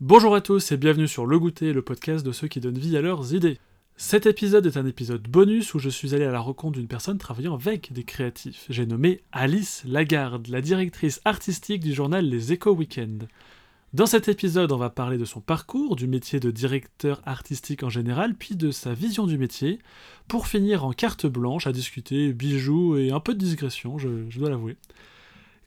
Bonjour 0.00 0.36
à 0.36 0.40
tous 0.40 0.70
et 0.70 0.76
bienvenue 0.76 1.08
sur 1.08 1.26
Le 1.26 1.40
Goûter, 1.40 1.72
le 1.72 1.82
podcast 1.82 2.24
de 2.24 2.30
ceux 2.30 2.46
qui 2.46 2.60
donnent 2.60 2.78
vie 2.78 2.96
à 2.96 3.00
leurs 3.00 3.34
idées. 3.34 3.58
Cet 3.96 4.26
épisode 4.26 4.64
est 4.64 4.76
un 4.76 4.86
épisode 4.86 5.26
bonus 5.26 5.74
où 5.74 5.80
je 5.80 5.88
suis 5.88 6.14
allé 6.14 6.24
à 6.24 6.30
la 6.30 6.38
rencontre 6.38 6.78
d'une 6.78 6.86
personne 6.86 7.18
travaillant 7.18 7.54
avec 7.54 7.92
des 7.92 8.04
créatifs. 8.04 8.64
J'ai 8.70 8.86
nommé 8.86 9.22
Alice 9.32 9.82
Lagarde, 9.84 10.46
la 10.46 10.60
directrice 10.60 11.20
artistique 11.24 11.82
du 11.82 11.94
journal 11.94 12.24
Les 12.24 12.52
Échos 12.52 12.76
Weekend. 12.76 13.26
Dans 13.92 14.06
cet 14.06 14.28
épisode, 14.28 14.70
on 14.70 14.76
va 14.76 14.88
parler 14.88 15.18
de 15.18 15.24
son 15.24 15.40
parcours, 15.40 15.96
du 15.96 16.06
métier 16.06 16.38
de 16.38 16.52
directeur 16.52 17.20
artistique 17.26 17.82
en 17.82 17.90
général, 17.90 18.36
puis 18.36 18.54
de 18.54 18.70
sa 18.70 18.94
vision 18.94 19.26
du 19.26 19.36
métier, 19.36 19.80
pour 20.28 20.46
finir 20.46 20.84
en 20.84 20.92
carte 20.92 21.26
blanche 21.26 21.66
à 21.66 21.72
discuter 21.72 22.32
bijoux 22.32 22.96
et 22.96 23.10
un 23.10 23.18
peu 23.18 23.34
de 23.34 23.44
digression, 23.44 23.98
je, 23.98 24.30
je 24.30 24.38
dois 24.38 24.50
l'avouer. 24.50 24.76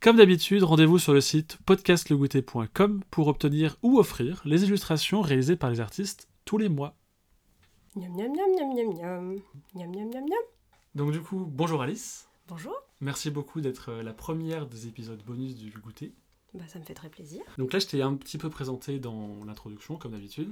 Comme 0.02 0.18
d'habitude, 0.18 0.64
rendez-vous 0.64 0.98
sur 0.98 1.14
le 1.14 1.22
site 1.22 1.60
podcastlegouté.com 1.64 3.04
pour 3.12 3.28
obtenir 3.28 3.78
ou 3.84 4.00
offrir 4.00 4.42
les 4.46 4.64
illustrations 4.64 5.22
réalisées 5.22 5.56
par 5.56 5.70
les 5.70 5.80
artistes 5.80 6.28
tous 6.44 6.58
les 6.58 6.70
mois. 6.70 6.96
Miam 7.96 8.12
miam 8.12 8.32
miam 8.36 8.50
miam 8.58 8.74
miam 8.74 8.96
miam. 8.96 9.42
Miam 9.76 9.92
miam 9.92 10.10
miam 10.10 10.24
miam. 10.24 10.44
Donc 10.96 11.12
du 11.12 11.22
coup, 11.22 11.46
bonjour 11.48 11.84
Alice. 11.84 12.28
Bonjour. 12.48 12.74
Merci 13.00 13.30
beaucoup 13.30 13.62
d'être 13.62 13.90
euh, 13.90 14.02
la 14.02 14.12
première 14.12 14.66
des 14.66 14.88
épisodes 14.88 15.22
bonus 15.24 15.56
du 15.56 15.70
goûter. 15.70 16.16
Bah 16.56 16.64
ça 16.68 16.80
me 16.80 16.84
fait 16.84 16.96
très 16.96 17.10
plaisir. 17.10 17.44
Donc 17.60 17.72
là, 17.72 17.78
je 17.78 17.86
t'ai 17.86 18.02
un 18.02 18.16
petit 18.16 18.40
peu 18.40 18.50
présenté 18.50 18.98
dans 18.98 19.46
l'introduction, 19.46 19.98
comme 19.98 20.14
d'habitude. 20.14 20.52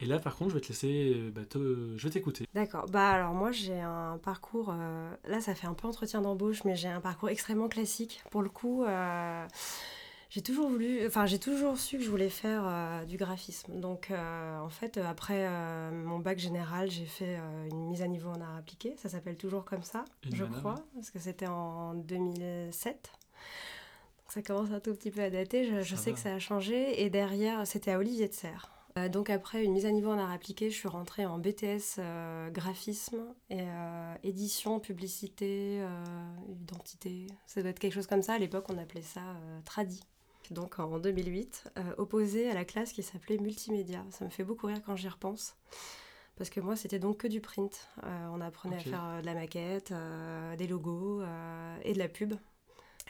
Et 0.00 0.06
là, 0.06 0.18
par 0.18 0.36
contre, 0.36 0.50
je 0.50 0.54
vais 0.54 0.60
te 0.62 0.68
laisser... 0.68 1.12
euh, 1.16 1.30
bah, 1.30 1.42
te- 1.48 1.94
Je 1.96 2.02
vais 2.04 2.10
t'écouter. 2.10 2.46
D'accord. 2.54 2.86
Bah 2.86 3.10
alors 3.10 3.34
moi 3.34 3.52
j'ai 3.52 3.80
un 3.80 4.18
parcours. 4.22 4.70
euh, 4.72 5.10
Là 5.28 5.40
ça 5.40 5.54
fait 5.54 5.66
un 5.66 5.74
peu 5.74 5.86
entretien 5.86 6.20
d'embauche, 6.22 6.64
mais 6.64 6.74
j'ai 6.76 6.88
un 6.88 7.00
parcours 7.00 7.28
extrêmement 7.28 7.68
classique. 7.68 8.22
Pour 8.30 8.42
le 8.42 8.48
coup, 8.48 8.84
euh, 8.84 9.46
j'ai 10.30 10.40
toujours 10.42 10.68
voulu. 10.70 11.06
Enfin 11.06 11.26
j'ai 11.26 11.38
toujours 11.38 11.76
su 11.78 11.98
que 11.98 12.02
je 12.04 12.08
voulais 12.10 12.30
faire 12.30 12.62
euh, 12.66 13.04
du 13.04 13.16
graphisme. 13.18 13.78
Donc 13.78 14.10
en 14.10 14.68
fait 14.70 14.96
après 14.98 15.46
mon 15.92 16.18
bac 16.18 16.38
général, 16.38 16.90
j'ai 16.90 17.04
fait 17.04 17.38
une 17.70 17.86
mise 17.88 18.00
à 18.02 18.08
niveau 18.08 18.30
en 18.30 18.40
art 18.40 18.56
appliqué. 18.56 18.94
Ça 18.96 19.08
s'appelle 19.10 19.36
toujours 19.36 19.64
comme 19.64 19.82
ça, 19.82 20.04
Une 20.24 20.34
je 20.34 20.44
crois, 20.44 20.76
parce 20.94 21.10
que 21.10 21.18
c'était 21.18 21.46
en 21.48 21.94
2007. 21.94 23.10
Donc 24.22 24.32
ça 24.32 24.42
commence 24.42 24.70
un 24.72 24.80
tout 24.80 24.94
petit 24.94 25.10
peu 25.10 25.20
à 25.22 25.30
dater. 25.30 25.82
Je, 25.82 25.94
sais 25.96 26.10
va. 26.10 26.16
que 26.16 26.22
ça 26.22 26.32
a 26.34 26.38
changé. 26.38 27.02
Et 27.02 27.10
derrière, 27.10 27.66
c'était 27.66 27.90
à 27.92 27.98
Olivier 27.98 28.28
de 28.28 28.32
Serres. 28.32 28.70
Euh, 28.98 29.08
donc 29.08 29.30
après 29.30 29.64
une 29.64 29.72
mise 29.72 29.86
à 29.86 29.92
niveau 29.92 30.10
en 30.10 30.18
art 30.18 30.30
appliqué, 30.30 30.70
je 30.70 30.76
suis 30.76 30.88
rentrée 30.88 31.26
en 31.26 31.38
BTS 31.38 31.98
euh, 31.98 32.50
graphisme 32.50 33.22
et 33.48 33.60
euh, 33.60 34.14
édition, 34.22 34.80
publicité, 34.80 35.80
identité. 36.48 37.26
Ça 37.46 37.60
doit 37.60 37.70
être 37.70 37.78
quelque 37.78 37.94
chose 37.94 38.06
comme 38.06 38.22
ça. 38.22 38.34
À 38.34 38.38
l'époque, 38.38 38.66
on 38.68 38.78
appelait 38.78 39.02
ça 39.02 39.22
tradi. 39.64 40.02
Donc 40.50 40.80
en 40.80 40.98
2008, 40.98 41.70
euh, 41.78 41.94
opposé 41.98 42.50
à 42.50 42.54
la 42.54 42.64
classe 42.64 42.92
qui 42.92 43.02
s'appelait 43.02 43.38
multimédia. 43.38 44.04
Ça 44.10 44.24
me 44.24 44.30
fait 44.30 44.42
beaucoup 44.42 44.66
rire 44.66 44.80
quand 44.84 44.96
j'y 44.96 45.08
repense. 45.08 45.56
Parce 46.36 46.50
que 46.50 46.60
moi, 46.60 46.74
c'était 46.74 46.98
donc 46.98 47.18
que 47.18 47.28
du 47.28 47.40
print. 47.40 47.88
On 48.02 48.40
apprenait 48.40 48.76
à 48.76 48.80
faire 48.80 49.18
de 49.20 49.26
la 49.26 49.34
maquette, 49.34 49.92
des 50.56 50.66
logos 50.66 51.22
et 51.82 51.92
de 51.92 51.98
la 51.98 52.08
pub. 52.08 52.32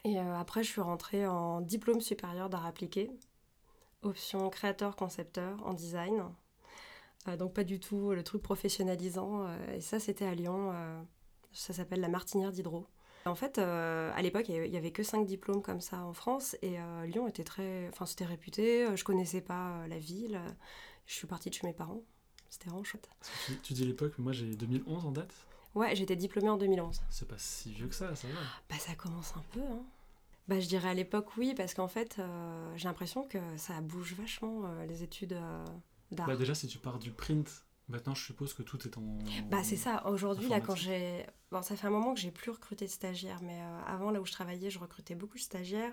Et 0.02 0.18
après, 0.18 0.64
je 0.64 0.68
suis 0.68 0.80
rentrée 0.80 1.28
en 1.28 1.60
diplôme 1.60 2.00
supérieur 2.00 2.50
d'art 2.50 2.66
appliqué, 2.66 3.08
option 4.02 4.48
créateur-concepteur 4.50 5.64
en 5.66 5.72
design. 5.74 6.24
Euh, 7.28 7.36
donc 7.36 7.52
pas 7.54 7.64
du 7.64 7.80
tout 7.80 8.12
le 8.12 8.22
truc 8.24 8.42
professionnalisant. 8.42 9.46
euh, 9.46 9.74
et 9.76 9.80
ça, 9.80 10.00
c'était 10.00 10.24
à 10.26 10.34
Lyon. 10.34 10.70
euh, 10.72 11.02
ça 11.52 11.72
s'appelle 11.72 12.00
la 12.00 12.08
Martinière 12.08 12.52
d'Hydro. 12.52 12.86
En 13.26 13.34
fait, 13.34 13.58
à 13.58 14.22
l'époque, 14.22 14.48
il 14.48 14.66
y 14.72 14.76
avait- 14.78 14.92
que 14.92 15.02
cinq 15.02 15.26
diplômes 15.26 15.60
comme 15.62 15.80
ça 15.82 16.02
en 16.04 16.14
France. 16.14 16.56
Et 16.62 16.78
Lyon 17.06 17.28
était 17.28 17.44
très... 17.44 17.88
Enfin, 17.90 18.06
c'était 18.06 18.24
réputé. 18.24 18.86
Je 18.96 19.04
connaissais 19.04 19.42
pas 19.42 19.86
la 19.88 19.98
ville. 19.98 20.40
Je 21.06 21.14
suis 21.14 21.26
partie 21.26 21.50
de 21.50 21.54
chez 21.54 21.66
mes 21.66 21.74
parents. 21.74 22.00
C'était 22.48 22.70
vraiment 22.70 22.82
chouette. 22.84 23.10
Tu, 23.46 23.56
tu 23.58 23.72
dis 23.74 23.84
l'époque, 23.84 24.14
mais 24.16 24.24
moi 24.24 24.32
j'ai 24.32 24.56
2011 24.56 25.04
en 25.04 25.10
date. 25.12 25.34
Ouais, 25.74 25.94
j'étais 25.94 26.16
diplômée 26.16 26.48
en 26.48 26.56
2011. 26.56 27.02
C'est 27.10 27.28
pas 27.28 27.36
si 27.38 27.72
vieux 27.72 27.88
que 27.88 27.94
ça, 27.94 28.14
ça 28.16 28.26
va. 28.28 28.40
Bah 28.70 28.76
ça 28.78 28.94
commence 28.94 29.34
un 29.36 29.44
peu, 29.52 29.60
hein. 29.60 29.82
Bah 30.50 30.58
je 30.58 30.66
dirais 30.66 30.88
à 30.88 30.94
l'époque 30.94 31.36
oui, 31.36 31.54
parce 31.56 31.74
qu'en 31.74 31.86
fait 31.86 32.16
euh, 32.18 32.76
j'ai 32.76 32.88
l'impression 32.88 33.22
que 33.22 33.38
ça 33.56 33.80
bouge 33.80 34.14
vachement 34.14 34.64
euh, 34.64 34.84
les 34.84 35.04
études 35.04 35.34
euh, 35.34 35.64
d'art. 36.10 36.26
Bah 36.26 36.34
déjà, 36.34 36.56
si 36.56 36.66
tu 36.66 36.78
pars 36.78 36.98
du 36.98 37.12
print, 37.12 37.64
maintenant 37.88 38.16
je 38.16 38.24
suppose 38.24 38.52
que 38.52 38.64
tout 38.64 38.84
est 38.84 38.98
en... 38.98 39.20
Bah 39.48 39.62
c'est 39.62 39.76
ça, 39.76 40.04
aujourd'hui 40.08 40.48
là 40.48 40.60
quand 40.60 40.74
j'ai... 40.74 41.24
Bon 41.52 41.62
ça 41.62 41.76
fait 41.76 41.86
un 41.86 41.90
moment 41.90 42.14
que 42.14 42.18
j'ai 42.18 42.32
plus 42.32 42.50
recruté 42.50 42.86
de 42.86 42.90
stagiaires, 42.90 43.38
mais 43.44 43.60
avant 43.86 44.10
là 44.10 44.20
où 44.20 44.26
je 44.26 44.32
travaillais 44.32 44.70
je 44.70 44.80
recrutais 44.80 45.14
beaucoup 45.14 45.36
de 45.36 45.42
stagiaires 45.42 45.92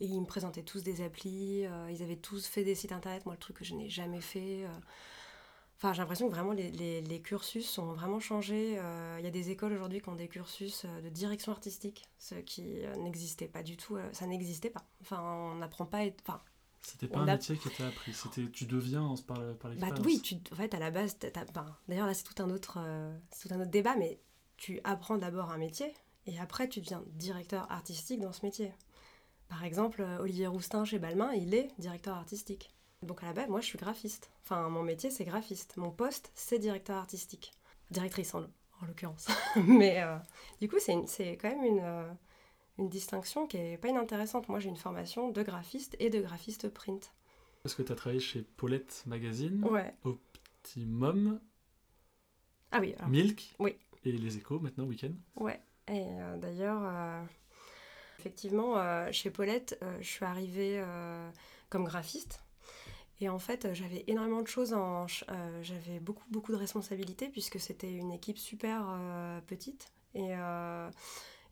et 0.00 0.04
ils 0.04 0.20
me 0.20 0.26
présentaient 0.26 0.62
tous 0.62 0.82
des 0.82 1.00
applis, 1.00 1.64
ils 1.90 2.02
avaient 2.02 2.16
tous 2.16 2.46
fait 2.46 2.64
des 2.64 2.74
sites 2.74 2.92
internet, 2.92 3.24
moi 3.24 3.34
le 3.34 3.40
truc 3.40 3.56
que 3.56 3.64
je 3.64 3.74
n'ai 3.74 3.88
jamais 3.88 4.20
fait... 4.20 4.66
Enfin 5.76 5.92
j'ai 5.92 6.00
l'impression 6.00 6.26
que 6.28 6.34
vraiment 6.34 6.52
les, 6.52 6.70
les- 6.70 7.02
les 7.02 7.20
cursus 7.20 7.76
ont 7.78 7.92
vraiment 7.92 8.18
changé. 8.18 8.76
Euh, 8.78 9.16
Il 9.18 9.24
y 9.24 9.28
a 9.28 9.30
des 9.30 9.50
écoles 9.50 9.72
aujourd'hui 9.74 10.00
qui 10.00 10.08
ont 10.08 10.14
des 10.14 10.28
cursus 10.28 10.84
euh, 10.86 11.00
de 11.02 11.08
direction 11.10 11.52
artistique, 11.52 12.08
ce 12.18 12.34
qui 12.36 12.84
euh, 12.84 12.94
n'existait 12.96 13.48
pas 13.48 13.62
du 13.62 13.76
tout, 13.76 13.96
ça 14.12 14.26
n'existait 14.26 14.70
pas. 14.70 14.84
Enfin 15.02 15.20
on 15.22 15.56
n'apprend 15.56 15.84
pas... 15.86 15.98
à 15.98 16.04
être- 16.06 16.22
Enfin 16.26 16.40
C'était 16.80 17.08
pas 17.08 17.18
on 17.18 17.22
un 17.22 17.28
a- 17.28 17.32
métier 17.34 17.58
qui 17.58 17.68
était 17.68 17.82
appris, 17.84 18.14
c'était 18.14 18.48
tu 18.50 18.64
deviens 18.64 19.02
en- 19.02 19.16
par, 19.16 19.36
par 19.36 19.44
Bah 19.64 19.68
l'expérience. 19.70 20.06
oui, 20.06 20.20
tu, 20.22 20.36
en 20.50 20.56
fait, 20.56 20.72
à 20.72 20.78
la 20.78 20.90
base, 20.90 21.18
ben, 21.52 21.76
d'ailleurs 21.88 22.06
là 22.06 22.14
c'est 22.14 22.24
tout 22.24 22.42
un 22.42 22.48
autre, 22.48 22.78
euh, 22.80 23.14
c'est 23.30 23.48
tout 23.48 23.54
un 23.54 23.60
autre 23.60 23.70
débat, 23.70 23.96
mais 23.96 24.18
tu 24.56 24.80
apprends 24.84 25.18
d'abord 25.18 25.50
un 25.50 25.58
métier 25.58 25.92
et 26.26 26.38
après 26.38 26.68
tu 26.70 26.80
deviens 26.80 27.02
directeur 27.16 27.70
artistique 27.70 28.20
dans 28.20 28.32
ce 28.32 28.46
métier. 28.46 28.72
Par 29.48 29.62
exemple, 29.62 30.02
Olivier 30.20 30.46
Roustin 30.46 30.84
chez 30.86 30.98
Balmain, 30.98 31.32
il 31.34 31.52
est 31.54 31.68
directeur 31.78 32.16
artistique. 32.16 32.72
Donc 33.02 33.22
à 33.22 33.26
la 33.26 33.32
base, 33.32 33.48
moi 33.48 33.60
je 33.60 33.66
suis 33.66 33.78
graphiste. 33.78 34.30
Enfin, 34.42 34.68
mon 34.68 34.82
métier 34.82 35.10
c'est 35.10 35.24
graphiste. 35.24 35.76
Mon 35.76 35.90
poste 35.90 36.30
c'est 36.34 36.58
directeur 36.58 36.96
artistique. 36.96 37.52
Directrice 37.90 38.34
en, 38.34 38.42
en 38.42 38.86
l'occurrence. 38.86 39.28
mais 39.56 40.02
euh, 40.02 40.16
du 40.60 40.68
coup, 40.68 40.76
c'est 40.80 41.36
quand 41.36 41.48
même 41.50 41.64
une, 41.64 41.80
euh, 41.82 42.10
une 42.78 42.88
distinction 42.88 43.46
qui 43.46 43.58
est 43.58 43.76
pas 43.78 43.88
inintéressante. 43.88 44.48
Moi 44.48 44.58
j'ai 44.60 44.68
une 44.68 44.76
formation 44.76 45.30
de 45.30 45.42
graphiste 45.42 45.94
et 46.00 46.10
de 46.10 46.20
graphiste 46.20 46.68
print. 46.68 47.12
Parce 47.62 47.74
que 47.74 47.82
tu 47.82 47.92
as 47.92 47.96
travaillé 47.96 48.20
chez 48.20 48.42
Paulette 48.42 49.02
Magazine, 49.06 49.64
Ouais. 49.64 49.94
Optimum, 50.04 51.40
Ah 52.70 52.78
oui, 52.80 52.94
alors, 52.98 53.08
Milk 53.08 53.54
Oui. 53.58 53.76
et 54.04 54.12
Les 54.12 54.36
Échos, 54.36 54.58
maintenant 54.60 54.84
Week-end. 54.84 55.12
Ouais, 55.36 55.60
et 55.88 56.04
euh, 56.06 56.36
d'ailleurs, 56.36 56.80
euh, 56.84 57.22
effectivement, 58.20 58.78
euh, 58.78 59.10
chez 59.10 59.30
Paulette, 59.30 59.78
je 60.00 60.06
suis 60.06 60.24
arrivée 60.24 60.82
comme 61.70 61.84
graphiste. 61.84 62.42
Et 63.20 63.28
en 63.28 63.38
fait, 63.38 63.64
euh, 63.64 63.74
j'avais 63.74 64.04
énormément 64.08 64.42
de 64.42 64.46
choses 64.46 64.72
en. 64.74 65.06
euh, 65.30 65.62
j'avais 65.62 66.00
beaucoup, 66.00 66.24
beaucoup 66.30 66.52
de 66.52 66.56
responsabilités 66.56 67.28
puisque 67.28 67.58
c'était 67.60 67.92
une 67.92 68.12
équipe 68.12 68.38
super 68.38 68.86
euh, 68.88 69.40
petite. 69.46 69.92
Et, 70.14 70.32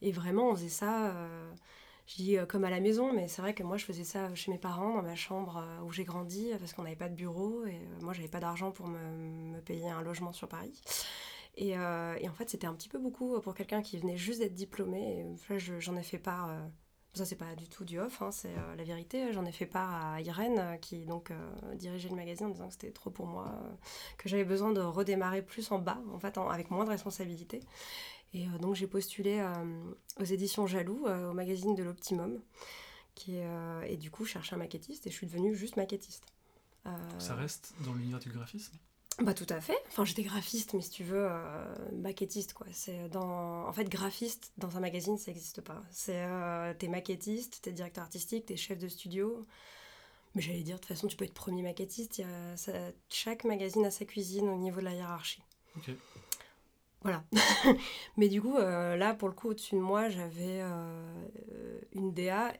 et 0.02 0.12
vraiment, 0.12 0.50
on 0.50 0.54
faisait 0.56 0.68
ça. 0.68 1.14
je 2.06 2.16
dis 2.16 2.36
comme 2.48 2.64
à 2.64 2.70
la 2.70 2.80
maison, 2.80 3.12
mais 3.12 3.28
c'est 3.28 3.42
vrai 3.42 3.54
que 3.54 3.62
moi 3.62 3.76
je 3.76 3.84
faisais 3.84 4.04
ça 4.04 4.34
chez 4.34 4.50
mes 4.50 4.58
parents, 4.58 4.94
dans 4.96 5.02
ma 5.02 5.14
chambre 5.16 5.64
où 5.84 5.92
j'ai 5.92 6.04
grandi, 6.04 6.50
parce 6.58 6.72
qu'on 6.72 6.82
n'avait 6.84 6.96
pas 6.96 7.08
de 7.08 7.14
bureau 7.14 7.64
et 7.66 7.78
moi 8.02 8.12
j'avais 8.12 8.28
pas 8.28 8.40
d'argent 8.40 8.70
pour 8.72 8.86
me, 8.88 9.60
payer 9.62 9.88
un 9.90 10.02
logement 10.02 10.32
sur 10.32 10.48
Paris. 10.48 10.80
Et, 11.56 11.70
et 11.70 12.28
en 12.28 12.34
fait, 12.34 12.50
c'était 12.50 12.66
un 12.66 12.74
petit 12.74 12.88
peu 12.88 12.98
beaucoup 12.98 13.40
pour 13.40 13.54
quelqu'un 13.54 13.82
qui 13.82 13.98
venait 13.98 14.16
juste 14.16 14.40
d'être 14.40 14.54
diplômé. 14.54 15.20
Et 15.20 15.52
là, 15.52 15.58
je- 15.58 15.80
j'en 15.80 15.96
ai 15.96 16.02
fait 16.02 16.18
part. 16.18 16.50
Ça, 17.14 17.24
c'est 17.24 17.36
pas 17.36 17.54
du 17.54 17.68
tout 17.68 17.84
du 17.84 17.98
off, 17.98 18.22
hein, 18.22 18.30
c'est 18.32 18.56
euh, 18.56 18.76
la 18.76 18.84
vérité. 18.84 19.32
J'en 19.32 19.44
ai 19.44 19.52
fait 19.52 19.66
part 19.66 19.94
à 19.94 20.20
Irène, 20.20 20.58
euh, 20.58 20.76
qui 20.76 21.04
donc 21.04 21.30
euh, 21.30 21.74
dirigeait 21.74 22.08
le 22.08 22.16
magazine 22.16 22.46
en 22.46 22.50
disant 22.50 22.66
que 22.66 22.72
c'était 22.72 22.90
trop 22.90 23.10
pour 23.10 23.26
moi, 23.26 23.52
que 24.18 24.28
j'avais 24.28 24.44
besoin 24.44 24.72
de 24.72 24.80
redémarrer 24.80 25.42
plus 25.42 25.70
en 25.70 25.78
bas, 25.78 26.00
en 26.12 26.18
fait, 26.18 26.36
avec 26.38 26.70
moins 26.70 26.84
de 26.84 26.90
responsabilités. 26.90 27.60
Et 28.32 28.46
donc, 28.60 28.74
j'ai 28.74 28.88
postulé 28.88 29.46
aux 30.18 30.24
éditions 30.24 30.66
Jaloux, 30.66 31.06
au 31.06 31.32
magazine 31.32 31.76
de 31.76 31.84
l'Optimum. 31.84 32.40
Qui 33.14 33.36
et 33.86 33.96
du 33.96 34.10
coup, 34.10 34.24
je 34.24 34.32
cherchais 34.32 34.56
un 34.56 34.58
maquettiste 34.58 35.06
et 35.06 35.10
je 35.10 35.14
suis 35.14 35.28
devenue 35.28 35.54
juste 35.54 35.76
maquettiste. 35.76 36.24
Ça 37.20 37.36
reste 37.36 37.74
dans 37.84 37.94
l'univers 37.94 38.18
du 38.18 38.30
graphisme? 38.30 38.76
Bah 39.20 39.34
tout 39.34 39.46
à 39.48 39.60
fait. 39.60 39.76
Enfin, 39.88 40.04
j'étais 40.04 40.22
graphiste, 40.22 40.74
mais 40.74 40.80
si 40.80 40.90
tu 40.90 41.04
veux, 41.04 41.26
euh, 41.30 41.74
maquettiste 41.92 42.52
quoi. 42.52 42.66
C'est 42.72 43.08
dans, 43.08 43.66
en 43.68 43.72
fait, 43.72 43.84
graphiste 43.88 44.52
dans 44.58 44.76
un 44.76 44.80
magazine, 44.80 45.18
ça 45.18 45.30
n'existe 45.30 45.60
pas. 45.60 45.82
C'est, 45.90 46.24
euh, 46.24 46.74
t'es 46.74 46.88
maquettiste, 46.88 47.60
t'es 47.62 47.72
directeur 47.72 48.02
artistique, 48.04 48.46
t'es 48.46 48.56
chef 48.56 48.78
de 48.78 48.88
studio. 48.88 49.46
Mais 50.34 50.42
j'allais 50.42 50.62
dire, 50.62 50.76
de 50.76 50.80
toute 50.80 50.88
façon, 50.88 51.06
tu 51.06 51.16
peux 51.16 51.24
être 51.24 51.34
premier 51.34 51.62
maquettiste. 51.62 52.18
Il 52.18 52.22
y 52.22 52.24
a, 52.24 52.56
ça- 52.56 52.72
chaque 53.08 53.44
magazine 53.44 53.84
a 53.86 53.90
sa 53.92 54.04
cuisine 54.04 54.48
au 54.48 54.56
niveau 54.56 54.80
de 54.80 54.84
la 54.86 54.94
hiérarchie. 54.94 55.42
Ok. 55.76 55.90
Voilà. 57.02 57.22
mais 58.16 58.28
du 58.28 58.40
coup, 58.42 58.56
euh, 58.56 58.96
là, 58.96 59.14
pour 59.14 59.28
le 59.28 59.34
coup, 59.34 59.50
au-dessus 59.50 59.74
de 59.76 59.80
moi, 59.80 60.08
j'avais 60.08 60.60
euh, 60.62 61.80
une 61.92 62.12
DA, 62.12 62.52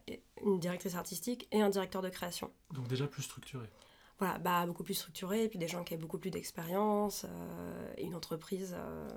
une 0.44 0.60
directrice 0.60 0.94
artistique 0.94 1.48
et 1.50 1.62
un 1.62 1.70
directeur 1.70 2.02
de 2.02 2.10
création. 2.10 2.52
Donc 2.72 2.86
déjà 2.86 3.06
plus 3.08 3.22
structuré. 3.22 3.66
Voilà, 4.18 4.38
bah, 4.38 4.64
beaucoup 4.66 4.84
plus 4.84 4.94
structuré, 4.94 5.44
et 5.44 5.48
puis 5.48 5.58
des 5.58 5.68
gens 5.68 5.82
qui 5.84 5.94
avaient 5.94 6.00
beaucoup 6.00 6.18
plus 6.18 6.30
d'expérience, 6.30 7.24
euh, 7.24 7.92
et 7.96 8.04
une 8.04 8.14
entreprise, 8.14 8.74
euh, 8.78 9.08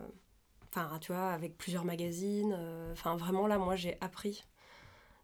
enfin, 0.69 0.97
tu 0.99 1.11
vois, 1.11 1.31
avec 1.31 1.57
plusieurs 1.57 1.85
magazines. 1.85 2.55
euh, 2.57 2.91
Enfin, 2.93 3.15
vraiment, 3.15 3.47
là, 3.47 3.57
moi, 3.57 3.75
j'ai 3.75 3.97
appris 4.01 4.43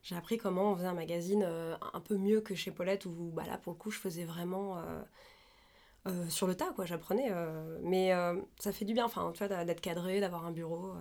J'ai 0.04 0.16
appris 0.16 0.38
comment 0.38 0.72
on 0.72 0.76
faisait 0.76 0.88
un 0.88 0.94
magazine 0.94 1.44
un 1.44 2.00
peu 2.02 2.18
mieux 2.18 2.42
que 2.42 2.56
chez 2.56 2.72
Paulette, 2.72 3.06
où 3.06 3.32
bah, 3.34 3.46
là, 3.48 3.58
pour 3.58 3.74
le 3.74 3.78
coup, 3.80 3.90
je 3.92 4.00
faisais 4.00 4.26
vraiment 4.26 4.78
sur 6.30 6.46
le 6.48 6.56
tas, 6.56 6.72
quoi. 6.76 6.86
J'apprenais. 6.86 7.32
mais 7.82 8.12
ça 8.60 8.74
fait 8.74 8.86
du 8.86 8.94
bien, 8.94 9.06
enfin, 9.06 9.32
tu 9.34 9.46
vois, 9.46 9.64
d'être 9.66 9.82
cadré, 9.82 10.20
d'avoir 10.20 10.46
un 10.46 10.52
bureau 10.52 10.94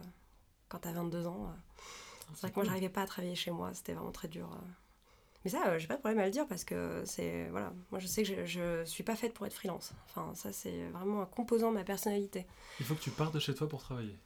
quand 0.69 0.78
t'as 0.78 0.92
22 0.92 1.26
ans. 1.26 1.52
C'est 2.34 2.42
vrai 2.42 2.50
que 2.50 2.56
moi, 2.56 2.64
j'arrivais 2.64 2.88
pas 2.88 3.02
à 3.02 3.06
travailler 3.06 3.34
chez 3.34 3.50
moi, 3.50 3.74
c'était 3.74 3.92
vraiment 3.92 4.12
très 4.12 4.28
dur. 4.28 4.48
Mais 5.44 5.50
ça, 5.50 5.66
euh, 5.66 5.78
j'ai 5.78 5.86
pas 5.86 5.96
de 5.96 6.00
problème 6.00 6.20
à 6.20 6.26
le 6.26 6.30
dire 6.30 6.46
parce 6.46 6.64
que 6.64 7.02
c'est. 7.04 7.48
Voilà, 7.50 7.72
moi 7.90 7.98
je 7.98 8.06
sais 8.06 8.22
que 8.22 8.28
je, 8.28 8.44
je 8.46 8.84
suis 8.84 9.02
pas 9.02 9.16
faite 9.16 9.34
pour 9.34 9.46
être 9.46 9.54
freelance. 9.54 9.92
Enfin, 10.06 10.32
ça, 10.34 10.52
c'est 10.52 10.88
vraiment 10.92 11.22
un 11.22 11.26
composant 11.26 11.70
de 11.70 11.76
ma 11.76 11.84
personnalité. 11.84 12.46
Il 12.80 12.86
faut 12.86 12.94
que 12.94 13.00
tu 13.00 13.10
partes 13.10 13.34
de 13.34 13.40
chez 13.40 13.54
toi 13.54 13.68
pour 13.68 13.80
travailler. 13.82 14.16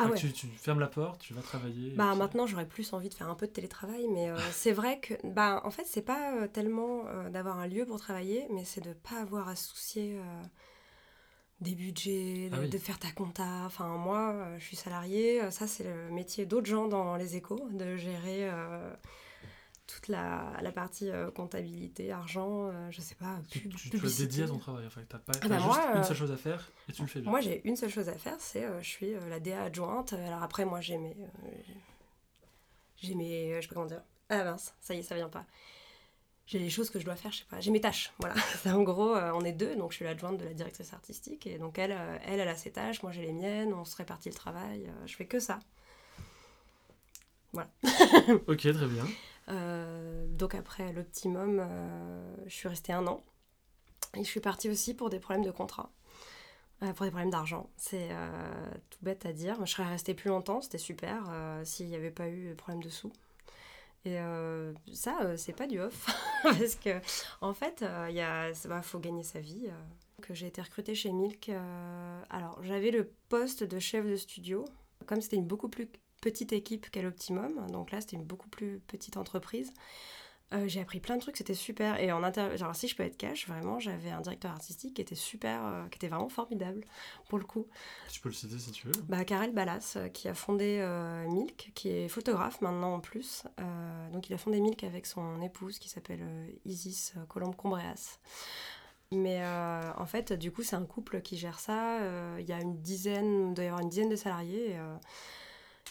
Ah 0.00 0.06
ouais. 0.06 0.16
tu, 0.16 0.30
tu, 0.32 0.46
fermes 0.46 0.78
la 0.78 0.86
porte, 0.86 1.20
tu 1.20 1.34
vas 1.34 1.42
travailler. 1.42 1.90
Bah 1.96 2.14
maintenant 2.14 2.46
j'aurais 2.46 2.68
plus 2.68 2.92
envie 2.92 3.08
de 3.08 3.14
faire 3.14 3.28
un 3.28 3.34
peu 3.34 3.48
de 3.48 3.52
télétravail, 3.52 4.06
mais 4.08 4.30
euh, 4.30 4.36
c'est 4.52 4.70
vrai 4.70 5.00
que 5.00 5.14
bah 5.24 5.60
en 5.64 5.72
fait 5.72 5.82
c'est 5.86 6.02
pas 6.02 6.36
euh, 6.36 6.46
tellement 6.46 7.02
d'avoir 7.30 7.58
un 7.58 7.66
lieu 7.66 7.84
pour 7.84 7.98
travailler, 7.98 8.46
mais 8.50 8.64
c'est 8.64 8.80
de 8.80 8.92
pas 8.92 9.20
avoir 9.20 9.48
à 9.48 9.56
soucier 9.56 10.20
des 11.60 11.74
budgets, 11.74 12.48
de, 12.48 12.56
ah 12.56 12.68
de, 12.68 12.78
faire 12.78 13.00
ta 13.00 13.10
compta. 13.10 13.64
Enfin 13.66 13.88
moi 13.96 14.46
je 14.58 14.64
suis 14.64 14.76
salariée, 14.76 15.50
ça 15.50 15.66
c'est 15.66 15.82
le 15.82 16.12
métier 16.12 16.46
d'autres 16.46 16.68
gens 16.68 16.86
dans 16.86 17.16
les 17.16 17.34
échos, 17.34 17.68
de 17.72 17.96
gérer 17.96 18.48
toute 19.88 20.08
la, 20.08 20.52
la 20.60 20.70
partie 20.70 21.10
euh, 21.10 21.30
comptabilité, 21.30 22.12
argent, 22.12 22.68
euh, 22.68 22.90
je 22.90 23.00
sais 23.00 23.14
pas, 23.14 23.40
pub, 23.50 23.74
tu, 23.74 23.90
tu, 23.90 23.98
tu 23.98 24.16
dédié 24.18 24.44
à 24.44 24.46
ton 24.46 24.58
travail, 24.58 24.86
en 24.86 24.90
fait. 24.90 25.04
T'as 25.08 25.18
pas 25.18 25.32
ah 25.42 25.48
bah 25.48 25.58
juste 25.58 25.80
une 25.94 26.04
seule 26.04 26.16
chose 26.16 26.30
à 26.30 26.36
faire 26.36 26.70
et 26.88 26.92
tu 26.92 27.02
le 27.02 27.08
fais 27.08 27.20
bien. 27.20 27.30
Moi, 27.30 27.40
j'ai 27.40 27.66
une 27.66 27.74
seule 27.74 27.90
chose 27.90 28.08
à 28.08 28.12
faire, 28.12 28.36
c'est 28.38 28.64
euh, 28.64 28.80
je 28.82 28.88
suis 28.88 29.14
la 29.28 29.40
DA 29.40 29.64
adjointe. 29.64 30.12
Alors 30.12 30.42
après, 30.42 30.66
moi, 30.66 30.82
j'ai 30.82 30.98
mes... 30.98 31.16
j'ai 32.98 33.14
mes... 33.14 33.56
je 33.56 33.62
sais 33.62 33.68
pas 33.68 33.74
comment 33.74 33.86
dire. 33.86 34.02
Ah 34.28 34.44
mince, 34.44 34.74
ça 34.78 34.94
y 34.94 34.98
est, 34.98 35.02
ça 35.02 35.14
vient 35.14 35.30
pas. 35.30 35.46
J'ai 36.46 36.58
les 36.58 36.70
choses 36.70 36.90
que 36.90 36.98
je 36.98 37.04
dois 37.04 37.16
faire, 37.16 37.32
je 37.32 37.38
sais 37.38 37.46
pas. 37.48 37.60
J'ai 37.60 37.70
mes 37.70 37.80
tâches, 37.80 38.12
voilà. 38.18 38.34
en 38.66 38.82
gros, 38.82 39.16
on 39.16 39.44
est 39.44 39.52
deux, 39.52 39.74
donc 39.74 39.92
je 39.92 39.96
suis 39.96 40.04
l'adjointe 40.04 40.36
de 40.36 40.44
la 40.44 40.52
directrice 40.52 40.92
artistique. 40.92 41.46
Et 41.46 41.56
donc 41.56 41.78
elle, 41.78 41.96
elle, 42.26 42.40
elle 42.40 42.48
a 42.48 42.56
ses 42.56 42.72
tâches, 42.72 43.02
moi 43.02 43.10
j'ai 43.10 43.22
les 43.22 43.32
miennes, 43.32 43.72
on 43.72 43.86
se 43.86 43.96
répartit 43.96 44.28
le 44.28 44.34
travail. 44.34 44.90
je 45.06 45.16
fais 45.16 45.26
que 45.26 45.40
ça. 45.40 45.60
Voilà. 47.54 47.70
ok, 48.46 48.58
très 48.58 48.86
bien. 48.86 49.06
Euh, 49.50 50.26
donc 50.28 50.54
après 50.54 50.92
l'Optimum, 50.92 51.60
euh, 51.60 52.36
je 52.46 52.54
suis 52.54 52.68
restée 52.68 52.92
un 52.92 53.06
an. 53.06 53.22
Et 54.14 54.24
je 54.24 54.28
suis 54.28 54.40
partie 54.40 54.68
aussi 54.70 54.94
pour 54.94 55.10
des 55.10 55.18
problèmes 55.18 55.44
de 55.44 55.50
contrat. 55.50 55.90
Euh, 56.82 56.92
pour 56.92 57.04
des 57.04 57.10
problèmes 57.10 57.30
d'argent. 57.30 57.68
C'est 57.76 58.10
tout 58.90 58.98
bête 59.02 59.26
à 59.26 59.32
dire. 59.32 59.56
Je 59.64 59.72
serais 59.72 59.88
restée 59.88 60.14
plus 60.14 60.28
longtemps, 60.28 60.60
c'était 60.60 60.78
super, 60.78 61.30
s'il 61.64 61.88
n'y 61.88 61.96
avait 61.96 62.10
pas 62.10 62.28
eu 62.28 62.50
de 62.50 62.54
problème 62.54 62.82
de 62.82 62.88
sous. 62.88 63.12
Et 64.04 64.16
ça, 64.94 65.36
c'est 65.36 65.52
pas 65.52 65.66
du 65.66 65.80
off. 65.80 66.06
parce 66.42 66.76
que, 66.76 67.00
en 67.40 67.52
fait, 67.52 67.84
il 68.10 68.68
bah, 68.68 68.82
faut 68.82 69.00
gagner 69.00 69.24
sa 69.24 69.40
vie. 69.40 69.68
que 70.22 70.34
j'ai 70.34 70.46
été 70.46 70.62
recrutée 70.62 70.94
chez 70.94 71.10
Milk. 71.10 71.50
alors, 72.30 72.62
j'avais 72.62 72.92
le 72.92 73.10
poste 73.28 73.64
de 73.64 73.78
chef 73.80 74.06
de 74.06 74.16
studio. 74.16 74.64
Comme 75.06 75.20
c'était 75.20 75.36
une 75.36 75.46
beaucoup 75.46 75.68
plus 75.68 75.88
petite 76.20 76.52
équipe 76.52 76.90
qu'à 76.90 77.02
l'Optimum. 77.02 77.66
Donc 77.70 77.90
là, 77.90 78.00
c'était 78.00 78.16
une 78.16 78.24
beaucoup 78.24 78.48
plus 78.48 78.80
petite 78.86 79.16
entreprise. 79.16 79.72
Euh, 80.54 80.66
j'ai 80.66 80.80
appris 80.80 80.98
plein 80.98 81.16
de 81.16 81.20
trucs, 81.20 81.36
c'était 81.36 81.54
super. 81.54 82.00
Et 82.00 82.10
en 82.10 82.22
inter... 82.22 82.56
genre, 82.56 82.74
si 82.74 82.88
je 82.88 82.96
peux 82.96 83.02
être 83.02 83.16
cash, 83.16 83.46
vraiment, 83.48 83.80
j'avais 83.80 84.10
un 84.10 84.20
directeur 84.20 84.50
artistique 84.50 84.94
qui 84.94 85.02
était 85.02 85.14
super, 85.14 85.64
euh, 85.64 85.86
qui 85.88 85.96
était 85.96 86.08
vraiment 86.08 86.30
formidable 86.30 86.84
pour 87.28 87.38
le 87.38 87.44
coup. 87.44 87.66
Tu 88.10 88.20
peux 88.20 88.30
le 88.30 88.34
citer 88.34 88.58
si 88.58 88.70
tu 88.70 88.86
veux. 88.86 88.94
Bah, 89.08 89.24
Karel 89.24 89.52
Ballas, 89.52 89.94
euh, 89.96 90.08
qui 90.08 90.26
a 90.28 90.34
fondé 90.34 90.78
Milk, 91.28 91.72
qui 91.74 91.90
est 91.90 92.08
photographe 92.08 92.60
maintenant 92.60 92.94
en 92.94 93.00
plus. 93.00 93.44
donc 94.12 94.28
il 94.30 94.34
a 94.34 94.38
fondé 94.38 94.60
Milk 94.60 94.84
avec 94.84 95.06
son 95.06 95.42
épouse 95.42 95.78
qui 95.78 95.88
s'appelle 95.88 96.24
Isis 96.64 97.14
Colombe-Combreas. 97.28 98.18
Mais 99.10 99.42
en 99.44 100.06
fait, 100.06 100.32
du 100.32 100.52
coup, 100.52 100.62
c'est 100.62 100.76
un 100.76 100.84
couple 100.84 101.20
qui 101.20 101.36
gère 101.36 101.58
ça. 101.58 101.98
Il 102.38 102.46
y 102.46 102.52
a 102.52 102.60
une 102.60 102.80
dizaine, 102.80 103.50
il 103.50 103.54
doit 103.54 103.64
y 103.64 103.68
avoir 103.68 103.82
une 103.82 103.88
dizaine 103.88 104.08
de 104.08 104.16
salariés. 104.16 104.70
Et, 104.72 104.78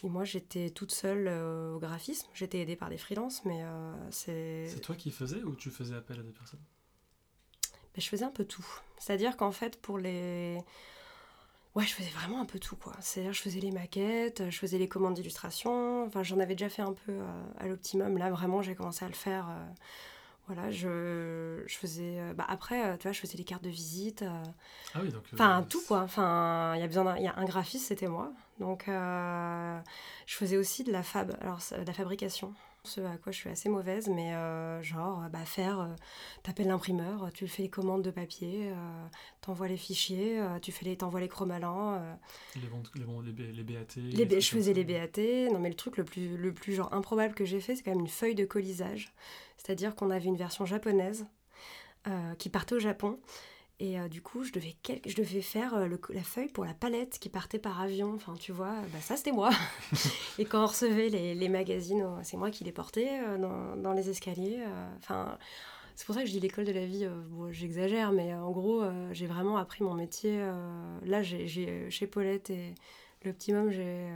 et 0.04 0.10
moi, 0.10 0.24
j'étais 0.24 0.70
toute 0.70 0.92
seule 0.92 1.28
euh, 1.28 1.76
au 1.76 1.80
graphisme. 1.80 2.28
J'étais 2.34 2.60
aidée 2.60 2.76
par 2.76 2.90
des 2.90 2.98
freelances, 2.98 3.44
mais 3.46 3.64
euh, 3.64 3.94
c'est... 4.12 4.68
C'est 4.68 4.80
toi 4.80 4.96
qui 4.96 5.12
faisais 5.12 5.44
ou 5.44 5.56
tu 5.56 5.70
faisais 5.70 5.96
appel 5.96 6.20
à 6.20 6.24
des 6.24 6.32
personnes? 6.32 6.60
Ben, 7.94 8.02
Je 8.02 8.08
faisais 8.08 8.26
un 8.26 8.32
peu 8.32 8.46
tout. 8.46 8.66
C'est-à-dire 8.98 9.38
qu'en 9.38 9.52
fait, 9.52 9.82
pour 9.82 9.98
les... 9.98 10.58
Ouais, 11.76 11.86
je 11.86 11.94
faisais 11.94 12.10
vraiment 12.10 12.42
un 12.42 12.46
peu 12.46 12.58
tout, 12.60 12.76
quoi. 12.76 12.94
C'est-à-dire, 13.02 13.34
je 13.34 13.42
faisais 13.42 13.60
les 13.60 13.72
maquettes, 13.72 14.50
je 14.50 14.58
faisais 14.58 14.80
les 14.80 14.88
commandes 14.88 15.14
d'illustration. 15.14 16.06
Enfin, 16.06 16.24
j'en 16.24 16.40
avais 16.40 16.56
déjà 16.56 16.70
fait 16.70 16.82
un 16.82 16.94
peu 16.94 17.12
euh, 17.12 17.44
à 17.60 17.68
l'optimum. 17.68 18.18
Là, 18.18 18.32
vraiment, 18.32 18.62
j'ai 18.62 18.74
commencé 18.74 19.06
à 19.06 19.08
le 19.08 19.14
faire 19.14 19.48
voilà, 20.48 20.72
je, 20.72 21.62
je 21.66 21.78
faisais. 21.78 22.20
Euh, 22.20 22.34
bah 22.34 22.46
après, 22.48 22.86
euh, 22.86 22.98
tu 22.98 23.04
vois, 23.04 23.12
je 23.12 23.20
faisais 23.20 23.38
les 23.38 23.44
cartes 23.44 23.64
de 23.64 23.70
visite. 23.70 24.22
Euh, 24.22 24.44
ah 24.96 25.00
oui, 25.04 25.10
donc. 25.10 25.24
Enfin, 25.34 25.66
tout 25.70 25.82
quoi. 25.86 26.02
Enfin, 26.02 26.74
il 26.76 26.80
y 26.80 26.84
a 26.84 26.88
besoin 26.88 27.18
Il 27.18 27.24
y 27.24 27.28
a 27.28 27.38
un 27.38 27.44
graphiste, 27.44 27.88
c'était 27.88 28.08
moi. 28.08 28.32
Donc, 28.60 28.86
je 28.88 29.82
faisais 30.28 30.58
aussi 30.58 30.84
de 30.84 30.92
la 30.92 31.04
fab, 31.04 31.38
alors 31.42 31.60
de 31.72 31.86
la 31.86 31.94
fabrication. 31.94 32.54
Ce 32.88 33.02
à 33.02 33.18
quoi 33.18 33.32
je 33.32 33.38
suis 33.38 33.50
assez 33.50 33.70
mauvaise, 33.70 34.08
mais 34.08 34.34
genre, 34.82 35.24
bah, 35.32 35.46
faire. 35.46 35.96
T'appelles 36.44 36.68
l'imprimeur, 36.68 37.30
tu 37.34 37.48
fais 37.48 37.64
les 37.64 37.70
commandes 37.70 38.02
de 38.02 38.12
papier, 38.12 38.72
t'envoies 39.42 39.68
les 39.68 39.78
fichiers, 39.78 40.42
tu 40.62 40.72
fais 40.72 40.86
les, 40.86 40.98
t'envoies 40.98 41.20
les 41.20 41.28
chromalents. 41.28 42.02
les, 43.22 43.32
les, 43.32 43.52
les, 43.52 43.64
BAT. 43.64 43.96
Les, 43.98 44.42
je 44.42 44.50
faisais 44.50 44.74
les 44.74 44.84
BAT. 44.84 45.52
Non, 45.52 45.60
mais 45.60 45.70
le 45.70 45.76
truc 45.76 45.98
le 45.98 46.04
plus, 46.04 46.38
le 46.38 46.54
plus 46.54 46.74
genre 46.74 46.94
improbable 46.94 47.34
que 47.34 47.46
j'ai 47.46 47.60
fait, 47.60 47.76
c'est 47.76 47.84
quand 47.84 47.92
même 47.92 48.00
une 48.00 48.08
feuille 48.08 48.36
de 48.36 48.46
colisage. 48.46 49.14
C'est-à-dire 49.58 49.96
qu'on 49.96 50.12
avait 50.12 50.26
une 50.26 50.38
version 50.38 50.66
japonaise 50.66 51.26
euh, 52.08 52.36
qui 52.36 52.50
partait 52.50 52.76
au 52.76 52.80
Japon. 52.80 53.20
Et 53.80 54.00
euh, 54.00 54.08
du 54.08 54.24
coup, 54.24 54.44
je 54.44 54.52
devais, 54.52 54.76
je 55.06 55.16
devais 55.16 55.42
faire 55.42 55.76
euh, 55.76 55.88
la 56.10 56.24
feuille 56.24 56.48
pour 56.48 56.66
la 56.66 56.74
palette 56.74 57.20
qui 57.20 57.30
partait 57.30 57.60
par 57.60 57.80
avion. 57.80 58.14
Enfin, 58.16 58.34
tu 58.40 58.52
vois, 58.52 58.74
bah, 58.92 59.00
ça 59.02 59.16
c'était 59.16 59.32
moi. 59.32 59.52
et 60.40 60.46
quand 60.46 60.64
on 60.64 60.68
recevait 60.68 61.10
les, 61.10 61.50
magazines, 61.50 62.04
oh, 62.04 62.20
c'est 62.24 62.38
moi 62.38 62.50
qui 62.50 62.64
les 62.64 62.72
portais 62.72 63.20
dans, 63.38 63.94
les 63.94 64.10
escaliers. 64.10 64.64
Enfin, 64.98 65.38
c'est 65.96 66.06
pour 66.08 66.16
ça 66.16 66.22
que 66.22 66.28
je 66.28 66.32
dis 66.32 66.40
l'école 66.40 66.66
de 66.66 66.72
la 66.72 66.86
vie. 66.86 67.08
j'exagère, 67.52 68.12
mais 68.12 68.34
en 68.34 68.50
gros, 68.52 68.84
j'ai 69.12 69.28
vraiment 69.28 69.58
appris 69.58 69.84
mon 69.84 69.94
métier. 69.94 70.40
là, 71.06 71.22
j'ai, 71.22 71.90
chez 71.92 72.08
Paulette 72.08 72.50
et 72.50 72.74
l'Optimum, 73.24 73.70
j'ai 73.70 74.10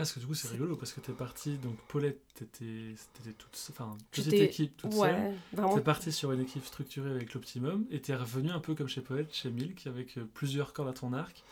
parce 0.00 0.12
que 0.12 0.20
du 0.20 0.26
coup, 0.26 0.34
c'est 0.34 0.48
rigolo 0.48 0.76
parce 0.76 0.92
que 0.92 1.00
t'es 1.00 1.12
parti, 1.12 1.58
donc 1.58 1.76
Paulette, 1.88 2.20
t'étais 2.34 2.94
toute, 3.36 3.66
enfin, 3.70 3.96
petite 4.10 4.32
équipe 4.32 4.76
toute 4.76 4.94
seule. 4.94 5.34
T'es 5.74 5.80
parti 5.82 6.10
sur 6.10 6.32
une 6.32 6.40
équipe 6.40 6.64
structurée 6.64 7.10
avec 7.10 7.34
l'Optimum 7.34 7.84
et 7.90 8.00
t'es 8.00 8.14
revenu 8.14 8.50
un 8.50 8.60
peu 8.60 8.74
comme 8.74 8.88
chez 8.88 9.02
Paulette, 9.02 9.34
chez 9.34 9.50
Milk, 9.50 9.86
avec 9.86 10.16
euh, 10.16 10.24
plusieurs 10.32 10.72
cordes 10.72 10.88
à 10.88 10.94
ton 10.94 11.12
arc. 11.12 11.44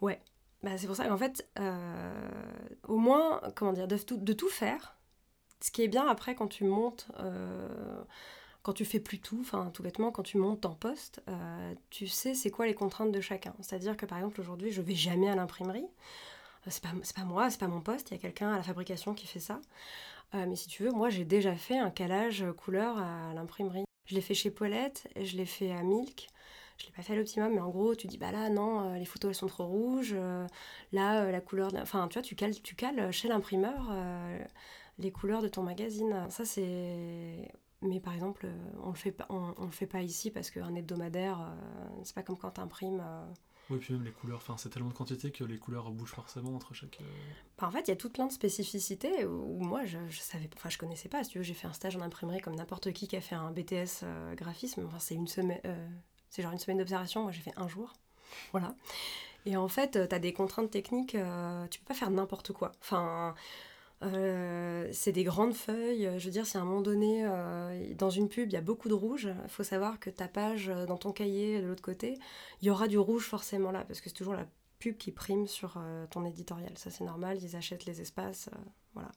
Ouais, 0.00 0.20
bah, 0.64 0.76
c'est 0.76 0.88
pour 0.88 0.96
ça 0.96 1.06
qu'en 1.06 1.16
fait, 1.16 1.48
euh, 1.60 2.30
au 2.88 2.98
moins, 2.98 3.40
comment 3.54 3.72
dire, 3.72 3.86
de 3.86 3.96
tout, 3.96 4.16
de 4.16 4.32
tout 4.32 4.50
faire. 4.50 4.96
Ce 5.60 5.70
qui 5.70 5.82
est 5.82 5.88
bien 5.88 6.08
après 6.08 6.34
quand 6.34 6.48
tu 6.48 6.64
montes. 6.64 7.06
Euh, 7.20 8.02
quand 8.62 8.72
tu 8.72 8.84
fais 8.84 9.00
plus 9.00 9.20
tout, 9.20 9.38
enfin 9.40 9.70
tout 9.74 9.82
bêtement, 9.82 10.12
quand 10.12 10.22
tu 10.22 10.38
montes 10.38 10.66
en 10.66 10.74
poste, 10.74 11.20
tu 11.90 12.06
sais 12.06 12.32
c'est 12.32 12.50
quoi 12.50 12.66
les 12.66 12.74
contraintes 12.74 13.10
de 13.10 13.20
chacun. 13.20 13.54
C'est-à-dire 13.60 13.96
que 13.96 14.06
par 14.06 14.18
exemple 14.18 14.40
aujourd'hui, 14.40 14.70
je 14.70 14.80
vais 14.80 14.94
jamais 14.94 15.28
à 15.28 15.34
l'imprimerie 15.34 15.88
c'est 16.70 16.82
pas, 16.82 16.90
pas 17.16 17.24
moi, 17.24 17.50
c'est 17.50 17.60
pas 17.60 17.68
mon 17.68 17.80
poste, 17.80 18.10
il 18.10 18.14
y 18.14 18.16
a 18.16 18.20
quelqu'un 18.20 18.52
à 18.52 18.56
la 18.56 18.62
fabrication 18.62 19.14
qui 19.14 19.26
fait 19.26 19.40
ça. 19.40 19.60
Euh, 20.34 20.46
mais 20.48 20.56
si 20.56 20.68
tu 20.68 20.82
veux, 20.84 20.92
moi 20.92 21.10
j'ai 21.10 21.24
déjà 21.24 21.54
fait 21.54 21.78
un 21.78 21.90
calage 21.90 22.44
couleur 22.56 22.98
à 22.98 23.34
l'imprimerie. 23.34 23.84
Je 24.06 24.14
l'ai 24.14 24.20
fait 24.20 24.34
chez 24.34 24.50
Paulette, 24.50 25.08
je 25.20 25.36
l'ai 25.36 25.46
fait 25.46 25.72
à 25.72 25.82
Milk. 25.82 26.28
Je 26.78 26.86
l'ai 26.86 26.92
pas 26.92 27.02
fait 27.02 27.12
à 27.12 27.16
l'optimum, 27.16 27.52
mais 27.52 27.60
en 27.60 27.68
gros, 27.68 27.94
tu 27.94 28.06
dis 28.06 28.18
bah 28.18 28.32
là 28.32 28.48
non, 28.48 28.94
euh, 28.94 28.98
les 28.98 29.04
photos 29.04 29.30
elles 29.30 29.34
sont 29.36 29.46
trop 29.46 29.66
rouges. 29.66 30.14
Euh, 30.16 30.46
là, 30.92 31.30
la 31.30 31.40
couleur, 31.40 31.72
enfin 31.76 32.08
tu 32.08 32.14
vois, 32.14 32.22
tu 32.22 32.34
cales, 32.34 32.60
tu 32.62 32.74
cales 32.74 33.12
chez 33.12 33.28
l'imprimeur 33.28 33.92
les 34.98 35.10
couleurs 35.10 35.42
de 35.42 35.48
ton 35.48 35.62
magazine. 35.62 36.26
Ça 36.30 36.44
c'est 36.44 37.48
mais 37.82 37.98
par 38.00 38.14
exemple, 38.14 38.46
on 38.82 38.90
le 38.90 38.94
fait 38.94 39.12
pas, 39.12 39.26
on, 39.28 39.54
le 39.64 39.70
fait 39.70 39.86
pas 39.86 40.02
ici 40.02 40.30
parce 40.30 40.50
qu'un 40.50 40.74
hebdomadaire, 40.74 41.52
c'est 42.04 42.14
pas 42.14 42.22
comme 42.22 42.38
quand 42.38 42.52
tu 42.52 42.60
imprimes 42.60 43.02
oui, 43.70 43.78
puis 43.78 43.94
même 43.94 44.04
les 44.04 44.10
couleurs, 44.10 44.38
enfin, 44.38 44.56
c'est 44.58 44.68
tellement 44.68 44.90
de 44.90 44.94
quantité 44.94 45.30
que 45.30 45.44
les 45.44 45.56
couleurs 45.56 45.90
bougent 45.90 46.12
forcément 46.12 46.54
entre 46.54 46.74
chaque. 46.74 46.98
Euh, 47.00 47.04
bah, 47.58 47.68
en 47.68 47.70
fait, 47.70 47.82
il 47.82 47.88
y 47.88 47.92
a 47.92 47.96
tout 47.96 48.10
plein 48.10 48.26
de 48.26 48.32
spécificités 48.32 49.24
où, 49.24 49.62
moi, 49.62 49.84
je, 49.84 49.98
je, 50.10 50.20
savais, 50.20 50.48
enfin, 50.56 50.68
je 50.68 50.78
connaissais 50.78 51.08
pas. 51.08 51.22
Si 51.24 51.30
tu 51.30 51.38
veux, 51.38 51.44
j'ai 51.44 51.54
fait 51.54 51.68
un 51.68 51.72
stage 51.72 51.96
en 51.96 52.00
imprimerie 52.00 52.40
comme 52.40 52.56
n'importe 52.56 52.92
qui 52.92 53.06
qui 53.06 53.16
a 53.16 53.20
fait 53.20 53.34
un 53.34 53.50
BTS 53.52 54.02
euh, 54.02 54.34
graphisme. 54.34 54.84
Enfin, 54.86 54.98
c'est 54.98 55.14
une 55.14 55.28
semaine, 55.28 55.60
euh, 55.64 55.88
c'est 56.28 56.42
genre 56.42 56.52
une 56.52 56.58
semaine 56.58 56.78
d'observation. 56.78 57.22
Moi, 57.22 57.32
j'ai 57.32 57.40
fait 57.42 57.54
un 57.56 57.68
jour. 57.68 57.94
Voilà. 58.50 58.74
Et 59.46 59.56
en 59.56 59.68
fait, 59.68 60.08
tu 60.08 60.14
as 60.14 60.18
des 60.18 60.32
contraintes 60.32 60.70
techniques. 60.70 61.16
tu 61.70 61.78
peux 61.80 61.86
pas 61.86 61.94
faire 61.94 62.10
n'importe 62.10 62.52
quoi. 62.52 62.72
Enfin. 62.80 63.34
Euh, 64.02 64.88
c'est 64.92 65.12
des 65.12 65.24
grandes 65.24 65.54
feuilles. 65.54 66.10
Je 66.18 66.24
veux 66.24 66.30
dire, 66.30 66.46
si 66.46 66.56
à 66.56 66.60
un 66.60 66.64
moment 66.64 66.80
donné, 66.80 67.24
euh, 67.24 67.94
dans 67.94 68.10
une 68.10 68.28
pub, 68.28 68.48
il 68.48 68.52
y 68.52 68.56
a 68.56 68.62
beaucoup 68.62 68.88
de 68.88 68.94
rouge, 68.94 69.28
il 69.44 69.50
faut 69.50 69.64
savoir 69.64 70.00
que 70.00 70.10
ta 70.10 70.28
page, 70.28 70.68
euh, 70.68 70.86
dans 70.86 70.96
ton 70.96 71.12
cahier, 71.12 71.60
de 71.60 71.66
l'autre 71.66 71.82
côté, 71.82 72.18
il 72.60 72.66
y 72.66 72.70
aura 72.70 72.88
du 72.88 72.98
rouge 72.98 73.24
forcément 73.24 73.70
là, 73.70 73.84
parce 73.84 74.00
que 74.00 74.08
c'est 74.08 74.16
toujours 74.16 74.34
la 74.34 74.46
pub 74.78 74.96
qui 74.96 75.12
prime 75.12 75.46
sur 75.46 75.74
euh, 75.76 76.06
ton 76.10 76.24
éditorial. 76.24 76.72
Ça, 76.76 76.90
c'est 76.90 77.04
normal, 77.04 77.38
ils 77.42 77.56
achètent 77.56 77.84
les 77.84 78.00
espaces, 78.00 78.50
voilà. 78.94 79.10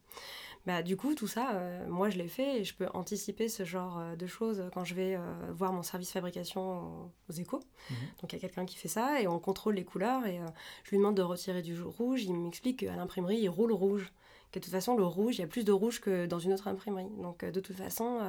Bah, 0.66 0.82
du 0.82 0.98
coup, 0.98 1.14
tout 1.14 1.28
ça, 1.28 1.62
moi, 1.88 2.10
je 2.10 2.18
l'ai 2.18 2.28
fait 2.28 2.62
et 2.62 2.64
je 2.64 2.74
peux 2.74 2.88
anticiper 2.96 3.50
ce 3.50 3.64
genre 3.64 4.02
de 4.18 4.26
choses 4.26 4.64
quand 4.74 4.84
je 4.84 4.96
vais 4.96 5.16
voir 5.52 5.72
mon 5.72 5.84
service 5.84 6.12
fabrication 6.12 7.12
aux, 7.30 7.34
échos. 7.34 7.60
Mhm. 7.92 7.96
Donc, 8.20 8.34
il 8.34 8.36
y 8.36 8.40
a 8.40 8.40
quelqu'un 8.40 8.66
qui 8.66 8.76
fait 8.76 8.88
ça 8.88 9.22
et 9.22 9.28
on 9.28 9.38
contrôle 9.38 9.76
les 9.76 9.84
couleurs 9.86 10.26
et 10.26 10.40
je 10.84 10.90
lui 10.90 10.98
demande 10.98 11.16
de 11.18 11.22
retirer 11.22 11.62
du 11.62 11.80
rouge. 11.80 12.24
Il 12.24 12.34
m'explique 12.34 12.80
qu'à 12.80 12.96
l'imprimerie, 12.96 13.38
il 13.38 13.50
roule 13.50 13.74
rouge. 13.74 14.12
De 14.56 14.64
toute 14.64 14.72
façon, 14.74 14.96
le 14.96 15.04
rouge, 15.04 15.38
il 15.38 15.42
y 15.42 15.44
a 15.44 15.48
plus 15.48 15.66
de 15.66 15.72
rouge 15.72 16.00
que 16.00 16.26
dans 16.26 16.40
une 16.40 16.54
autre 16.54 16.68
imprimerie. 16.68 17.10
Donc, 17.22 17.44
de 17.44 17.60
toute 17.60 17.76
façon, 17.76 18.20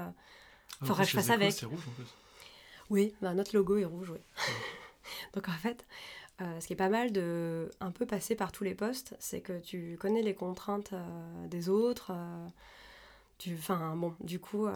il 0.80 0.86
faudra 0.86 1.04
que 1.04 1.10
je 1.10 1.16
fasse 1.16 1.30
avec. 1.30 1.52
C'est 1.52 1.66
rouge 1.66 1.84
en 1.88 1.92
plus. 1.92 2.06
Oui, 2.90 3.14
bah, 3.20 3.34
notre 3.34 3.56
logo 3.56 3.76
est 3.76 3.84
rouge, 3.84 4.10
oui. 4.10 4.20
Donc 5.34 5.48
en 5.48 5.52
fait, 5.52 5.84
euh, 6.40 6.60
ce 6.60 6.66
qui 6.66 6.72
est 6.72 6.76
pas 6.76 6.88
mal 6.88 7.12
de 7.12 7.70
un 7.80 7.90
peu 7.90 8.06
passer 8.06 8.34
par 8.34 8.52
tous 8.52 8.64
les 8.64 8.74
postes, 8.74 9.16
c'est 9.18 9.40
que 9.40 9.58
tu 9.58 9.96
connais 10.00 10.22
les 10.22 10.34
contraintes 10.34 10.92
euh, 10.92 11.46
des 11.48 11.68
autres. 11.68 12.10
Euh, 12.10 12.48
tu, 13.38 13.54
enfin 13.54 13.96
bon, 13.96 14.14
du 14.20 14.38
coup. 14.38 14.66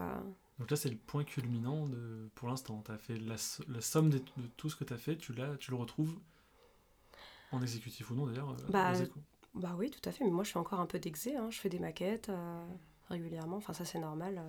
Donc 0.58 0.70
là, 0.70 0.76
c'est 0.76 0.90
le 0.90 0.96
point 0.96 1.24
culminant 1.24 1.86
de, 1.86 2.28
pour 2.34 2.48
l'instant. 2.48 2.82
Tu 2.84 2.92
as 2.92 2.98
fait 2.98 3.16
la, 3.16 3.36
la 3.68 3.80
somme 3.80 4.10
de, 4.10 4.20
tout 4.56 4.68
ce 4.68 4.76
que 4.76 4.84
tu 4.84 4.92
as 4.92 4.98
fait, 4.98 5.16
tu, 5.16 5.32
tu 5.58 5.70
le 5.70 5.76
retrouves 5.76 6.16
en 7.52 7.62
exécutif 7.62 8.10
ou 8.10 8.14
non 8.14 8.26
d'ailleurs 8.26 8.54
bah, 8.68 8.92
bah 9.54 9.74
oui, 9.78 9.90
tout 9.90 10.06
à 10.08 10.12
fait. 10.12 10.24
Mais 10.24 10.30
moi, 10.30 10.44
je 10.44 10.50
fais 10.52 10.58
encore 10.58 10.80
un 10.80 10.86
peu 10.86 10.98
d'exé. 10.98 11.36
Hein. 11.36 11.48
Je 11.50 11.58
fais 11.58 11.68
des 11.68 11.78
maquettes 11.78 12.30
régulièrement. 13.08 13.56
Enfin, 13.56 13.72
ça, 13.72 13.84
c'est 13.84 13.98
normal. 13.98 14.40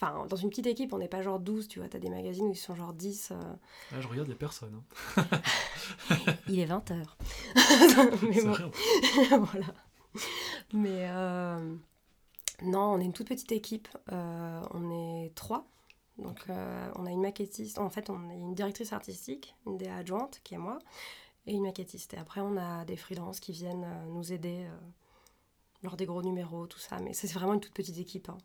Enfin, 0.00 0.26
dans 0.26 0.36
une 0.36 0.48
petite 0.48 0.66
équipe, 0.66 0.92
on 0.92 0.98
n'est 0.98 1.08
pas 1.08 1.22
genre 1.22 1.40
12, 1.40 1.66
tu 1.66 1.80
vois. 1.80 1.88
T'as 1.88 1.98
des 1.98 2.10
magazines 2.10 2.46
où 2.46 2.52
ils 2.52 2.56
sont 2.56 2.76
genre 2.76 2.92
10. 2.92 3.32
Euh... 3.32 3.34
Là, 3.92 4.00
je 4.00 4.06
regarde, 4.06 4.28
il 4.28 4.30
n'y 4.30 4.34
a 4.34 4.38
personne. 4.38 4.80
Hein. 5.16 5.24
il 6.48 6.60
est 6.60 6.66
20h. 6.66 7.04
Mais 8.22 8.42
bon. 8.44 9.44
voilà. 9.44 9.66
Mais 10.72 11.08
euh... 11.10 11.74
non, 12.62 12.92
on 12.92 13.00
est 13.00 13.04
une 13.04 13.12
toute 13.12 13.28
petite 13.28 13.50
équipe. 13.50 13.88
Euh, 14.12 14.62
on 14.70 14.90
est 14.92 15.34
trois. 15.34 15.66
Donc, 16.18 16.44
euh, 16.48 16.90
on 16.94 17.04
a 17.04 17.10
une 17.10 17.22
maquettiste. 17.22 17.78
En 17.78 17.90
fait, 17.90 18.08
on 18.08 18.30
a 18.30 18.34
une 18.34 18.54
directrice 18.54 18.92
artistique, 18.92 19.56
une 19.66 19.78
DA 19.78 19.96
adjointe, 19.96 20.40
qui 20.44 20.54
est 20.54 20.58
moi, 20.58 20.78
et 21.48 21.54
une 21.54 21.62
maquettiste. 21.62 22.14
Et 22.14 22.18
après, 22.18 22.40
on 22.40 22.56
a 22.56 22.84
des 22.84 22.96
freelances 22.96 23.40
qui 23.40 23.52
viennent 23.52 23.84
euh, 23.84 24.06
nous 24.06 24.32
aider 24.32 24.66
lors 25.82 25.96
des 25.96 26.06
gros 26.06 26.22
numéros, 26.22 26.66
tout 26.66 26.78
ça. 26.78 26.98
Mais 27.00 27.12
c'est 27.12 27.32
vraiment 27.32 27.54
une 27.54 27.60
toute 27.60 27.74
petite 27.74 27.98
équipe. 27.98 28.28
Hein. 28.28 28.38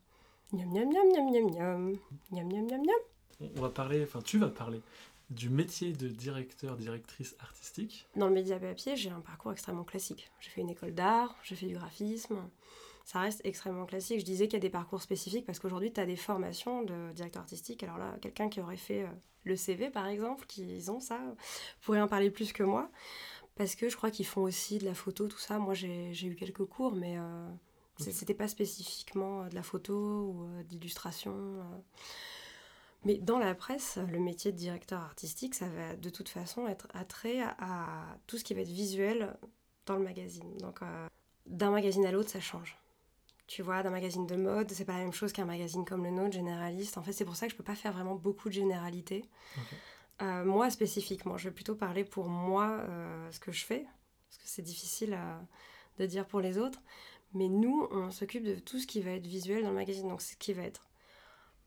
Miam, 0.54 0.70
miam, 0.72 0.88
miam, 0.88 1.08
miam, 1.12 1.32
miam, 1.32 1.52
miam. 1.52 2.00
Miam, 2.32 2.48
miam, 2.48 2.66
miam, 2.66 2.82
miam. 2.82 3.52
On 3.58 3.62
va 3.62 3.70
parler, 3.70 4.04
enfin 4.04 4.22
tu 4.22 4.38
vas 4.38 4.50
parler 4.50 4.82
du 5.30 5.50
métier 5.50 5.94
de 5.94 6.08
directeur, 6.08 6.78
directrice 6.78 7.36
artistique. 7.40 8.08
Dans 8.16 8.28
le 8.28 8.34
média 8.34 8.60
papier, 8.60 8.96
j'ai 8.96 9.10
un 9.10 9.22
parcours 9.22 9.52
extrêmement 9.52 9.84
classique. 9.84 10.32
J'ai 10.40 10.50
fait 10.50 10.62
une 10.62 10.70
école 10.70 10.94
d'art, 10.94 11.36
j'ai 11.44 11.56
fait 11.56 11.66
du 11.66 11.76
graphisme. 11.76 12.38
Ça 13.04 13.20
reste 13.20 13.42
extrêmement 13.44 13.86
classique. 13.86 14.20
Je 14.20 14.26
disais 14.26 14.48
qu'il 14.48 14.54
y 14.54 14.58
a 14.58 14.62
des 14.62 14.70
parcours 14.70 15.02
spécifiques 15.02 15.46
parce 15.46 15.60
qu'aujourd'hui, 15.60 15.92
tu 15.92 16.00
as 16.00 16.06
des 16.06 16.16
formations 16.16 16.84
de 16.84 17.12
directeur 17.14 17.42
artistique. 17.42 17.84
Alors 17.84 17.98
là, 17.98 18.16
quelqu'un 18.22 18.50
qui 18.50 18.62
aurait 18.62 18.78
fait 18.78 19.04
euh, 19.04 19.08
le 19.44 19.56
CV, 19.56 19.90
par 19.90 20.08
exemple, 20.08 20.46
qui 20.48 20.84
ont 20.90 21.00
ça, 21.00 21.20
pourrait 21.82 22.02
en 22.02 22.08
parler 22.08 22.32
plus 22.32 22.54
que 22.54 22.64
moi. 22.64 22.90
Parce 23.56 23.76
que 23.76 23.90
je 23.90 23.96
crois 23.96 24.10
qu'ils 24.10 24.26
font 24.26 24.42
aussi 24.42 24.80
de 24.80 24.86
la 24.86 24.96
photo, 24.96 25.28
tout 25.28 25.38
ça. 25.38 25.60
Moi, 25.60 25.74
j'ai 25.74 26.26
eu 26.26 26.36
quelques 26.36 26.66
cours, 26.66 26.96
mais 26.96 27.18
euh, 27.18 27.48
c'était 28.00 28.34
pas 28.34 28.48
spécifiquement 28.48 29.44
euh, 29.44 29.50
de 29.50 29.56
la 29.56 29.64
photo 29.64 29.94
ou 29.94 30.46
euh, 30.46 30.64
d'illustration. 30.64 31.62
Mais 33.04 33.18
dans 33.18 33.38
la 33.38 33.54
presse, 33.54 34.00
le 34.12 34.20
métier 34.20 34.52
de 34.52 34.58
directeur 34.58 35.02
artistique, 35.02 35.56
ça 35.56 35.68
va 35.68 35.96
de 35.96 36.10
toute 36.10 36.30
façon 36.30 36.68
être 36.68 36.88
attrait 36.94 37.42
à, 37.42 38.18
tout 38.28 38.38
ce 38.38 38.44
qui 38.44 38.54
va 38.54 38.62
être 38.62 38.70
visuel 38.70 39.38
dans 39.86 39.98
le 39.98 40.04
magazine. 40.04 40.58
Donc 40.58 40.80
d'un 41.46 41.72
magazine 41.72 42.06
à 42.06 42.14
l'autre, 42.14 42.30
ça 42.30 42.40
change. 42.40 42.78
Tu 43.54 43.62
vois, 43.62 43.84
d'un 43.84 43.92
magazine 43.92 44.26
de 44.26 44.36
mode, 44.36 44.72
c'est 44.72 44.84
pas 44.84 44.94
la 44.94 45.04
même 45.04 45.14
chose 45.14 45.32
qu'un 45.32 45.46
magazine 45.46 45.86
comme 45.86 46.04
le 46.04 46.10
nôtre, 46.10 46.34
généraliste. 46.34 46.98
En 46.98 47.04
fait, 47.04 47.12
c'est 47.12 47.24
pour 47.24 47.36
ça 47.36 47.46
que 47.46 47.52
je 47.52 47.56
peux 47.56 47.64
pas 47.64 47.76
faire 47.76 47.94
vraiment 47.94 48.16
beaucoup 48.16 48.50
de 48.50 48.54
généralité. 48.56 49.26
moi, 50.20 50.72
spécifiquement, 50.72 51.38
je 51.38 51.50
vais 51.50 51.54
plutôt 51.54 51.76
parler 51.76 52.04
pour 52.04 52.30
moi 52.30 52.84
ce 53.30 53.40
que 53.40 53.52
je 53.52 53.64
fais, 53.64 53.86
parce 54.28 54.38
que 54.42 54.48
c'est 54.48 54.64
difficile 54.64 55.16
de 56.00 56.06
dire 56.08 56.26
pour 56.26 56.40
les 56.40 56.58
autres. 56.58 56.82
Mais 57.36 57.48
nous, 57.48 57.88
on 57.92 58.10
s'occupe 58.10 58.44
de 58.44 58.56
tout 58.56 58.80
ce 58.80 58.88
qui 58.88 59.02
va 59.02 59.12
être 59.12 59.28
visuel 59.28 59.62
dans 59.62 59.70
le 59.70 59.76
magazine. 59.76 60.08
Donc, 60.08 60.24
ce 60.24 60.36
qui 60.36 60.54
va 60.54 60.64
être 60.64 60.90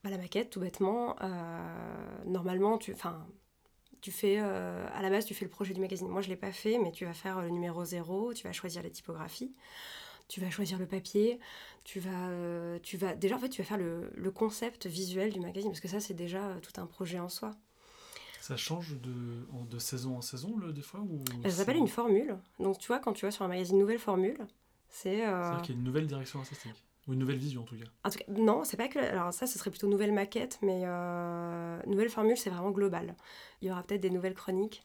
bah, 0.02 0.10
la 0.10 0.18
maquette, 0.18 0.50
tout 0.50 0.60
bêtement. 0.60 1.14
Euh, 1.22 2.24
normalement, 2.24 2.78
tu, 2.78 2.96
tu 4.00 4.10
fais, 4.10 4.38
euh, 4.40 4.86
à 4.92 5.02
la 5.02 5.10
base, 5.10 5.24
tu 5.24 5.34
fais 5.34 5.44
le 5.44 5.50
projet 5.52 5.72
du 5.72 5.80
magazine. 5.80 6.08
Moi, 6.08 6.22
je 6.22 6.28
ne 6.28 6.32
l'ai 6.34 6.40
pas 6.40 6.52
fait, 6.52 6.78
mais 6.78 6.90
tu 6.90 7.04
vas 7.04 7.14
faire 7.14 7.42
le 7.42 7.50
numéro 7.50 7.84
0, 7.84 8.34
tu 8.34 8.44
vas 8.44 8.52
choisir 8.52 8.82
la 8.82 8.90
typographie, 8.90 9.54
tu 10.28 10.40
vas 10.40 10.50
choisir 10.50 10.78
le 10.78 10.86
papier, 10.86 11.38
tu 11.84 12.00
vas, 12.00 12.28
euh, 12.28 12.78
tu 12.82 12.96
vas 12.96 13.14
déjà, 13.14 13.36
en 13.36 13.38
fait, 13.38 13.48
tu 13.48 13.62
vas 13.62 13.68
faire 13.68 13.78
le, 13.78 14.10
le, 14.14 14.30
concept 14.30 14.86
visuel 14.86 15.32
du 15.32 15.40
magazine, 15.40 15.70
parce 15.70 15.80
que 15.80 15.88
ça, 15.88 16.00
c'est 16.00 16.14
déjà 16.14 16.56
tout 16.62 16.80
un 16.80 16.86
projet 16.86 17.18
en 17.18 17.28
soi. 17.28 17.52
Ça 18.40 18.56
change 18.56 18.96
de, 19.00 19.46
de 19.68 19.78
saison 19.78 20.16
en 20.16 20.22
saison, 20.22 20.56
le, 20.56 20.72
des 20.72 20.82
fois 20.82 21.00
ou 21.00 21.24
Ça 21.44 21.50
s'appelle 21.50 21.76
une 21.76 21.88
formule. 21.88 22.36
Donc, 22.60 22.78
tu 22.78 22.86
vois, 22.86 22.98
quand 22.98 23.12
tu 23.12 23.24
vas 23.24 23.30
sur 23.30 23.44
un 23.44 23.48
magazine 23.48 23.78
Nouvelle 23.78 23.98
Formule, 23.98 24.46
c'est. 24.88 25.26
Euh... 25.26 25.56
qu'il 25.60 25.74
y 25.74 25.76
a 25.76 25.80
une 25.80 25.84
nouvelle 25.84 26.06
direction 26.06 26.40
artistique. 26.40 26.85
Ou 27.06 27.12
une 27.12 27.20
nouvelle 27.20 27.36
vision 27.36 27.62
en 27.62 27.64
tout 27.64 27.76
cas. 27.76 27.84
En 28.04 28.10
tout 28.10 28.18
cas, 28.18 28.24
non, 28.28 28.64
c'est 28.64 28.76
pas 28.76 28.88
que. 28.88 28.98
Alors 28.98 29.32
ça, 29.32 29.46
ce 29.46 29.58
serait 29.58 29.70
plutôt 29.70 29.86
nouvelle 29.86 30.12
maquette, 30.12 30.58
mais 30.60 30.82
euh... 30.84 31.80
nouvelle 31.86 32.10
formule, 32.10 32.36
c'est 32.36 32.50
vraiment 32.50 32.72
global. 32.72 33.14
Il 33.62 33.68
y 33.68 33.70
aura 33.70 33.84
peut-être 33.84 34.00
des 34.00 34.10
nouvelles 34.10 34.34
chroniques, 34.34 34.84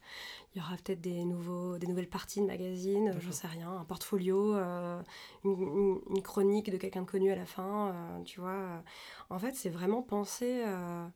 il 0.53 0.59
y 0.59 0.61
aura 0.63 0.75
peut-être 0.75 1.01
des, 1.01 1.25
nouveaux... 1.25 1.79
des 1.79 1.87
nouvelles 1.87 2.09
parties 2.09 2.41
de 2.41 2.45
magazine, 2.45 3.15
j'en 3.19 3.31
sais 3.31 3.47
rien, 3.47 3.71
un 3.71 3.85
portfolio, 3.85 4.55
euh, 4.55 5.01
une, 5.43 5.99
une, 6.09 6.21
chronique 6.21 6.69
de 6.69 6.77
quelqu'un 6.77 7.01
de 7.01 7.09
connu 7.09 7.31
à 7.31 7.35
la 7.35 7.45
fin, 7.45 7.89
euh, 7.89 8.23
tu 8.23 8.39
vois. 8.39 8.83
En 9.31 9.39
fait, 9.39 9.55
c'est 9.55 9.69
vraiment 9.69 10.03
penser 10.03 10.63
euh, 10.65 11.07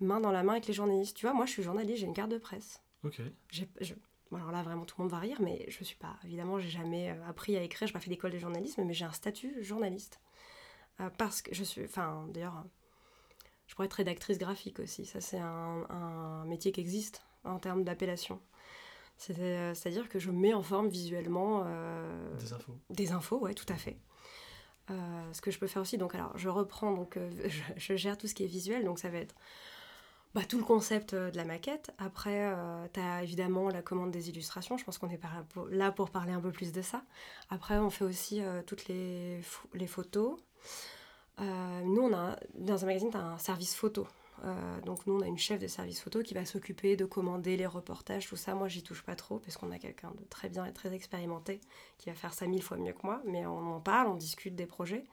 main 0.00 0.20
dans 0.20 0.32
la 0.32 0.44
main 0.44 0.52
avec 0.52 0.66
les 0.68 0.74
journalistes. 0.74 1.16
Tu 1.16 1.26
vois, 1.26 1.34
moi, 1.34 1.46
je 1.46 1.50
suis 1.52 1.62
journaliste, 1.64 2.00
j'ai 2.00 2.06
une 2.06 2.14
carte 2.14 2.30
de 2.30 2.38
presse. 2.38 2.80
Ok. 3.02 3.20
Je, 3.50 3.94
alors 4.36 4.52
là, 4.52 4.62
vraiment, 4.62 4.84
tout 4.84 4.94
le 4.98 5.04
monde 5.04 5.10
va 5.10 5.18
rire, 5.18 5.38
mais 5.40 5.64
je 5.68 5.84
suis 5.84 5.96
pas. 5.96 6.16
Évidemment, 6.24 6.58
j'ai 6.58 6.68
jamais 6.68 7.10
euh, 7.10 7.28
appris 7.28 7.56
à 7.56 7.62
écrire, 7.62 7.88
je 7.88 7.92
n'ai 7.92 7.94
pas 7.94 8.00
fait 8.00 8.10
d'école 8.10 8.32
de 8.32 8.38
journalisme, 8.38 8.84
mais 8.84 8.92
j'ai 8.92 9.04
un 9.04 9.12
statut 9.12 9.62
journaliste. 9.62 10.20
Euh, 11.00 11.10
parce 11.16 11.42
que 11.42 11.54
je 11.54 11.64
suis. 11.64 11.84
Enfin, 11.84 12.26
d'ailleurs, 12.30 12.64
je 13.66 13.74
pourrais 13.74 13.86
être 13.86 13.94
rédactrice 13.94 14.38
graphique 14.38 14.80
aussi. 14.80 15.06
Ça, 15.06 15.20
c'est 15.20 15.38
un, 15.38 16.44
métier 16.46 16.72
qui 16.72 16.80
existe 16.80 17.22
en 17.44 17.58
termes 17.58 17.84
d'appellation. 17.84 18.40
Euh, 19.30 19.74
c'est-à-dire 19.74 20.08
que 20.08 20.18
je 20.18 20.30
mets 20.30 20.54
en 20.54 20.62
forme 20.62 20.88
visuellement. 20.88 21.64
des 22.38 22.52
infos. 22.52 22.78
Des 22.90 23.12
infos, 23.12 23.38
ouais, 23.38 23.54
tout 23.54 23.66
à 23.68 23.76
fait. 23.76 23.98
ce 24.88 25.40
que 25.40 25.50
je 25.50 25.58
peux 25.58 25.66
faire 25.66 25.82
aussi, 25.82 25.98
donc 25.98 26.14
alors 26.14 26.36
je 26.36 26.48
reprends, 26.48 26.92
donc 26.92 27.18
je, 27.46 27.62
je, 27.76 27.96
gère 27.96 28.16
tout 28.16 28.26
ce 28.26 28.34
qui 28.34 28.44
est 28.44 28.48
visuel, 28.48 28.84
donc 28.84 28.98
ça 28.98 29.08
va 29.08 29.18
être 29.18 29.34
bah, 30.34 30.42
tout 30.46 30.58
le 30.58 30.64
concept 30.64 31.14
euh, 31.14 31.30
de 31.30 31.36
la 31.36 31.44
maquette. 31.44 31.90
Après, 31.98 32.52
euh, 32.52 32.86
tu 32.92 33.00
as 33.00 33.22
évidemment 33.22 33.70
la 33.70 33.82
commande 33.82 34.10
des 34.10 34.28
illustrations. 34.28 34.76
Je 34.76 34.84
pense 34.84 34.98
qu'on 34.98 35.08
est 35.08 35.20
là 35.70 35.90
pour 35.90 36.10
parler 36.10 36.32
un 36.32 36.40
peu 36.40 36.52
plus 36.52 36.72
de 36.72 36.82
ça. 36.82 37.02
Après, 37.50 37.78
on 37.78 37.90
fait 37.90 38.04
aussi 38.04 38.42
euh, 38.42 38.62
toutes 38.62 38.88
les, 38.88 39.40
les 39.74 39.86
photos. 39.86 40.38
Nous, 41.38 42.02
on 42.02 42.12
a, 42.12 42.36
dans 42.54 42.82
un 42.82 42.86
magazine, 42.86 43.10
tu 43.10 43.16
as 43.16 43.24
un 43.24 43.38
service 43.38 43.74
photo. 43.74 44.06
donc 44.84 45.06
nous, 45.06 45.14
on 45.14 45.20
a 45.20 45.26
une 45.26 45.38
chef 45.38 45.60
de 45.60 45.68
service 45.68 46.00
photo 46.00 46.22
qui 46.22 46.34
va 46.34 46.44
s'occuper 46.44 46.96
de 46.96 47.04
commander 47.04 47.56
les 47.56 47.66
reportages, 47.66 48.26
tout 48.26 48.36
ça. 48.36 48.54
Moi, 48.54 48.68
j'y 48.68 48.82
touche 48.82 49.02
pas 49.02 49.14
trop 49.14 49.38
parce 49.38 49.56
qu'on 49.56 49.70
a 49.70 49.78
quelqu'un 49.78 50.10
de 50.18 50.24
très 50.24 50.48
bien 50.48 50.66
et 50.66 50.72
très 50.72 50.92
expérimenté 50.92 51.60
qui 51.98 52.10
va 52.10 52.16
faire 52.16 52.34
ça 52.34 52.46
mille 52.46 52.62
fois 52.62 52.76
mieux 52.76 52.92
que 52.92 53.04
moi. 53.04 53.22
Mais 53.24 53.46
on 53.46 53.74
en 53.74 53.80
parle, 53.80 54.08
on 54.08 54.16
discute 54.16 54.56
des 54.56 54.66
projets. 54.66 55.04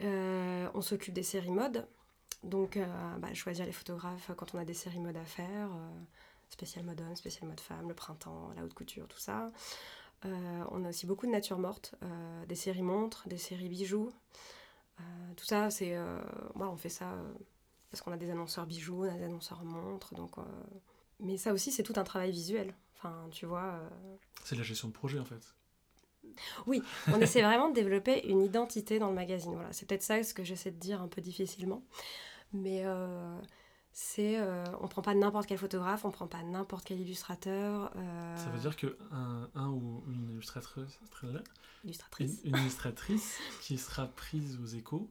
on 0.00 0.80
s'occupe 0.82 1.14
des 1.14 1.22
séries 1.22 1.50
mode. 1.50 1.86
Donc, 2.42 2.76
euh, 2.76 2.86
bah, 3.18 3.32
choisir 3.34 3.66
les 3.66 3.72
photographes 3.72 4.30
quand 4.36 4.54
on 4.54 4.58
a 4.58 4.64
des 4.64 4.74
séries 4.74 4.98
mode 4.98 5.16
à 5.16 5.24
faire, 5.24 5.68
euh, 5.70 5.90
spécial 6.50 6.84
mode 6.84 7.00
homme, 7.00 7.14
spécial 7.14 7.48
mode 7.48 7.60
femme, 7.60 7.88
le 7.88 7.94
printemps, 7.94 8.52
la 8.56 8.64
haute 8.64 8.74
couture, 8.74 9.06
tout 9.06 9.18
ça. 9.18 9.46
Euh, 10.24 10.64
on 10.70 10.84
a 10.84 10.90
aussi 10.90 11.06
beaucoup 11.06 11.26
de 11.26 11.32
nature 11.32 11.58
morte, 11.58 11.94
des 12.48 12.54
séries 12.54 12.82
montres, 12.82 13.28
des 13.28 13.38
séries 13.38 13.68
bijoux. 13.68 14.12
tout 15.36 15.44
ça, 15.44 15.70
c'est. 15.70 15.96
on 16.54 16.76
fait 16.76 16.88
ça 16.88 17.16
parce 17.90 18.00
qu'on 18.02 18.12
a 18.12 18.16
des 18.16 18.30
annonceurs 18.30 18.66
bijoux, 18.66 19.04
on 19.04 19.08
a 19.08 19.18
des 19.18 19.24
annonceurs 19.24 19.64
montres. 19.64 20.14
Donc, 20.14 20.36
Mais 21.20 21.36
ça 21.36 21.52
aussi, 21.52 21.72
c'est 21.72 21.82
tout 21.82 21.94
un 21.96 22.04
travail 22.04 22.30
visuel. 22.30 22.74
Enfin, 22.96 23.28
tu 23.30 23.46
vois. 23.46 23.80
C'est 24.44 24.56
la 24.56 24.62
gestion 24.62 24.88
de 24.88 24.92
projet 24.92 25.18
en 25.18 25.24
fait. 25.24 25.54
Oui, 26.66 26.82
on 27.08 27.20
essaie 27.20 27.42
vraiment 27.42 27.68
de 27.68 27.74
développer 27.74 28.26
une 28.28 28.42
identité 28.42 28.98
dans 28.98 29.08
le 29.08 29.14
magazine. 29.14 29.52
Voilà, 29.54 29.72
c'est 29.72 29.86
peut-être 29.86 30.02
ça 30.02 30.22
ce 30.22 30.34
que 30.34 30.44
j'essaie 30.44 30.70
de 30.70 30.78
dire 30.78 31.02
un 31.02 31.08
peu 31.08 31.20
difficilement. 31.20 31.82
Mais 32.52 32.82
euh, 32.84 33.38
c'est, 33.92 34.40
euh, 34.40 34.64
on 34.80 34.88
prend 34.88 35.02
pas 35.02 35.14
n'importe 35.14 35.46
quel 35.46 35.58
photographe, 35.58 36.04
on 36.04 36.10
prend 36.10 36.26
pas 36.26 36.42
n'importe 36.42 36.84
quel 36.84 37.00
illustrateur. 37.00 37.92
Euh. 37.96 38.36
Ça 38.36 38.48
veut 38.50 38.60
dire 38.60 38.76
que 38.76 38.96
un, 39.10 39.48
un 39.54 39.68
ou 39.68 40.02
une 40.08 40.30
illustratrice, 40.30 40.98
illustratrice. 41.84 42.40
Une, 42.44 42.56
illustratrice 42.56 43.38
qui 43.60 43.76
sera 43.78 44.06
prise 44.06 44.58
aux 44.62 44.66
échos 44.66 45.10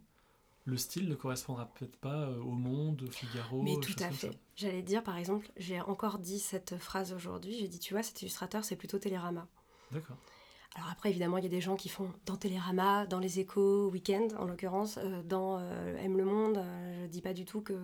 le 0.66 0.78
style 0.78 1.10
ne 1.10 1.16
correspondra 1.16 1.66
peut-être 1.66 1.98
pas 1.98 2.22
euh, 2.22 2.40
au 2.40 2.52
Monde, 2.52 3.02
au 3.02 3.12
Figaro. 3.12 3.64
Mais 3.64 3.80
tout 3.82 3.96
à 4.00 4.12
fait. 4.12 4.38
J'allais 4.56 4.84
dire, 4.84 5.04
par 5.04 5.18
exemple, 5.18 5.50
j'ai 5.58 5.82
encore 5.82 6.20
dit 6.20 6.40
cette 6.40 6.78
phrase 6.78 7.14
aujourd'hui. 7.14 7.58
J'ai 7.60 7.68
dit, 7.68 7.80
tu 7.80 7.94
vois, 7.94 8.04
cet 8.04 8.22
illustrateur, 8.22 8.64
c'est 8.64 8.76
plutôt 8.76 9.00
Télérama. 9.00 9.48
D'accord. 9.92 10.18
Alors 10.76 10.90
après, 10.90 11.10
évidemment, 11.10 11.38
il 11.38 11.44
y 11.44 11.48
a 11.48 11.50
des 11.50 11.60
gens 11.60 11.76
qui 11.76 11.90
font 11.90 12.14
dans 12.26 12.38
Télérama, 12.38 13.06
dans 13.06 13.20
les 13.20 13.40
échos, 13.40 13.90
Weekend, 13.90 14.34
en 14.40 14.46
l'occurrence, 14.46 14.98
euh, 14.98 15.22
dans 15.24 15.58
euh, 15.60 15.98
Aime 15.98 16.18
le 16.18 16.24
Monde. 16.24 16.58
Euh, 16.58 17.04
je 17.04 17.08
dis 17.10 17.22
pas 17.22 17.34
du 17.34 17.44
tout 17.44 17.60
que 17.62 17.78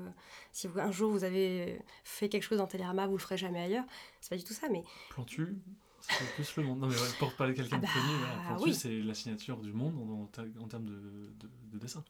si 0.54 0.68
vous- 0.68 0.80
un 0.80 0.92
jour 0.92 1.12
vous 1.12 1.26
avez 1.26 1.82
fait 2.06 2.30
quelque 2.30 2.44
chose 2.44 2.60
dans 2.60 2.68
Télérama, 2.68 3.06
vous 3.08 3.18
le 3.18 3.22
ferez 3.22 3.38
jamais 3.38 3.60
ailleurs. 3.62 3.84
C'est 4.22 4.30
pas 4.30 4.38
du 4.38 4.46
tout 4.46 4.54
ça, 4.54 4.70
mais 4.70 4.84
Plantu, 5.10 5.58
c'est 6.00 6.34
plus 6.36 6.56
le 6.56 6.64
Monde. 6.64 6.80
Non, 6.80 6.88
mais 6.88 6.96
ouais, 6.96 7.10
pour 7.20 7.34
parler 7.34 7.54
de 7.54 7.58
quelqu'un 7.58 7.76
Ah 7.76 7.80
de 7.80 7.86
bah, 7.86 7.90
connu, 7.94 8.18
voilà, 8.20 8.44
Plantu, 8.56 8.64
oui. 8.70 8.74
c'est 8.74 9.00
la 9.02 9.14
signature 9.14 9.58
du 9.58 9.74
Monde 9.74 9.98
en, 10.00 10.22
en 10.24 10.26
ter- 10.28 10.46
en 10.64 10.68
termes 10.70 10.86
de, 10.86 10.96
de- 11.40 11.50
de 11.74 11.78
dessin. 11.80 12.06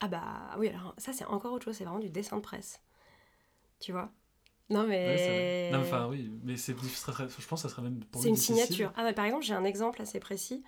ah 0.00 0.08
bah 0.08 0.56
oui, 0.58 0.68
alors 0.68 0.94
ça 0.98 1.12
c'est 1.12 1.26
encore 1.26 1.52
autre 1.52 1.66
chose, 1.66 1.76
c'est 1.76 1.84
vraiment 1.84 2.00
du 2.00 2.10
dessin 2.10 2.36
de 2.38 2.42
presse. 2.42 2.82
Tu 3.78 3.92
vois? 3.92 4.10
Non 4.72 4.86
mais. 4.86 5.68
Ouais, 5.72 5.78
enfin, 5.78 6.08
oui, 6.08 6.32
mais 6.44 6.56
c'est. 6.56 6.72
Je 6.72 7.46
pense 7.46 7.62
que 7.62 7.68
ça 7.68 7.74
serait 7.74 7.82
même 7.82 8.02
pour 8.04 8.22
C'est 8.22 8.28
une 8.28 8.34
difficile. 8.34 8.64
signature. 8.64 8.92
Ah, 8.96 9.02
bah, 9.04 9.12
par 9.12 9.24
exemple, 9.24 9.44
j'ai 9.44 9.54
un 9.54 9.64
exemple 9.64 10.00
assez 10.02 10.18
précis. 10.20 10.62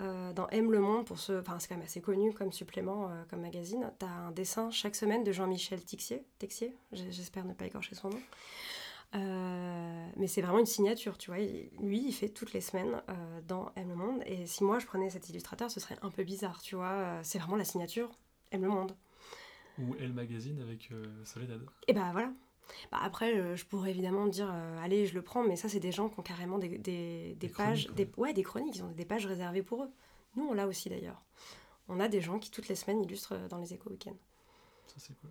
Euh, 0.00 0.32
dans 0.32 0.48
Aime 0.50 0.70
le 0.70 0.78
Monde, 0.78 1.06
pour 1.06 1.18
ce, 1.18 1.40
enfin, 1.40 1.58
c'est 1.58 1.68
quand 1.68 1.74
même 1.76 1.84
assez 1.84 2.00
connu 2.00 2.32
comme 2.32 2.52
supplément, 2.52 3.10
euh, 3.10 3.24
comme 3.28 3.40
magazine, 3.40 3.90
tu 3.98 4.06
as 4.06 4.08
un 4.08 4.30
dessin 4.30 4.70
chaque 4.70 4.94
semaine 4.94 5.24
de 5.24 5.32
Jean-Michel 5.32 5.82
Tixier, 5.84 6.24
Texier, 6.38 6.72
j'- 6.92 7.10
j'espère 7.10 7.44
ne 7.44 7.52
pas 7.52 7.66
écorcher 7.66 7.96
son 7.96 8.10
nom. 8.10 8.20
Euh, 9.14 10.08
mais 10.16 10.26
c'est 10.26 10.42
vraiment 10.42 10.58
une 10.58 10.66
signature, 10.66 11.18
tu 11.18 11.30
vois. 11.30 11.40
Il- 11.40 11.70
Lui, 11.80 12.04
il 12.06 12.12
fait 12.12 12.28
toutes 12.28 12.52
les 12.52 12.60
semaines 12.60 13.02
euh, 13.08 13.40
dans 13.46 13.72
Aime 13.76 13.88
le 13.88 13.96
Monde. 13.96 14.22
Et 14.26 14.46
si 14.46 14.62
moi 14.64 14.78
je 14.78 14.86
prenais 14.86 15.10
cet 15.10 15.28
illustrateur, 15.30 15.70
ce 15.70 15.80
serait 15.80 15.96
un 16.02 16.10
peu 16.10 16.24
bizarre, 16.24 16.60
tu 16.60 16.76
vois. 16.76 17.18
C'est 17.22 17.38
vraiment 17.38 17.56
la 17.56 17.64
signature 17.64 18.10
Aime 18.52 18.62
le 18.62 18.68
Monde. 18.68 18.92
Ou 19.78 19.94
Elle 20.00 20.12
Magazine 20.12 20.60
avec 20.60 20.90
euh, 20.92 21.06
Soledad. 21.24 21.62
Et 21.86 21.92
bah 21.92 22.10
voilà. 22.12 22.30
Bah 22.92 22.98
après, 23.02 23.36
euh, 23.36 23.56
je 23.56 23.64
pourrais 23.64 23.90
évidemment 23.90 24.26
dire, 24.26 24.48
euh, 24.52 24.78
allez, 24.82 25.06
je 25.06 25.14
le 25.14 25.22
prends, 25.22 25.42
mais 25.42 25.56
ça, 25.56 25.68
c'est 25.68 25.80
des 25.80 25.92
gens 25.92 26.08
qui 26.08 26.18
ont 26.20 26.22
carrément 26.22 26.58
des, 26.58 26.68
des, 26.68 26.78
des 26.78 27.34
Des 27.34 27.48
pages, 27.48 27.88
des, 27.94 28.10
ouais, 28.16 28.32
des 28.32 28.42
chroniques, 28.42 28.76
ils 28.76 28.82
ont 28.84 28.90
des 28.92 29.04
pages 29.04 29.26
réservées 29.26 29.62
pour 29.62 29.84
eux. 29.84 29.90
Nous, 30.36 30.44
on 30.46 30.52
l'a 30.54 30.66
aussi 30.66 30.88
d'ailleurs. 30.88 31.22
On 31.88 31.98
a 32.00 32.08
des 32.08 32.20
gens 32.20 32.38
qui, 32.38 32.50
toutes 32.50 32.68
les 32.68 32.74
semaines, 32.74 33.02
illustrent 33.02 33.32
euh, 33.34 33.48
dans 33.48 33.56
les 33.58 33.72
éco 33.72 33.88
week 33.90 34.08
Ça, 34.86 34.94
c'est 34.98 35.14
cool. 35.20 35.30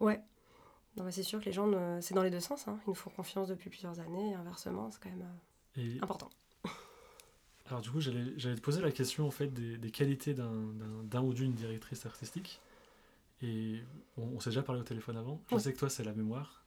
Ouais. 0.00 0.20
Non, 0.96 1.10
c'est 1.10 1.22
sûr 1.22 1.40
que 1.40 1.46
les 1.46 1.52
gens, 1.52 1.66
ne- 1.66 2.00
c'est 2.00 2.14
dans 2.14 2.22
les 2.22 2.30
deux 2.30 2.40
sens. 2.40 2.68
Hein. 2.68 2.78
Ils 2.86 2.90
nous 2.90 2.94
font 2.94 3.10
confiance 3.10 3.48
depuis 3.48 3.70
plusieurs 3.70 3.98
années, 4.00 4.30
et 4.30 4.34
inversement, 4.34 4.90
c'est 4.90 5.02
quand 5.02 5.08
même 5.10 5.26
euh, 5.78 5.80
Et 5.80 5.98
important. 6.02 6.28
alors, 7.66 7.80
du 7.80 7.90
coup, 7.90 8.00
j'allais 8.00 8.34
te 8.36 8.60
poser 8.60 8.82
la 8.82 8.92
question 8.92 9.26
en 9.26 9.30
fait 9.30 9.48
des, 9.48 9.90
qualités 9.90 10.34
d'un- 10.34 11.22
ou 11.22 11.32
d'une 11.34 11.52
directrice 11.54 12.04
artistique. 12.06 12.60
Et 13.42 13.80
on, 14.16 14.22
on 14.36 14.40
s'est 14.40 14.50
déjà 14.50 14.62
parlé 14.62 14.80
au 14.80 14.84
téléphone 14.84 15.16
avant. 15.16 15.40
Je 15.50 15.58
sais 15.58 15.72
que 15.72 15.78
toi, 15.78 15.88
c'est 15.90 16.04
la 16.04 16.12
mémoire. 16.12 16.63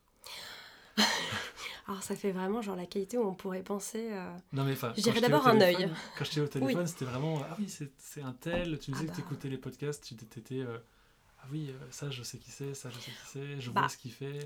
Alors, 1.88 2.03
ça 2.03 2.15
fait 2.15 2.31
vraiment 2.31 2.62
genre 2.62 2.75
la 2.75 2.86
qualité 2.86 3.17
où 3.17 3.24
on 3.25 3.34
pourrait 3.34 3.63
penser. 3.63 4.10
euh, 4.12 4.29
Non, 4.51 4.63
mais 4.65 4.74
enfin. 4.74 4.93
Je 4.98 5.01
dirais 5.01 5.22
d'abord 5.22 5.48
un 5.48 5.62
œil. 5.62 5.89
Quand 6.17 6.25
j'étais 6.25 6.41
au 6.41 6.48
téléphone, 6.48 6.86
c'était 6.88 7.05
vraiment 7.05 7.41
Ah 7.50 7.55
oui, 7.60 7.69
c'est 7.98 8.22
un 8.22 8.34
tel. 8.34 8.77
Tu 8.79 8.91
me 8.91 8.96
Ah 8.96 9.00
disais 9.00 9.05
que 9.05 9.12
bah. 9.12 9.15
tu 9.15 9.22
écoutais 9.22 9.50
les 9.50 9.57
podcasts, 9.57 10.03
tu 10.03 10.15
t'étais. 10.15 10.60
euh, 10.62 10.77
ah 11.39 11.46
oui, 11.51 11.69
euh, 11.69 11.88
ça, 11.91 12.10
je 12.10 12.24
sais 12.24 12.39
qui 12.39 12.51
c'est, 12.51 12.74
ça, 12.74 12.89
je 12.89 12.96
sais 13.00 13.12
qui 13.12 13.27
c'est, 13.27 13.62
je 13.62 13.72
Bah. 13.72 13.81
vois 13.81 13.89
ce 13.89 13.98
qu'il 13.98 14.12
fait. 14.12 14.39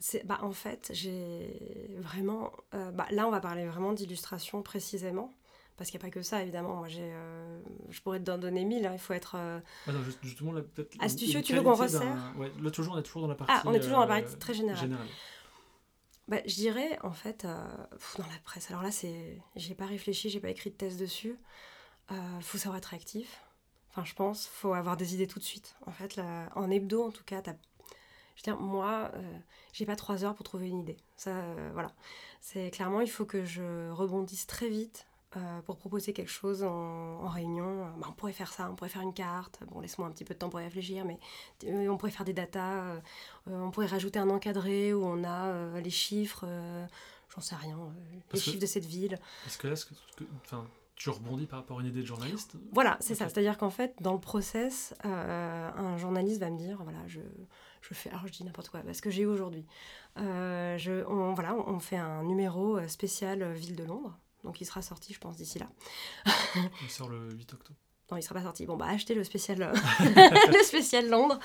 C'est, 0.00 0.26
bah, 0.26 0.40
en 0.42 0.50
fait, 0.52 0.90
j'ai 0.92 1.96
vraiment. 1.98 2.50
bah, 2.72 3.06
là, 3.12 3.28
on 3.28 3.30
va 3.30 3.40
parler 3.40 3.64
vraiment 3.66 3.92
d'illustration 3.92 4.62
précisément. 4.62 5.32
Parce 5.78 5.90
qu'il 5.90 5.98
n'y 5.98 6.04
a 6.04 6.08
pas 6.08 6.12
que 6.12 6.22
ça, 6.22 6.42
évidemment. 6.42 6.74
Moi, 6.74 6.88
j'ai, 6.88 7.08
euh, 7.12 7.60
je 7.88 8.00
pourrais 8.02 8.20
t'en 8.20 8.36
donner 8.36 8.64
mille. 8.64 8.84
hein, 8.84 8.92
Il 8.92 8.98
faut 8.98 9.14
être. 9.14 9.36
euh, 9.36 9.60
Ah 9.86 9.92
juste- 10.04 10.18
justement, 10.22 10.52
là, 10.52 10.60
Astucieux, 11.00 11.40
tu 11.40 11.54
veux 11.54 11.62
qu'on 11.62 11.74
resserre? 11.74 12.34
Ouais, 12.36 12.50
là, 12.60 12.70
toujours, 12.70 12.94
on 12.94 12.98
est 12.98 13.02
toujours 13.04 13.22
dans 13.22 13.28
la 13.28 13.36
partie. 13.36 13.54
Ah, 13.56 13.62
on 13.64 13.72
est 13.72 13.80
toujours 13.80 13.98
dans 13.98 14.06
la 14.06 14.16
euh, 14.16 14.20
partie 14.20 14.36
très 14.38 14.54
générale. 14.54 14.82
générale. 14.82 15.06
Bah, 16.26 16.38
je 16.44 16.54
dirais, 16.56 16.98
en 17.02 17.12
fait, 17.12 17.44
euh, 17.46 17.56
pff, 17.92 18.16
dans 18.18 18.26
la 18.26 18.38
presse. 18.44 18.70
Alors 18.70 18.82
là, 18.82 18.90
c'est, 18.90 19.40
j'ai 19.56 19.74
pas 19.74 19.86
réfléchi, 19.86 20.28
j'ai 20.28 20.40
pas 20.40 20.50
écrit 20.50 20.70
de 20.70 20.74
thèse 20.74 20.98
dessus. 20.98 21.38
Euh, 22.10 22.40
faut 22.40 22.58
savoir 22.58 22.76
être 22.78 22.86
réactif. 22.86 23.42
Enfin, 23.90 24.04
je 24.04 24.14
pense, 24.14 24.46
faut 24.46 24.74
avoir 24.74 24.96
des 24.96 25.14
idées 25.14 25.26
tout 25.26 25.38
de 25.38 25.44
suite. 25.44 25.76
En 25.86 25.92
fait, 25.92 26.16
là, 26.16 26.50
en 26.54 26.70
hebdo, 26.70 27.02
en 27.04 27.10
tout 27.10 27.24
cas, 27.24 27.40
t'as... 27.40 27.54
Je 28.36 28.42
veux 28.50 28.56
dire, 28.56 28.60
moi, 28.60 29.10
euh, 29.14 29.38
j'ai 29.72 29.86
pas 29.86 29.96
trois 29.96 30.22
heures 30.24 30.34
pour 30.34 30.44
trouver 30.44 30.68
une 30.68 30.78
idée. 30.80 30.96
Ça, 31.16 31.30
euh, 31.30 31.70
voilà. 31.72 31.92
C'est 32.40 32.70
clairement, 32.70 33.00
il 33.00 33.10
faut 33.10 33.24
que 33.24 33.44
je 33.44 33.90
rebondisse 33.90 34.46
très 34.46 34.68
vite 34.68 35.07
euh, 35.36 35.60
pour 35.62 35.76
proposer 35.76 36.12
quelque 36.12 36.30
chose 36.30 36.62
en, 36.62 36.70
en 37.24 37.28
réunion. 37.28 37.84
Euh, 37.84 37.90
bah, 37.98 38.06
on 38.08 38.12
pourrait 38.12 38.32
faire 38.32 38.52
ça, 38.52 38.70
on 38.70 38.74
pourrait 38.74 38.88
faire 38.90 39.02
une 39.02 39.12
carte. 39.14 39.60
Bon, 39.70 39.80
laisse-moi 39.80 40.08
un 40.08 40.10
petit 40.10 40.24
peu 40.24 40.34
de 40.34 40.38
temps 40.38 40.48
pour 40.48 40.60
y 40.60 40.64
réfléchir, 40.64 41.04
mais 41.04 41.18
euh, 41.64 41.88
on 41.88 41.96
pourrait 41.96 42.12
faire 42.12 42.24
des 42.24 42.32
datas. 42.32 42.74
euh, 42.82 43.00
on 43.46 43.70
pourrait 43.70 43.86
rajouter 43.86 44.18
un 44.18 44.30
encadré 44.30 44.92
où 44.94 45.04
on 45.04 45.24
a 45.24 45.80
les 45.80 45.90
chiffres, 45.90 46.44
j'en 47.34 47.40
sais 47.40 47.56
rien, 47.56 47.78
les 48.14 48.38
que- 48.38 48.38
chiffres 48.44 48.60
de 48.60 48.66
cette 48.66 48.86
ville. 48.86 49.18
Parce 49.44 49.56
que 49.56 49.68
là, 49.68 49.76
ce 49.76 49.86
que- 49.86 49.94
enfin, 50.44 50.66
tu 50.96 51.10
rebondis 51.10 51.46
par 51.46 51.60
rapport 51.60 51.78
à 51.78 51.80
une 51.82 51.86
idée 51.88 52.00
de 52.00 52.06
journaliste? 52.06 52.56
Voilà, 52.72 52.96
c'est 53.00 53.14
ça. 53.14 53.28
C'est-à-dire 53.28 53.56
qu'en 53.56 53.70
fait, 53.70 53.94
dans 54.00 54.14
le 54.14 54.18
process, 54.20 54.94
euh, 55.04 55.70
un 55.76 55.96
journaliste 55.96 56.40
va 56.40 56.50
me 56.50 56.58
dire, 56.58 56.80
voilà, 56.82 56.98
je, 57.06 57.20
je 57.82 57.94
fais, 57.94 58.10
alors 58.10 58.26
je 58.26 58.32
dis 58.32 58.42
n'importe 58.44 58.68
quoi, 58.70 58.80
parce 58.80 59.00
que 59.00 59.08
j'ai 59.08 59.22
eu 59.22 59.26
aujourd'hui. 59.26 59.64
Euh, 60.16 60.76
je, 60.78 61.04
on, 61.06 61.34
voilà, 61.34 61.54
on 61.54 61.78
fait 61.78 61.96
un 61.98 62.24
numéro 62.24 62.80
spécial 62.88 63.52
Ville 63.52 63.76
de 63.76 63.84
Londres. 63.84 64.18
Donc 64.48 64.62
il 64.62 64.64
sera 64.64 64.80
sorti, 64.80 65.12
je 65.12 65.18
pense, 65.18 65.36
d'ici 65.36 65.58
là. 65.58 65.66
Il 66.82 66.88
sort 66.88 67.10
le 67.10 67.30
8 67.34 67.52
octobre. 67.52 67.78
Non, 68.10 68.16
il 68.16 68.22
sera 68.22 68.34
pas 68.34 68.42
sorti. 68.42 68.64
Bon, 68.64 68.78
bah, 68.78 68.86
achetez 68.86 69.12
le 69.12 69.22
spécial, 69.22 69.60
euh, 69.60 69.72
le 70.00 70.64
spécial 70.64 71.06
Londres. 71.10 71.38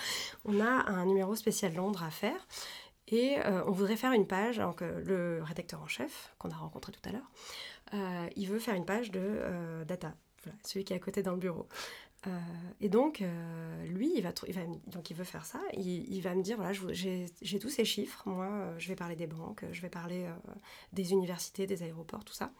On 0.45 0.61
a 0.61 0.89
un 0.89 1.05
numéro 1.05 1.35
spécial 1.35 1.75
Londres 1.75 2.01
à 2.01 2.11
faire. 2.11 2.47
Et 3.09 3.37
euh, 3.39 3.61
on 3.67 3.71
voudrait 3.71 3.97
faire 3.97 4.13
une 4.13 4.25
page. 4.25 4.59
Donc, 4.59 4.81
euh, 4.81 5.03
le 5.03 5.43
rédacteur 5.43 5.81
en 5.81 5.87
chef, 5.87 6.33
qu'on 6.39 6.49
a 6.49 6.55
rencontré 6.55 6.93
tout 6.93 7.01
à 7.09 7.11
l'heure, 7.11 7.29
euh, 7.93 8.29
il 8.37 8.47
veut 8.47 8.59
faire 8.59 8.75
une 8.75 8.85
page 8.85 9.11
de 9.11 9.19
euh, 9.21 9.83
data. 9.83 10.13
Voilà, 10.43 10.57
celui 10.63 10.85
qui 10.85 10.93
est 10.93 10.95
à 10.95 10.99
côté 10.99 11.23
dans 11.23 11.33
le 11.33 11.39
bureau. 11.39 11.67
Euh, 12.27 12.39
et 12.81 12.89
donc, 12.89 13.21
euh, 13.21 13.85
lui, 13.85 14.13
il, 14.15 14.21
va 14.23 14.31
il 14.47 14.53
va 14.53 14.61
donc 14.87 15.09
il 15.09 15.15
veut 15.15 15.23
faire 15.23 15.45
ça. 15.45 15.59
Il, 15.73 16.21
va 16.21 16.35
me 16.35 16.41
dire 16.41 16.57
voilà, 16.57 16.73
j'ai 16.91 17.59
tous 17.59 17.69
ces 17.69 17.85
chiffres. 17.85 18.23
Moi, 18.25 18.45
euh, 18.45 18.79
je 18.79 18.87
vais 18.87 18.95
parler 18.95 19.15
des 19.15 19.27
banques, 19.27 19.65
je 19.71 19.81
vais 19.81 19.89
parler 19.89 20.27
des 20.93 21.11
universités, 21.11 21.67
des 21.67 21.83
aéroports, 21.83 22.23
tout 22.23 22.33
ça. 22.33 22.51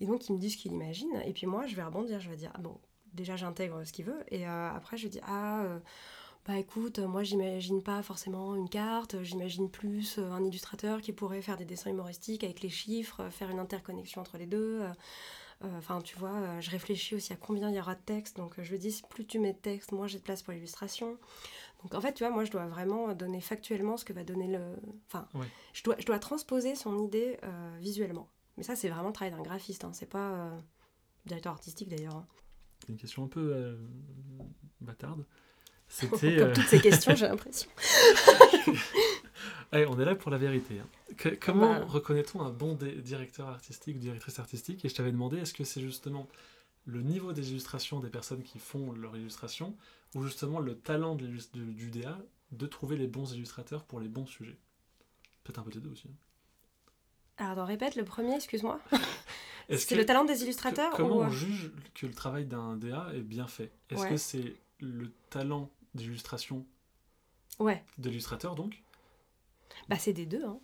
Et 0.00 0.06
donc, 0.06 0.28
il 0.28 0.34
me 0.34 0.38
dit 0.38 0.50
ce 0.50 0.56
qu'il 0.56 0.72
imagine. 0.72 1.22
Et 1.26 1.32
puis, 1.32 1.46
moi, 1.46 1.66
je 1.66 1.74
vais 1.74 1.82
rebondir. 1.84 2.20
Je 2.20 2.30
vais 2.30 2.36
dire 2.36 2.52
ah 2.54 2.58
bon, 2.58 2.78
déjà 3.12 3.36
j'intègre 3.36 3.84
ce 3.84 3.92
qu'il 3.92 4.04
veut 4.04 4.24
et 4.28 4.46
après 4.46 4.96
je 4.96 5.06
dis 5.06 5.20
ah 5.26 5.64
bah 6.46 6.56
écoute 6.56 6.98
moi 6.98 7.22
j'imagine 7.22 7.82
pas 7.82 8.02
forcément 8.02 8.56
une 8.56 8.70
carte 8.70 9.22
j'imagine 9.22 9.70
plus 9.70 10.18
un 10.18 10.42
illustrateur 10.42 11.02
qui 11.02 11.12
pourrait 11.12 11.42
faire 11.42 11.58
des 11.58 11.66
dessins 11.66 11.90
humoristiques 11.90 12.42
avec 12.42 12.62
les 12.62 12.70
chiffres 12.70 13.28
faire 13.28 13.50
une 13.50 13.58
interconnexion 13.58 14.22
entre 14.22 14.38
les 14.38 14.46
deux 14.46 14.82
enfin 15.78 16.00
tu 16.02 16.16
vois 16.18 16.30
euh, 16.32 16.60
je 16.60 16.70
réfléchis 16.70 17.14
aussi 17.14 17.32
à 17.32 17.36
combien 17.36 17.68
il 17.70 17.76
y 17.76 17.80
aura 17.80 17.94
de 17.94 18.00
texte 18.00 18.36
donc 18.36 18.58
euh, 18.58 18.62
je 18.62 18.76
dis 18.76 19.02
plus 19.10 19.26
tu 19.26 19.38
mets 19.38 19.52
de 19.52 19.58
texte 19.58 19.92
moins 19.92 20.06
j'ai 20.06 20.18
de 20.18 20.22
place 20.22 20.42
pour 20.42 20.52
l'illustration 20.52 21.16
donc 21.82 21.94
en 21.94 22.00
fait 22.00 22.12
tu 22.14 22.24
vois 22.24 22.32
moi 22.32 22.44
je 22.44 22.50
dois 22.50 22.66
vraiment 22.66 23.12
donner 23.14 23.40
factuellement 23.40 23.96
ce 23.96 24.04
que 24.04 24.12
va 24.12 24.24
donner 24.24 24.48
le 24.48 24.60
enfin 25.08 25.28
Ouais. 25.34 25.46
je 25.72 25.82
dois 25.82 25.96
je 25.98 26.06
dois 26.06 26.18
transposer 26.18 26.74
son 26.74 26.98
idée 26.98 27.38
euh, 27.44 27.76
visuellement 27.80 28.28
mais 28.56 28.62
ça 28.62 28.76
c'est 28.76 28.88
vraiment 28.88 29.08
le 29.08 29.12
travail 29.14 29.32
d'un 29.34 29.42
graphiste 29.42 29.84
hein. 29.84 29.90
c'est 29.92 30.08
pas 30.08 30.30
euh, 30.32 30.58
directeur 31.26 31.52
artistique 31.52 31.88
d'ailleurs 31.88 32.16
hein. 32.16 32.26
Une 32.88 32.96
question 32.96 33.22
un 33.22 33.28
peu 33.28 33.52
euh, 33.54 33.76
bâtarde. 34.80 35.24
C'était. 35.88 36.36
Comme 36.36 36.48
euh, 36.48 36.52
toutes 36.52 36.66
ces 36.66 36.80
questions, 36.80 37.14
j'ai 37.14 37.26
l'impression. 37.28 37.70
Allez, 39.72 39.86
on 39.86 39.98
est 40.00 40.04
là 40.04 40.14
pour 40.14 40.30
la 40.30 40.38
vérité. 40.38 40.78
hein. 40.80 40.86
Que- 41.16 41.30
comment 41.30 41.72
Bah. 41.80 41.84
reconnaît-on 41.86 42.40
un 42.42 42.50
bon 42.50 42.74
directeur 42.74 43.48
artistique 43.48 43.96
ou 43.96 43.98
directrice 43.98 44.38
artistique? 44.38 44.84
Et 44.84 44.88
je 44.88 44.94
t'avais 44.94 45.12
demandé, 45.12 45.38
est-ce 45.38 45.54
que 45.54 45.64
c'est 45.64 45.80
justement 45.80 46.28
le 46.86 47.00
niveau 47.02 47.32
des 47.32 47.50
illustrations 47.50 48.00
des 48.00 48.10
personnes 48.10 48.42
qui 48.42 48.58
font 48.58 48.92
leur 48.92 49.16
illustration 49.16 49.76
ou 50.14 50.22
justement 50.24 50.58
le 50.60 50.74
talent 50.76 51.14
de 51.14 51.26
du, 51.26 51.40
du 51.54 51.90
DA 51.90 52.18
de 52.50 52.66
trouver 52.66 52.96
les 52.96 53.06
bons 53.06 53.32
illustrateurs 53.34 53.84
pour 53.84 54.00
les 54.00 54.08
bons 54.08 54.26
sujets? 54.26 54.58
Peut-être 55.44 55.58
un 55.58 55.62
peu 55.62 55.70
des 55.70 55.80
deux 55.80 55.90
aussi. 55.90 56.08
hein. 56.08 56.14
Alors, 57.38 57.52
attends, 57.52 57.64
répète 57.64 57.96
le 57.96 58.04
premier, 58.04 58.34
excuse-moi. 58.34 58.78
C'est 59.70 59.88
que- 59.88 59.94
le 59.94 60.04
talent 60.04 60.24
des 60.24 60.34
que- 60.34 60.40
illustrateurs 60.42 60.92
Comment 60.92 61.16
ou... 61.18 61.22
on 61.22 61.30
juge 61.30 61.70
que 61.94 62.06
le 62.06 62.12
travail 62.14 62.44
d'un 62.46 62.76
DA 62.76 63.10
est 63.14 63.20
bien 63.22 63.46
fait? 63.46 63.70
Est-ce 63.90 64.02
Ouais. 64.02 64.08
que 64.10 64.16
c'est 64.16 64.54
le 64.80 65.10
talent 65.30 65.70
d'illustration 65.94 66.66
Ouais, 67.58 67.82
de 67.98 68.08
l'illustrateur 68.08 68.54
donc? 68.54 68.82
Bah 69.88 69.96
c'est 69.98 70.12
des 70.12 70.26
deux. 70.26 70.44
Hein. 70.44 70.58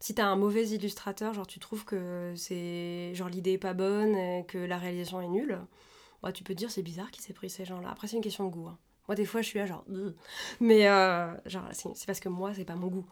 Si 0.00 0.14
t'as 0.14 0.26
un 0.26 0.36
mauvais 0.36 0.66
illustrateur, 0.68 1.32
genre 1.32 1.46
tu 1.46 1.58
trouves 1.60 1.84
que 1.84 2.34
c'est 2.36 3.14
genre 3.14 3.28
l'idée 3.28 3.52
est 3.52 3.58
pas 3.58 3.74
bonne, 3.74 4.14
et 4.16 4.44
que 4.46 4.58
la 4.58 4.76
réalisation 4.78 5.20
est 5.20 5.28
nulle, 5.28 5.58
bah, 6.22 6.32
tu 6.32 6.44
peux 6.44 6.54
te 6.54 6.58
dire 6.58 6.70
c'est 6.70 6.82
bizarre 6.82 7.10
qui 7.10 7.22
s'est 7.22 7.32
pris 7.32 7.48
ces 7.50 7.64
gens-là. 7.64 7.90
Après 7.90 8.06
c'est 8.08 8.16
une 8.16 8.22
question 8.22 8.46
de 8.46 8.52
goût. 8.52 8.68
hein. 8.68 8.78
Moi 9.08 9.14
des 9.14 9.26
fois 9.26 9.42
je 9.42 9.48
suis 9.48 9.58
là 9.58 9.66
genre, 9.66 9.84
Ugh. 9.90 10.14
mais 10.60 10.88
euh, 10.88 11.30
genre 11.46 11.64
c'est 11.72 11.94
c'est 11.94 12.06
parce 12.06 12.20
que 12.20 12.28
moi 12.30 12.54
c'est 12.54 12.64
pas 12.64 12.74
mon 12.74 12.88
goût. 12.88 13.06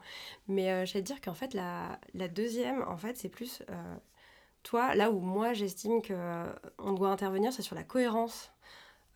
Mais 0.47 0.71
euh, 0.71 0.85
je 0.85 0.93
vais 0.93 1.01
te 1.01 1.05
dire 1.05 1.21
qu'en 1.21 1.35
fait 1.35 1.53
la, 1.53 1.99
la 2.15 2.27
deuxième 2.27 2.81
en 2.87 2.97
fait 2.97 3.15
c'est 3.17 3.29
plus 3.29 3.61
euh, 3.69 3.95
toi 4.63 4.95
là 4.95 5.11
où 5.11 5.19
moi 5.19 5.53
j'estime 5.53 6.01
que 6.01 6.13
euh, 6.13 6.51
on 6.79 6.93
doit 6.93 7.09
intervenir 7.11 7.53
c'est 7.53 7.61
sur 7.61 7.75
la 7.75 7.83
cohérence 7.83 8.51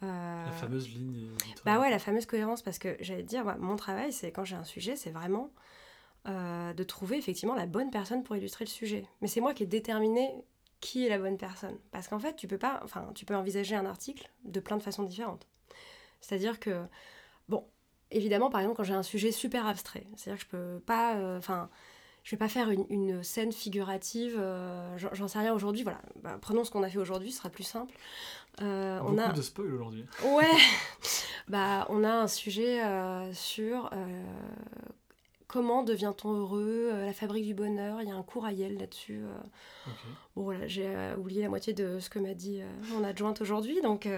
La 0.02 0.52
fameuse 0.52 0.88
ligne. 0.90 1.32
Bah 1.66 1.80
ouais, 1.80 1.90
la 1.90 1.98
fameuse 2.00 2.28
cohérence, 2.28 2.62
parce 2.62 2.78
que 2.78 2.96
j'allais 3.00 3.24
te 3.24 3.28
dire, 3.30 3.44
mon 3.58 3.76
travail, 3.76 4.14
c'est 4.14 4.32
quand 4.32 4.46
j'ai 4.46 4.56
un 4.56 4.64
sujet, 4.64 4.96
c'est 4.96 5.10
vraiment 5.10 5.50
de 6.26 6.84
trouver 6.84 7.18
effectivement 7.18 7.56
la 7.56 7.66
bonne 7.66 7.90
personne 7.90 8.24
pour 8.24 8.36
illustrer 8.36 8.66
le 8.66 8.70
sujet. 8.70 9.06
Mais 9.22 9.28
c'est 9.28 9.40
moi 9.40 9.54
qui 9.54 9.64
ai 9.64 9.66
déterminé 9.66 10.44
qui 10.80 11.06
est 11.06 11.10
la 11.10 11.18
bonne 11.18 11.38
personne. 11.38 11.78
Parce 11.92 12.08
qu'en 12.08 12.20
fait, 12.20 12.36
tu 12.36 12.48
peux 12.48 12.58
pas, 12.58 12.82
enfin, 12.84 13.12
tu 13.16 13.26
peux 13.26 13.36
envisager 13.36 13.76
un 13.76 13.86
article 13.86 14.30
de 14.46 14.60
plein 14.60 14.78
de 14.78 14.84
façons 14.84 15.04
différentes. 15.04 15.48
C'est-à-dire 16.22 16.60
que, 16.60 16.84
bon, 17.50 17.66
évidemment, 18.12 18.50
par 18.50 18.62
exemple, 18.62 18.78
quand 18.78 18.84
j'ai 18.84 18.94
un 18.94 19.04
sujet 19.04 19.32
super 19.32 19.66
abstrait, 19.66 20.08
c'est-à-dire 20.16 20.40
que 20.40 20.46
je 20.46 20.50
peux 20.50 20.80
pas, 20.80 21.16
euh, 21.16 21.38
enfin, 21.38 21.70
je 22.24 22.32
vais 22.32 22.38
pas 22.38 22.50
faire 22.50 22.70
une, 22.70 23.24
scène 23.24 23.52
figurative, 23.52 24.36
euh, 24.38 24.98
j'en 24.98 25.28
sais 25.28 25.40
rien 25.40 25.54
aujourd'hui, 25.54 25.84
voilà. 25.84 26.02
Bah, 26.22 26.38
prenons 26.42 26.64
ce 26.64 26.72
qu'on 26.72 26.84
a 26.84 26.90
fait 26.90 27.00
aujourd'hui, 27.00 27.32
ce 27.32 27.38
sera 27.38 27.50
plus 27.50 27.64
simple. 27.64 27.96
Euh, 28.62 29.00
on 29.06 29.18
a 29.18 29.32
de 29.32 29.42
spoil 29.42 29.74
aujourd'hui. 29.74 30.06
Ouais. 30.26 30.52
bah, 31.48 31.86
on 31.90 32.04
a 32.04 32.12
un 32.12 32.28
sujet 32.28 32.82
sur 33.34 33.90
Comment 35.48 35.84
devient-on 35.84 36.34
heureux 36.34 36.90
euh, 36.92 37.06
La 37.06 37.14
fabrique 37.14 37.46
du 37.46 37.54
bonheur, 37.54 38.02
il 38.02 38.10
y 38.10 38.12
a 38.12 38.16
un 38.16 38.24
cours 38.24 38.46
à 38.46 38.52
Yale 38.52 38.78
là-dessus. 38.78 39.24
Euh. 39.24 39.92
Bon 40.36 40.44
voilà, 40.44 40.68
j'ai 40.68 40.88
euh, 40.88 41.16
oublié 41.16 41.42
la 41.42 41.48
moitié 41.48 41.72
de 41.72 42.00
ce 42.00 42.10
que 42.10 42.20
m'a 42.20 42.34
dit 42.34 42.62
mon 42.92 43.02
adjointe 43.04 43.40
aujourd'hui, 43.40 43.82
donc 43.82 44.10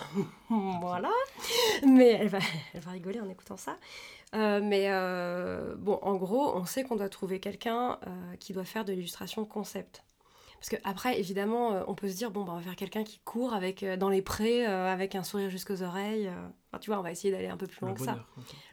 voilà. 0.50 1.10
Mais 1.86 2.08
elle 2.08 2.28
va, 2.28 2.40
elle 2.74 2.80
va 2.80 2.90
rigoler 2.90 3.20
en 3.20 3.28
écoutant 3.28 3.56
ça. 3.56 3.76
mais 4.32 4.88
bon, 5.78 6.00
en 6.02 6.16
gros, 6.16 6.56
on 6.56 6.64
sait 6.64 6.82
qu'on 6.82 6.96
doit 6.96 7.08
trouver 7.08 7.38
quelqu'un 7.38 8.00
qui 8.40 8.52
doit 8.52 8.64
faire 8.64 8.84
de 8.84 8.92
l'illustration 8.92 9.44
concept. 9.44 10.02
Parce 10.62 10.80
qu'après, 10.80 11.18
évidemment, 11.18 11.72
euh, 11.72 11.82
on 11.88 11.96
peut 11.96 12.08
se 12.08 12.14
dire, 12.14 12.30
bon, 12.30 12.44
bah, 12.44 12.52
on 12.52 12.56
va 12.58 12.62
faire 12.62 12.76
quelqu'un 12.76 13.02
qui 13.02 13.18
court 13.24 13.52
avec, 13.52 13.82
euh, 13.82 13.96
dans 13.96 14.08
les 14.08 14.22
prés 14.22 14.64
euh, 14.64 14.92
avec 14.92 15.16
un 15.16 15.24
sourire 15.24 15.50
jusqu'aux 15.50 15.82
oreilles. 15.82 16.30
Enfin, 16.68 16.78
tu 16.78 16.88
vois, 16.88 17.00
on 17.00 17.02
va 17.02 17.10
essayer 17.10 17.32
d'aller 17.32 17.48
un 17.48 17.56
peu 17.56 17.66
plus 17.66 17.80
loin 17.80 17.94
que 17.94 18.00
ça. 18.00 18.24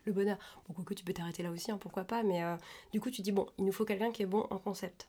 Le 0.05 0.13
bonheur. 0.13 0.37
Bon, 0.67 0.83
que 0.83 0.93
tu 0.93 1.03
peux 1.03 1.13
t'arrêter 1.13 1.41
là 1.41 1.49
aussi, 1.49 1.71
hein, 1.71 1.79
pourquoi 1.79 2.03
pas. 2.03 2.21
Mais 2.21 2.43
du 2.91 3.01
coup, 3.01 3.09
tu 3.09 3.23
dis, 3.23 3.31
bon, 3.31 3.47
il 3.57 3.65
nous 3.65 3.71
faut 3.71 3.85
quelqu'un 3.85 4.11
qui 4.11 4.21
est 4.21 4.27
bon 4.27 4.45
en 4.51 4.59
concept. 4.59 5.07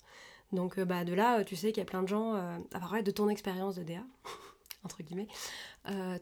Donc, 0.53 0.81
bah, 0.81 1.05
de 1.05 1.13
là, 1.13 1.45
tu 1.45 1.55
sais 1.55 1.69
qu'il 1.69 1.83
y 1.83 1.87
a 1.87 1.87
plein 1.87 2.03
de 2.03 2.09
gens, 2.09 2.35
à 2.35 2.81
part 2.81 3.03
de 3.03 3.11
ton 3.11 3.29
expérience 3.29 3.77
de 3.77 3.83
DA, 3.83 4.03
entre 4.85 5.03
guillemets, 5.03 5.29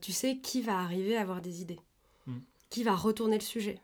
tu 0.00 0.10
sais 0.10 0.38
qui 0.38 0.60
va 0.60 0.76
arriver 0.80 1.16
à 1.16 1.20
avoir 1.20 1.40
des 1.40 1.62
idées. 1.62 1.80
Hmm. 2.26 2.40
Qui 2.68 2.82
va 2.82 2.96
retourner 2.96 3.38
le 3.38 3.44
sujet 3.44 3.80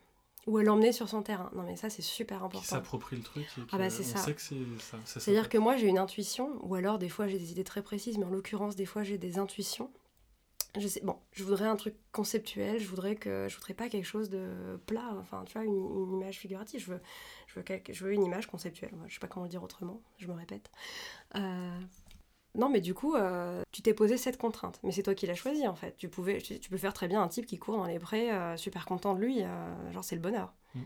ou 0.47 0.57
à 0.57 0.63
l'emmener 0.63 0.91
sur 0.91 1.09
son 1.09 1.21
terrain. 1.23 1.49
Non, 1.55 1.63
mais 1.63 1.75
ça, 1.75 1.89
c'est 1.89 2.01
super 2.01 2.43
important. 2.43 2.59
Qui 2.59 2.67
s'approprie 2.67 3.15
le 3.15 3.23
truc. 3.23 3.43
Et 3.57 3.61
ah 3.71 3.77
bah, 3.77 3.89
c'est 3.89 4.03
ça. 4.03 4.19
Sait 4.19 4.33
que 4.33 4.41
c'est 4.41 4.55
ça. 4.79 4.97
C'est-à-dire 5.05 5.49
que 5.49 5.57
moi, 5.57 5.75
j'ai 5.75 5.87
une 5.87 5.97
intuition, 5.97 6.59
ou 6.61 6.75
alors 6.75 6.99
des 6.99 7.09
fois, 7.09 7.27
j'ai 7.27 7.39
des 7.39 7.51
idées 7.51 7.63
très 7.63 7.81
précises, 7.81 8.17
mais 8.17 8.25
en 8.25 8.29
l'occurrence, 8.29 8.75
des 8.75 8.85
fois, 8.85 9.03
j'ai 9.03 9.17
des 9.17 9.39
intuitions. 9.39 9.91
Je 10.77 10.87
sais, 10.87 10.99
bon, 11.03 11.15
je 11.31 11.43
voudrais 11.43 11.65
un 11.65 11.77
truc 11.77 11.95
conceptuel, 12.11 12.79
je 12.79 12.87
voudrais 12.87 13.15
que 13.15 13.47
je 13.47 13.55
voudrais 13.55 13.73
pas 13.73 13.87
quelque 13.87 14.05
chose 14.05 14.29
de 14.29 14.77
plat, 14.85 15.15
enfin, 15.19 15.43
tu 15.45 15.53
vois, 15.53 15.63
une, 15.63 16.11
image 16.13 16.37
figurative. 16.37 16.81
Je 16.81 16.91
veux, 16.91 17.01
je 17.47 17.59
veux, 17.59 17.65
je 17.89 18.03
veux 18.03 18.11
une 18.11 18.23
image 18.23 18.47
conceptuelle. 18.47 18.91
je 19.07 19.13
sais 19.13 19.19
pas 19.21 19.27
comment 19.27 19.45
le 19.45 19.49
dire 19.49 19.63
autrement, 19.63 20.01
je 20.17 20.27
me 20.27 20.33
répète. 20.33 20.69
Euh, 21.35 21.79
non, 22.55 22.69
mais 22.69 22.81
du 22.81 22.93
coup, 22.93 23.15
euh, 23.15 23.63
tu 23.71 23.81
t'es 23.81 23.93
posé 23.93 24.17
cette 24.17 24.37
contrainte. 24.37 24.79
Mais 24.83 24.91
c'est 24.91 25.03
toi 25.03 25.13
qui 25.13 25.27
l'as 25.27 25.35
choisi, 25.35 25.67
en 25.67 25.75
fait. 25.75 25.95
Tu, 25.97 26.07
pouvais, 26.07 26.39
tu, 26.39 26.69
peux 26.69 26.77
faire 26.77 26.93
très 26.93 27.07
bien 27.07 27.21
un 27.21 27.27
type 27.27 27.45
qui 27.45 27.57
court 27.57 27.77
dans 27.77 27.85
les 27.85 27.99
prés, 27.99 28.31
euh, 28.31 28.55
super 28.57 28.85
content 28.85 29.13
de 29.13 29.19
lui, 29.19 29.43
euh, 29.43 29.91
genre 29.91 30.03
c'est 30.03 30.15
le 30.15 30.21
bonheur. 30.21 30.53
Mm. 30.73 30.79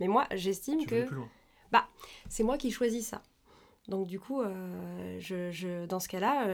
Mais 0.00 0.08
moi, 0.08 0.26
j'estime 0.32 0.86
que... 0.86 1.06
Bah, 1.70 1.88
c'est 2.28 2.42
moi 2.42 2.58
qui 2.58 2.70
choisis 2.70 3.06
ça. 3.06 3.22
Donc 3.88 4.06
du 4.06 4.18
coup, 4.18 4.42
je, 5.18 5.84
dans 5.84 6.00
ce 6.00 6.08
cas-là, 6.08 6.46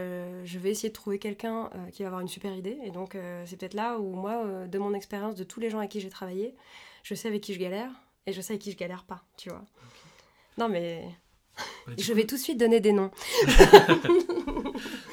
je 0.44 0.58
vais 0.58 0.70
essayer 0.70 0.88
de 0.88 0.94
trouver 0.94 1.20
quelqu'un 1.20 1.70
qui 1.92 2.02
va 2.02 2.08
avoir 2.08 2.22
une 2.22 2.28
super 2.28 2.52
idée. 2.54 2.78
Et 2.82 2.90
donc, 2.90 3.16
c'est 3.44 3.56
peut-être 3.56 3.74
là 3.74 3.98
où 3.98 4.14
moi, 4.14 4.66
de 4.66 4.78
mon 4.78 4.94
expérience, 4.94 5.36
de 5.36 5.44
tous 5.44 5.60
les 5.60 5.70
gens 5.70 5.78
avec 5.78 5.90
qui 5.90 6.00
j'ai 6.00 6.08
travaillé, 6.08 6.56
je 7.04 7.14
sais 7.14 7.28
avec 7.28 7.42
qui 7.42 7.54
je 7.54 7.60
galère 7.60 7.92
et 8.26 8.32
je 8.32 8.40
sais 8.40 8.54
avec 8.54 8.62
qui 8.62 8.72
je 8.72 8.76
galère 8.76 9.04
pas, 9.04 9.22
tu 9.36 9.48
vois. 9.48 9.64
Non, 10.58 10.68
mais 10.68 11.04
je 11.98 12.12
vais 12.12 12.26
tout 12.26 12.36
de 12.36 12.40
suite 12.40 12.58
donner 12.58 12.80
des 12.80 12.92
noms. 12.92 13.10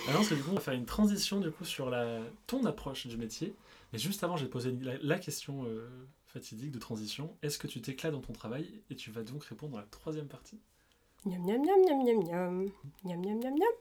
Alors, 0.08 0.22
du 0.22 0.36
coup, 0.36 0.52
on 0.52 0.56
va 0.56 0.62
faire 0.62 0.74
une 0.74 0.86
transition 0.86 1.40
du 1.40 1.52
coup 1.52 1.66
sur 1.66 1.90
la, 1.90 2.20
ton 2.48 2.66
approche 2.66 3.08
du 3.08 3.18
métier. 3.18 3.54
Mais 3.94 4.00
juste 4.00 4.24
avant, 4.24 4.38
j'ai 4.38 4.48
posé 4.48 4.76
la, 5.02 5.20
question 5.20 5.66
euh, 5.66 5.88
fatidique 6.26 6.72
de 6.72 6.80
transition. 6.80 7.36
Est-ce 7.42 7.58
que 7.58 7.68
tu 7.68 7.82
t'éclates 7.82 8.14
dans 8.14 8.22
ton 8.22 8.34
travail 8.34 8.82
Et 8.90 8.96
tu 8.96 9.12
vas 9.12 9.24
donc 9.24 9.44
répondre 9.46 9.74
dans 9.74 9.80
la 9.80 9.86
troisième 9.86 10.28
partie? 10.28 10.60
Miam, 11.26 11.42
miam, 11.42 11.62
miam, 11.62 11.80
miam, 11.86 12.04
miam, 12.04 12.24
miam. 12.24 12.72
Miam, 13.04 13.22
miam, 13.22 13.40
miam, 13.40 13.54
miam. 13.54 13.74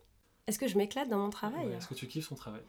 Est-ce 0.47 0.61
que 0.61 0.69
je 0.69 0.79
m'éclate 0.79 1.09
dans 1.09 1.19
mon 1.19 1.31
travail? 1.31 1.73
Est-ce 1.73 1.89
que 1.89 1.95
tu 1.95 2.07
kiffes 2.07 2.29
ton 2.29 2.37
travail? 2.37 2.63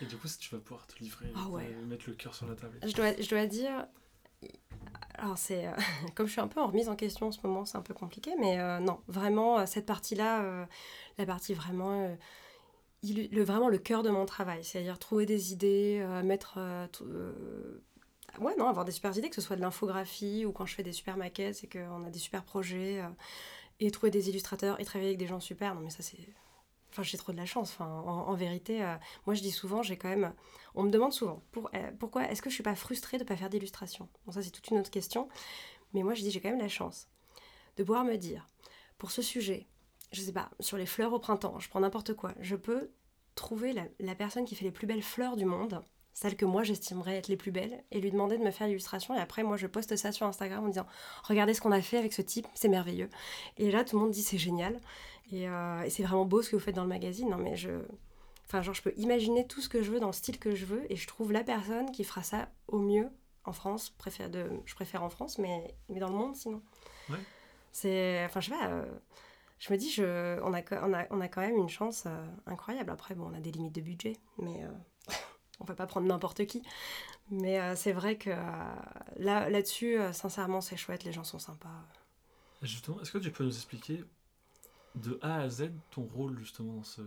Et 0.00 0.06
du 0.06 0.16
coup, 0.16 0.28
si 0.28 0.38
tu 0.38 0.54
vas 0.54 0.60
pouvoir 0.60 0.86
te 0.86 0.98
livrer, 1.00 1.32
ah 1.34 1.48
mettre 1.88 2.04
le 2.08 2.14
cœur 2.14 2.34
sur 2.34 2.46
la 2.46 2.54
table. 2.54 2.78
Je 2.84 2.92
dois, 2.92 3.20
je 3.20 3.28
dois 3.28 3.46
dire, 3.46 3.86
alors 5.18 5.38
c'est 5.38 5.66
euh, 5.66 5.72
comme 6.14 6.26
je 6.26 6.32
suis 6.32 6.40
un 6.40 6.48
peu 6.48 6.60
en 6.60 6.66
remise 6.68 6.88
en 6.88 6.96
question 6.96 7.28
en 7.28 7.32
ce 7.32 7.38
moment, 7.44 7.64
c'est 7.64 7.78
un 7.78 7.82
peu 7.82 7.94
compliqué, 7.94 8.32
mais 8.38 8.58
euh, 8.58 8.78
non, 8.78 9.00
vraiment 9.08 9.58
euh, 9.58 9.66
cette 9.66 9.86
partie-là, 9.86 10.66
la 11.18 11.26
partie 11.26 11.54
vraiment, 11.54 12.16
le, 13.02 13.42
vraiment 13.42 13.68
le 13.68 13.78
cœur 13.78 14.02
de 14.02 14.10
mon 14.10 14.26
travail, 14.26 14.64
c'est-à-dire 14.64 14.98
trouver 14.98 15.26
des 15.26 15.52
idées, 15.52 16.04
mettre, 16.24 16.58
ouais 18.40 18.54
non, 18.56 18.68
avoir 18.68 18.84
des 18.84 18.92
super 18.92 19.16
idées, 19.16 19.28
que 19.28 19.36
ce 19.36 19.40
soit 19.40 19.56
de 19.56 19.60
l'infographie 19.60 20.44
ou 20.44 20.52
quand 20.52 20.66
je 20.66 20.74
fais 20.74 20.82
des 20.82 20.92
super 20.92 21.16
maquettes, 21.16 21.56
c'est 21.56 21.72
qu'on 21.72 22.04
a 22.04 22.10
des 22.10 22.18
super 22.18 22.44
projets 22.44 23.02
et 23.80 23.90
trouver 23.90 24.10
des 24.10 24.28
illustrateurs 24.28 24.80
et 24.80 24.84
travailler 24.84 25.10
avec 25.10 25.18
des 25.18 25.26
gens 25.26 25.40
super. 25.40 25.74
Non 25.74 25.80
mais 25.80 25.90
ça 25.90 26.02
c'est 26.02 26.18
Enfin, 26.94 27.02
j'ai 27.02 27.18
trop 27.18 27.32
de 27.32 27.36
la 27.36 27.44
chance. 27.44 27.76
En, 27.80 28.34
vérité, 28.34 28.84
euh, 28.84 28.94
moi 29.26 29.34
je 29.34 29.42
dis 29.42 29.50
souvent, 29.50 29.82
j'ai 29.82 29.96
quand 29.96 30.08
même. 30.08 30.32
On 30.76 30.84
me 30.84 30.90
demande 30.90 31.12
souvent 31.12 31.42
euh, 31.74 31.90
pourquoi 31.98 32.30
est-ce 32.30 32.40
que 32.40 32.48
je 32.50 32.54
suis 32.54 32.62
pas 32.62 32.76
frustrée 32.76 33.18
de 33.18 33.24
pas 33.24 33.36
faire 33.36 33.50
d'illustration? 33.50 34.08
Bon, 34.24 34.30
ça 34.30 34.42
c'est 34.42 34.52
toute 34.52 34.68
une 34.68 34.78
autre 34.78 34.92
question. 34.92 35.28
Mais 35.92 36.04
moi 36.04 36.14
je 36.14 36.22
dis, 36.22 36.30
j'ai 36.30 36.40
quand 36.40 36.50
même 36.50 36.60
la 36.60 36.68
chance 36.68 37.08
de 37.76 37.82
pouvoir 37.82 38.04
me 38.04 38.14
dire, 38.14 38.46
pour 38.96 39.10
ce 39.10 39.22
sujet, 39.22 39.66
je 40.12 40.20
sais 40.20 40.32
pas, 40.32 40.50
sur 40.60 40.76
les 40.76 40.86
fleurs 40.86 41.12
au 41.12 41.18
printemps, 41.18 41.58
je 41.58 41.68
prends 41.68 41.80
n'importe 41.80 42.14
quoi, 42.14 42.32
je 42.38 42.54
peux 42.54 42.92
trouver 43.34 43.72
la, 43.72 43.86
la, 43.98 44.14
personne 44.14 44.44
qui 44.44 44.54
fait 44.54 44.64
les 44.64 44.70
plus 44.70 44.86
belles 44.86 45.02
fleurs 45.02 45.34
du 45.34 45.46
monde, 45.46 45.82
celles 46.12 46.36
que 46.36 46.44
moi 46.44 46.62
j'estimerais 46.62 47.16
être 47.16 47.26
les 47.26 47.36
plus 47.36 47.50
belles, 47.50 47.82
et 47.90 48.00
lui 48.00 48.12
demander 48.12 48.38
de 48.38 48.44
me 48.44 48.52
faire 48.52 48.68
l'illustration. 48.68 49.16
Et 49.16 49.18
après, 49.18 49.42
moi 49.42 49.56
je 49.56 49.66
poste 49.66 49.96
ça 49.96 50.12
sur 50.12 50.26
Instagram 50.26 50.64
en 50.64 50.68
disant, 50.68 50.86
regardez 51.24 51.54
ce 51.54 51.60
qu'on 51.60 51.72
a 51.72 51.82
fait 51.82 51.98
avec 51.98 52.12
ce 52.12 52.22
type, 52.22 52.46
c'est 52.54 52.68
merveilleux. 52.68 53.10
Et 53.58 53.72
là, 53.72 53.84
tout 53.84 53.96
le 53.96 54.02
monde 54.02 54.12
dit, 54.12 54.22
c'est 54.22 54.38
génial. 54.38 54.80
Euh, 55.32 55.82
et, 55.82 55.90
c'est 55.90 56.02
vraiment 56.02 56.24
beau 56.24 56.42
ce 56.42 56.50
que 56.50 56.56
vous 56.56 56.62
faites 56.62 56.74
dans 56.74 56.82
le 56.82 56.88
magazine. 56.88 57.30
Non, 57.30 57.38
mais 57.38 57.56
je. 57.56 57.70
Enfin, 58.46 58.62
genre, 58.62 58.74
je 58.74 58.82
peux 58.82 58.92
imaginer 58.96 59.46
tout 59.46 59.60
ce 59.60 59.68
que 59.68 59.82
je 59.82 59.90
veux 59.90 60.00
dans 60.00 60.08
le 60.08 60.12
style 60.12 60.38
que 60.38 60.54
je 60.54 60.66
veux 60.66 60.90
et 60.92 60.96
je 60.96 61.06
trouve 61.06 61.32
la 61.32 61.42
personne 61.42 61.90
qui 61.92 62.04
fera 62.04 62.22
ça 62.22 62.48
au 62.68 62.78
mieux 62.78 63.08
en 63.44 63.52
France. 63.52 63.90
Préfère 63.90 64.28
de... 64.28 64.50
Je 64.66 64.74
préfère 64.74 65.02
en 65.02 65.08
France, 65.08 65.38
mais, 65.38 65.74
mais 65.88 65.98
dans 65.98 66.10
le 66.10 66.14
monde 66.14 66.36
sinon. 66.36 66.62
Ouais. 67.08 67.18
C'est. 67.72 68.24
Enfin, 68.26 68.40
je 68.40 68.50
sais 68.50 68.56
pas. 68.56 68.68
Euh, 68.68 68.84
je 69.58 69.72
me 69.72 69.78
dis, 69.78 69.90
je... 69.90 70.38
on, 70.42 70.52
a, 70.52 70.60
on, 70.82 70.92
a, 70.92 71.06
on 71.10 71.20
a 71.20 71.28
quand 71.28 71.40
même 71.40 71.56
une 71.56 71.70
chance 71.70 72.04
euh, 72.06 72.26
incroyable. 72.46 72.90
Après, 72.90 73.14
bon, 73.14 73.30
on 73.32 73.34
a 73.34 73.40
des 73.40 73.50
limites 73.50 73.74
de 73.74 73.80
budget, 73.80 74.18
mais 74.36 74.60
on 75.60 75.64
peut 75.64 75.74
pas 75.74 75.86
prendre 75.86 76.06
n'importe 76.06 76.44
qui. 76.44 76.62
Mais 77.30 77.74
c'est 77.74 77.92
vrai 77.92 78.18
que 78.18 78.28
là, 79.16 79.48
là-dessus, 79.48 79.96
sincèrement, 80.12 80.60
c'est 80.60 80.76
chouette, 80.76 81.04
les 81.04 81.12
gens 81.12 81.24
sont 81.24 81.38
sympas. 81.38 81.82
Justement, 82.60 83.00
est-ce 83.00 83.10
que 83.10 83.18
tu 83.18 83.30
peux 83.30 83.44
nous 83.44 83.54
expliquer 83.54 84.04
de 84.94 85.18
A 85.22 85.36
à 85.40 85.48
Z 85.48 85.70
ton 85.90 86.02
rôle 86.02 86.38
justement 86.38 86.74
dans 86.74 86.82
ce 86.84 87.02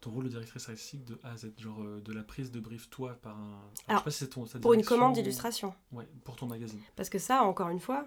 ton 0.00 0.10
rôle 0.10 0.24
de 0.24 0.30
directrice 0.30 0.68
artistique 0.68 1.04
de 1.04 1.20
A 1.22 1.32
à 1.32 1.36
Z, 1.36 1.52
genre 1.58 1.82
euh, 1.82 2.00
de 2.00 2.12
la 2.12 2.22
prise 2.22 2.50
de 2.50 2.58
brief 2.58 2.88
toi 2.88 3.18
par 3.20 3.36
un. 3.36 3.60
Alors, 3.86 3.88
je 3.88 3.96
sais 3.98 4.04
pas 4.04 4.10
si 4.10 4.18
c'est 4.18 4.28
ton, 4.28 4.60
pour 4.60 4.72
une 4.72 4.84
commande 4.84 5.12
d'illustration. 5.12 5.74
Ouais, 5.92 6.08
pour 6.24 6.36
ton 6.36 6.46
magazine. 6.46 6.80
Parce 6.96 7.10
que 7.10 7.18
ça, 7.18 7.42
encore 7.42 7.68
une 7.68 7.80
fois, 7.80 8.06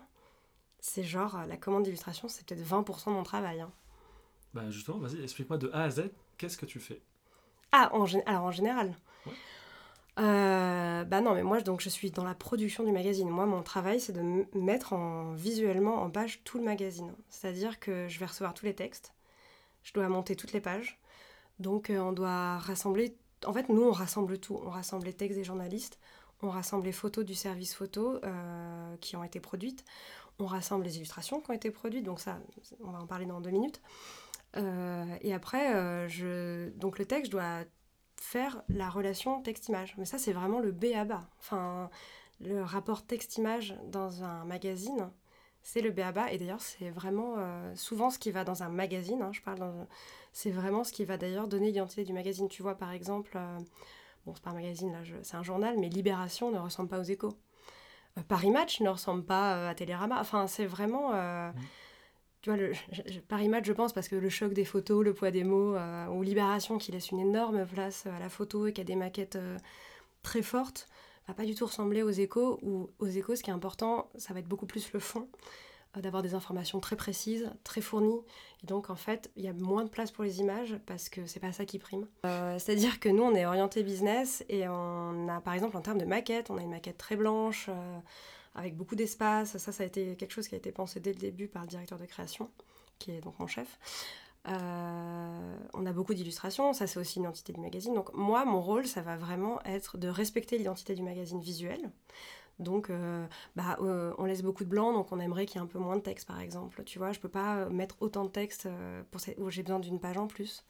c'est 0.80 1.04
genre 1.04 1.46
la 1.48 1.58
commande 1.58 1.84
d'illustration, 1.84 2.28
c'est 2.28 2.46
peut-être 2.46 2.68
20% 2.68 3.06
de 3.08 3.12
mon 3.12 3.24
travail. 3.24 3.62
Hein. 3.62 3.72
Bah 4.54 4.70
justement, 4.70 4.98
vas-y, 4.98 5.22
explique-moi 5.22 5.58
de 5.58 5.70
A 5.72 5.84
à 5.84 5.90
Z, 5.90 6.12
qu'est-ce 6.38 6.58
que 6.58 6.66
tu 6.66 6.80
fais? 6.80 7.02
Ah, 7.72 7.90
en, 7.94 8.06
alors 8.26 8.44
en 8.44 8.52
général. 8.52 8.96
Ouais. 9.26 9.34
Euh, 10.20 11.04
bah 11.06 11.22
non, 11.22 11.34
mais 11.34 11.44
moi, 11.44 11.62
donc, 11.62 11.82
je 11.82 11.90
suis 11.90 12.12
dans 12.12 12.24
la 12.24 12.36
production 12.36 12.84
du 12.84 12.92
magazine. 12.92 13.30
Moi, 13.30 13.46
mon 13.46 13.64
travail, 13.64 14.00
c'est 14.00 14.14
de 14.14 14.46
mettre 14.54 14.94
en, 14.94 15.34
visuellement 15.34 16.02
en 16.04 16.10
page 16.10 16.42
tout 16.44 16.58
le 16.60 16.64
magazine. 16.64 17.14
C'est-à-dire 17.30 17.80
que 17.80 18.08
je 18.08 18.20
vais 18.20 18.26
recevoir 18.26 18.54
tous 18.54 18.66
les 18.66 18.76
textes, 18.76 19.14
je 19.84 19.94
dois 19.94 20.08
monter 20.10 20.36
toutes 20.36 20.54
les 20.54 20.62
pages. 20.62 21.00
Donc, 21.60 21.90
euh, 21.90 22.00
on 22.00 22.12
doit 22.14 22.58
rassembler. 22.60 23.18
En 23.46 23.54
fait, 23.54 23.70
nous, 23.70 23.84
on 23.84 23.92
rassemble 23.92 24.38
tout. 24.40 24.60
On 24.64 24.70
rassemble 24.70 25.06
les 25.06 25.14
textes 25.14 25.38
des 25.38 25.44
journalistes, 25.44 26.00
on 26.42 26.50
rassemble 26.50 26.86
les 26.86 26.92
photos 26.92 27.26
du 27.26 27.36
service 27.36 27.74
photo 27.74 28.20
euh, 28.24 28.96
qui 29.02 29.16
ont 29.16 29.24
été 29.24 29.40
produites, 29.40 29.84
on 30.40 30.46
rassemble 30.46 30.86
les 30.86 30.98
illustrations 30.98 31.42
qui 31.42 31.52
ont 31.52 31.54
été 31.54 31.72
produites. 31.72 32.06
Donc, 32.06 32.20
ça, 32.20 32.40
on 32.84 32.92
va 32.92 33.00
en 33.02 33.08
parler 33.08 33.26
dans 33.26 33.42
deux 33.42 33.52
minutes. 33.52 33.82
et 35.22 35.34
après, 35.34 36.08
je... 36.10 36.70
donc 36.78 37.00
le 37.00 37.06
texte, 37.06 37.28
je 37.28 37.32
dois 37.32 37.64
faire 38.24 38.64
la 38.70 38.90
relation 38.90 39.42
texte-image. 39.42 39.96
Mais 39.98 40.06
ça, 40.06 40.18
c'est 40.18 40.32
vraiment 40.32 40.60
le 40.60 40.72
B 40.72 40.86
à 40.96 41.04
bas. 41.04 41.28
Enfin, 41.40 41.90
le 42.40 42.64
rapport 42.64 43.06
texte-image 43.06 43.76
dans 43.88 44.24
un 44.24 44.46
magazine, 44.46 45.12
c'est 45.62 45.82
le 45.82 45.92
B 45.92 46.00
à 46.00 46.12
bas. 46.14 46.32
Et 46.32 46.38
d'ailleurs, 46.38 46.62
c'est 46.62 46.90
vraiment 46.90 47.36
euh, 47.38 47.76
souvent 47.76 48.10
ce 48.10 48.18
qui 48.18 48.32
va 48.32 48.46
dans 48.46 48.64
un 48.64 48.70
magazine. 48.70 49.22
Hein, 49.22 49.32
je 49.34 49.42
parle 49.42 49.88
C'est 50.32 50.52
vraiment 50.52 50.84
ce 50.86 50.94
qui 50.94 51.04
va 51.04 51.18
d'ailleurs 51.18 51.48
donner 51.48 51.68
l'identité 51.68 52.06
du 52.06 52.14
magazine. 52.14 52.48
Tu 52.48 52.64
vois, 52.64 52.76
par 52.76 52.92
exemple, 52.92 53.34
euh, 53.36 53.60
bon, 54.26 54.34
c'est 54.34 54.44
pas 54.44 54.52
un 54.52 54.56
magazine, 54.56 54.94
là, 54.94 55.00
c'est 55.22 55.36
un 55.36 55.44
journal, 55.44 55.78
mais 55.78 55.90
Libération 55.90 56.50
ne 56.50 56.60
ressemble 56.60 56.90
pas 56.90 57.00
aux 57.00 57.04
échos. 57.04 57.38
Paris 58.30 58.52
Match 58.52 58.80
ne 58.80 58.90
ressemble 58.90 59.26
pas 59.26 59.70
à 59.70 59.76
Télérama. 59.76 60.18
Enfin, 60.20 60.48
c'est 60.48 60.66
vraiment. 60.66 61.12
Mm. 61.12 61.54
Tu 62.44 62.50
vois, 62.50 62.58
le, 62.58 63.48
Match, 63.50 63.66
je 63.66 63.74
pense, 63.74 63.94
parce 63.94 64.08
que 64.08 64.16
le 64.16 64.30
choc 64.30 64.54
des 64.54 64.66
photos, 64.66 65.04
le 65.04 65.14
poids 65.14 65.32
des 65.32 65.44
mots, 65.44 65.76
ou 66.12 66.22
Libération 66.22 66.78
qui 66.78 66.92
laisse 66.92 67.10
une 67.10 67.20
énorme 67.20 67.66
place 67.66 68.06
à 68.06 68.20
la 68.20 68.30
photo 68.30 68.68
et 68.68 68.74
qui 68.74 68.82
a 68.82 68.84
des 68.84 68.96
maquettes 68.96 69.40
très 70.22 70.42
fortes, 70.42 70.88
va 71.28 71.34
pas 71.34 71.46
du 71.46 71.56
tout 71.56 71.66
ressembler 71.66 72.04
aux 72.04 72.12
échos, 72.12 72.60
ou 72.62 72.90
aux 73.00 73.08
échos, 73.08 73.36
ce 73.36 73.44
qui 73.44 73.50
est 73.50 73.54
important, 73.54 74.12
ça 74.18 74.34
va 74.34 74.42
être 74.42 74.48
beaucoup 74.48 74.66
plus 74.66 74.92
le 74.94 75.00
fond. 75.00 75.28
Euh, 75.96 76.02
d'avoir 76.02 76.24
des 76.24 76.34
informations 76.34 76.80
très 76.80 76.96
précises, 76.96 77.52
très 77.64 77.82
fournies. 77.82 78.22
Et 78.64 78.68
donc, 78.68 78.90
en 78.90 78.96
fait, 78.96 79.30
il 79.36 79.44
y 79.44 79.48
a 79.48 79.54
moins 79.54 79.84
de 79.84 79.90
place 79.90 80.12
pour 80.12 80.24
les 80.24 80.40
images 80.40 80.76
parce 80.88 81.08
que 81.08 81.28
c'est 81.28 81.40
pas 81.40 81.52
ça 81.52 81.66
qui 81.66 81.78
prime. 81.78 82.08
Euh, 82.26 82.58
c'est-à-dire 82.58 83.00
que 83.00 83.10
nous, 83.10 83.22
on 83.22 83.36
est 83.36 83.46
orienté 83.46 83.84
business 83.84 84.44
et 84.50 84.68
on 84.68 85.30
a, 85.30 85.40
par 85.42 85.54
exemple, 85.54 85.78
en 85.78 85.82
termes 85.82 86.00
de 86.00 86.06
maquette, 86.06 86.50
on 86.50 86.58
a 86.58 86.62
une 86.62 86.72
maquette 86.72 86.98
très 86.98 87.16
blanche, 87.16 87.68
euh, 87.70 88.00
avec 88.56 88.76
beaucoup 88.76 88.96
d'espace. 88.96 89.58
Ça, 89.58 89.72
ça 89.72 89.84
a 89.84 89.86
été 89.86 90.16
quelque 90.16 90.32
chose 90.32 90.48
qui 90.48 90.56
a 90.56 90.58
été 90.58 90.72
pensé 90.72 91.00
dès 91.00 91.14
le 91.14 91.20
début 91.20 91.48
par 91.48 91.64
le 91.64 91.68
directeur 91.68 91.98
de 91.98 92.06
création, 92.06 92.50
qui 93.00 93.12
est 93.12 93.22
donc 93.22 93.40
mon 93.40 93.48
chef. 93.48 93.80
on 94.46 95.86
a 95.86 95.94
beaucoup 95.94 96.14
d'illustrations, 96.14 96.74
ça 96.74 96.88
c'est 96.88 97.00
aussi 97.00 97.20
une 97.20 97.24
identité 97.24 97.54
du 97.54 97.62
magazine. 97.62 97.94
Donc 97.94 98.14
moi, 98.14 98.46
mon 98.46 98.62
rôle, 98.62 98.88
ça 98.88 99.02
va 99.02 99.18
vraiment 99.18 99.62
être 99.64 99.98
de 99.98 100.08
respecter 100.08 100.58
l'identité 100.58 100.96
du 100.96 101.04
magazine 101.04 101.42
visuel, 101.42 101.92
donc, 102.60 102.90
euh, 102.90 103.26
bah, 103.56 103.78
euh, 103.82 104.14
on 104.18 104.26
laisse 104.26 104.44
beaucoup 104.44 104.64
de 104.64 104.70
blanc, 104.70 104.94
donc 104.94 105.12
on 105.12 105.20
aimerait 105.20 105.46
qu'il 105.46 105.56
y 105.56 105.60
ait 105.60 105.64
un 105.64 105.68
peu 105.68 105.80
moins 105.80 105.96
de 105.96 106.02
texte, 106.02 106.28
par 106.28 106.40
exemple. 106.40 106.84
Tu 106.84 107.00
vois, 107.00 107.12
je 107.12 107.20
peux 107.20 107.30
pas 107.30 107.68
mettre 107.70 107.98
autant 108.00 108.26
de 108.26 108.30
texte 108.30 108.68
euh, 108.68 109.04
pour 109.12 109.22
où 109.38 109.50
j'ai 109.50 109.64
besoin 109.64 109.80
d'une 109.80 110.00
page 110.00 110.18
en 110.18 110.28
plus. 110.28 110.66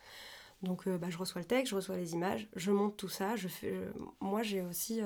Donc, 0.62 0.88
bah, 0.88 1.08
je 1.10 1.18
reçois 1.18 1.42
le 1.42 1.48
texte, 1.48 1.72
je 1.72 1.76
reçois 1.76 1.98
les 1.98 2.14
images, 2.14 2.48
je 2.56 2.72
monte 2.72 2.96
tout 2.96 3.10
ça. 3.10 3.36
Je 3.36 3.50
fais, 3.50 3.78
moi, 4.22 4.44
j'ai 4.44 4.62
aussi 4.62 5.02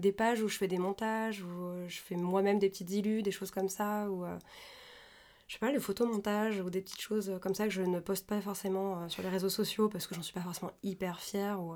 des 0.00 0.12
pages 0.12 0.42
où 0.42 0.48
je 0.48 0.56
fais 0.56 0.68
des 0.68 0.78
montages, 0.78 1.42
où 1.42 1.88
je 1.88 1.98
fais 2.00 2.16
moi-même 2.16 2.58
des 2.58 2.68
petites 2.68 2.90
illus, 2.90 3.22
des 3.22 3.30
choses 3.30 3.50
comme 3.50 3.68
ça, 3.68 4.08
ou 4.10 4.24
je 5.46 5.54
sais 5.54 5.58
pas, 5.58 5.72
le 5.72 5.80
photomontage 5.80 6.60
ou 6.60 6.70
des 6.70 6.80
petites 6.80 7.00
choses 7.00 7.38
comme 7.40 7.54
ça 7.54 7.64
que 7.64 7.70
je 7.70 7.82
ne 7.82 8.00
poste 8.00 8.26
pas 8.26 8.40
forcément 8.40 9.08
sur 9.08 9.22
les 9.22 9.28
réseaux 9.28 9.48
sociaux 9.48 9.88
parce 9.88 10.06
que 10.06 10.14
j'en 10.14 10.22
suis 10.22 10.34
pas 10.34 10.42
forcément 10.42 10.72
hyper 10.82 11.20
fière 11.20 11.60
ou 11.60 11.74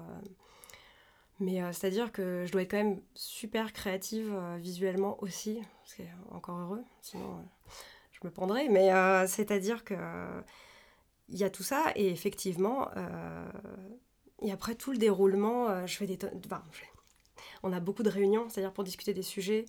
mais 1.41 1.63
euh, 1.63 1.73
c'est-à-dire 1.73 2.13
que 2.13 2.45
je 2.47 2.53
dois 2.53 2.63
être 2.63 2.71
quand 2.71 2.83
même 2.83 3.01
super 3.15 3.73
créative 3.73 4.33
euh, 4.33 4.57
visuellement 4.57 5.21
aussi, 5.23 5.61
c'est 5.85 6.09
encore 6.31 6.59
heureux, 6.59 6.85
sinon 7.03 7.39
euh, 7.39 7.43
je 8.13 8.21
me 8.23 8.31
pendrais. 8.31 8.69
Mais 8.69 8.91
c'est-à-dire 9.27 9.85
que 9.85 9.97
il 11.29 11.39
y 11.39 11.45
a 11.45 11.51
tout 11.51 11.63
ça 11.63 11.93
et 11.97 12.11
effectivement, 12.11 12.89
et 14.43 14.53
après 14.53 14.75
tout 14.75 14.93
le 14.93 14.99
déroulement, 14.99 15.87
je 15.87 15.97
fais 15.97 16.07
des, 16.07 16.19
enfin, 16.45 16.63
on 17.65 17.73
a 17.73 17.81
beaucoup 17.81 18.03
de 18.03 18.11
réunions, 18.11 18.49
c'est-à-dire 18.49 18.73
pour 18.73 18.85
discuter 18.85 19.15
des 19.15 19.23
sujets, 19.23 19.65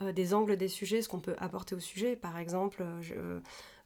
des 0.00 0.32
angles 0.32 0.56
des 0.56 0.68
sujets, 0.68 1.02
ce 1.02 1.08
qu'on 1.08 1.20
peut 1.20 1.34
apporter 1.38 1.74
au 1.74 1.80
sujet. 1.80 2.16
Par 2.16 2.38
exemple, 2.38 2.84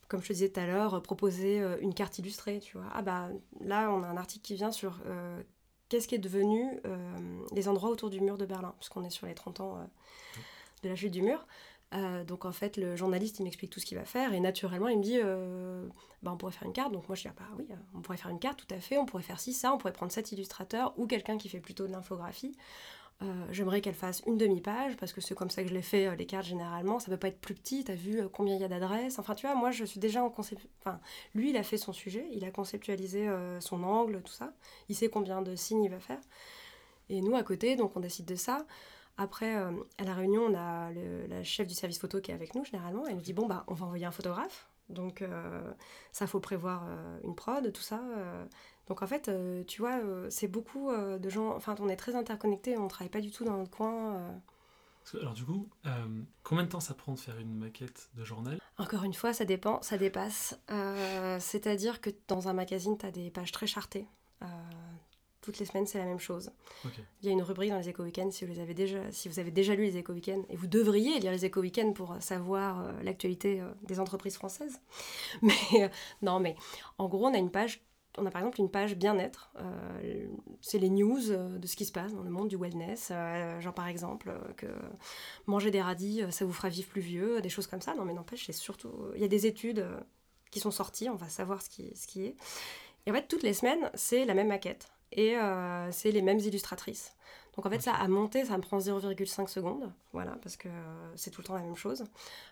comme 0.08 0.22
je 0.22 0.28
te 0.28 0.32
disais 0.32 0.48
tout 0.48 0.60
à 0.60 0.66
l'heure, 0.66 1.02
proposer 1.02 1.60
une 1.80 1.94
carte 1.94 2.18
illustrée, 2.18 2.60
tu 2.60 2.76
vois. 2.76 2.86
Ah 2.92 3.02
bah 3.02 3.30
là, 3.60 3.90
on 3.90 4.02
a 4.02 4.06
un 4.06 4.16
article 4.16 4.44
qui 4.44 4.54
vient 4.54 4.70
sur 4.70 5.00
qu'est-ce 5.88 6.08
qui 6.08 6.14
est 6.14 6.18
devenu 6.18 6.80
euh, 6.86 6.98
les 7.52 7.68
endroits 7.68 7.90
autour 7.90 8.10
du 8.10 8.20
mur 8.20 8.36
de 8.36 8.46
Berlin, 8.46 8.74
puisqu'on 8.78 9.04
est 9.04 9.10
sur 9.10 9.26
les 9.26 9.34
30 9.34 9.60
ans 9.60 9.76
euh, 9.76 9.84
de 10.82 10.88
la 10.88 10.96
chute 10.96 11.12
du 11.12 11.22
mur. 11.22 11.46
Euh, 11.94 12.24
donc 12.24 12.44
en 12.44 12.52
fait, 12.52 12.76
le 12.76 12.96
journaliste, 12.96 13.38
il 13.38 13.44
m'explique 13.44 13.70
tout 13.70 13.78
ce 13.78 13.86
qu'il 13.86 13.96
va 13.96 14.04
faire 14.04 14.32
et 14.34 14.40
naturellement, 14.40 14.88
il 14.88 14.98
me 14.98 15.02
dit, 15.04 15.20
bah, 16.22 16.32
on 16.32 16.36
pourrait 16.36 16.52
faire 16.52 16.66
une 16.66 16.72
carte. 16.72 16.92
Donc 16.92 17.08
moi, 17.08 17.14
je 17.14 17.22
dis, 17.22 17.28
ah, 17.28 17.34
bah 17.38 17.46
oui, 17.56 17.68
on 17.94 18.00
pourrait 18.00 18.16
faire 18.16 18.30
une 18.30 18.40
carte, 18.40 18.58
tout 18.58 18.74
à 18.74 18.80
fait, 18.80 18.98
on 18.98 19.06
pourrait 19.06 19.22
faire 19.22 19.38
ci, 19.38 19.52
ça, 19.52 19.72
on 19.72 19.78
pourrait 19.78 19.92
prendre 19.92 20.10
cet 20.10 20.32
illustrateur 20.32 20.92
ou 20.96 21.06
quelqu'un 21.06 21.38
qui 21.38 21.48
fait 21.48 21.60
plutôt 21.60 21.86
de 21.86 21.92
l'infographie. 21.92 22.56
Euh, 23.24 23.46
j'aimerais 23.50 23.80
qu'elle 23.80 23.94
fasse 23.94 24.22
une 24.26 24.36
demi-page 24.36 24.96
parce 24.96 25.12
que 25.12 25.20
c'est 25.20 25.34
comme 25.34 25.48
ça 25.48 25.62
que 25.62 25.68
je 25.68 25.74
l'ai 25.74 25.82
fait 25.82 26.06
euh, 26.06 26.14
les 26.14 26.26
cartes 26.26 26.46
généralement. 26.46 26.98
Ça 26.98 27.10
peut 27.10 27.16
pas 27.16 27.28
être 27.28 27.40
plus 27.40 27.54
petit. 27.54 27.84
T'as 27.84 27.94
vu 27.94 28.20
euh, 28.20 28.28
combien 28.28 28.54
il 28.54 28.60
y 28.60 28.64
a 28.64 28.68
d'adresses. 28.68 29.18
Enfin, 29.18 29.34
tu 29.34 29.46
vois, 29.46 29.54
moi 29.54 29.70
je 29.70 29.84
suis 29.84 30.00
déjà 30.00 30.22
en 30.22 30.30
concept. 30.30 30.66
Enfin, 30.80 31.00
lui 31.34 31.50
il 31.50 31.56
a 31.56 31.62
fait 31.62 31.78
son 31.78 31.92
sujet, 31.92 32.26
il 32.32 32.44
a 32.44 32.50
conceptualisé 32.50 33.28
son 33.60 33.82
angle, 33.82 34.22
tout 34.22 34.32
ça. 34.32 34.52
Il 34.88 34.96
sait 34.96 35.08
combien 35.08 35.42
de 35.42 35.56
signes 35.56 35.84
il 35.84 35.90
va 35.90 36.00
faire. 36.00 36.20
Et 37.08 37.20
nous 37.20 37.34
à 37.36 37.42
côté, 37.42 37.76
donc 37.76 37.96
on 37.96 38.00
décide 38.00 38.26
de 38.26 38.34
ça. 38.34 38.66
Après, 39.16 39.54
à 39.54 40.04
la 40.04 40.14
réunion, 40.14 40.42
on 40.42 40.54
a 40.54 40.90
la 41.28 41.44
chef 41.44 41.66
du 41.66 41.74
service 41.74 41.98
photo 41.98 42.20
qui 42.20 42.30
est 42.30 42.34
avec 42.34 42.54
nous 42.54 42.64
généralement. 42.64 43.06
Elle 43.06 43.16
nous 43.16 43.22
dit 43.22 43.32
bon 43.32 43.46
bah 43.46 43.64
on 43.68 43.74
va 43.74 43.86
envoyer 43.86 44.06
un 44.06 44.10
photographe. 44.10 44.68
Donc 44.88 45.24
ça 46.12 46.26
faut 46.26 46.40
prévoir 46.40 46.86
une 47.22 47.34
prod, 47.34 47.72
tout 47.72 47.82
ça. 47.82 48.02
Donc 48.88 49.02
en 49.02 49.06
fait, 49.06 49.28
euh, 49.28 49.64
tu 49.64 49.80
vois, 49.80 49.98
euh, 49.98 50.28
c'est 50.30 50.48
beaucoup 50.48 50.90
euh, 50.90 51.18
de 51.18 51.28
gens. 51.30 51.54
Enfin, 51.54 51.74
on 51.80 51.88
est 51.88 51.96
très 51.96 52.14
interconnectés, 52.14 52.76
on 52.76 52.88
travaille 52.88 53.10
pas 53.10 53.20
du 53.20 53.30
tout 53.30 53.44
dans 53.44 53.56
notre 53.56 53.70
coin. 53.70 54.40
Alors 55.20 55.34
du 55.34 55.44
coup, 55.44 55.68
combien 56.42 56.64
de 56.64 56.68
temps 56.70 56.80
ça 56.80 56.94
prend 56.94 57.12
de 57.12 57.18
faire 57.18 57.38
une 57.38 57.54
maquette 57.54 58.08
de 58.14 58.24
journal? 58.24 58.58
Encore 58.78 59.04
une 59.04 59.12
fois, 59.12 59.34
ça 59.34 59.44
dépend, 59.44 59.82
ça 59.82 59.98
dépasse. 59.98 60.58
C'est-à-dire 61.40 62.00
que 62.00 62.10
dans 62.26 62.48
un 62.48 62.54
magazine, 62.54 62.96
tu 62.96 63.04
as 63.04 63.10
des 63.10 63.30
pages 63.30 63.52
très 63.52 63.66
chartées. 63.66 64.06
toutes 65.42 65.58
les 65.58 65.66
semaines, 65.66 65.86
c'est 65.86 65.98
la 65.98 66.06
même 66.06 66.20
chose. 66.20 66.50
Il 67.22 67.26
y 67.26 67.28
a 67.28 67.32
une 67.32 67.42
rubrique 67.42 67.68
dans 67.68 67.76
les 67.76 67.90
éco 67.90 68.02
weekends 68.02 68.30
si 68.30 68.46
vous 68.46 68.52
les 68.54 68.60
avez 68.60 68.72
déjà, 68.72 69.12
si 69.12 69.28
vous 69.28 69.38
avez 69.38 69.50
déjà 69.50 69.74
lu 69.74 69.82
les 69.82 69.98
éco 69.98 70.14
weekends 70.14 70.42
et 70.48 70.56
vous 70.56 70.68
devriez 70.68 71.20
lire 71.20 71.32
les 71.32 71.44
éco 71.44 71.60
weekends 71.60 71.92
pour 71.92 72.16
savoir 72.20 72.94
l'actualité 73.02 73.62
des 73.82 74.00
entreprises 74.00 74.36
françaises. 74.36 74.80
Mais 75.42 75.90
non, 76.22 76.40
mais 76.40 76.56
en 76.96 77.08
gros, 77.08 77.26
on 77.26 77.34
a 77.34 77.38
une 77.38 77.50
page 77.50 77.82
on 78.18 78.26
a 78.26 78.30
par 78.30 78.42
exemple 78.42 78.60
une 78.60 78.70
page 78.70 78.96
bien-être. 78.96 79.50
Euh, 79.58 80.26
c'est 80.60 80.78
les 80.78 80.90
news 80.90 81.30
euh, 81.30 81.58
de 81.58 81.66
ce 81.66 81.76
qui 81.76 81.84
se 81.84 81.92
passe 81.92 82.12
dans 82.12 82.22
le 82.22 82.30
monde 82.30 82.48
du 82.48 82.56
wellness. 82.56 83.08
Euh, 83.10 83.60
genre 83.60 83.74
par 83.74 83.88
exemple 83.88 84.32
que 84.56 84.66
manger 85.46 85.70
des 85.70 85.82
radis, 85.82 86.22
ça 86.30 86.44
vous 86.44 86.52
fera 86.52 86.68
vivre 86.68 86.88
plus 86.88 87.00
vieux, 87.00 87.40
des 87.40 87.48
choses 87.48 87.66
comme 87.66 87.80
ça. 87.80 87.94
Non 87.94 88.04
mais 88.04 88.14
n'empêche, 88.14 88.46
c'est 88.46 88.52
surtout... 88.52 88.92
Il 89.14 89.20
y 89.20 89.24
a 89.24 89.28
des 89.28 89.46
études 89.46 89.86
qui 90.50 90.60
sont 90.60 90.70
sorties, 90.70 91.08
on 91.08 91.16
va 91.16 91.28
savoir 91.28 91.62
ce 91.62 91.68
qui, 91.68 91.94
ce 91.96 92.06
qui 92.06 92.24
est. 92.24 92.36
Et 93.06 93.10
en 93.10 93.14
fait, 93.14 93.26
toutes 93.28 93.42
les 93.42 93.52
semaines, 93.52 93.90
c'est 93.94 94.24
la 94.24 94.34
même 94.34 94.48
maquette. 94.48 94.88
Et 95.12 95.36
c'est 95.90 96.10
les 96.10 96.22
mêmes 96.22 96.38
illustratrices. 96.38 97.14
Donc 97.56 97.66
en 97.66 97.70
fait, 97.70 97.80
ça, 97.80 97.94
à 97.94 98.08
monter, 98.08 98.44
ça 98.44 98.56
me 98.56 98.62
prend 98.62 98.78
0,5 98.78 99.46
secondes, 99.48 99.92
voilà, 100.12 100.36
parce 100.42 100.56
que 100.56 100.68
euh, 100.68 101.16
c'est 101.16 101.30
tout 101.30 101.40
le 101.40 101.46
temps 101.46 101.54
la 101.54 101.62
même 101.62 101.76
chose. 101.76 102.04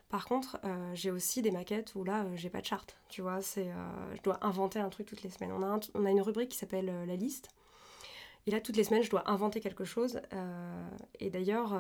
Par 0.09 0.27
contre, 0.27 0.59
euh, 0.65 0.95
j'ai 0.95 1.11
aussi 1.11 1.43
des 1.43 1.51
maquettes 1.51 1.95
où 1.97 2.05
là, 2.05 2.23
euh, 2.23 2.37
j'ai 2.37 2.51
pas 2.51 2.61
de 2.61 2.67
charte, 2.67 2.97
tu 3.09 3.21
vois, 3.21 3.43
c'est, 3.43 3.71
je 4.15 4.23
dois 4.23 4.38
inventer 4.47 4.79
un 4.79 4.91
truc 4.91 5.07
toutes 5.07 5.23
les 5.23 5.31
semaines. 5.31 5.53
On 5.53 5.62
a, 5.62 5.81
on 5.95 6.07
a 6.07 6.11
une 6.11 6.21
rubrique 6.21 6.51
qui 6.51 6.59
s'appelle 6.59 6.87
la 7.07 7.17
liste, 7.17 7.49
et 8.47 8.51
là, 8.51 8.61
toutes 8.61 8.77
les 8.77 8.85
semaines, 8.85 9.03
je 9.03 9.11
dois 9.11 9.29
inventer 9.31 9.61
quelque 9.61 9.85
chose. 9.85 10.21
et 11.19 11.31
d'ailleurs, 11.31 11.77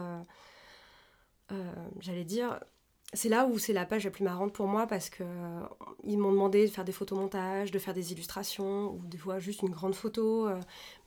j'allais 2.00 2.24
dire, 2.24 2.58
c'est 3.14 3.28
là 3.28 3.46
où 3.46 3.58
c'est 3.58 3.72
la 3.74 3.84
page 3.84 4.04
la 4.04 4.10
plus 4.10 4.24
marrante 4.24 4.52
pour 4.54 4.66
moi 4.66 4.86
parce 4.86 5.10
que 5.10 5.22
euh, 5.22 5.60
ils 6.04 6.18
m'ont 6.18 6.32
demandé 6.32 6.66
de 6.66 6.70
faire 6.70 6.84
des 6.84 6.92
photomontages, 6.92 7.70
de 7.70 7.78
faire 7.78 7.92
des 7.92 8.12
illustrations 8.12 8.92
ou 8.92 9.02
des 9.06 9.18
fois 9.18 9.38
juste 9.38 9.62
une 9.62 9.70
grande 9.70 9.94
photo, 9.94 10.48
euh, 10.48 10.58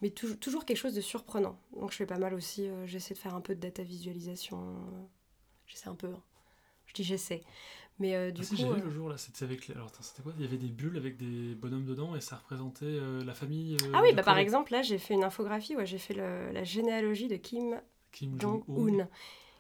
mais 0.02 0.12
toujours 0.12 0.66
quelque 0.66 0.78
chose 0.78 0.94
de 0.94 1.02
surprenant. 1.02 1.58
Donc 1.80 1.92
je 1.92 1.98
fais 1.98 2.06
pas 2.06 2.20
mal 2.20 2.36
aussi, 2.36 2.68
euh, 2.68 2.86
j'essaie 2.86 3.16
de 3.16 3.20
faire 3.20 3.34
un 3.34 3.42
peu 3.42 3.56
de 3.56 3.60
data 3.60 3.82
visualisation. 3.82 4.76
j'essaie 5.66 5.90
un 5.90 5.96
peu. 5.96 6.08
Hein. 6.08 6.22
Je 6.86 6.94
dis 6.94 7.04
j'essaie. 7.04 7.44
Mais 7.98 8.32
du 8.34 8.42
ah, 8.44 8.50
coup. 8.50 8.56
j'ai 8.58 8.70
vu 8.70 8.82
le 8.82 8.90
jour 8.90 9.10
là, 9.10 9.18
c'était 9.18 9.46
avec. 9.46 9.70
Alors 9.70 9.90
c'était 10.02 10.22
quoi? 10.22 10.34
Il 10.38 10.44
y 10.44 10.48
avait 10.48 10.58
des 10.58 10.68
bulles 10.68 10.98
avec 10.98 11.16
des 11.16 11.56
bonhommes 11.56 11.86
dedans 11.86 12.16
et 12.16 12.22
ça 12.22 12.36
représentait 12.36 13.00
la 13.26 13.34
famille. 13.34 13.78
ah 13.94 14.02
oui, 14.04 14.14
bah 14.14 14.22
par 14.22 14.38
exemple 14.38 14.74
là 14.74 14.82
j'ai 14.82 14.98
fait 14.98 15.14
une 15.14 15.24
infographie, 15.24 15.76
ouais, 15.76 15.86
j'ai 15.86 15.98
fait 15.98 16.14
la 16.14 16.64
généalogie 16.66 17.30
de 17.30 17.38
Kim, 17.38 17.82
Kim 18.12 18.40
Jong-un. 18.40 19.08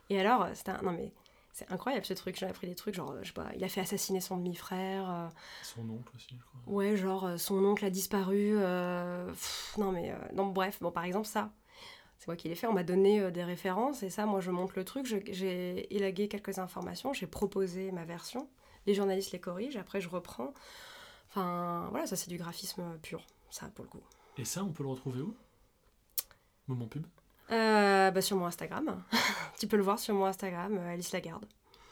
Et 0.09 0.19
alors, 0.19 0.47
c'était 0.53 0.71
un. 0.71 0.81
Non 0.83 0.91
mais 0.91 1.13
c'est 1.55 1.71
incroyable 1.71 2.05
ce 2.05 2.13
truc. 2.13 2.35
J'ai 2.37 2.47
appris 2.47 2.67
des 2.67 2.75
trucs, 2.75 2.95
genre, 2.95 3.15
je 3.21 3.27
sais 3.27 3.33
pas, 3.33 3.47
il 3.55 3.63
a 3.63 3.69
fait 3.69 3.79
assassiner 3.79 4.19
son 4.19 4.35
demi-frère. 4.35 5.09
Euh. 5.09 5.27
Son 5.63 5.89
oncle 5.89 6.13
aussi, 6.13 6.35
je 6.37 6.43
crois. 6.43 6.59
Ouais, 6.67 6.97
genre, 6.97 7.23
euh, 7.23 7.37
son 7.37 7.63
oncle 7.63 7.85
a 7.85 7.89
disparu. 7.89 8.55
Euh, 8.57 9.31
non, 9.77 9.93
mais. 9.93 10.13
non, 10.33 10.47
bref, 10.47 10.79
bon, 10.81 10.91
par 10.91 11.05
exemple, 11.05 11.27
ça. 11.27 11.53
C'est 12.19 12.27
moi 12.27 12.35
qui 12.35 12.49
l'ai 12.49 12.55
fait. 12.55 12.67
On 12.67 12.73
m'a 12.73 12.83
donné 12.83 13.31
des 13.31 13.43
références 13.45 14.03
et 14.03 14.09
ça, 14.09 14.25
moi, 14.25 14.41
je 14.41 14.51
monte 14.51 14.75
le 14.75 14.83
truc. 14.83 15.05
J'ai 15.05 15.95
élagué 15.95 16.27
quelques 16.27 16.59
informations. 16.59 17.13
J'ai 17.13 17.27
proposé 17.27 17.89
ma 17.93 18.03
version. 18.03 18.49
Les 18.85 18.93
journalistes 18.93 19.31
les 19.31 19.39
corrigent. 19.39 19.77
Après, 19.77 20.01
je 20.01 20.09
reprends. 20.09 20.53
Enfin, 21.29 21.87
voilà, 21.91 22.05
ça, 22.05 22.17
c'est 22.17 22.29
du 22.29 22.37
graphisme 22.37 22.97
pur. 23.01 23.25
Ça, 23.49 23.67
pour 23.67 23.85
le 23.85 23.89
coup. 23.91 24.01
Et 24.37 24.43
ça, 24.43 24.61
on 24.61 24.73
peut 24.73 24.83
le 24.83 24.89
retrouver 24.89 25.21
où? 25.21 25.33
Moment 26.67 26.87
pub? 26.87 27.05
Euh, 27.51 28.11
bah, 28.11 28.21
Sur 28.21 28.37
mon 28.37 28.45
Instagram. 28.45 29.03
tu 29.59 29.67
peux 29.67 29.77
le 29.77 29.83
voir 29.83 29.99
sur 29.99 30.13
mon 30.15 30.25
Instagram, 30.25 30.77
euh, 30.77 30.93
Alice 30.93 31.11
Lagarde. 31.11 31.45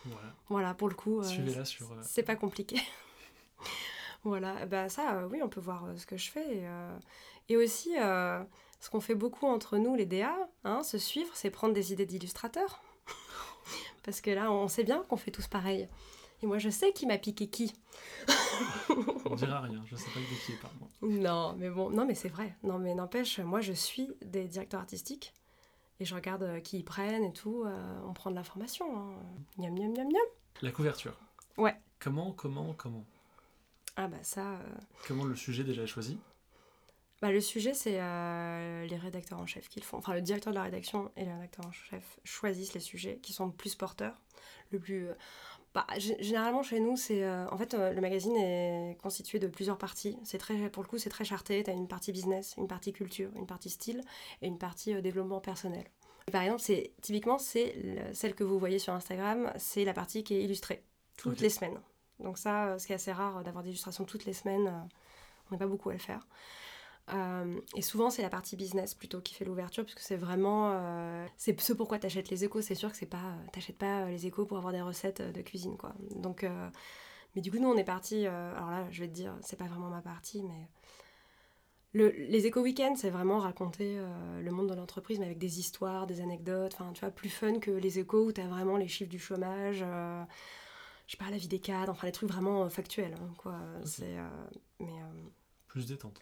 Voilà. 0.05 0.27
Voilà, 0.49 0.73
pour 0.73 0.89
le 0.89 0.95
coup. 0.95 1.21
Euh, 1.21 1.63
sur. 1.65 1.95
C'est 2.01 2.23
pas 2.23 2.35
compliqué. 2.35 2.77
voilà, 4.23 4.65
bah 4.65 4.89
ça, 4.89 5.25
oui, 5.31 5.41
on 5.43 5.49
peut 5.49 5.61
voir 5.61 5.85
ce 5.95 6.05
que 6.05 6.17
je 6.17 6.29
fais. 6.29 6.57
Et, 6.57 6.67
et 7.49 7.57
aussi, 7.57 7.91
ce 7.93 8.89
qu'on 8.89 8.99
fait 8.99 9.15
beaucoup 9.15 9.47
entre 9.47 9.77
nous, 9.77 9.95
les 9.95 10.05
DA, 10.05 10.35
hein, 10.65 10.83
se 10.83 10.97
suivre, 10.97 11.31
c'est 11.35 11.49
prendre 11.49 11.73
des 11.73 11.93
idées 11.93 12.05
d'illustrateurs. 12.05 12.83
Parce 14.03 14.19
que 14.19 14.31
là, 14.31 14.51
on 14.51 14.67
sait 14.67 14.83
bien 14.83 15.03
qu'on 15.07 15.17
fait 15.17 15.31
tous 15.31 15.47
pareil. 15.47 15.87
Et 16.41 16.45
moi, 16.45 16.57
je 16.57 16.69
sais 16.69 16.91
qui 16.91 17.05
m'a 17.05 17.17
piqué 17.17 17.47
qui. 17.47 17.73
On 19.25 19.35
dira 19.35 19.61
rien, 19.61 19.81
je 19.85 19.95
sais 19.95 20.09
pas 20.09 20.19
de 20.19 20.45
qui 20.45 20.51
est 20.51 20.61
par 20.61 20.71
moi. 20.77 20.89
Non, 21.01 21.55
mais 21.57 21.69
bon, 21.69 21.89
non, 21.89 22.05
mais 22.05 22.15
c'est 22.15 22.27
vrai. 22.27 22.57
Non, 22.63 22.77
mais 22.77 22.93
n'empêche, 22.93 23.39
moi, 23.39 23.61
je 23.61 23.71
suis 23.71 24.09
des 24.21 24.49
directeurs 24.49 24.81
artistiques 24.81 25.33
et 25.99 26.05
je 26.05 26.15
regarde 26.15 26.43
euh, 26.43 26.59
qui 26.59 26.77
ils 26.79 26.83
prennent 26.85 27.23
et 27.23 27.33
tout. 27.33 27.63
euh, 27.65 28.01
on 28.05 28.13
prend 28.13 28.29
de 28.31 28.35
l'information. 28.35 28.85
Hein. 28.97 29.15
Miam, 29.57 29.73
miam, 29.73 29.91
miam, 29.93 30.07
miam. 30.07 30.27
La 30.61 30.71
couverture. 30.71 31.17
Ouais. 31.57 31.75
Comment, 31.99 32.31
comment, 32.31 32.73
comment? 32.73 33.05
Ah 33.95 34.07
bah 34.07 34.17
ça... 34.23 34.53
euh, 34.53 34.75
Comment 35.07 35.25
le 35.25 35.35
sujet 35.35 35.63
déjà 35.63 35.83
est 35.83 35.87
choisi? 35.87 36.17
Bah, 37.21 37.31
le 37.31 37.39
sujet, 37.39 37.73
c'est 37.73 38.01
euh, 38.01 38.85
les 38.85 38.97
rédacteurs 38.97 39.39
en 39.39 39.45
chef 39.45 39.69
qui 39.69 39.79
le 39.79 39.85
font. 39.85 39.97
Enfin, 39.97 40.13
le 40.13 40.21
directeur 40.21 40.51
de 40.51 40.57
la 40.57 40.63
rédaction 40.63 41.09
et 41.15 41.23
les 41.23 41.31
rédacteurs 41.31 41.65
en 41.65 41.71
chef 41.71 42.19
choisissent 42.25 42.73
les 42.73 42.81
sujets 42.81 43.19
qui 43.21 43.31
sont 43.31 43.45
le 43.45 43.53
plus 43.53 43.75
porteurs. 43.75 44.15
Le 44.71 44.79
plus. 44.79 45.07
Bah, 45.73 45.87
gé- 45.97 46.21
généralement, 46.21 46.61
chez 46.61 46.79
nous, 46.79 46.95
c'est. 46.97 47.23
euh, 47.23 47.47
en 47.49 47.57
fait, 47.57 47.73
euh, 47.73 47.93
le 47.93 48.01
magazine 48.01 48.35
est 48.37 48.95
constitué 49.01 49.39
de 49.39 49.47
plusieurs 49.47 49.77
parties. 49.79 50.17
C'est 50.23 50.37
très, 50.37 50.69
pour 50.69 50.83
le 50.83 50.87
coup, 50.87 50.99
c'est 50.99 51.09
très 51.09 51.25
charté. 51.25 51.63
Tu 51.63 51.71
as 51.71 51.73
une 51.73 51.87
partie 51.87 52.11
business, 52.11 52.53
une 52.57 52.67
partie 52.67 52.93
culture, 52.93 53.31
une 53.35 53.47
partie 53.47 53.71
style 53.71 54.01
et 54.43 54.47
une 54.47 54.59
partie 54.59 54.93
euh, 54.93 55.01
développement 55.01 55.39
personnel. 55.39 55.85
Et 56.27 56.31
par 56.31 56.43
exemple, 56.43 56.61
c'est 56.61 56.91
typiquement, 57.01 57.39
c'est 57.39 57.73
le- 57.83 58.13
celle 58.13 58.35
que 58.35 58.43
vous 58.43 58.59
voyez 58.59 58.77
sur 58.77 58.93
Instagram, 58.93 59.51
c'est 59.57 59.83
la 59.83 59.93
partie 59.93 60.23
qui 60.23 60.35
est 60.35 60.43
illustrée 60.43 60.83
toutes 61.17 61.41
les 61.41 61.49
semaines. 61.49 61.79
Donc, 62.19 62.37
ça, 62.37 62.77
ce 62.77 62.85
qui 62.85 62.91
est 62.93 62.95
assez 62.95 63.11
rare 63.11 63.43
d'avoir 63.43 63.63
des 63.63 63.69
illustrations 63.71 64.05
toutes 64.05 64.25
les 64.25 64.33
semaines, 64.33 64.71
on 65.49 65.55
n'est 65.55 65.57
pas 65.59 65.67
beaucoup 65.67 65.89
à 65.89 65.93
le 65.93 65.99
faire. 65.99 66.27
Euh, 67.13 67.59
et 67.75 67.81
souvent, 67.81 68.09
c'est 68.09 68.21
la 68.21 68.29
partie 68.29 68.55
business 68.55 68.93
plutôt 68.95 69.19
qui 69.19 69.33
fait 69.33 69.43
l'ouverture, 69.45 69.83
puisque 69.83 69.99
c'est 69.99 70.15
vraiment. 70.15 70.71
euh, 70.71 71.25
c'est 71.37 71.59
ce 71.59 71.73
pourquoi 71.73 71.99
tu 71.99 72.05
achètes 72.05 72.29
les 72.29 72.43
échos. 72.45 72.61
C'est 72.61 72.75
sûr 72.75 72.91
que 72.91 72.97
c'est 72.97 73.05
pas. 73.05 73.35
T'achètes 73.51 73.77
pas 73.77 74.03
euh, 74.03 74.09
les 74.09 74.25
échos 74.25 74.45
pour 74.45 74.57
avoir 74.57 74.71
des 74.73 74.81
recettes 74.81 75.19
euh, 75.19 75.31
de 75.31 75.41
cuisine, 75.41 75.77
quoi. 75.77 75.93
Donc. 76.15 76.43
euh, 76.43 76.69
mais 77.35 77.41
du 77.41 77.51
coup, 77.51 77.57
nous, 77.59 77.67
on 77.67 77.75
est 77.77 77.83
parti. 77.83 78.25
euh, 78.27 78.55
alors 78.55 78.69
là, 78.71 78.87
je 78.91 79.01
vais 79.01 79.07
te 79.07 79.13
dire, 79.13 79.35
c'est 79.41 79.57
pas 79.57 79.65
vraiment 79.65 79.89
ma 79.89 80.01
partie, 80.01 80.43
mais. 80.43 80.69
Le, 81.95 82.09
les 82.09 82.47
éco 82.47 82.61
week-ends, 82.61 82.95
c'est 82.95 83.11
vraiment 83.11 83.37
raconter 83.37 83.97
euh, 83.99 84.41
le 84.41 84.49
monde 84.51 84.67
de 84.69 84.73
l'entreprise, 84.73 85.19
mais 85.19 85.25
avec 85.27 85.37
des 85.37 85.59
histoires, 85.59 86.07
des 86.07 86.21
anecdotes, 86.21 86.73
enfin, 86.73 86.91
tu 86.91 87.01
vois, 87.01 87.11
plus 87.11 87.29
fun 87.29 87.59
que 87.59 87.69
les 87.69 87.99
échos 87.99 88.25
où 88.25 88.31
tu 88.31 88.41
as 88.41 88.47
vraiment 88.47 88.77
les 88.77 88.87
chiffres 88.87 89.11
du 89.11 89.19
chômage, 89.19 89.81
euh, 89.83 90.23
je 91.05 91.11
sais 91.11 91.23
pas, 91.23 91.29
la 91.29 91.37
vie 91.37 91.47
des 91.47 91.59
cadres, 91.59 91.91
enfin, 91.91 92.07
les 92.07 92.11
trucs 92.13 92.29
vraiment 92.29 92.63
euh, 92.63 92.69
factuels, 92.69 93.13
hein, 93.21 93.31
quoi. 93.37 93.59
C'est. 93.85 94.17
euh, 94.17 94.27
mais. 94.79 94.87
euh, 94.87 95.29
Plus 95.67 95.85
détente. 95.85 96.19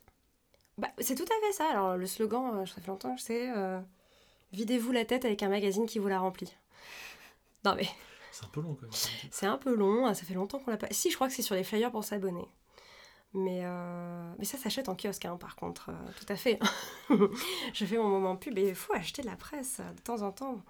Bah, 0.77 0.89
c'est 0.99 1.15
tout 1.15 1.23
à 1.25 1.45
fait 1.47 1.53
ça. 1.53 1.69
Alors, 1.69 1.97
le 1.97 2.05
slogan, 2.05 2.60
euh, 2.60 2.65
ça 2.65 2.81
fait 2.81 2.88
longtemps 2.88 3.15
que 3.15 3.21
c'est 3.21 3.49
euh, 3.55 3.79
Videz-vous 4.53 4.91
la 4.91 5.05
tête 5.05 5.25
avec 5.25 5.43
un 5.43 5.49
magazine 5.49 5.86
qui 5.86 5.99
vous 5.99 6.07
la 6.07 6.19
remplit. 6.19 6.53
Non, 7.63 7.75
mais 7.75 7.88
C'est 8.31 8.45
un 8.45 8.49
peu 8.49 8.62
long 8.62 8.75
quand 8.75 8.84
même. 8.84 8.91
c'est 9.31 9.45
un 9.45 9.57
peu 9.57 9.73
long, 9.75 10.05
hein, 10.05 10.13
ça 10.13 10.23
fait 10.25 10.34
longtemps 10.34 10.60
qu'on 10.60 10.71
l'a 10.71 10.77
pas. 10.77 10.88
Si, 10.91 11.10
je 11.10 11.15
crois 11.15 11.27
que 11.27 11.34
c'est 11.34 11.41
sur 11.41 11.55
les 11.55 11.63
flyers 11.63 11.91
pour 11.91 12.03
s'abonner. 12.03 12.47
Mais, 13.34 13.62
euh, 13.63 14.34
mais 14.39 14.46
ça 14.46 14.58
s'achète 14.58 14.89
en 14.89 14.96
kiosque, 14.96 15.24
hein, 15.26 15.38
par 15.38 15.56
contre, 15.56 15.89
euh, 15.89 15.94
tout 16.20 16.26
à 16.34 16.36
fait. 16.36 16.60
je 17.74 17.86
fais 17.86 17.98
mon 17.98 18.10
moment 18.10 18.36
pub 18.36 18.58
et 18.58 18.70
il 18.70 18.76
faut 18.76 18.94
acheter 18.94 19.22
de 19.22 19.28
la 19.28 19.36
presse 19.38 19.78
euh, 19.80 19.94
de 19.94 20.02
temps 20.02 20.22
en 20.22 20.32
temps. 20.32 20.62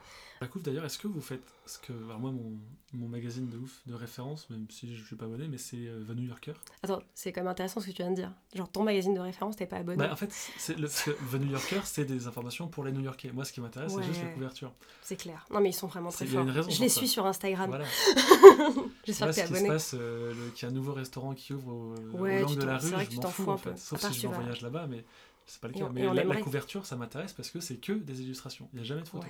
La 0.41 0.47
couve 0.47 0.61
d'ailleurs, 0.63 0.85
est-ce 0.85 0.97
que 0.97 1.07
vous 1.07 1.21
faites 1.21 1.43
ce 1.67 1.77
que 1.77 1.93
alors 1.93 2.19
moi 2.19 2.31
mon, 2.31 2.57
mon 2.93 3.07
magazine 3.07 3.47
de 3.47 3.57
ouf 3.57 3.81
de 3.85 3.93
référence, 3.93 4.49
même 4.49 4.65
si 4.71 4.95
je 4.95 5.03
suis 5.05 5.15
pas 5.15 5.25
abonné, 5.25 5.47
mais 5.47 5.59
c'est 5.59 5.77
euh, 5.77 6.03
The 6.03 6.15
New 6.15 6.27
Yorker. 6.27 6.53
Attends, 6.81 7.01
c'est 7.13 7.31
quand 7.31 7.41
même 7.41 7.47
intéressant 7.51 7.79
ce 7.79 7.85
que 7.87 7.91
tu 7.91 8.01
viens 8.01 8.09
de 8.09 8.15
dire. 8.15 8.31
Genre, 8.55 8.67
ton 8.69 8.83
magazine 8.83 9.13
de 9.13 9.19
référence, 9.19 9.55
t'es 9.55 9.67
pas 9.67 9.77
abonné. 9.77 9.97
Bah, 9.97 10.09
en 10.11 10.15
fait, 10.15 10.31
c'est 10.57 10.77
le, 10.79 10.87
The 10.87 11.35
New 11.35 11.51
Yorker, 11.51 11.81
c'est 11.83 12.05
des 12.05 12.25
informations 12.27 12.67
pour 12.67 12.83
les 12.83 12.91
New 12.91 13.01
Yorkais. 13.01 13.31
Moi, 13.31 13.45
ce 13.45 13.53
qui 13.53 13.61
m'intéresse, 13.61 13.93
c'est 13.95 14.03
juste 14.03 14.23
la 14.23 14.29
couverture. 14.29 14.73
C'est 15.03 15.15
clair. 15.15 15.45
Non, 15.51 15.61
mais 15.61 15.69
ils 15.69 15.73
sont 15.73 15.87
vraiment 15.87 16.09
très 16.09 16.25
forts. 16.25 16.45
raison 16.45 16.69
je 16.69 16.81
les 16.81 16.89
suis 16.89 17.07
sur 17.07 17.25
Instagram. 17.27 17.69
Voilà. 17.69 17.85
J'espère 19.05 19.29
que 19.29 19.33
t'es 19.35 19.41
ce 19.41 19.47
qui 19.47 19.53
se 19.53 19.57
abonné. 19.57 19.67
passe, 19.69 19.93
le- 19.93 20.51
qu'il 20.55 20.67
y 20.67 20.69
a 20.69 20.71
un 20.71 20.75
nouveau 20.75 20.93
restaurant 20.93 21.33
qui 21.33 21.53
ouvre 21.53 21.71
au, 21.71 21.95
au 22.17 22.21
Ouais, 22.21 22.41
langue 22.41 22.50
de 22.55 22.65
la 22.65 22.77
rue, 22.77 22.89
je 23.09 23.15
m'en 23.17 23.29
fous 23.29 23.49
en 23.49 23.57
fait. 23.57 23.77
Sauf 23.77 24.01
si 24.11 24.21
je 24.21 24.27
voyage 24.27 24.61
là-bas, 24.61 24.87
mais 24.87 25.03
c'est 25.45 25.61
pas 25.61 25.67
le 25.67 25.73
cas. 25.73 25.89
mais 25.89 26.13
la, 26.13 26.41
couverture, 26.41 26.85
ça 26.85 26.95
m'intéresse 26.95 27.33
parce 27.33 27.49
que 27.49 27.59
c'est 27.59 27.77
que 27.77 27.93
des 27.93 28.21
illustrations. 28.21 28.69
Il 28.73 28.77
n'y 28.77 28.81
a 28.81 28.85
jamais 28.85 29.01
de 29.01 29.07
photos. 29.07 29.29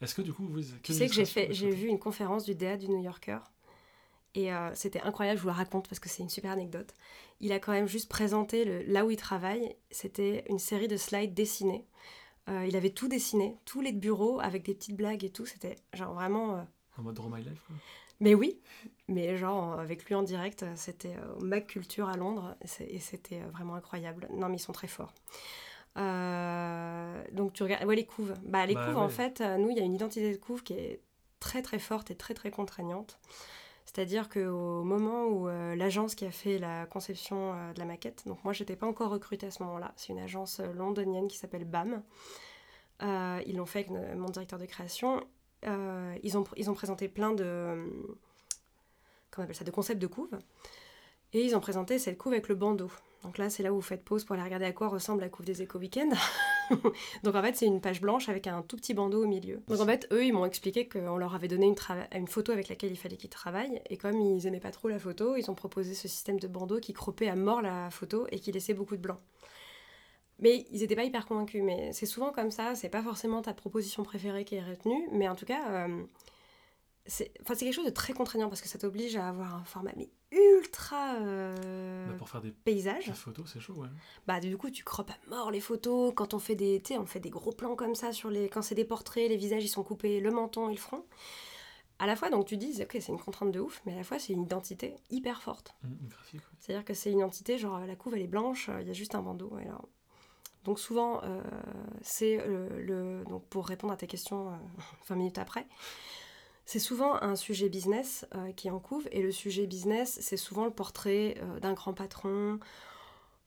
Est-ce 0.00 0.14
que 0.14 0.22
du 0.22 0.32
coup, 0.32 0.46
vous. 0.46 0.60
Tu 0.82 0.92
sais 0.92 1.08
que 1.08 1.14
j'ai 1.14 1.24
fait, 1.24 1.52
j'ai 1.52 1.70
vu 1.70 1.88
une 1.88 1.98
conférence 1.98 2.44
du 2.44 2.54
DA 2.54 2.76
du 2.76 2.88
New 2.88 3.02
Yorker 3.02 3.38
et 4.34 4.52
euh, 4.52 4.70
c'était 4.74 5.00
incroyable. 5.00 5.38
Je 5.38 5.42
vous 5.42 5.48
la 5.48 5.54
raconte 5.54 5.88
parce 5.88 6.00
que 6.00 6.08
c'est 6.08 6.22
une 6.22 6.28
super 6.28 6.50
anecdote. 6.50 6.92
Il 7.40 7.52
a 7.52 7.58
quand 7.60 7.72
même 7.72 7.86
juste 7.86 8.08
présenté 8.08 8.64
le, 8.64 8.82
là 8.82 9.06
où 9.06 9.10
il 9.10 9.16
travaille. 9.16 9.76
C'était 9.90 10.44
une 10.48 10.58
série 10.58 10.88
de 10.88 10.96
slides 10.96 11.34
dessinés. 11.34 11.86
Euh, 12.48 12.66
il 12.66 12.76
avait 12.76 12.90
tout 12.90 13.08
dessiné, 13.08 13.56
tous 13.64 13.80
les 13.80 13.92
bureaux 13.92 14.40
avec 14.40 14.64
des 14.64 14.74
petites 14.74 14.96
blagues 14.96 15.24
et 15.24 15.30
tout. 15.30 15.46
C'était 15.46 15.76
genre 15.94 16.12
vraiment. 16.12 16.56
euh, 16.56 16.62
En 16.98 17.02
mode 17.02 17.14
Draw 17.14 17.30
My 17.30 17.42
Life. 17.42 17.62
quoi. 17.66 17.76
Mais 18.24 18.34
oui, 18.34 18.58
mais 19.06 19.36
genre 19.36 19.78
avec 19.78 20.04
lui 20.06 20.14
en 20.14 20.22
direct, 20.22 20.62
euh, 20.62 20.72
c'était 20.76 21.14
euh, 21.16 21.34
au 21.38 21.44
Mac 21.44 21.66
Culture 21.66 22.08
à 22.08 22.16
Londres 22.16 22.56
et 22.80 22.98
c'était 22.98 23.40
euh, 23.42 23.50
vraiment 23.52 23.74
incroyable. 23.74 24.28
Non, 24.32 24.48
mais 24.48 24.56
ils 24.56 24.60
sont 24.60 24.72
très 24.72 24.88
forts. 24.88 25.12
Euh, 25.96 27.24
donc 27.32 27.52
tu 27.52 27.62
regardes, 27.62 27.84
ouais 27.84 27.96
les 27.96 28.06
couves. 28.06 28.34
Bah 28.44 28.66
les 28.66 28.74
Bah 28.74 28.86
couves 28.86 28.96
en 28.96 29.08
fait, 29.08 29.40
euh, 29.40 29.58
nous 29.58 29.70
il 29.70 29.76
y 29.76 29.80
a 29.80 29.84
une 29.84 29.94
identité 29.94 30.32
de 30.32 30.38
couve 30.38 30.62
qui 30.62 30.72
est 30.74 31.00
très 31.38 31.62
très 31.62 31.78
forte 31.78 32.10
et 32.10 32.16
très 32.16 32.34
très 32.34 32.50
contraignante. 32.50 33.18
C'est-à-dire 33.84 34.28
qu'au 34.30 34.82
moment 34.82 35.26
où 35.26 35.48
euh, 35.48 35.76
l'agence 35.76 36.14
qui 36.14 36.24
a 36.24 36.30
fait 36.32 36.58
la 36.58 36.86
conception 36.86 37.52
euh, 37.54 37.72
de 37.74 37.78
la 37.78 37.84
maquette, 37.84 38.24
donc 38.26 38.42
moi 38.44 38.52
j'étais 38.54 38.76
pas 38.76 38.86
encore 38.86 39.10
recrutée 39.10 39.46
à 39.48 39.50
ce 39.52 39.62
moment-là, 39.64 39.92
c'est 39.96 40.12
une 40.14 40.18
agence 40.18 40.60
euh, 40.60 40.72
londonienne 40.72 41.28
qui 41.28 41.36
s'appelle 41.38 41.64
BAM. 41.64 42.02
Euh, 43.02 43.42
ils 43.46 43.56
l'ont 43.56 43.66
fait 43.66 43.80
avec 43.80 43.90
euh, 43.92 44.16
mon 44.16 44.28
directeur 44.30 44.58
de 44.58 44.66
création. 44.66 45.22
Euh, 45.66 46.16
ils, 46.22 46.36
ont, 46.36 46.44
ils 46.56 46.70
ont 46.70 46.74
présenté 46.74 47.08
plein 47.08 47.32
de, 47.32 47.44
euh, 47.44 47.86
comment 49.30 49.38
on 49.38 49.42
appelle 49.42 49.56
ça, 49.56 49.64
de 49.64 49.70
concepts 49.70 50.00
de 50.00 50.06
couve. 50.06 50.38
Et 51.32 51.44
ils 51.44 51.56
ont 51.56 51.60
présenté 51.60 51.98
cette 51.98 52.16
couve 52.16 52.32
avec 52.32 52.48
le 52.48 52.54
bandeau. 52.54 52.90
Donc 53.24 53.38
là, 53.38 53.48
c'est 53.48 53.62
là 53.62 53.72
où 53.72 53.76
vous 53.76 53.82
faites 53.82 54.04
pause 54.04 54.24
pour 54.24 54.34
aller 54.34 54.44
regarder 54.44 54.66
à 54.66 54.72
quoi 54.72 54.88
ressemble 54.88 55.22
la 55.22 55.30
couve 55.30 55.46
des 55.46 55.62
éco 55.62 55.78
week 55.78 55.98
Donc 57.22 57.34
en 57.34 57.42
fait, 57.42 57.56
c'est 57.56 57.66
une 57.66 57.80
page 57.80 58.00
blanche 58.00 58.28
avec 58.28 58.46
un 58.46 58.62
tout 58.62 58.76
petit 58.76 58.92
bandeau 58.92 59.24
au 59.24 59.26
milieu. 59.26 59.62
Donc 59.66 59.80
en 59.80 59.86
fait, 59.86 60.06
eux, 60.12 60.24
ils 60.24 60.32
m'ont 60.32 60.44
expliqué 60.44 60.86
qu'on 60.86 61.16
leur 61.16 61.34
avait 61.34 61.48
donné 61.48 61.74
une 62.14 62.28
photo 62.28 62.52
avec 62.52 62.68
laquelle 62.68 62.92
il 62.92 62.98
fallait 62.98 63.16
qu'ils 63.16 63.30
travaillent. 63.30 63.80
Et 63.88 63.96
comme 63.96 64.20
ils 64.20 64.46
aimaient 64.46 64.60
pas 64.60 64.70
trop 64.70 64.88
la 64.88 64.98
photo, 64.98 65.36
ils 65.36 65.50
ont 65.50 65.54
proposé 65.54 65.94
ce 65.94 66.06
système 66.06 66.38
de 66.38 66.46
bandeau 66.46 66.80
qui 66.80 66.92
croppait 66.92 67.28
à 67.28 67.34
mort 67.34 67.62
la 67.62 67.90
photo 67.90 68.26
et 68.30 68.38
qui 68.38 68.52
laissait 68.52 68.74
beaucoup 68.74 68.96
de 68.96 69.02
blanc. 69.02 69.18
Mais 70.44 70.64
ils 70.70 70.80
n'étaient 70.80 70.94
pas 70.94 71.02
hyper 71.04 71.26
convaincus. 71.26 71.62
Mais 71.64 71.92
c'est 71.92 72.06
souvent 72.06 72.30
comme 72.30 72.52
ça, 72.52 72.76
c'est 72.76 72.88
pas 72.88 73.02
forcément 73.02 73.42
ta 73.42 73.52
proposition 73.54 74.02
préférée 74.04 74.44
qui 74.44 74.54
est 74.54 74.62
retenue. 74.62 75.08
Mais 75.10 75.26
en 75.28 75.34
tout 75.34 75.46
cas, 75.46 75.68
euh, 75.88 76.04
c'est 77.06 77.32
quelque 77.58 77.72
chose 77.72 77.84
de 77.86 77.90
très 77.90 78.12
contraignant 78.12 78.48
parce 78.48 78.60
que 78.62 78.68
ça 78.68 78.78
t'oblige 78.78 79.16
à 79.16 79.28
avoir 79.28 79.54
un 79.56 79.64
format 79.64 79.90
mais 79.96 80.08
ultra 80.32 81.16
euh, 81.16 82.06
Bah, 82.08 82.14
pour 82.16 82.28
faire 82.30 82.40
des 82.40 82.50
paysage. 82.50 83.06
des 83.06 83.12
photos, 83.12 83.50
c'est 83.52 83.60
chaud, 83.60 83.74
ouais. 83.74 83.88
Bah 84.26 84.40
du 84.40 84.56
coup 84.56 84.70
tu 84.70 84.84
croppes 84.84 85.10
à 85.10 85.28
mort 85.30 85.50
les 85.50 85.60
photos 85.60 86.12
quand 86.16 86.32
on 86.34 86.38
fait 86.38 86.54
des 86.56 86.82
on 86.98 87.04
fait 87.06 87.20
des 87.20 87.30
gros 87.30 87.52
plans 87.52 87.76
comme 87.76 87.94
ça 87.94 88.12
sur 88.12 88.30
les 88.30 88.48
quand 88.48 88.62
c'est 88.62 88.74
des 88.74 88.84
portraits 88.86 89.28
les 89.28 89.36
visages 89.36 89.62
ils 89.64 89.68
sont 89.68 89.82
coupés 89.84 90.18
le 90.20 90.30
menton 90.30 90.68
et 90.70 90.72
le 90.72 90.78
front 90.78 91.04
à 92.00 92.06
la 92.06 92.16
fois 92.16 92.30
donc 92.30 92.46
tu 92.46 92.56
dis 92.56 92.82
ok 92.82 92.96
c'est 93.00 93.12
une 93.12 93.20
contrainte 93.20 93.52
de 93.52 93.60
ouf 93.60 93.80
mais 93.86 93.92
à 93.92 93.96
la 93.96 94.02
fois 94.04 94.18
c'est 94.18 94.32
une 94.32 94.42
identité 94.42 94.96
hyper 95.10 95.40
forte 95.42 95.74
Hum, 95.84 95.96
une 96.00 96.08
graphique, 96.08 96.40
ouais. 96.40 96.56
c'est 96.58 96.72
à 96.72 96.76
dire 96.78 96.84
que 96.84 96.94
c'est 96.94 97.12
une 97.12 97.18
identité 97.18 97.56
genre 97.58 97.78
la 97.80 97.94
couve 97.96 98.14
elle 98.16 98.22
est 98.22 98.26
blanche 98.26 98.70
il 98.80 98.86
y 98.88 98.90
a 98.90 98.94
juste 98.94 99.14
un 99.14 99.22
bandeau 99.22 99.56
et 99.60 99.64
là 99.66 99.78
donc 100.64 100.78
souvent 100.78 101.20
euh, 101.24 101.40
c'est 102.02 102.38
le, 102.46 102.68
le- 102.80 103.24
donc 103.28 103.44
pour 103.48 103.66
répondre 103.66 103.92
à 103.92 103.96
tes 103.96 104.06
questions 104.06 104.48
euh, 104.48 104.52
20 105.08 105.16
minutes 105.16 105.38
après 105.38 105.66
c'est 106.66 106.78
souvent 106.78 107.22
un 107.22 107.36
sujet 107.36 107.68
business 107.68 108.26
euh, 108.34 108.50
qui 108.52 108.68
est 108.68 108.70
en 108.70 108.78
couve. 108.78 109.06
Et 109.12 109.20
le 109.22 109.30
sujet 109.30 109.66
business 109.66 110.18
c'est 110.22 110.38
souvent 110.38 110.64
le 110.64 110.70
portrait 110.70 111.36
euh, 111.42 111.60
d'un 111.60 111.74
grand 111.74 111.92
patron 111.92 112.58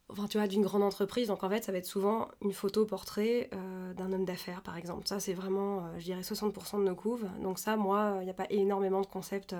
enfin 0.10 0.28
tu 0.28 0.38
vois 0.38 0.48
d'une 0.48 0.62
grande 0.62 0.84
entreprise. 0.84 1.28
Donc 1.30 1.44
en 1.44 1.50
fait 1.50 1.64
ça 1.64 1.72
va 1.72 1.80
être 1.80 1.86
souvent 1.86 2.28
une 2.42 2.54
photo 2.54 2.86
portrait 2.86 3.50
d'un 3.98 4.14
homme 4.14 4.26
d'affaires 4.26 4.62
par 4.62 4.78
exemple. 4.78 5.08
Ça 5.08 5.20
c'est 5.20 5.34
vraiment 5.34 5.84
je 5.98 6.04
dirais 6.04 6.22
60% 6.22 6.78
de 6.80 6.84
nos 6.84 6.96
couves. 6.96 7.26
Donc 7.42 7.60
ça 7.60 7.76
moi 7.76 8.18
il 8.22 8.26
n'y 8.26 8.30
a 8.30 8.34
pas 8.36 8.48
énormément 8.52 9.02
de 9.02 9.08
concepts 9.08 9.56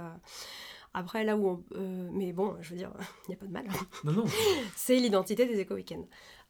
après 0.94 1.24
là 1.24 1.36
où 1.38 1.48
on, 1.48 1.64
euh, 1.76 2.10
mais 2.12 2.32
bon 2.34 2.56
je 2.62 2.72
veux 2.72 2.78
dire 2.78 2.92
il 3.28 3.32
n'y 3.32 3.36
a 3.36 3.38
pas 3.38 3.46
de 3.46 3.52
mal. 3.52 3.68
Non, 4.04 4.12
non, 4.14 4.26
c'est 4.76 4.96
l'identité 4.96 5.46
des 5.46 5.60
éco-weekends. 5.60 6.08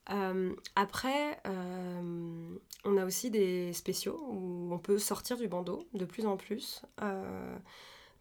Euh, 0.10 0.56
après, 0.76 1.40
euh, 1.46 2.58
on 2.86 2.98
a 2.98 3.06
aussi 3.06 3.30
des 3.30 3.74
spéciaux 3.74 4.20
où 4.30 4.70
on 4.72 4.80
peut 4.80 5.00
sortir 5.00 5.38
du 5.38 5.48
bandeau 5.48 5.88
de 5.94 6.06
plus 6.06 6.26
en 6.26 6.38
plus. 6.38 6.82
Euh, 7.02 7.58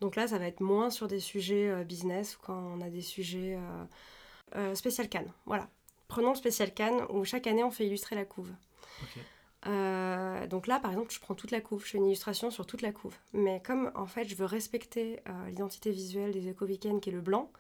donc 0.01 0.17
là, 0.17 0.27
ça 0.27 0.39
va 0.39 0.47
être 0.47 0.61
moins 0.61 0.91
sur 0.91 1.09
des 1.09 1.21
sujets 1.21 1.85
business 1.85 2.37
quand 2.43 2.59
on 2.77 2.81
a 2.81 2.91
des 2.91 3.03
sujets 3.03 3.59
spécial 4.75 5.09
Cannes. 5.09 5.33
Voilà. 5.47 5.69
Prenons 6.09 6.31
le 6.31 6.37
spécial 6.37 6.73
Cannes 6.73 7.01
où 7.11 7.25
chaque 7.25 7.47
année 7.47 7.65
on 7.65 7.71
fait 7.71 7.87
illustrer 7.87 8.15
la 8.15 8.25
couve. 8.25 8.51
donc 9.65 10.67
là, 10.67 10.81
par 10.81 10.91
exemple, 10.91 11.13
je 11.13 11.21
prends 11.21 11.35
toute 11.35 11.51
la 11.51 11.63
couve, 11.63 11.85
je 11.85 11.93
fais 11.93 11.99
une 11.99 12.07
illustration 12.07 12.51
sur 12.51 12.67
toute 12.67 12.83
la 12.83 12.93
couve. 12.93 13.17
Mais 13.33 13.63
comme 13.65 13.91
en 13.95 14.07
fait, 14.07 14.25
je 14.25 14.35
veux 14.35 14.45
respecter 14.45 15.21
l'identité 15.47 15.91
visuelle 15.91 16.33
des 16.33 16.49
éco-weekends 16.49 16.99
qui 16.99 17.09
est 17.09 17.13
le 17.15 17.23
blanc, 17.23 17.51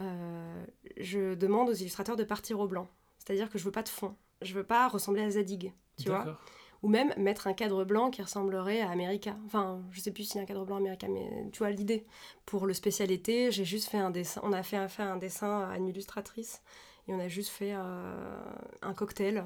je 0.00 1.34
demande 1.34 1.68
aux 1.68 1.74
illustrateurs 1.74 2.16
de 2.16 2.24
partir 2.24 2.58
au 2.58 2.66
blanc. 2.66 2.88
C'est-à-dire 3.24 3.48
que 3.50 3.58
je 3.58 3.64
veux 3.64 3.70
pas 3.70 3.82
de 3.82 3.88
fond. 3.88 4.16
Je 4.40 4.54
veux 4.54 4.64
pas 4.64 4.88
ressembler 4.88 5.22
à 5.22 5.30
Zadig, 5.30 5.72
tu 5.96 6.08
vois. 6.08 6.38
Ou 6.82 6.88
même 6.88 7.14
mettre 7.16 7.46
un 7.46 7.52
cadre 7.52 7.84
blanc 7.84 8.10
qui 8.10 8.20
ressemblerait 8.22 8.80
à 8.80 8.90
America. 8.90 9.36
Enfin, 9.46 9.80
je 9.92 10.00
sais 10.00 10.10
plus 10.10 10.24
s'il 10.24 10.36
y 10.36 10.38
a 10.40 10.42
un 10.42 10.46
cadre 10.46 10.64
blanc 10.64 10.76
America, 10.78 11.06
mais 11.06 11.48
tu 11.52 11.58
vois 11.58 11.70
l'idée. 11.70 12.04
Pour 12.44 12.66
le 12.66 12.74
spécialité, 12.74 13.52
j'ai 13.52 13.64
juste 13.64 13.88
fait 13.88 13.98
un 13.98 14.10
dessin, 14.10 14.40
on 14.42 14.52
a 14.52 14.64
fait 14.64 14.76
un, 14.76 14.88
fait 14.88 15.04
un 15.04 15.16
dessin 15.16 15.68
à 15.70 15.76
une 15.76 15.86
illustratrice 15.86 16.60
et 17.06 17.14
on 17.14 17.20
a 17.20 17.28
juste 17.28 17.50
fait 17.50 17.72
euh, 17.72 18.40
un 18.82 18.94
cocktail, 18.94 19.44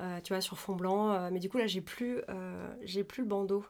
euh, 0.00 0.20
tu 0.24 0.32
vois, 0.32 0.40
sur 0.40 0.58
fond 0.58 0.74
blanc. 0.74 1.12
euh, 1.12 1.28
mais 1.30 1.40
du 1.40 1.50
coup, 1.50 1.58
là, 1.58 1.66
j'ai 1.66 1.82
plus, 1.82 2.22
euh, 2.30 2.74
j'ai 2.80 3.04
plus 3.04 3.22
le 3.22 3.28
bandeau. 3.28 3.66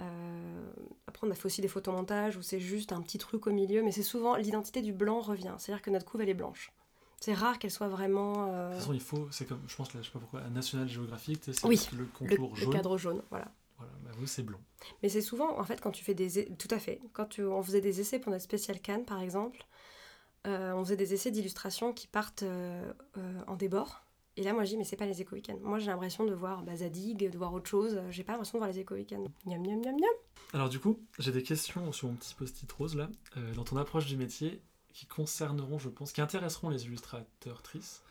Euh, 0.00 0.72
après, 1.06 1.26
on 1.26 1.30
a 1.30 1.34
fait 1.34 1.44
aussi 1.44 1.60
des 1.60 1.68
photomontages 1.68 2.38
où 2.38 2.42
c'est 2.42 2.60
juste 2.60 2.92
un 2.92 3.02
petit 3.02 3.18
truc 3.18 3.46
au 3.46 3.50
milieu, 3.50 3.82
mais 3.82 3.92
c'est 3.92 4.02
souvent 4.02 4.36
l'identité 4.36 4.80
du 4.80 4.94
blanc 4.94 5.20
revient. 5.20 5.54
C'est-à-dire 5.58 5.82
que 5.82 5.90
notre 5.90 6.06
couve, 6.06 6.22
elle 6.22 6.30
est 6.30 6.34
blanche. 6.34 6.72
C'est 7.20 7.34
rare 7.34 7.58
qu'elle 7.58 7.70
soit 7.70 7.88
vraiment. 7.88 8.48
euh, 8.48 8.68
De 8.68 8.72
toute 8.74 8.80
façon, 8.80 8.92
il 8.94 9.00
faut, 9.00 9.28
c'est 9.30 9.44
comme, 9.46 9.60
je 9.68 9.76
pense, 9.76 9.92
là, 9.94 10.00
je 10.00 10.06
sais 10.06 10.12
pas 10.12 10.18
pourquoi, 10.20 10.40
National 10.48 10.88
Geographic, 10.88 11.40
c'est 11.44 11.64
Oui, 11.66 11.78
le 11.92 11.98
le, 11.98 12.04
contour 12.06 12.50
le 12.50 12.56
jaune. 12.56 12.72
cadre 12.72 12.96
jaune, 12.98 13.22
voilà. 13.30 13.46
Voilà, 13.76 13.92
bah 14.04 14.10
vous, 14.16 14.26
c'est 14.26 14.42
blanc. 14.42 14.58
Mais 15.02 15.08
c'est 15.08 15.20
souvent, 15.22 15.58
en 15.58 15.64
fait, 15.64 15.80
quand 15.80 15.90
tu 15.90 16.02
fais 16.04 16.14
des... 16.14 16.46
Tout 16.56 16.68
à 16.70 16.78
fait. 16.78 17.00
Quand 17.12 17.26
tu... 17.26 17.44
on 17.44 17.62
faisait 17.62 17.80
des 17.80 18.00
essais 18.00 18.18
pour 18.18 18.30
notre 18.32 18.44
spécial 18.44 18.80
Cannes, 18.80 19.04
par 19.04 19.20
exemple, 19.20 19.64
euh, 20.46 20.72
on 20.74 20.82
faisait 20.84 20.96
des 20.96 21.12
essais 21.14 21.30
d'illustration 21.30 21.92
qui 21.92 22.06
partent 22.06 22.42
euh, 22.42 22.90
en 23.46 23.56
débord. 23.56 24.02
Et 24.36 24.42
là, 24.42 24.52
moi, 24.54 24.64
je 24.64 24.70
dis, 24.70 24.76
mais 24.78 24.84
c'est 24.84 24.96
pas 24.96 25.06
les 25.06 25.20
éco-weekends. 25.20 25.58
Moi, 25.62 25.78
j'ai 25.78 25.86
l'impression 25.88 26.24
de 26.24 26.32
voir 26.32 26.62
bah, 26.62 26.76
Zadig, 26.76 27.30
de 27.30 27.36
voir 27.36 27.52
autre 27.52 27.68
chose. 27.68 28.00
J'ai 28.10 28.22
pas 28.24 28.32
l'impression 28.32 28.56
de 28.58 28.60
voir 28.64 28.70
les 28.72 28.78
éco-weekends. 28.78 29.24
Miam, 29.46 29.60
miam, 29.62 29.80
miam, 29.80 29.94
miam. 29.94 30.14
Alors 30.54 30.68
du 30.68 30.80
coup, 30.80 30.98
j'ai 31.18 31.32
des 31.32 31.42
questions 31.42 31.92
sur 31.92 32.08
mon 32.08 32.14
petit 32.14 32.34
post-it 32.34 32.70
rose 32.72 32.96
là, 32.96 33.08
dans 33.54 33.62
ton 33.64 33.76
approche 33.76 34.06
du 34.06 34.16
métier, 34.16 34.60
qui 34.92 35.06
concerneront, 35.06 35.78
je 35.78 35.88
pense, 35.88 36.12
qui 36.12 36.20
intéresseront 36.20 36.68
les 36.68 36.86
illustrateurs-trices. 36.86 38.02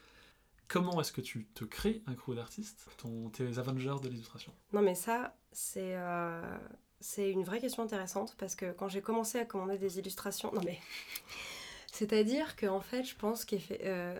Comment 0.67 1.01
est-ce 1.01 1.11
que 1.11 1.21
tu 1.21 1.45
te 1.55 1.65
crées 1.65 2.03
un 2.07 2.13
crew 2.13 2.36
d'artistes, 2.36 2.88
tes 3.34 3.57
Avengers 3.57 3.95
de 4.03 4.09
l'illustration 4.09 4.53
Non, 4.71 4.82
mais 4.82 4.93
ça, 4.95 5.36
c'est 5.51 5.95
euh, 5.95 6.57
c'est 6.99 7.32
une 7.32 7.43
vraie 7.43 7.59
question 7.59 7.84
intéressante 7.84 8.36
parce 8.38 8.55
que 8.55 8.71
quand 8.71 8.88
j'ai 8.88 9.01
commencé 9.01 9.39
à 9.39 9.45
commander 9.45 9.77
des 9.77 9.97
illustrations. 9.99 10.51
Non, 10.53 10.61
mais. 10.63 10.80
C'est-à-dire 11.91 12.55
qu'en 12.55 12.82
fait, 12.82 13.03
je 13.03 13.15
pense 13.15 13.45
qu'un 13.45 13.57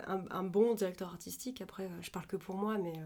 un, 0.06 0.24
un 0.30 0.42
bon 0.42 0.74
directeur 0.74 1.08
artistique, 1.10 1.60
après, 1.60 1.84
euh, 1.84 2.02
je 2.02 2.10
parle 2.10 2.26
que 2.26 2.36
pour 2.36 2.56
moi, 2.56 2.78
mais. 2.78 2.92
euh, 2.98 3.04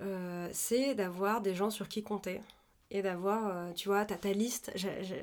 euh, 0.00 0.48
c'est 0.52 0.94
d'avoir 0.94 1.40
des 1.42 1.54
gens 1.54 1.70
sur 1.70 1.88
qui 1.88 2.02
compter. 2.02 2.40
Et 2.94 3.00
d'avoir, 3.00 3.48
euh, 3.48 3.72
tu 3.72 3.88
vois, 3.88 4.04
t'as 4.04 4.16
ta 4.16 4.32
liste. 4.32 4.70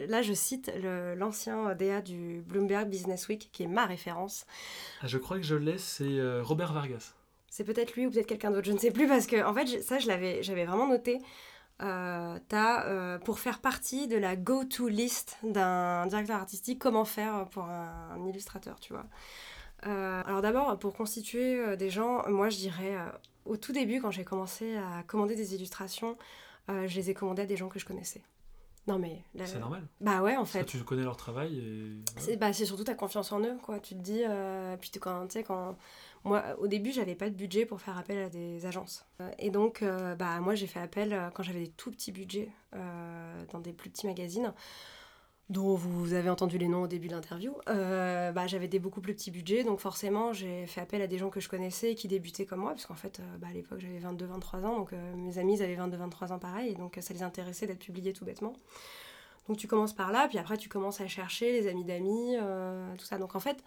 Là, 0.08 0.24
je 0.24 0.34
cite 0.34 0.72
l'ancien 1.16 1.76
DA 1.76 2.02
du 2.02 2.42
Bloomberg 2.48 2.90
Business 2.90 3.28
Week, 3.28 3.50
qui 3.54 3.62
est 3.62 3.68
ma 3.68 3.86
référence. 3.86 4.48
Ah, 5.02 5.08
Je 5.08 5.20
crois 5.20 5.38
que 5.38 5.44
je 5.44 5.54
l'ai, 5.56 5.78
c'est 5.78 6.04
euh, 6.04 6.42
Robert 6.44 6.74
Vargas. 6.74 7.14
C'est 7.48 7.64
peut-être 7.64 7.94
lui 7.96 8.08
ou 8.08 8.10
peut-être 8.10 8.26
quelqu'un 8.26 8.50
d'autre, 8.50 8.66
je 8.66 8.72
ne 8.72 8.80
sais 8.80 8.90
plus, 8.90 9.08
parce 9.08 9.28
que 9.28 9.44
en 9.46 9.54
fait, 9.54 9.84
ça, 9.84 10.00
je 10.00 10.08
l'avais, 10.08 10.42
j'avais 10.42 10.66
vraiment 10.66 10.88
noté. 10.88 11.20
Euh, 11.82 12.40
t'as, 12.50 12.88
euh, 12.88 13.20
pour 13.20 13.40
faire 13.40 13.60
partie 13.60 14.08
de 14.08 14.18
la 14.18 14.36
go-to 14.36 14.88
list 14.88 15.38
d'un 15.44 16.08
directeur 16.08 16.38
artistique, 16.38 16.80
comment 16.80 17.06
faire 17.06 17.48
pour 17.52 17.64
un, 17.66 18.10
un 18.16 18.26
illustrateur, 18.26 18.80
tu 18.80 18.94
vois. 18.94 19.06
Euh, 19.86 20.22
alors 20.26 20.42
d'abord, 20.42 20.78
pour 20.80 20.94
constituer 20.94 21.78
des 21.78 21.90
gens, 21.90 22.28
moi 22.28 22.50
je 22.50 22.58
dirais, 22.58 22.98
au 23.46 23.56
tout 23.58 23.72
début, 23.72 24.02
quand 24.02 24.12
j'ai 24.12 24.26
commencé 24.26 24.76
à 24.76 25.04
commander 25.04 25.36
des 25.36 25.56
illustrations, 25.56 26.18
euh, 26.70 26.88
je 26.88 26.96
les 26.96 27.10
ai 27.10 27.14
commandées 27.14 27.44
à 27.44 27.46
des 27.46 27.58
gens 27.58 27.70
que 27.70 27.80
je 27.80 27.86
connaissais. 27.86 28.22
Non 28.88 28.98
mais... 28.98 29.22
la- 29.36 29.46
C'est 29.46 29.60
normal. 29.60 29.84
Bah 30.02 30.22
ouais, 30.24 30.36
en 30.36 30.46
fait. 30.46 30.64
tu 30.66 30.80
connais 30.84 31.04
leur 31.04 31.16
travail 31.18 31.60
et... 31.60 31.98
C'est 32.18 32.38
bah, 32.38 32.54
c'est 32.54 32.66
surtout 32.66 32.84
ta 32.86 32.96
confiance 32.96 33.32
en 33.32 33.40
eux, 33.42 33.58
quoi. 33.62 33.80
Tu 33.80 33.94
te 33.94 34.00
dis, 34.00 34.24
euh, 34.28 34.76
puis 34.78 34.90
tu- 34.90 35.00
quand, 35.00 35.28
tu 35.28 35.34
sais, 35.34 35.44
quand... 35.44 35.78
Moi, 36.24 36.44
au 36.60 36.68
début, 36.68 36.92
j'avais 36.92 37.14
pas 37.16 37.30
de 37.30 37.36
budget 37.36 37.66
pour 37.66 37.80
faire 37.82 37.98
appel 37.98 38.18
à 38.18 38.30
des 38.30 38.66
agences. 38.66 39.06
Euh, 39.22 39.30
Et 39.38 39.52
donc, 39.52 39.84
euh, 39.84 40.16
bah, 40.16 40.40
moi, 40.40 40.56
j'ai 40.56 40.66
fait 40.68 40.80
appel 40.80 41.30
quand 41.36 41.44
j'avais 41.44 41.62
des 41.66 41.70
tout 41.72 41.92
petits 41.92 42.12
budgets 42.12 42.50
euh, 42.76 43.44
dans 43.52 43.60
des 43.60 43.74
plus 43.74 43.90
petits 43.92 44.08
magazines, 44.08 44.54
dont 45.50 45.74
vous 45.74 46.14
avez 46.14 46.30
entendu 46.30 46.60
les 46.60 46.68
noms 46.68 46.84
au 46.84 46.88
début 46.88 47.08
de 47.08 47.14
l'interview. 47.14 47.56
Euh, 47.70 48.32
bah, 48.32 48.46
j'avais 48.46 48.68
des 48.68 48.78
beaucoup 48.78 49.02
plus 49.02 49.16
petits 49.16 49.32
budgets, 49.32 49.64
donc 49.64 49.80
forcément, 49.80 50.32
j'ai 50.32 50.68
fait 50.68 50.80
appel 50.80 51.02
à 51.02 51.08
des 51.08 51.18
gens 51.18 51.30
que 51.30 51.40
je 51.40 51.50
connaissais 51.50 51.96
qui 51.96 52.08
débutaient 52.08 52.46
comme 52.46 52.60
moi, 52.60 52.72
parce 52.72 52.86
qu'en 52.86 52.96
fait, 52.96 53.20
euh, 53.20 53.38
bah, 53.40 53.48
à 53.50 53.54
l'époque, 53.54 53.80
j'avais 53.80 54.00
22-23 54.00 54.66
ans, 54.66 54.78
donc 54.78 54.94
euh, 54.94 55.16
mes 55.16 55.40
amis, 55.40 55.62
avaient 55.62 55.76
22-23 55.76 56.34
ans 56.34 56.40
pareil, 56.40 56.76
donc 56.76 56.98
ça 57.02 57.14
les 57.16 57.24
intéressait 57.24 57.66
d'être 57.66 57.80
publiés 57.80 58.14
tout 58.14 58.26
bêtement. 58.26 58.54
Donc 59.48 59.58
tu 59.58 59.68
commences 59.68 59.94
par 59.94 60.12
là, 60.12 60.28
puis 60.28 60.38
après 60.38 60.58
tu 60.58 60.70
commences 60.70 61.02
à 61.02 61.08
chercher 61.08 61.52
les 61.52 61.68
amis 61.68 61.84
d'amis, 61.84 62.36
tout 63.00 63.06
ça. 63.06 63.18
Donc 63.18 63.36
en 63.36 63.40
fait, 63.40 63.64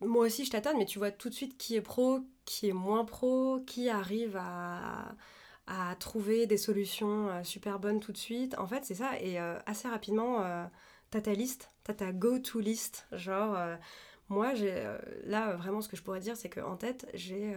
moi 0.00 0.26
aussi 0.26 0.44
je 0.44 0.50
tâtonne, 0.52 0.78
mais 0.78 0.84
tu 0.84 1.00
vois 1.00 1.10
tout 1.10 1.28
de 1.28 1.34
suite 1.34 1.58
qui 1.58 1.74
est 1.74 1.80
pro, 1.80 2.20
qui 2.44 2.68
est 2.68 2.72
moins 2.72 3.04
pro, 3.04 3.58
qui 3.66 3.88
arrive 3.88 4.36
à, 4.36 5.16
à 5.66 5.94
trouver 5.96 6.46
des 6.46 6.56
solutions 6.56 7.28
euh, 7.28 7.42
super 7.44 7.78
bonnes 7.78 8.00
tout 8.00 8.12
de 8.12 8.18
suite. 8.18 8.56
En 8.58 8.66
fait, 8.66 8.84
c'est 8.84 8.94
ça. 8.94 9.18
Et 9.20 9.40
euh, 9.40 9.58
assez 9.66 9.88
rapidement, 9.88 10.42
euh, 10.44 10.64
t'as 11.10 11.22
ta 11.22 11.32
liste, 11.32 11.70
t'as 11.84 11.94
ta 11.94 12.12
go-to 12.12 12.60
list. 12.60 13.06
Genre, 13.12 13.56
moi, 14.28 14.54
j'ai 14.54 14.84
là, 15.24 15.54
vraiment, 15.56 15.80
ce 15.80 15.88
que 15.88 15.96
je 15.96 16.02
pourrais 16.02 16.20
dire, 16.20 16.36
c'est 16.36 16.50
qu'en 16.50 16.76
tête, 16.76 17.08
j'ai. 17.14 17.54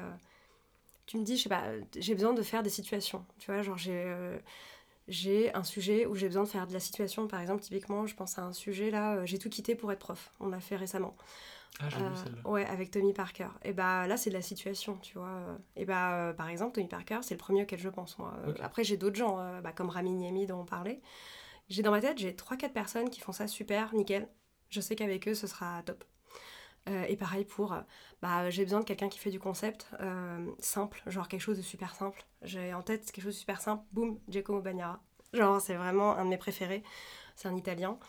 tu 1.06 1.18
me 1.18 1.24
dis, 1.24 1.38
je 1.38 1.44
sais 1.44 1.50
pas, 1.50 1.64
j'ai 1.98 2.14
besoin 2.16 2.34
de 2.34 2.42
faire 2.42 2.64
des 2.64 2.70
situations. 2.70 3.26
Tu 3.40 3.52
vois, 3.52 3.62
genre, 3.64 3.78
j'ai. 3.78 4.16
j'ai 5.08 5.54
un 5.54 5.64
sujet 5.64 6.06
où 6.06 6.16
j'ai 6.16 6.28
besoin 6.28 6.44
de 6.44 6.50
faire 6.50 6.68
de 6.68 6.74
la 6.74 6.80
situation. 6.80 7.28
Par 7.28 7.42
exemple, 7.42 7.62
typiquement, 7.62 8.06
je 8.08 8.16
pense 8.16 8.38
à 8.40 8.44
un 8.44 8.54
sujet 8.54 8.92
là, 8.92 9.26
j'ai 9.26 9.40
tout 9.40 9.50
quitté 9.50 9.76
pour 9.76 9.92
être 9.92 10.00
prof. 10.00 10.32
On 10.40 10.50
l'a 10.50 10.60
fait 10.60 10.76
récemment. 10.78 11.16
Ah, 11.80 11.90
j'ai 11.90 11.98
Euh, 12.02 12.10
vu 12.10 12.16
celle-là. 12.16 12.42
ouais, 12.50 12.66
avec 12.66 12.92
Tommy 12.92 13.14
Parker. 13.14 13.50
Et 13.64 13.74
bah 13.74 14.08
là, 14.08 14.18
c'est 14.18 14.30
de 14.30 14.36
la 14.36 14.42
situation, 14.42 14.98
tu 14.98 15.18
vois. 15.18 15.58
Et 15.76 15.86
bah, 15.86 16.14
euh, 16.30 16.34
par 16.34 16.50
exemple, 16.50 16.74
Tommy 16.76 16.88
Parker, 16.88 17.20
c'est 17.22 17.36
le 17.36 17.40
premier 17.40 17.64
auquel 17.64 17.80
je 17.80 17.90
pense, 17.90 18.18
moi. 18.18 18.34
Euh. 18.48 18.54
Après, 18.62 18.84
j'ai 18.84 18.98
d'autres 18.98 19.16
gens, 19.16 19.40
euh, 19.40 19.62
bah, 19.62 19.72
comme 19.74 19.90
Rami 19.90 20.12
Niemi 20.14 20.48
dont 20.48 20.62
on 20.62 20.66
parlait. 20.66 21.02
J'ai 21.70 21.84
dans 21.84 21.92
ma 21.92 22.02
tête, 22.02 22.18
j'ai 22.18 22.34
3-4 22.36 22.74
personnes 22.74 23.10
qui 23.10 23.20
font 23.20 23.32
ça 23.34 23.48
super, 23.48 23.94
nickel. 23.94 24.28
Je 24.70 24.82
sais 24.82 24.96
qu'avec 24.96 25.28
eux, 25.28 25.36
ce 25.36 25.48
sera 25.48 25.84
top. 25.84 26.04
Euh, 26.90 27.04
et 27.10 27.18
pareil 27.18 27.44
pour, 27.44 27.74
euh, 27.74 27.82
bah, 28.22 28.50
j'ai 28.50 28.64
besoin 28.64 28.80
de 28.80 28.86
quelqu'un 28.86 29.10
qui 29.10 29.20
fait 29.20 29.30
du 29.32 29.40
concept 29.40 29.90
euh, 30.00 30.50
simple, 30.60 31.04
genre 31.08 31.28
quelque 31.28 31.42
chose 31.42 31.58
de 31.58 31.62
super 31.62 31.94
simple. 31.96 32.26
J'ai 32.44 32.74
en 32.74 32.82
tête 32.82 33.12
quelque 33.12 33.26
chose 33.26 33.34
de 33.36 33.40
super 33.40 33.60
simple, 33.62 33.84
boum, 33.92 34.20
Giacomo 34.30 34.62
Bagnara. 34.62 35.02
Genre, 35.34 35.60
c'est 35.60 35.76
vraiment 35.76 36.16
un 36.16 36.24
de 36.24 36.30
mes 36.30 36.38
préférés. 36.38 36.84
C'est 37.36 37.50
un 37.50 37.56
italien. 37.58 38.00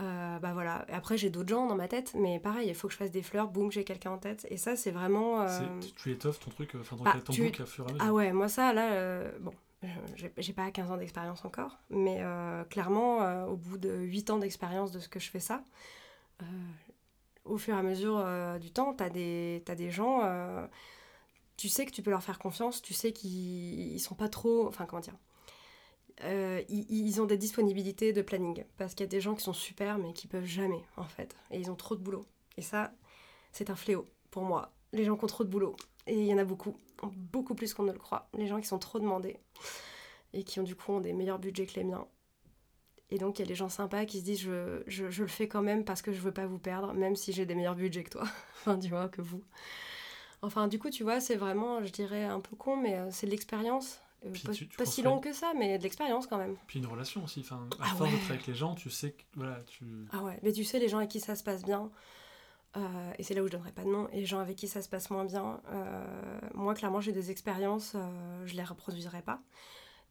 Euh, 0.00 0.38
bah 0.38 0.52
voilà. 0.52 0.84
Et 0.88 0.92
après, 0.92 1.16
j'ai 1.18 1.30
d'autres 1.30 1.50
gens 1.50 1.66
dans 1.66 1.76
ma 1.76 1.86
tête, 1.86 2.12
mais 2.14 2.40
pareil, 2.40 2.68
il 2.68 2.74
faut 2.74 2.88
que 2.88 2.92
je 2.92 2.98
fasse 2.98 3.10
des 3.10 3.22
fleurs, 3.22 3.48
boum, 3.48 3.70
j'ai 3.70 3.84
quelqu'un 3.84 4.10
en 4.12 4.18
tête. 4.18 4.46
Et 4.50 4.56
ça, 4.56 4.74
c'est 4.74 4.90
vraiment. 4.90 5.42
euh, 5.42 5.48
Tu, 5.96 6.10
étoffes 6.10 6.40
ton 6.40 6.50
truc, 6.50 6.74
euh, 6.74 6.80
enfin 6.80 6.96
ton, 6.96 7.04
bah, 7.04 7.14
ton 7.24 7.32
tu- 7.32 7.44
book 7.44 7.60
à 7.60 7.66
fur 7.66 7.84
et 7.86 7.90
à 7.90 7.92
mesure. 7.92 8.06
Ah 8.08 8.12
ouais, 8.12 8.32
moi, 8.32 8.48
ça, 8.48 8.72
là, 8.72 8.92
euh, 8.94 9.30
bon, 9.40 9.52
j'ai- 10.16 10.52
pas 10.52 10.70
15 10.70 10.90
ans 10.90 10.96
d'expérience 10.96 11.44
encore, 11.44 11.78
mais 11.90 12.20
clairement, 12.70 13.44
au 13.46 13.56
bout 13.56 13.78
de 13.78 13.90
8 13.92 14.30
ans 14.30 14.38
d'expérience 14.38 14.90
de 14.92 14.98
ce 14.98 15.08
que 15.08 15.20
je 15.20 15.30
fais 15.30 15.40
ça, 15.40 15.62
au 17.44 17.58
fur 17.58 17.74
et 17.74 17.78
à 17.78 17.82
mesure 17.82 18.24
du 18.60 18.70
temps, 18.70 18.94
t'as 18.94 19.10
des, 19.10 19.62
des 19.76 19.90
gens. 19.90 20.20
tu 21.56 21.68
sais 21.68 21.84
que 21.86 21.92
tu 21.92 22.02
peux 22.02 22.10
leur 22.10 22.22
faire 22.24 22.38
confiance, 22.38 22.82
tu 22.82 22.94
sais 22.94 23.12
qu'ils 23.12 23.92
ils 23.92 24.00
sont 24.00 24.14
pas 24.16 24.28
trop. 24.28 24.66
Enfin, 24.66 24.86
comment 24.86 25.00
dire 25.02 25.14
euh, 26.24 26.62
ils, 26.68 27.20
ont 27.20 27.26
des 27.26 27.36
disponibilités 27.36 28.12
de 28.12 28.22
planning. 28.22 28.64
Parce 28.76 28.94
qu'il 28.94 29.04
y 29.04 29.08
a 29.08 29.10
des 29.10 29.20
gens 29.20 29.34
qui 29.34 29.42
sont 29.42 29.52
super, 29.52 29.98
mais 29.98 30.12
qui 30.12 30.26
peuvent 30.26 30.44
jamais, 30.44 30.82
en 30.96 31.04
fait. 31.04 31.36
Et 31.50 31.58
ils 31.58 31.70
ont 31.70 31.76
trop 31.76 31.96
de 31.96 32.02
boulot. 32.02 32.24
Et 32.56 32.62
ça, 32.62 32.92
c'est 33.52 33.70
un 33.70 33.76
fléau 33.76 34.06
pour 34.30 34.42
moi. 34.42 34.72
Les 34.92 35.04
gens 35.04 35.16
qui 35.16 35.24
ont 35.24 35.28
trop 35.28 35.44
de 35.44 35.48
boulot. 35.48 35.76
Et 36.06 36.18
il 36.18 36.26
y 36.26 36.34
en 36.34 36.38
a 36.38 36.44
beaucoup. 36.44 36.76
Beaucoup 37.02 37.54
plus 37.54 37.74
qu'on 37.74 37.82
ne 37.82 37.92
le 37.92 37.98
croit. 37.98 38.28
Les 38.34 38.46
gens 38.46 38.60
qui 38.60 38.66
sont 38.66 38.78
trop 38.78 38.98
demandés. 38.98 39.40
Et 40.32 40.44
qui, 40.44 40.60
ont 40.60 40.64
du 40.64 40.76
coup, 40.76 40.92
ont 40.92 41.00
des 41.00 41.12
meilleurs 41.12 41.38
budgets 41.38 41.66
que 41.66 41.74
les 41.74 41.84
miens. 41.84 42.06
Et 43.10 43.18
donc, 43.18 43.38
il 43.38 43.42
y 43.42 43.44
a 43.44 43.48
les 43.48 43.54
gens 43.54 43.68
sympas 43.68 44.06
qui 44.06 44.20
se 44.20 44.24
disent 44.24 44.40
je, 44.40 44.82
je, 44.86 45.10
je 45.10 45.22
le 45.22 45.28
fais 45.28 45.46
quand 45.46 45.60
même 45.60 45.84
parce 45.84 46.00
que 46.00 46.12
je 46.12 46.20
veux 46.20 46.32
pas 46.32 46.46
vous 46.46 46.58
perdre, 46.58 46.94
même 46.94 47.14
si 47.14 47.32
j'ai 47.32 47.44
des 47.44 47.54
meilleurs 47.54 47.74
budgets 47.74 48.04
que 48.04 48.10
toi. 48.10 48.24
enfin, 48.60 48.78
tu 48.78 48.88
vois, 48.88 49.08
que 49.08 49.20
vous. 49.20 49.42
Enfin, 50.40 50.66
du 50.66 50.78
coup, 50.78 50.90
tu 50.90 51.02
vois, 51.02 51.20
c'est 51.20 51.36
vraiment, 51.36 51.84
je 51.84 51.92
dirais, 51.92 52.24
un 52.24 52.40
peu 52.40 52.56
con, 52.56 52.76
mais 52.76 52.96
euh, 52.96 53.08
c'est 53.10 53.26
l'expérience. 53.26 54.00
Pas 54.22 54.52
tu- 54.52 54.68
tu 54.68 54.76
pas 54.76 54.86
si 54.86 55.02
long 55.02 55.18
que 55.20 55.32
ça, 55.32 55.52
mais 55.58 55.78
de 55.78 55.82
l'expérience 55.82 56.26
quand 56.26 56.38
même. 56.38 56.56
Puis 56.66 56.78
une 56.78 56.86
relation 56.86 57.24
aussi, 57.24 57.40
enfin, 57.40 57.66
à 57.80 57.82
Ah 57.82 57.86
force 57.96 58.00
ouais. 58.10 58.16
d'être 58.16 58.30
avec 58.30 58.46
les 58.46 58.54
gens, 58.54 58.74
tu 58.74 58.88
sais 58.90 59.12
que, 59.12 59.22
voilà, 59.34 59.60
tu... 59.66 59.84
Ah 60.12 60.22
ouais, 60.22 60.38
mais 60.42 60.52
tu 60.52 60.62
sais, 60.64 60.78
les 60.78 60.88
gens 60.88 60.98
avec 60.98 61.10
qui 61.10 61.18
ça 61.20 61.34
se 61.34 61.42
passe 61.42 61.64
bien, 61.64 61.90
euh, 62.76 63.12
et 63.18 63.22
c'est 63.22 63.34
là 63.34 63.42
où 63.42 63.46
je 63.48 63.52
donnerai 63.52 63.72
pas 63.72 63.82
de 63.82 63.88
nom, 63.88 64.08
et 64.12 64.20
les 64.20 64.26
gens 64.26 64.38
avec 64.38 64.56
qui 64.56 64.68
ça 64.68 64.80
se 64.80 64.88
passe 64.88 65.10
moins 65.10 65.24
bien, 65.24 65.60
euh, 65.72 66.40
moi, 66.54 66.74
clairement, 66.74 67.00
j'ai 67.00 67.12
des 67.12 67.30
expériences, 67.30 67.92
euh, 67.96 68.46
je 68.46 68.54
les 68.54 68.62
reproduiserai 68.64 69.22
pas. 69.22 69.40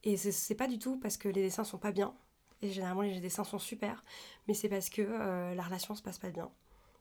Et 0.03 0.18
c'est- 0.18 0.55
pas 0.55 0.68
du 0.68 0.78
tout 0.80 0.97
parce 0.99 1.18
que 1.18 1.30
les 1.30 1.41
dessins 1.43 1.64
sont 1.64 1.78
pas 1.78 1.91
bien, 1.91 2.14
et 2.62 2.70
généralement, 2.70 3.01
les 3.01 3.20
dessins 3.20 3.43
sont 3.45 3.59
super, 3.59 4.03
mais 4.47 4.53
c'est 4.53 4.70
parce 4.70 4.89
que 4.89 5.01
euh, 5.01 5.55
la 5.55 5.64
relation 5.64 5.95
se 5.95 6.01
passe 6.01 6.20
pas 6.20 6.30
bien. 6.32 6.49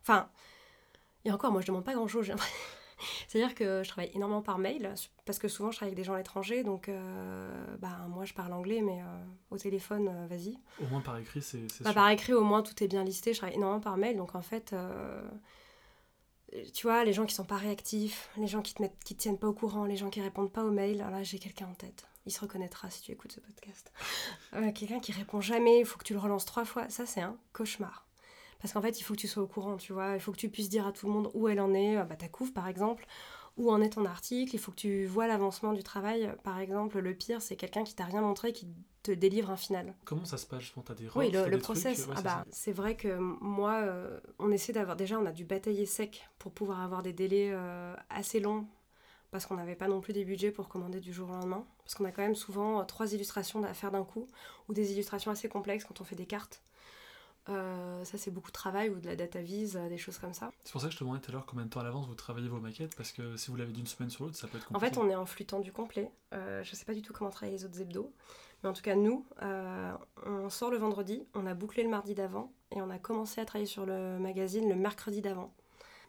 Enfin, 0.00 0.30
et 1.24 1.32
encore, 1.32 1.50
moi, 1.52 1.60
je 1.60 1.66
demande 1.66 1.84
pas 1.84 1.94
grand 1.94 2.06
chose. 2.08 2.32
C'est-à-dire 3.28 3.54
que 3.54 3.82
je 3.82 3.88
travaille 3.88 4.10
énormément 4.14 4.42
par 4.42 4.58
mail, 4.58 4.94
parce 5.24 5.38
que 5.38 5.48
souvent 5.48 5.70
je 5.70 5.76
travaille 5.76 5.92
avec 5.92 5.96
des 5.96 6.04
gens 6.04 6.14
à 6.14 6.18
l'étranger, 6.18 6.62
donc 6.62 6.88
euh, 6.88 7.66
bah, 7.78 8.06
moi 8.08 8.24
je 8.24 8.34
parle 8.34 8.52
anglais, 8.52 8.80
mais 8.82 9.00
euh, 9.00 9.24
au 9.50 9.58
téléphone, 9.58 10.08
euh, 10.08 10.26
vas-y. 10.26 10.58
au 10.82 10.86
moins 10.88 11.00
par 11.00 11.18
écrit, 11.18 11.42
c'est 11.42 11.60
Bah, 11.82 11.92
par 11.92 12.08
écrit, 12.10 12.32
au 12.32 12.44
moins, 12.44 12.62
tout 12.62 12.82
est 12.82 12.88
bien 12.88 13.04
listé. 13.04 13.32
Je 13.32 13.38
travaille 13.38 13.56
énormément 13.56 13.80
par 13.80 13.96
mail. 13.96 14.16
Donc, 14.16 14.34
en 14.34 14.42
fait, 14.42 14.74
tu 16.74 16.86
vois, 16.86 17.04
les 17.04 17.12
gens 17.12 17.26
qui 17.26 17.34
sont 17.34 17.44
pas 17.44 17.56
réactifs, 17.56 18.30
les 18.36 18.46
gens 18.46 18.62
qui 18.62 18.74
te, 18.74 18.82
mettent, 18.82 19.02
qui 19.04 19.14
te 19.14 19.22
tiennent 19.22 19.38
pas 19.38 19.48
au 19.48 19.52
courant, 19.52 19.84
les 19.84 19.96
gens 19.96 20.10
qui 20.10 20.20
répondent 20.20 20.52
pas 20.52 20.64
aux 20.64 20.70
mails, 20.70 20.98
là, 20.98 21.22
j'ai 21.22 21.38
quelqu'un 21.38 21.66
en 21.66 21.74
tête. 21.74 22.06
il 22.26 22.32
se 22.32 22.40
reconnaîtra 22.40 22.90
si 22.90 23.02
tu 23.02 23.12
écoutes 23.12 23.32
ce 23.32 23.40
podcast. 23.40 23.92
Quelqu'un 24.74 25.00
qui 25.00 25.12
répond 25.12 25.40
jamais, 25.40 25.80
il 25.80 25.86
faut 25.86 25.98
que 25.98 26.04
tu 26.04 26.12
le 26.12 26.18
relances 26.18 26.44
trois 26.44 26.64
fois, 26.64 26.88
ça 26.88 27.06
c'est 27.06 27.20
un 27.20 27.36
cauchemar. 27.52 28.09
Parce 28.60 28.74
qu'en 28.74 28.82
fait, 28.82 29.00
il 29.00 29.02
faut 29.02 29.14
que 29.14 29.20
tu 29.20 29.28
sois 29.28 29.42
au 29.42 29.46
courant, 29.46 29.76
tu 29.76 29.92
vois. 29.92 30.14
Il 30.14 30.20
faut 30.20 30.32
que 30.32 30.36
tu 30.36 30.48
puisses 30.48 30.68
dire 30.68 30.86
à 30.86 30.92
tout 30.92 31.06
le 31.06 31.12
monde 31.12 31.30
où 31.34 31.48
elle 31.48 31.60
en 31.60 31.72
est, 31.72 31.96
bah, 32.04 32.16
ta 32.16 32.28
couve 32.28 32.52
par 32.52 32.68
exemple, 32.68 33.06
où 33.56 33.70
en 33.70 33.80
est 33.80 33.90
ton 33.90 34.04
article. 34.04 34.54
Il 34.54 34.58
faut 34.58 34.70
que 34.70 34.76
tu 34.76 35.06
vois 35.06 35.26
l'avancement 35.26 35.72
du 35.72 35.82
travail. 35.82 36.30
Par 36.44 36.58
exemple, 36.58 36.98
le 36.98 37.14
pire, 37.14 37.40
c'est 37.40 37.56
quelqu'un 37.56 37.84
qui 37.84 37.94
t'a 37.94 38.04
rien 38.04 38.20
montré, 38.20 38.52
qui 38.52 38.68
te 39.02 39.10
délivre 39.10 39.50
un 39.50 39.56
final. 39.56 39.94
Comment 40.04 40.24
ça 40.24 40.36
se 40.36 40.46
passe 40.46 40.62
Je 40.62 40.72
pense 40.72 40.84
des 40.96 41.08
Oui, 41.14 41.30
le, 41.30 41.58
process. 41.58 42.08
ah 42.14 42.22
bah, 42.22 42.44
c'est 42.50 42.72
vrai 42.72 42.96
que 42.96 43.18
moi, 43.18 43.80
euh, 43.82 44.20
on 44.38 44.50
essaie 44.50 44.72
d'avoir. 44.72 44.96
Déjà, 44.96 45.18
on 45.18 45.26
a 45.26 45.32
dû 45.32 45.44
batailler 45.44 45.86
sec 45.86 46.28
pour 46.38 46.52
pouvoir 46.52 46.80
avoir 46.80 47.02
des 47.02 47.12
délais 47.12 47.50
euh, 47.52 47.94
assez 48.10 48.40
longs 48.40 48.66
parce 49.30 49.46
qu'on 49.46 49.54
n'avait 49.54 49.76
pas 49.76 49.86
non 49.86 50.00
plus 50.00 50.12
des 50.12 50.24
budgets 50.24 50.50
pour 50.50 50.68
commander 50.68 51.00
du 51.00 51.12
jour 51.12 51.30
au 51.30 51.32
lendemain. 51.32 51.64
Parce 51.84 51.94
qu'on 51.94 52.04
a 52.04 52.10
quand 52.10 52.22
même 52.22 52.34
souvent 52.34 52.80
euh, 52.80 52.84
trois 52.84 53.12
illustrations 53.14 53.62
à 53.62 53.74
faire 53.74 53.90
d'un 53.90 54.04
coup, 54.04 54.26
ou 54.68 54.74
des 54.74 54.92
illustrations 54.92 55.30
assez 55.30 55.48
complexes 55.48 55.84
quand 55.84 56.00
on 56.00 56.04
fait 56.04 56.16
des 56.16 56.26
cartes. 56.26 56.62
Euh, 57.48 58.04
ça, 58.04 58.18
c'est 58.18 58.30
beaucoup 58.30 58.50
de 58.50 58.52
travail, 58.52 58.90
ou 58.90 59.00
de 59.00 59.06
la 59.06 59.16
data 59.16 59.40
vise, 59.40 59.76
euh, 59.76 59.88
des 59.88 59.98
choses 59.98 60.18
comme 60.18 60.34
ça. 60.34 60.50
C'est 60.62 60.72
pour 60.72 60.80
ça 60.80 60.88
que 60.88 60.92
je 60.92 60.98
te 60.98 61.04
demandais 61.04 61.20
tout 61.20 61.30
à 61.30 61.34
l'heure 61.34 61.46
combien 61.46 61.64
de 61.64 61.70
temps 61.70 61.80
à 61.80 61.84
l'avance 61.84 62.06
vous 62.06 62.14
travaillez 62.14 62.48
vos 62.48 62.60
maquettes, 62.60 62.94
parce 62.96 63.12
que 63.12 63.36
si 63.36 63.50
vous 63.50 63.56
l'avez 63.56 63.72
d'une 63.72 63.86
semaine 63.86 64.10
sur 64.10 64.24
l'autre, 64.24 64.36
ça 64.36 64.46
peut 64.46 64.58
être 64.58 64.66
compliqué. 64.66 64.86
En 64.86 64.94
fait, 64.94 65.00
on 65.00 65.08
est 65.08 65.14
en 65.14 65.26
flux 65.26 65.46
tendu 65.46 65.72
complet. 65.72 66.10
Euh, 66.34 66.62
je 66.62 66.74
sais 66.74 66.84
pas 66.84 66.94
du 66.94 67.02
tout 67.02 67.12
comment 67.12 67.30
travaillent 67.30 67.54
les 67.54 67.64
autres 67.64 67.80
hebdos, 67.80 68.12
mais 68.62 68.68
en 68.68 68.72
tout 68.72 68.82
cas, 68.82 68.94
nous, 68.94 69.26
on 70.26 70.50
sort 70.50 70.70
le 70.70 70.76
vendredi, 70.76 71.26
on 71.34 71.46
a 71.46 71.54
bouclé 71.54 71.82
le 71.82 71.88
mardi 71.88 72.14
d'avant, 72.14 72.52
et 72.70 72.82
on 72.82 72.90
a 72.90 72.98
commencé 72.98 73.40
à 73.40 73.44
travailler 73.44 73.66
sur 73.66 73.86
le 73.86 74.18
magazine 74.18 74.68
le 74.68 74.76
mercredi 74.76 75.22
d'avant. 75.22 75.52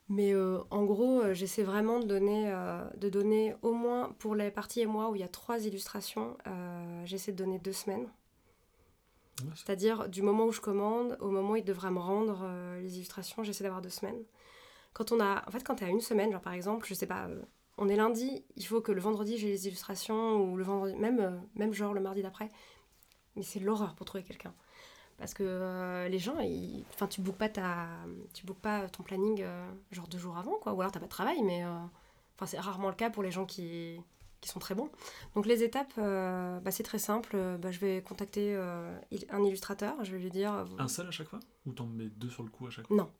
Mais 0.09 0.35
en 0.35 0.83
gros, 0.83 1.33
j'essaie 1.33 1.63
vraiment 1.63 1.99
de 1.99 2.05
donner, 2.05 2.53
de 2.97 3.09
donner 3.09 3.55
au 3.61 3.71
moins 3.71 4.13
pour 4.19 4.35
les 4.35 4.51
parties 4.51 4.81
et 4.81 4.85
moi 4.85 5.09
où 5.09 5.15
il 5.15 5.21
y 5.21 5.23
a 5.23 5.29
trois 5.29 5.65
illustrations, 5.65 6.37
j'essaie 7.05 7.31
de 7.31 7.37
donner 7.37 7.57
deux 7.59 7.71
semaines 7.71 8.09
c'est-à-dire 9.55 10.09
du 10.09 10.21
moment 10.21 10.45
où 10.45 10.51
je 10.51 10.61
commande 10.61 11.17
au 11.19 11.29
moment 11.29 11.51
où 11.51 11.55
il 11.55 11.63
devra 11.63 11.91
me 11.91 11.99
rendre 11.99 12.41
euh, 12.43 12.81
les 12.81 12.95
illustrations, 12.95 13.43
j'essaie 13.43 13.63
d'avoir 13.63 13.81
deux 13.81 13.89
semaines. 13.89 14.23
Quand 14.93 15.11
on 15.11 15.19
a, 15.19 15.47
en 15.47 15.51
fait, 15.51 15.63
quand 15.63 15.75
tu 15.75 15.83
as 15.83 15.89
une 15.89 16.01
semaine, 16.01 16.31
genre 16.31 16.41
par 16.41 16.53
exemple, 16.53 16.85
je 16.87 16.93
sais 16.93 17.07
pas, 17.07 17.27
euh, 17.27 17.41
on 17.77 17.87
est 17.87 17.95
lundi, 17.95 18.43
il 18.55 18.65
faut 18.65 18.81
que 18.81 18.91
le 18.91 19.01
vendredi 19.01 19.37
j'ai 19.37 19.47
les 19.47 19.67
illustrations 19.67 20.41
ou 20.41 20.57
le 20.57 20.63
vendredi, 20.63 20.95
même, 20.95 21.19
euh, 21.19 21.37
même 21.55 21.73
genre 21.73 21.93
le 21.93 22.01
mardi 22.01 22.21
d'après. 22.21 22.49
Mais 23.35 23.43
c'est 23.43 23.59
l'horreur 23.59 23.95
pour 23.95 24.05
trouver 24.05 24.23
quelqu'un. 24.23 24.53
Parce 25.17 25.33
que 25.35 26.07
les 26.09 26.17
gens, 26.17 26.35
enfin, 26.95 27.07
tu 27.07 27.21
bookes 27.21 27.37
pas 27.37 27.47
ta, 27.47 27.87
tu 28.33 28.43
bookes 28.43 28.59
pas 28.59 28.89
ton 28.89 29.03
planning 29.03 29.45
genre 29.91 30.07
deux 30.07 30.17
jours 30.17 30.35
avant, 30.35 30.57
quoi. 30.57 30.73
Ou 30.73 30.81
alors 30.81 30.91
t'as 30.91 30.99
pas 30.99 31.05
de 31.05 31.11
travail, 31.11 31.43
mais 31.43 31.63
enfin 31.63 32.47
c'est 32.47 32.59
rarement 32.59 32.89
le 32.89 32.95
cas 32.95 33.11
pour 33.11 33.21
les 33.21 33.29
gens 33.29 33.45
qui 33.45 34.01
qui 34.41 34.49
sont 34.49 34.59
très 34.59 34.75
bons. 34.75 34.89
Donc 35.35 35.45
les 35.45 35.63
étapes, 35.63 35.93
euh, 35.97 36.59
bah, 36.59 36.71
c'est 36.71 36.83
très 36.83 36.99
simple. 36.99 37.37
Bah, 37.59 37.71
je 37.71 37.79
vais 37.79 38.01
contacter 38.01 38.53
euh, 38.55 38.99
un 39.29 39.43
illustrateur, 39.43 40.03
je 40.03 40.11
vais 40.11 40.19
lui 40.19 40.31
dire... 40.31 40.53
Euh, 40.53 40.65
un 40.79 40.87
seul 40.87 41.07
à 41.07 41.11
chaque 41.11 41.27
fois? 41.27 41.39
Ou 41.65 41.73
t'en 41.73 41.85
mets 41.85 42.09
deux 42.09 42.29
sur 42.29 42.43
le 42.43 42.49
coup 42.49 42.67
à 42.67 42.71
chaque 42.71 42.87
fois? 42.87 42.97
Non. 42.97 43.11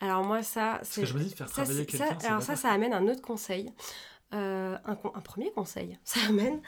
Alors 0.00 0.24
moi 0.24 0.42
ça... 0.42 0.78
Parce 0.78 0.96
que 0.96 1.04
je 1.04 1.14
me 1.14 1.22
dis 1.22 1.30
de 1.30 1.34
faire 1.34 1.50
travailler 1.50 1.86
quelqu'un... 1.86 2.18
Alors 2.24 2.42
ça, 2.42 2.56
ça 2.56 2.70
amène 2.70 2.92
un 2.92 3.06
autre 3.06 3.22
conseil. 3.22 3.70
un, 4.32 4.80
un, 4.84 5.20
premier 5.20 5.52
conseil. 5.52 5.98
Ça 6.04 6.20
amène... 6.28 6.60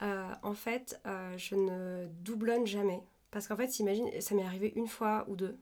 en 0.00 0.54
fait, 0.54 0.98
je 1.36 1.56
ne 1.56 2.06
doublonne 2.22 2.66
jamais. 2.66 3.02
Parce 3.32 3.48
qu'en 3.48 3.56
fait, 3.56 3.78
imagine, 3.80 4.08
ça 4.20 4.34
m'est 4.34 4.44
arrivé 4.44 4.72
une 4.76 4.88
fois 4.88 5.24
ou 5.28 5.36
deux, 5.36 5.58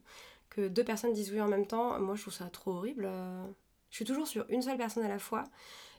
que 0.49 0.67
deux 0.67 0.83
personnes 0.83 1.13
disent 1.13 1.31
oui 1.31 1.41
en 1.41 1.47
même 1.47 1.67
temps. 1.67 1.99
Moi, 1.99 2.15
je 2.15 2.21
trouve 2.21 2.33
ça 2.33 2.45
trop 2.49 2.71
horrible. 2.71 3.09
Je 3.89 3.95
suis 3.95 4.05
toujours 4.05 4.27
sur 4.27 4.45
une 4.49 4.61
seule 4.61 4.77
personne 4.77 5.03
à 5.03 5.09
la 5.09 5.19
fois. 5.19 5.43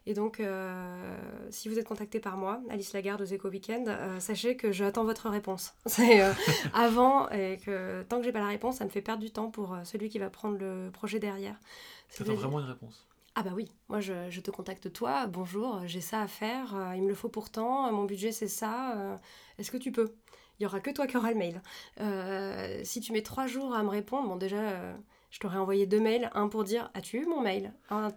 Et 0.07 0.15
donc, 0.15 0.41
euh, 0.41 1.17
si 1.51 1.69
vous 1.69 1.79
êtes 1.79 1.87
contacté 1.87 2.21
par 2.21 2.37
moi, 2.37 2.61
Alice 2.71 2.93
Lagarde 2.95 3.21
aux 3.21 3.35
Eco 3.35 3.49
Weekend, 3.49 3.89
euh, 3.89 4.19
sachez 4.19 4.57
que 4.57 4.73
j'attends 4.73 5.05
votre 5.05 5.29
réponse. 5.29 5.75
C'est 5.87 6.23
euh, 6.23 6.33
avant 6.73 7.29
et 7.31 7.59
que 7.59 8.03
tant 8.05 8.19
que 8.19 8.25
j'ai 8.25 8.33
pas 8.33 8.41
la 8.41 8.49
réponse, 8.49 8.77
ça 8.77 8.85
me 8.85 8.91
fait 8.91 9.03
perdre 9.03 9.23
du 9.23 9.31
temps 9.31 9.51
pour 9.51 9.77
celui 9.85 10.09
qui 10.09 10.19
va 10.19 10.31
prendre 10.31 10.59
le 10.59 10.91
projet 10.91 11.19
derrière. 11.19 11.57
J'attends 12.17 12.35
vraiment 12.35 12.61
une 12.61 12.67
réponse. 12.67 13.07
Ah 13.37 13.43
bah 13.43 13.53
oui, 13.55 13.71
moi 13.89 14.01
je, 14.01 14.29
je, 14.29 14.41
te 14.41 14.51
contacte 14.51 14.93
toi, 14.93 15.27
bonjour, 15.29 15.83
j'ai 15.87 16.01
ça 16.01 16.21
à 16.23 16.27
faire, 16.27 16.75
il 16.97 17.03
me 17.05 17.09
le 17.09 17.15
faut 17.15 17.29
pourtant, 17.29 17.91
mon 17.93 18.05
budget 18.05 18.33
c'est 18.33 18.49
ça, 18.49 19.21
est-ce 19.57 19.71
que 19.71 19.77
tu 19.77 19.93
peux? 19.93 20.13
Il 20.59 20.65
y 20.65 20.67
aura 20.67 20.81
que 20.81 20.91
toi 20.91 21.07
qui 21.07 21.17
auras 21.17 21.31
le 21.31 21.37
mail. 21.37 21.63
si 22.85 23.01
tu 23.01 23.13
mets 23.13 23.23
trois 23.23 23.47
jours 23.47 23.73
à 23.73 23.85
me 23.85 23.89
répondre, 23.89 24.29
bon 24.29 24.35
déjà 24.35 24.97
je 25.31 25.39
t'aurais 25.39 25.59
envoyé 25.59 25.87
deux 25.87 26.01
mails, 26.01 26.31
un 26.35 26.49
pour 26.49 26.65
dire 26.65 26.91
as-tu 26.95 27.23
eu 27.23 27.27
mon 27.27 27.41
mail 27.41 27.73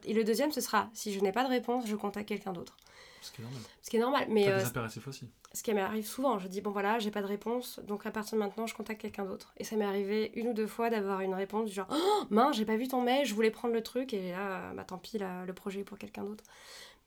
Et 0.06 0.14
le 0.14 0.24
deuxième, 0.24 0.52
ce 0.52 0.62
sera 0.62 0.90
si 0.94 1.14
je 1.14 1.20
n'ai 1.20 1.32
pas 1.32 1.44
de 1.44 1.50
réponse, 1.50 1.88
je 1.88 1.96
contacte 1.96 2.28
quelqu'un 2.28 2.54
d'autre. 2.54 2.78
Ce 3.22 3.32
qui 3.32 3.42
est 3.42 3.46
normal. 3.46 3.62
Ce 3.82 3.90
qui 3.90 3.96
est 3.96 4.00
normal. 4.00 4.26
Mais, 4.30 4.50
euh, 4.50 4.58
des 4.58 5.08
aussi. 5.08 5.30
Ce 5.54 5.64
qui 5.64 5.74
m'arrive 5.74 6.06
souvent, 6.06 6.40
je 6.40 6.48
dis 6.48 6.62
bon 6.62 6.72
voilà, 6.72 7.00
j'ai 7.00 7.12
pas 7.12 7.22
de 7.22 7.28
réponse, 7.28 7.80
donc 7.84 8.06
à 8.06 8.12
partir 8.12 8.38
de 8.38 8.44
maintenant, 8.44 8.68
je 8.68 8.74
contacte 8.74 9.00
quelqu'un 9.00 9.24
d'autre. 9.24 9.54
Et 9.58 9.64
ça 9.64 9.76
m'est 9.76 9.86
arrivé 9.86 10.32
une 10.36 10.50
ou 10.50 10.54
deux 10.54 10.68
fois 10.68 10.90
d'avoir 10.90 11.22
une 11.22 11.34
réponse 11.34 11.70
du 11.70 11.74
genre 11.74 11.88
oh, 11.92 12.24
mince, 12.32 12.58
j'ai 12.58 12.66
pas 12.66 12.76
vu 12.76 12.88
ton 12.88 13.02
mail, 13.02 13.26
je 13.26 13.34
voulais 13.34 13.52
prendre 13.52 13.74
le 13.74 13.84
truc, 13.84 14.14
et 14.14 14.32
là, 14.32 14.74
bah 14.74 14.84
tant 14.84 14.98
pis, 14.98 15.20
là, 15.20 15.46
le 15.46 15.54
projet 15.54 15.82
est 15.82 15.84
pour 15.84 15.98
quelqu'un 15.98 16.24
d'autre. 16.24 16.44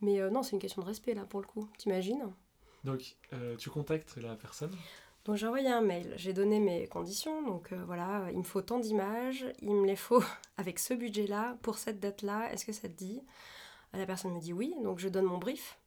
Mais 0.00 0.20
euh, 0.20 0.30
non, 0.30 0.42
c'est 0.42 0.52
une 0.52 0.60
question 0.60 0.80
de 0.80 0.86
respect 0.86 1.14
là 1.14 1.24
pour 1.24 1.40
le 1.40 1.46
coup, 1.46 1.68
t'imagines? 1.76 2.32
Donc 2.84 3.16
euh, 3.32 3.56
tu 3.56 3.68
contactes 3.68 4.16
la 4.16 4.36
personne? 4.36 4.74
Donc 5.26 5.34
j'ai 5.34 5.46
envoyé 5.46 5.68
un 5.68 5.80
mail, 5.80 6.14
j'ai 6.16 6.32
donné 6.32 6.60
mes 6.60 6.86
conditions, 6.86 7.42
donc 7.42 7.72
euh, 7.72 7.82
voilà, 7.84 8.28
il 8.30 8.38
me 8.38 8.44
faut 8.44 8.62
tant 8.62 8.78
d'images, 8.78 9.44
il 9.60 9.74
me 9.74 9.84
les 9.84 9.96
faut 9.96 10.22
avec 10.56 10.78
ce 10.78 10.94
budget-là, 10.94 11.58
pour 11.62 11.78
cette 11.78 11.98
date-là, 11.98 12.52
est-ce 12.52 12.64
que 12.64 12.72
ça 12.72 12.88
te 12.88 12.94
dit? 12.94 13.20
La 13.92 14.06
personne 14.06 14.32
me 14.32 14.40
dit 14.40 14.52
oui, 14.52 14.72
donc 14.84 15.00
je 15.00 15.08
donne 15.08 15.24
mon 15.24 15.38
brief. 15.38 15.78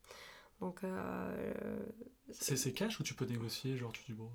Donc 0.60 0.84
euh, 0.84 1.54
c'est 2.32 2.74
cash 2.74 3.00
ou 3.00 3.04
tu 3.04 3.14
peux 3.14 3.26
négocier, 3.26 3.78
genre 3.78 3.94
tu 3.94 4.04
dis 4.04 4.14
bon, 4.14 4.30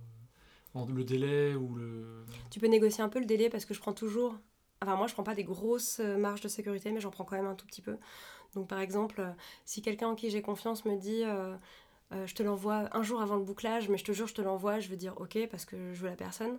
euh, 0.77 0.87
le 0.89 1.05
délai 1.05 1.55
ou 1.55 1.75
le... 1.75 2.25
Tu 2.51 2.59
peux 2.59 2.67
négocier 2.67 3.05
un 3.05 3.11
peu 3.11 3.19
le 3.19 3.27
délai 3.27 3.51
parce 3.51 3.67
que 3.67 3.75
je 3.75 3.81
prends 3.81 3.93
toujours, 3.93 4.39
enfin 4.81 4.97
moi 4.97 5.07
je 5.07 5.13
prends 5.13 5.23
pas 5.23 5.35
des 5.35 5.45
grosses 5.45 5.99
marges 5.99 6.41
de 6.41 6.49
sécurité, 6.49 6.93
mais 6.93 7.01
j'en 7.01 7.11
prends 7.11 7.25
quand 7.25 7.37
même 7.37 7.47
un 7.47 7.55
tout 7.55 7.67
petit 7.67 7.83
peu. 7.83 7.99
Donc 8.55 8.69
par 8.69 8.81
exemple, 8.81 9.23
si 9.65 9.83
quelqu'un 9.83 10.09
en 10.09 10.15
qui 10.15 10.31
j'ai 10.31 10.43
confiance 10.43 10.85
me 10.85 10.97
dit 10.97 11.23
euh, 11.25 11.57
je 12.27 12.35
te 12.35 12.43
l'envoie 12.43 12.89
un 12.97 13.03
jour 13.03 13.21
avant 13.21 13.37
le 13.37 13.45
bouclage, 13.45 13.89
mais 13.89 13.99
je 13.99 14.05
te 14.05 14.13
jure, 14.13 14.27
je 14.27 14.35
te 14.35 14.43
l'envoie, 14.43 14.81
je 14.81 14.89
veux 14.89 14.97
dire 14.97 15.15
ok 15.21 15.47
parce 15.51 15.65
que 15.65 15.93
je 15.93 16.03
veux 16.03 16.09
la 16.09 16.17
personne. 16.17 16.59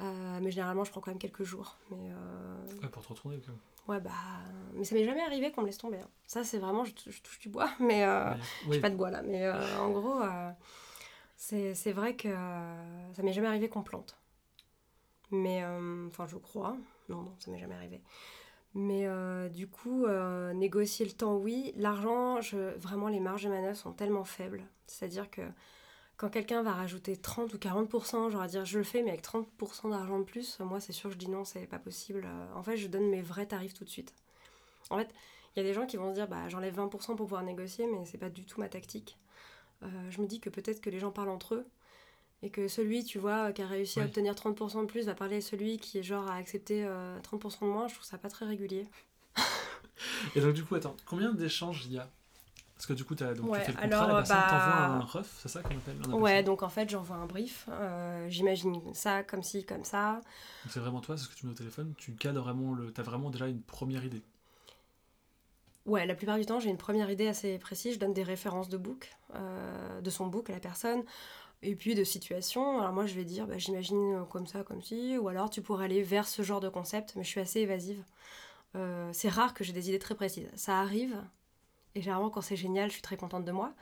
Euh, 0.00 0.38
mais 0.42 0.50
généralement, 0.50 0.84
je 0.84 0.90
prends 0.90 1.00
quand 1.00 1.10
même 1.10 1.18
quelques 1.18 1.44
jours. 1.44 1.78
Mais, 1.90 2.10
euh, 2.10 2.80
Ouais, 2.82 2.88
pour 2.88 3.02
te 3.02 3.08
retourner 3.08 3.38
quand 3.38 3.52
même. 3.52 3.60
Ouais, 3.88 4.00
bah. 4.00 4.10
Mais 4.74 4.84
ça 4.84 4.94
m'est 4.94 5.04
jamais 5.04 5.22
arrivé 5.22 5.52
qu'on 5.52 5.62
me 5.62 5.66
laisse 5.66 5.78
tomber. 5.78 5.98
Hein. 5.98 6.08
Ça, 6.26 6.44
c'est 6.44 6.58
vraiment. 6.58 6.84
Je, 6.84 6.92
touche 6.92 7.38
du 7.38 7.48
bois, 7.48 7.70
mais. 7.80 8.04
Euh... 8.04 8.34
J'ai 8.70 8.80
pas 8.80 8.90
de 8.90 8.96
bois 8.96 9.10
là. 9.10 9.22
Mais 9.22 9.48
en 9.50 9.90
gros, 9.90 10.20
c'est 11.36 11.92
vrai 11.92 12.16
que 12.16 12.28
ça 13.12 13.22
m'est 13.22 13.32
jamais 13.32 13.48
arrivé 13.48 13.68
qu'on 13.68 13.82
plante. 13.82 14.16
Mais. 15.30 15.64
Enfin, 16.08 16.26
je 16.26 16.36
crois. 16.36 16.76
Non, 17.08 17.22
non, 17.22 17.34
ça 17.38 17.50
m'est 17.50 17.58
jamais 17.58 17.76
arrivé. 17.76 18.02
Mais 18.78 19.06
euh, 19.06 19.48
du 19.48 19.66
coup, 19.66 20.04
euh, 20.04 20.52
négocier 20.52 21.06
le 21.06 21.12
temps, 21.12 21.34
oui. 21.34 21.72
L'argent, 21.76 22.40
vraiment, 22.76 23.08
les 23.08 23.20
marges 23.20 23.44
de 23.44 23.48
manœuvre 23.48 23.74
sont 23.74 23.92
tellement 23.92 24.24
faibles. 24.24 24.66
C'est-à-dire 24.86 25.30
que 25.30 25.40
quand 26.18 26.28
quelqu'un 26.28 26.62
va 26.62 26.72
rajouter 26.72 27.16
30 27.16 27.54
ou 27.54 27.56
40%, 27.56 28.30
genre 28.30 28.42
à 28.42 28.48
dire 28.48 28.66
je 28.66 28.76
le 28.76 28.84
fais, 28.84 29.02
mais 29.02 29.12
avec 29.12 29.24
30% 29.24 29.90
d'argent 29.90 30.18
de 30.18 30.24
plus, 30.24 30.60
moi, 30.60 30.78
c'est 30.78 30.92
sûr, 30.92 31.10
je 31.10 31.16
dis 31.16 31.30
non, 31.30 31.44
c'est 31.46 31.66
pas 31.66 31.78
possible. 31.78 32.28
En 32.54 32.62
fait, 32.62 32.76
je 32.76 32.88
donne 32.88 33.08
mes 33.08 33.22
vrais 33.22 33.46
tarifs 33.46 33.72
tout 33.72 33.84
de 33.84 33.88
suite. 33.88 34.14
En 34.90 34.98
fait, 34.98 35.08
il 35.54 35.60
y 35.60 35.64
a 35.64 35.68
des 35.68 35.72
gens 35.72 35.86
qui 35.86 35.96
vont 35.96 36.10
se 36.10 36.14
dire 36.14 36.28
bah, 36.28 36.46
j'enlève 36.50 36.76
20% 36.78 36.90
pour 36.90 37.16
pouvoir 37.16 37.42
négocier, 37.42 37.86
mais 37.86 38.04
c'est 38.04 38.18
pas 38.18 38.28
du 38.28 38.44
tout 38.44 38.60
ma 38.60 38.68
tactique. 38.68 39.18
Euh, 39.82 40.10
je 40.10 40.20
me 40.20 40.26
dis 40.26 40.38
que 40.38 40.50
peut-être 40.50 40.82
que 40.82 40.90
les 40.90 40.98
gens 40.98 41.10
parlent 41.10 41.30
entre 41.30 41.54
eux 41.54 41.66
et 42.42 42.50
que 42.50 42.68
celui, 42.68 43.04
tu 43.04 43.18
vois, 43.18 43.52
qui 43.52 43.62
a 43.62 43.66
réussi 43.66 44.00
à 44.00 44.04
obtenir 44.04 44.34
30% 44.34 44.82
de 44.82 44.86
plus 44.86 45.06
va 45.06 45.14
parler 45.14 45.36
à 45.36 45.40
celui 45.40 45.78
qui 45.78 45.98
est 45.98 46.02
genre 46.02 46.30
à 46.30 46.36
accepter 46.36 46.84
30% 46.84 46.86
euh, 46.86 47.48
de 47.60 47.66
moins, 47.66 47.88
je 47.88 47.94
trouve 47.94 48.06
ça 48.06 48.18
pas 48.18 48.28
très 48.28 48.46
régulier. 48.46 48.86
et 50.36 50.40
donc 50.40 50.54
du 50.54 50.64
coup, 50.64 50.74
attends, 50.74 50.96
combien 51.06 51.32
d'échanges 51.32 51.84
il 51.86 51.94
y 51.94 51.98
a? 51.98 52.08
Parce 52.74 52.86
que 52.86 52.92
du 52.92 53.04
coup, 53.04 53.14
tu 53.14 53.24
as 53.24 53.32
donc 53.32 53.56
fait 53.56 53.68
le 53.68 53.72
contrat, 53.72 54.06
la 54.06 54.14
personne 54.16 54.36
bah... 54.36 54.46
t'envoie 54.50 54.96
un 54.96 55.00
ref, 55.00 55.38
c'est 55.40 55.48
ça 55.48 55.62
qu'on 55.62 55.76
appelle, 55.76 56.14
Ouais, 56.14 56.42
donc 56.42 56.62
en 56.62 56.68
fait, 56.68 56.90
j'envoie 56.90 57.16
un 57.16 57.24
brief, 57.24 57.66
euh, 57.70 58.28
j'imagine 58.28 58.92
ça, 58.92 59.22
comme 59.22 59.42
ci, 59.42 59.64
comme 59.64 59.84
ça. 59.84 60.20
C'est 60.68 60.80
vraiment 60.80 61.00
toi, 61.00 61.16
c'est 61.16 61.24
ce 61.24 61.30
que 61.30 61.34
tu 61.34 61.46
mets 61.46 61.52
au 61.52 61.56
téléphone, 61.56 61.94
tu 61.96 62.12
cadres 62.12 62.42
vraiment, 62.42 62.74
le... 62.74 62.92
tu 62.92 63.00
as 63.00 63.04
vraiment 63.04 63.30
déjà 63.30 63.48
une 63.48 63.62
première 63.62 64.04
idée 64.04 64.22
Ouais, 65.86 66.04
la 66.04 66.16
plupart 66.16 66.36
du 66.36 66.44
temps, 66.44 66.58
j'ai 66.58 66.68
une 66.68 66.76
première 66.76 67.08
idée 67.10 67.28
assez 67.28 67.58
précise. 67.58 67.94
Je 67.94 68.00
donne 68.00 68.12
des 68.12 68.24
références 68.24 68.68
de 68.68 68.76
book, 68.76 69.16
euh, 69.36 70.00
de 70.00 70.10
son 70.10 70.26
book 70.26 70.50
à 70.50 70.52
la 70.52 70.58
personne. 70.58 71.04
Et 71.62 71.74
puis 71.74 71.94
de 71.94 72.04
situation, 72.04 72.80
alors 72.80 72.92
moi 72.92 73.06
je 73.06 73.14
vais 73.14 73.24
dire, 73.24 73.46
bah, 73.46 73.58
j'imagine 73.58 74.24
comme 74.30 74.46
ça, 74.46 74.62
comme 74.62 74.82
ci, 74.82 75.16
ou 75.18 75.28
alors 75.28 75.50
tu 75.50 75.62
pourrais 75.62 75.86
aller 75.86 76.02
vers 76.02 76.28
ce 76.28 76.42
genre 76.42 76.60
de 76.60 76.68
concept, 76.68 77.14
mais 77.16 77.24
je 77.24 77.28
suis 77.28 77.40
assez 77.40 77.60
évasive. 77.60 78.02
Euh, 78.76 79.08
c'est 79.12 79.30
rare 79.30 79.54
que 79.54 79.64
j'ai 79.64 79.72
des 79.72 79.88
idées 79.88 79.98
très 79.98 80.14
précises. 80.14 80.48
Ça 80.54 80.78
arrive, 80.78 81.16
et 81.94 82.02
généralement 82.02 82.28
quand 82.28 82.42
c'est 82.42 82.56
génial, 82.56 82.88
je 82.90 82.92
suis 82.92 83.02
très 83.02 83.16
contente 83.16 83.44
de 83.46 83.52
moi. 83.52 83.72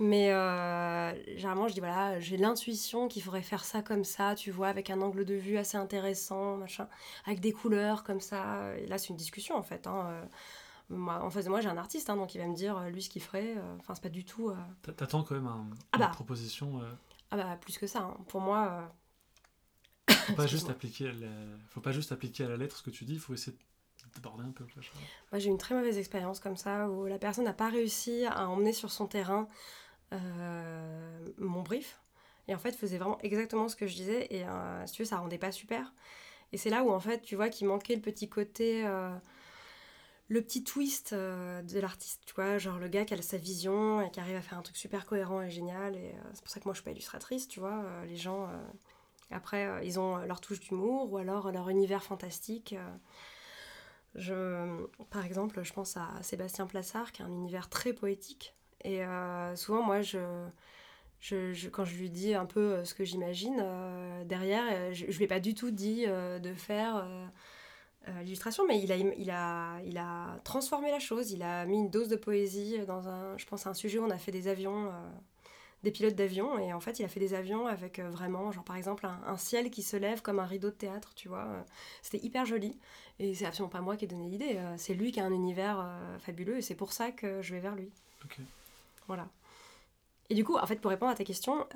Mais 0.00 0.32
euh, 0.32 1.12
généralement 1.36 1.68
je 1.68 1.74
dis, 1.74 1.80
voilà, 1.80 2.18
j'ai 2.18 2.36
l'intuition 2.36 3.06
qu'il 3.06 3.22
faudrait 3.22 3.42
faire 3.42 3.64
ça 3.64 3.80
comme 3.80 4.04
ça, 4.04 4.34
tu 4.34 4.50
vois, 4.50 4.66
avec 4.68 4.90
un 4.90 5.00
angle 5.00 5.24
de 5.24 5.34
vue 5.34 5.56
assez 5.56 5.76
intéressant, 5.78 6.56
machin, 6.56 6.88
avec 7.26 7.38
des 7.40 7.52
couleurs 7.52 8.02
comme 8.02 8.20
ça. 8.20 8.76
Et 8.76 8.86
là 8.86 8.98
c'est 8.98 9.08
une 9.10 9.16
discussion 9.16 9.54
en 9.56 9.62
fait. 9.62 9.86
Hein. 9.86 10.22
Moi, 10.92 11.22
en 11.22 11.30
face 11.30 11.44
de 11.44 11.50
moi, 11.50 11.60
j'ai 11.60 11.68
un 11.68 11.76
artiste, 11.78 12.10
hein, 12.10 12.16
donc 12.16 12.34
il 12.34 12.38
va 12.38 12.48
me 12.48 12.54
dire 12.56 12.76
euh, 12.76 12.88
lui 12.90 13.00
ce 13.00 13.08
qu'il 13.08 13.22
ferait. 13.22 13.54
euh, 13.56 13.76
Enfin, 13.78 13.94
c'est 13.94 14.02
pas 14.02 14.08
du 14.08 14.24
tout. 14.24 14.50
euh, 14.50 14.56
T'attends 14.96 15.22
quand 15.22 15.36
même 15.36 15.46
un, 15.46 15.64
Ah 15.92 15.98
une 15.98 16.00
bah. 16.00 16.08
proposition. 16.12 16.80
Euh, 17.32 17.36
Ah 17.36 17.36
bah, 17.36 17.56
plus 17.60 17.78
que 17.78 17.86
ça. 17.86 18.00
hein. 18.00 18.16
Pour 18.28 18.40
moi, 18.40 18.92
faut 20.22 20.32
pas 20.32 20.46
juste 20.46 20.70
appliquer, 20.70 21.08
à 21.08 21.12
la- 21.12 21.28
faut 21.68 21.80
pas 21.80 21.92
juste 21.92 22.12
appliquer 22.12 22.44
à 22.44 22.48
la 22.48 22.56
lettre 22.56 22.76
ce 22.76 22.82
que 22.82 22.90
tu 22.90 23.04
dis. 23.04 23.14
Il 23.14 23.20
faut 23.20 23.34
essayer 23.34 23.56
d'aborder 24.14 24.44
un 24.44 24.52
peu. 24.52 24.64
Moi, 25.32 25.38
j'ai 25.38 25.48
eu 25.48 25.50
une 25.52 25.58
très 25.58 25.74
mauvaise 25.74 25.98
expérience 25.98 26.40
comme 26.40 26.56
ça, 26.56 26.88
où 26.88 27.06
la 27.06 27.18
personne 27.18 27.44
n'a 27.44 27.52
pas 27.52 27.68
réussi 27.68 28.24
à 28.26 28.48
emmener 28.48 28.72
sur 28.72 28.90
son 28.90 29.06
terrain 29.06 29.48
euh, 30.12 31.20
mon 31.38 31.62
brief. 31.62 32.00
Et 32.48 32.54
en 32.54 32.58
fait, 32.58 32.72
faisait 32.72 32.98
vraiment 32.98 33.18
exactement 33.22 33.68
ce 33.68 33.76
que 33.76 33.86
je 33.86 33.94
disais. 33.96 34.26
Et 34.30 34.46
euh, 34.46 34.86
si 34.86 34.94
tu 34.94 35.02
veux, 35.02 35.06
ça 35.08 35.18
rendait 35.18 35.38
pas 35.38 35.52
super. 35.52 35.94
Et 36.52 36.58
c'est 36.58 36.70
là 36.70 36.84
où, 36.84 36.90
en 36.92 37.00
fait, 37.00 37.22
tu 37.22 37.36
vois 37.36 37.50
qu'il 37.50 37.66
manquait 37.68 37.96
le 37.96 38.02
petit 38.02 38.28
côté. 38.28 38.86
Le 40.30 40.40
petit 40.42 40.62
twist 40.62 41.12
euh, 41.12 41.60
de 41.60 41.80
l'artiste, 41.80 42.22
tu 42.24 42.34
vois, 42.34 42.56
genre 42.56 42.78
le 42.78 42.86
gars 42.86 43.04
qui 43.04 43.14
a 43.14 43.20
sa 43.20 43.36
vision 43.36 44.00
et 44.00 44.12
qui 44.12 44.20
arrive 44.20 44.36
à 44.36 44.40
faire 44.40 44.58
un 44.58 44.62
truc 44.62 44.76
super 44.76 45.04
cohérent 45.04 45.42
et 45.42 45.50
génial. 45.50 45.96
Et 45.96 46.10
euh, 46.10 46.30
c'est 46.32 46.44
pour 46.44 46.52
ça 46.52 46.60
que 46.60 46.66
moi, 46.66 46.72
je 46.72 46.78
suis 46.78 46.84
pas 46.84 46.92
illustratrice, 46.92 47.48
tu 47.48 47.58
vois. 47.58 47.82
euh, 47.82 48.04
les 48.06 48.16
gens, 48.16 48.48
après, 49.32 49.68
ils 49.84 49.98
ont 49.98 50.18
leur 50.18 50.40
touche 50.40 50.60
d'humour 50.60 51.12
ou 51.12 51.18
alors 51.18 51.50
leur 51.50 51.68
univers 51.68 52.04
fantastique. 52.04 52.76
je, 54.14 54.86
par 55.10 55.24
exemple, 55.24 55.64
je 55.64 55.72
pense 55.72 55.96
à 55.96 56.08
Sébastien 56.22 56.66
Plassard, 56.66 57.10
qui 57.10 57.22
a 57.22 57.24
un 57.24 57.32
univers 57.32 57.68
très 57.68 57.92
poétique. 57.92 58.54
Et 58.84 59.02
souvent, 59.56 59.82
moi, 59.82 60.00
je, 60.00 60.18
quand 61.72 61.84
je 61.84 61.96
lui 61.96 62.10
dis 62.10 62.34
un 62.34 62.46
peu 62.46 62.84
ce 62.84 62.94
que 62.94 63.04
j'imagine, 63.04 63.64
derrière, 64.26 64.92
je 64.94 65.06
ne 65.06 65.12
lui 65.12 65.24
ai 65.24 65.28
pas 65.28 65.40
du 65.40 65.54
tout 65.54 65.70
dit 65.70 66.06
de 66.06 66.54
faire 66.54 67.04
euh, 68.08 68.22
l'illustration, 68.22 68.66
mais 68.66 68.80
il 68.80 68.90
a, 68.92 68.96
il, 68.96 69.30
a, 69.30 69.80
il 69.84 69.98
a 69.98 70.38
transformé 70.44 70.90
la 70.90 70.98
chose. 71.00 71.32
Il 71.32 71.42
a 71.42 71.66
mis 71.66 71.76
une 71.76 71.90
dose 71.90 72.08
de 72.08 72.16
poésie 72.16 72.78
dans 72.86 73.08
un, 73.08 73.36
je 73.36 73.46
pense, 73.46 73.66
à 73.66 73.70
un 73.70 73.74
sujet 73.74 73.98
où 73.98 74.04
on 74.04 74.10
a 74.10 74.18
fait 74.18 74.32
des 74.32 74.48
avions. 74.48 74.86
euh, 74.86 75.10
des 75.82 75.90
pilotes 75.90 76.14
d'avions 76.14 76.58
et 76.58 76.74
en 76.74 76.80
fait 76.80 76.98
il 76.98 77.06
a 77.06 77.08
fait 77.08 77.20
des 77.20 77.32
avions 77.32 77.66
avec 77.66 78.00
euh, 78.00 78.10
vraiment 78.10 78.52
genre 78.52 78.64
par 78.64 78.76
exemple 78.76 79.06
un, 79.06 79.18
un 79.26 79.38
ciel 79.38 79.70
qui 79.70 79.82
se 79.82 79.96
lève 79.96 80.20
comme 80.20 80.38
un 80.38 80.44
rideau 80.44 80.68
de 80.68 80.74
théâtre 80.74 81.14
tu 81.14 81.26
vois 81.28 81.64
c'était 82.02 82.22
hyper 82.22 82.44
joli 82.44 82.78
et 83.18 83.34
c'est 83.34 83.46
absolument 83.46 83.70
pas 83.70 83.80
moi 83.80 83.96
qui 83.96 84.04
ai 84.04 84.08
donné 84.08 84.28
l'idée, 84.28 84.58
c'est 84.76 84.92
lui 84.92 85.10
qui 85.10 85.20
a 85.20 85.24
un 85.24 85.32
univers 85.32 85.86
fabuleux 86.20 86.58
et 86.58 86.62
c'est 86.62 86.74
pour 86.74 86.92
ça 86.92 87.12
que 87.12 87.40
je 87.40 87.54
vais 87.54 87.60
vers 87.60 87.74
lui. 87.76 87.90
Voilà. 89.06 89.28
Et 90.30 90.34
du 90.34 90.44
coup, 90.44 90.56
en 90.56 90.66
fait, 90.66 90.76
pour 90.76 90.90
répondre 90.90 91.12
à 91.12 91.14
ta 91.14 91.24
question, 91.24 91.66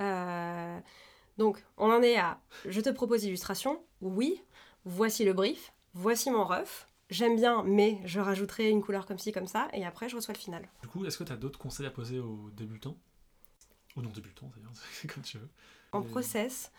donc 1.37 1.63
on 1.77 1.91
en 1.91 2.03
est 2.03 2.17
à 2.17 2.41
je 2.65 2.81
te 2.81 2.89
propose 2.89 3.25
l'illustration, 3.25 3.83
oui, 4.01 4.43
voici 4.87 5.25
le 5.25 5.35
brief, 5.35 5.74
voici 5.95 6.31
mon 6.31 6.45
ref, 6.45 6.89
j'aime 7.11 7.37
bien, 7.37 7.63
mais 7.65 8.01
je 8.05 8.21
rajouterai 8.21 8.69
une 8.71 8.83
couleur 8.83 9.07
comme 9.07 9.19
ci, 9.19 9.33
comme 9.33 9.47
ça, 9.47 9.69
et 9.73 9.85
après 9.85 10.09
je 10.09 10.17
reçois 10.17 10.35
le 10.35 10.39
final. 10.39 10.69
Du 10.83 10.89
coup, 10.89 11.05
est-ce 11.07 11.19
que 11.19 11.25
tu 11.25 11.33
as 11.33 11.37
d'autres 11.37 11.59
conseils 11.59 11.87
à 11.87 11.91
poser 11.91 12.19
aux 12.19 12.51
débutants? 12.53 12.97
Ou 13.97 14.03
non 14.03 14.11
débutants 14.11 14.51
d'ailleurs, 14.57 14.73
c'est 14.93 15.09
comme 15.13 15.23
tu 15.23 15.39
veux. 15.39 15.49
En 15.93 16.03
Et- 16.03 16.07
process, 16.07 16.73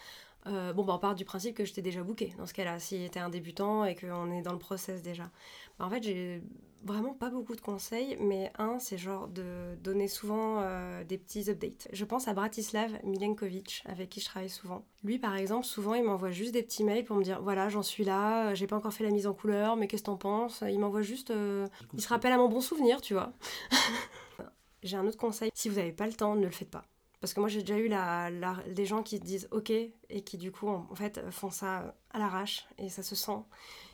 euh, 0.47 0.73
bon, 0.73 0.83
bah, 0.83 0.93
on 0.95 0.99
part 0.99 1.15
du 1.15 1.25
principe 1.25 1.55
que 1.55 1.65
je 1.65 1.73
t'ai 1.73 1.81
déjà 1.81 2.03
booké 2.03 2.33
dans 2.37 2.45
ce 2.45 2.53
cas-là, 2.53 2.79
si 2.79 3.09
t'es 3.09 3.19
un 3.19 3.29
débutant 3.29 3.85
et 3.85 3.95
qu'on 3.95 4.31
est 4.31 4.41
dans 4.41 4.53
le 4.53 4.59
process 4.59 5.01
déjà. 5.01 5.31
Bah, 5.79 5.85
en 5.85 5.89
fait, 5.89 6.03
j'ai 6.03 6.41
vraiment 6.83 7.13
pas 7.13 7.31
beaucoup 7.31 7.55
de 7.55 7.61
conseils, 7.61 8.15
mais 8.19 8.51
un, 8.59 8.77
c'est 8.77 8.97
genre 8.97 9.27
de 9.27 9.75
donner 9.83 10.07
souvent 10.07 10.61
euh, 10.61 11.03
des 11.03 11.17
petits 11.17 11.49
updates. 11.49 11.87
Je 11.91 12.05
pense 12.05 12.27
à 12.27 12.33
Bratislav 12.33 12.91
Milenkovic, 13.03 13.83
avec 13.87 14.09
qui 14.09 14.19
je 14.19 14.25
travaille 14.25 14.49
souvent. 14.49 14.85
Lui, 15.03 15.17
par 15.17 15.35
exemple, 15.35 15.65
souvent, 15.65 15.95
il 15.95 16.03
m'envoie 16.03 16.29
juste 16.31 16.53
des 16.53 16.61
petits 16.61 16.83
mails 16.83 17.05
pour 17.05 17.15
me 17.17 17.23
dire 17.23 17.41
voilà, 17.41 17.69
j'en 17.69 17.81
suis 17.83 18.03
là, 18.03 18.53
j'ai 18.53 18.67
pas 18.67 18.75
encore 18.75 18.93
fait 18.93 19.03
la 19.03 19.11
mise 19.11 19.25
en 19.25 19.33
couleur, 19.33 19.75
mais 19.77 19.87
qu'est-ce 19.87 20.03
que 20.03 20.07
t'en 20.07 20.17
penses? 20.17 20.63
Il 20.69 20.79
m'envoie 20.79 21.01
juste. 21.01 21.31
euh, 21.31 21.67
il 21.93 22.01
se 22.01 22.07
rappelle 22.07 22.31
à 22.33 22.37
mon 22.37 22.49
bon 22.49 22.61
souvenir, 22.61 23.01
tu 23.01 23.13
vois. 23.15 23.33
j'ai 24.83 24.97
un 24.97 25.07
autre 25.07 25.17
conseil. 25.17 25.49
Si 25.55 25.69
vous 25.69 25.75
n'avez 25.77 25.91
pas 25.93 26.05
le 26.07 26.13
temps, 26.13 26.35
ne 26.35 26.45
le 26.45 26.51
faites 26.51 26.69
pas. 26.69 26.85
Parce 27.21 27.33
que 27.33 27.39
moi, 27.39 27.49
j'ai 27.49 27.61
déjà 27.61 27.77
eu 27.77 27.87
la, 27.87 28.29
la- 28.29 28.63
des 28.69 28.85
gens 28.85 29.01
qui 29.03 29.19
disent 29.19 29.47
OK 29.51 29.69
et 29.71 29.93
qui, 30.23 30.37
du 30.37 30.51
coup, 30.51 30.67
en, 30.67 30.87
en 30.91 30.95
fait, 30.95 31.21
font 31.31 31.49
ça 31.49 31.95
à 32.11 32.19
l'arrache 32.19 32.67
et 32.77 32.89
ça 32.89 33.03
se 33.03 33.15
sent. 33.15 33.39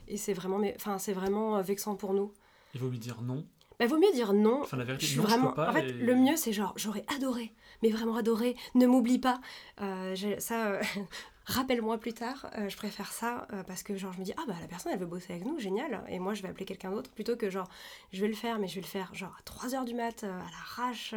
Et 0.07 0.17
c'est 0.17 0.33
vraiment, 0.33 0.57
mais, 0.57 0.75
c'est 0.97 1.13
vraiment 1.13 1.57
euh, 1.57 1.61
vexant 1.61 1.95
pour 1.95 2.13
nous. 2.13 2.33
Il 2.73 2.81
vaut 2.81 2.89
mieux 2.89 2.97
dire 2.97 3.21
non. 3.21 3.45
Bah, 3.79 3.87
vaut 3.87 3.97
mieux 3.97 4.11
dire 4.13 4.33
non. 4.33 4.61
Enfin, 4.61 4.77
la 4.77 4.83
vérité, 4.83 5.05
Je 5.05 5.11
suis 5.11 5.19
non, 5.19 5.23
vraiment. 5.25 5.43
je 5.45 5.49
peux 5.49 5.55
pas. 5.55 5.69
en 5.69 5.73
fait, 5.73 5.89
et- 5.89 5.93
le 5.93 6.15
mieux, 6.15 6.35
c'est 6.35 6.53
genre, 6.53 6.73
j'aurais 6.75 7.05
adoré, 7.15 7.53
mais 7.81 7.89
vraiment 7.89 8.15
adoré. 8.15 8.55
Ne 8.75 8.85
m'oublie 8.87 9.19
pas. 9.19 9.39
Euh, 9.81 10.13
j'ai- 10.15 10.39
ça, 10.39 10.67
euh, 10.73 10.81
rappelle-moi 11.51 11.97
plus 11.97 12.13
tard. 12.13 12.49
Euh, 12.57 12.67
je 12.69 12.75
préfère 12.77 13.11
ça 13.11 13.47
euh, 13.53 13.63
parce 13.63 13.83
que 13.83 13.95
genre, 13.95 14.11
je 14.13 14.19
me 14.19 14.23
dis, 14.25 14.33
ah 14.37 14.43
bah 14.47 14.55
la 14.61 14.67
personne, 14.67 14.91
elle 14.93 14.99
veut 14.99 15.05
bosser 15.05 15.33
avec 15.33 15.45
nous, 15.45 15.59
génial. 15.59 16.03
Et 16.09 16.19
moi, 16.19 16.33
je 16.33 16.41
vais 16.41 16.49
appeler 16.49 16.65
quelqu'un 16.65 16.91
d'autre 16.91 17.11
plutôt 17.11 17.35
que 17.35 17.49
genre, 17.49 17.69
je 18.13 18.21
vais 18.21 18.27
le 18.27 18.33
faire, 18.35 18.59
mais 18.59 18.67
je 18.67 18.75
vais 18.75 18.81
le 18.81 18.87
faire 18.87 19.13
genre 19.13 19.35
à 19.39 19.41
3 19.43 19.75
heures 19.75 19.85
du 19.85 19.93
mat, 19.93 20.23
euh, 20.23 20.39
à 20.39 20.51
l'arrache. 20.51 21.13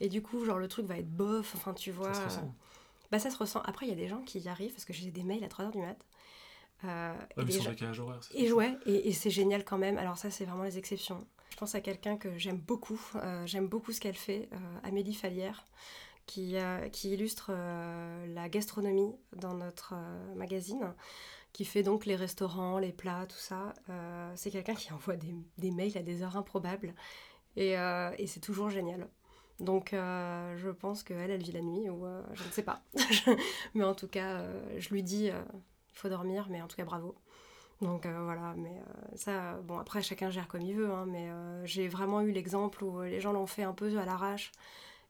et 0.00 0.08
du 0.08 0.22
coup, 0.22 0.44
genre, 0.44 0.58
le 0.58 0.68
truc 0.68 0.86
va 0.86 0.98
être 0.98 1.10
bof. 1.10 1.54
Enfin, 1.56 1.72
tu 1.74 1.90
vois. 1.90 2.12
Ça 2.14 2.20
se 2.20 2.24
ressent. 2.26 2.54
bah, 3.10 3.18
ça 3.18 3.30
se 3.30 3.36
ressent. 3.38 3.60
Après, 3.64 3.86
il 3.86 3.88
y 3.90 3.92
a 3.92 3.96
des 3.96 4.08
gens 4.08 4.22
qui 4.22 4.38
y 4.40 4.48
arrivent 4.48 4.72
parce 4.72 4.84
que 4.84 4.92
j'ai 4.92 5.10
des 5.10 5.22
mails 5.22 5.44
à 5.44 5.48
3 5.48 5.66
heures 5.66 5.70
du 5.72 5.78
mat. 5.80 5.96
Euh, 6.84 7.14
et 7.36 7.44
mais 7.44 7.52
gens- 7.52 8.02
horaire. 8.04 8.20
et 8.34 8.48
ça. 8.48 8.54
ouais, 8.54 8.76
et, 8.86 9.08
et 9.08 9.12
c'est 9.12 9.30
génial 9.30 9.64
quand 9.64 9.78
même. 9.78 9.98
Alors 9.98 10.16
ça, 10.18 10.30
c'est 10.30 10.44
vraiment 10.44 10.64
les 10.64 10.78
exceptions. 10.78 11.24
Je 11.50 11.56
pense 11.56 11.74
à 11.76 11.80
quelqu'un 11.80 12.16
que 12.16 12.36
j'aime 12.38 12.56
beaucoup. 12.56 13.00
euh, 13.16 13.46
j'aime 13.46 13.68
beaucoup 13.68 13.92
ce 13.92 14.00
qu'elle 14.00 14.16
fait, 14.16 14.48
euh, 14.52 14.56
Amélie 14.82 15.14
Fallière, 15.14 15.64
qui, 16.26 16.56
euh, 16.56 16.88
qui 16.88 17.12
illustre 17.12 17.50
euh, 17.50 18.26
la 18.34 18.48
gastronomie 18.48 19.14
dans 19.36 19.54
notre 19.54 19.94
euh, 19.94 20.34
magazine, 20.34 20.94
qui 21.52 21.64
fait 21.64 21.82
donc 21.82 22.06
les 22.06 22.16
restaurants, 22.16 22.78
les 22.78 22.92
plats, 22.92 23.26
tout 23.26 23.36
ça. 23.36 23.74
C'est 24.36 24.50
quelqu'un 24.50 24.74
qui 24.74 24.90
envoie 24.92 25.16
des, 25.16 25.70
mails 25.70 25.98
à 25.98 26.02
des 26.02 26.22
heures 26.22 26.38
improbables. 26.38 26.94
Et, 27.56 27.76
c'est 28.26 28.40
toujours 28.40 28.70
génial. 28.70 29.06
Donc 29.60 29.90
je 29.92 30.70
pense 30.70 31.02
qu'elle, 31.02 31.30
elle 31.30 31.42
vit 31.42 31.52
la 31.52 31.60
nuit, 31.60 31.90
ou 31.90 32.06
je 32.32 32.42
ne 32.42 32.50
sais 32.50 32.62
pas. 32.62 32.80
mais 33.74 33.84
en 33.84 33.94
tout 33.94 34.08
cas, 34.08 34.42
je 34.78 34.88
lui 34.88 35.02
dis, 35.02 35.26
il 35.26 35.34
faut 35.92 36.08
dormir, 36.08 36.46
mais 36.48 36.62
en 36.62 36.68
tout 36.68 36.76
cas, 36.76 36.86
bravo. 36.86 37.14
Donc 37.82 38.06
voilà, 38.06 38.54
mais 38.56 38.80
ça, 39.14 39.60
bon, 39.60 39.76
après, 39.76 40.00
chacun 40.00 40.30
gère 40.30 40.48
comme 40.48 40.62
il 40.62 40.74
veut, 40.74 40.90
hein, 40.90 41.04
mais 41.06 41.28
j'ai 41.64 41.86
vraiment 41.86 42.22
eu 42.22 42.32
l'exemple 42.32 42.82
où 42.82 43.02
les 43.02 43.20
gens 43.20 43.34
l'ont 43.34 43.46
fait 43.46 43.64
un 43.64 43.74
peu 43.74 43.98
à 43.98 44.06
l'arrache. 44.06 44.52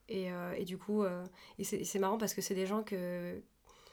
Et, 0.08 0.30
euh, 0.32 0.52
et 0.56 0.64
du 0.64 0.78
coup, 0.78 1.02
euh, 1.04 1.24
et 1.58 1.64
c'est 1.64 1.84
c'est 1.84 1.98
marrant 1.98 2.18
parce 2.18 2.34
que 2.34 2.40
c'est 2.42 2.54
des 2.54 2.66
gens 2.66 2.82
que, 2.82 3.40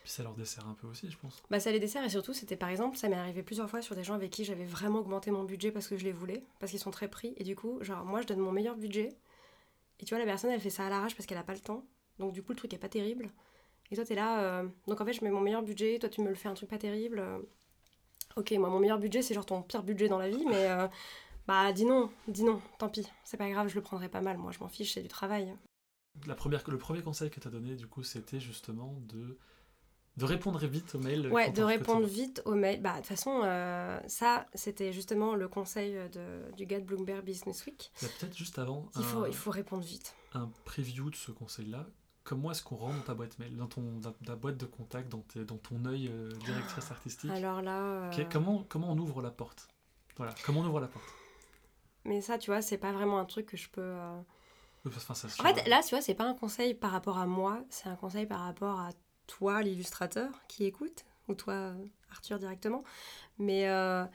Puis 0.04 0.12
ça 0.12 0.24
leur 0.24 0.34
dessert 0.34 0.68
un 0.68 0.74
peu 0.74 0.88
aussi, 0.88 1.10
je 1.10 1.18
pense. 1.18 1.42
bah, 1.50 1.60
ça 1.60 1.72
les 1.72 1.80
dessert 1.80 2.04
et 2.04 2.10
surtout, 2.10 2.34
c'était 2.34 2.58
par 2.58 2.70
exemple, 2.70 2.98
ça 2.98 3.08
m'est 3.10 3.16
arrivé 3.16 3.44
plusieurs 3.44 3.70
fois 3.70 3.82
sur 3.82 3.96
des 3.96 4.04
gens 4.04 4.16
avec 4.16 4.32
qui 4.32 4.44
j'avais 4.44 4.66
vraiment 4.66 5.00
augmenté 5.00 5.32
mon 5.32 5.44
budget 5.44 5.72
parce 5.72 5.88
que 5.88 5.98
je 5.98 6.04
les 6.04 6.12
voulais, 6.12 6.44
parce 6.60 6.72
qu'ils 6.72 6.80
sont 6.82 6.92
très 6.92 7.08
pris. 7.08 7.34
Et 7.38 7.44
du 7.44 7.56
coup, 7.56 7.78
genre, 7.82 8.04
moi, 8.06 8.22
je 8.22 8.28
donne 8.28 8.40
mon 8.40 8.52
meilleur 8.52 8.76
budget. 8.76 9.10
Et 10.00 10.06
tu 10.06 10.14
vois, 10.16 10.20
la 10.20 10.26
personne, 10.26 10.50
elle 10.52 10.62
fait 10.62 10.70
ça 10.70 10.86
à 10.86 10.90
l'arrache 10.90 11.16
parce 11.16 11.26
qu'elle 11.28 11.38
a 11.38 11.44
pas 11.44 11.54
le 11.54 11.60
temps. 11.60 11.84
Donc, 12.18 12.34
du 12.34 12.42
coup, 12.42 12.52
le 12.54 12.58
truc 12.58 12.74
est 12.74 12.78
pas 12.80 12.90
terrible. 12.90 13.30
Et 13.92 13.96
toi, 13.96 14.06
t'es 14.06 14.16
là. 14.16 14.42
euh, 14.44 14.68
Donc, 14.88 15.00
en 15.02 15.06
fait, 15.06 15.14
je 15.14 15.24
mets 15.24 15.30
mon 15.32 15.42
meilleur 15.42 15.62
budget. 15.64 16.00
Toi, 16.00 16.10
tu 16.10 16.22
me 16.22 16.30
le 16.30 16.36
fais 16.36 16.48
un 16.50 16.54
truc 16.54 16.70
pas 16.70 16.78
terrible. 16.78 17.20
euh, 17.20 17.40
Ok, 18.36 18.52
moi, 18.54 18.70
mon 18.70 18.80
meilleur 18.80 19.00
budget, 19.00 19.22
c'est 19.22 19.34
genre 19.34 19.46
ton 19.46 19.62
pire 19.62 19.84
budget 19.84 20.08
dans 20.08 20.18
la 20.20 20.30
vie. 20.30 20.46
Mais 20.46 20.70
euh, 20.70 20.88
bah, 21.48 21.72
dis 21.74 21.86
non, 21.86 22.10
dis 22.28 22.44
non. 22.44 22.62
Tant 22.78 22.88
pis. 22.90 23.08
C'est 23.26 23.38
pas 23.38 23.50
grave, 23.50 23.68
je 23.68 23.76
le 23.76 23.82
prendrai 23.82 24.08
pas 24.10 24.22
mal. 24.22 24.38
Moi, 24.38 24.52
je 24.52 24.60
m'en 24.60 24.70
fiche, 24.70 24.94
c'est 24.94 25.02
du 25.02 25.08
travail. 25.10 25.54
La 26.28 26.36
première, 26.36 26.64
le 26.70 26.78
premier 26.78 27.02
conseil 27.02 27.30
que 27.30 27.40
tu 27.40 27.48
as 27.48 27.52
donné, 27.52 27.76
du 27.76 27.88
coup, 27.88 28.04
c'était 28.04 28.40
justement 28.40 28.98
de, 29.08 29.38
de 30.18 30.26
répondre 30.26 30.60
vite 30.66 30.96
aux 30.96 31.00
mails. 31.00 31.28
Ouais, 31.32 31.52
de 31.52 31.64
on- 31.64 31.68
répondre 31.68 32.06
vite 32.08 32.42
aux 32.46 32.56
mails. 32.56 32.82
Bah, 32.82 32.94
de 32.94 32.98
toute 32.98 33.08
façon, 33.08 33.42
euh, 33.44 34.00
ça, 34.08 34.46
c'était 34.54 34.92
justement 34.94 35.36
le 35.36 35.48
conseil 35.48 35.94
de, 36.12 36.52
du 36.56 36.66
gars 36.66 36.80
de 36.80 36.86
Bloomberg 36.86 37.24
Business 37.24 37.66
Week. 37.66 37.92
Il 38.02 38.06
y 38.06 38.08
a 38.08 38.14
peut-être 38.14 38.38
juste 38.38 38.60
avant 38.60 38.90
Il 38.98 39.04
faut, 39.04 39.24
un, 39.24 39.28
il 39.28 39.34
faut 39.36 39.52
répondre 39.52 39.84
vite. 39.84 40.16
un 40.34 40.52
preview 40.66 41.10
de 41.10 41.16
ce 41.16 41.32
conseil-là. 41.32 41.86
Comment 42.26 42.52
est-ce 42.52 42.62
qu'on 42.62 42.76
rentre 42.76 42.98
dans 42.98 43.04
ta 43.04 43.14
boîte 43.16 43.40
mail, 43.40 43.56
dans 43.56 43.68
ton 43.68 43.82
dans 44.00 44.12
ta 44.12 44.36
boîte 44.36 44.58
de 44.58 44.66
contact, 44.68 45.10
dans, 45.10 45.22
tes- 45.22 45.46
dans 45.46 45.58
ton 45.58 45.84
œil 45.86 46.10
euh, 46.12 46.30
directrice 46.46 46.92
artistique? 46.92 47.32
Alors 47.32 47.62
là. 47.64 48.12
euh, 48.14 48.26
comment, 48.32 48.64
comment 48.70 48.92
on 48.92 48.98
ouvre 49.00 49.22
la 49.24 49.32
porte? 49.32 49.68
Voilà, 50.18 50.36
comment 50.46 50.60
on 50.60 50.66
ouvre 50.66 50.80
la 50.82 50.88
porte? 50.90 51.06
Mais 52.06 52.22
ça, 52.22 52.38
tu 52.38 52.52
vois, 52.52 52.62
c'est 52.62 52.78
pas 52.78 52.92
vraiment 52.92 53.20
un 53.20 53.26
truc 53.26 53.46
que 53.48 53.58
je 53.58 53.70
peux. 53.70 53.82
Enfin, 54.88 55.14
ça, 55.14 55.28
En 55.28 55.54
fait, 55.54 55.68
là, 55.68 55.82
tu 55.84 55.90
vois, 55.90 56.02
c'est 56.02 56.14
pas 56.14 56.26
un 56.26 56.34
conseil 56.34 56.74
par 56.74 56.92
rapport 56.92 57.18
à 57.18 57.26
moi, 57.26 57.60
c'est 57.70 57.90
un 57.90 57.96
conseil 57.96 58.26
par 58.26 58.40
rapport 58.42 58.80
à 58.80 58.90
toi, 59.28 59.62
l'illustrateur, 59.62 60.30
qui 60.48 60.66
écoute, 60.66 61.06
ou 61.28 61.36
toi, 61.36 61.74
Arthur, 62.12 62.40
directement. 62.40 62.84
Mais 63.38 63.68
euh, 63.68 64.06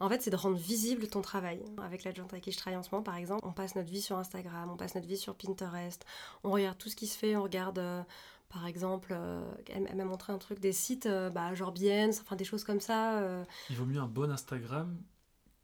en 0.00 0.08
fait, 0.08 0.22
c'est 0.22 0.30
de 0.30 0.36
rendre 0.36 0.56
visible 0.56 1.06
ton 1.08 1.20
travail. 1.20 1.62
Avec 1.82 2.04
l'adjointe 2.04 2.32
avec 2.32 2.44
qui 2.44 2.52
je 2.52 2.58
travaille 2.58 2.78
en 2.78 2.82
ce 2.82 2.90
moment, 2.90 3.02
par 3.04 3.16
exemple, 3.16 3.46
on 3.46 3.52
passe 3.52 3.74
notre 3.76 3.90
vie 3.90 4.02
sur 4.02 4.16
Instagram, 4.18 4.70
on 4.70 4.76
passe 4.76 4.94
notre 4.94 5.06
vie 5.06 5.18
sur 5.18 5.34
Pinterest, 5.34 6.04
on 6.42 6.50
regarde 6.50 6.78
tout 6.78 6.88
ce 6.88 6.96
qui 6.96 7.06
se 7.06 7.18
fait, 7.18 7.36
on 7.36 7.42
regarde. 7.42 7.78
euh, 7.78 8.02
par 8.48 8.66
exemple, 8.66 9.08
euh, 9.10 9.42
elle, 9.68 9.96
m'a 9.96 10.04
montré 10.04 10.32
un 10.32 10.38
truc, 10.38 10.60
des 10.60 10.72
sites, 10.72 11.08
bah, 11.08 11.54
genre 11.54 11.72
Behance, 11.72 12.20
enfin 12.20 12.36
des 12.36 12.44
choses 12.44 12.62
comme 12.62 12.78
ça. 12.78 13.20
Il 13.68 13.76
vaut 13.76 13.84
mieux 13.84 13.98
un 13.98 14.06
bon 14.06 14.30
Instagram 14.30 14.96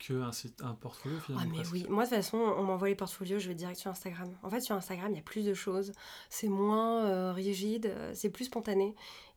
qu'un 0.00 0.30
un 0.64 0.74
portfolio 0.74 1.16
Ah 1.20 1.24
finalement. 1.26 1.50
mais 1.50 1.56
presque. 1.58 1.72
oui, 1.72 1.86
moi 1.88 2.04
de 2.04 2.08
toute 2.08 2.16
façon, 2.16 2.38
on 2.38 2.62
m'envoie 2.64 2.88
les 2.88 2.94
portfolios, 2.96 3.38
je 3.38 3.46
vais 3.48 3.54
direct 3.54 3.78
sur 3.78 3.90
Instagram. 3.92 4.28
En 4.42 4.50
fait, 4.50 4.60
sur 4.60 4.74
Instagram, 4.74 5.12
il 5.12 5.16
y 5.16 5.20
a 5.20 5.22
plus 5.22 5.44
de 5.44 5.54
choses, 5.54 5.92
c'est 6.28 6.48
moins 6.48 7.04
euh, 7.04 7.32
rigide, 7.32 7.86
euh, 7.86 8.10
c'est 8.14 8.30
plus 8.30 8.46
spontané. 8.46 8.94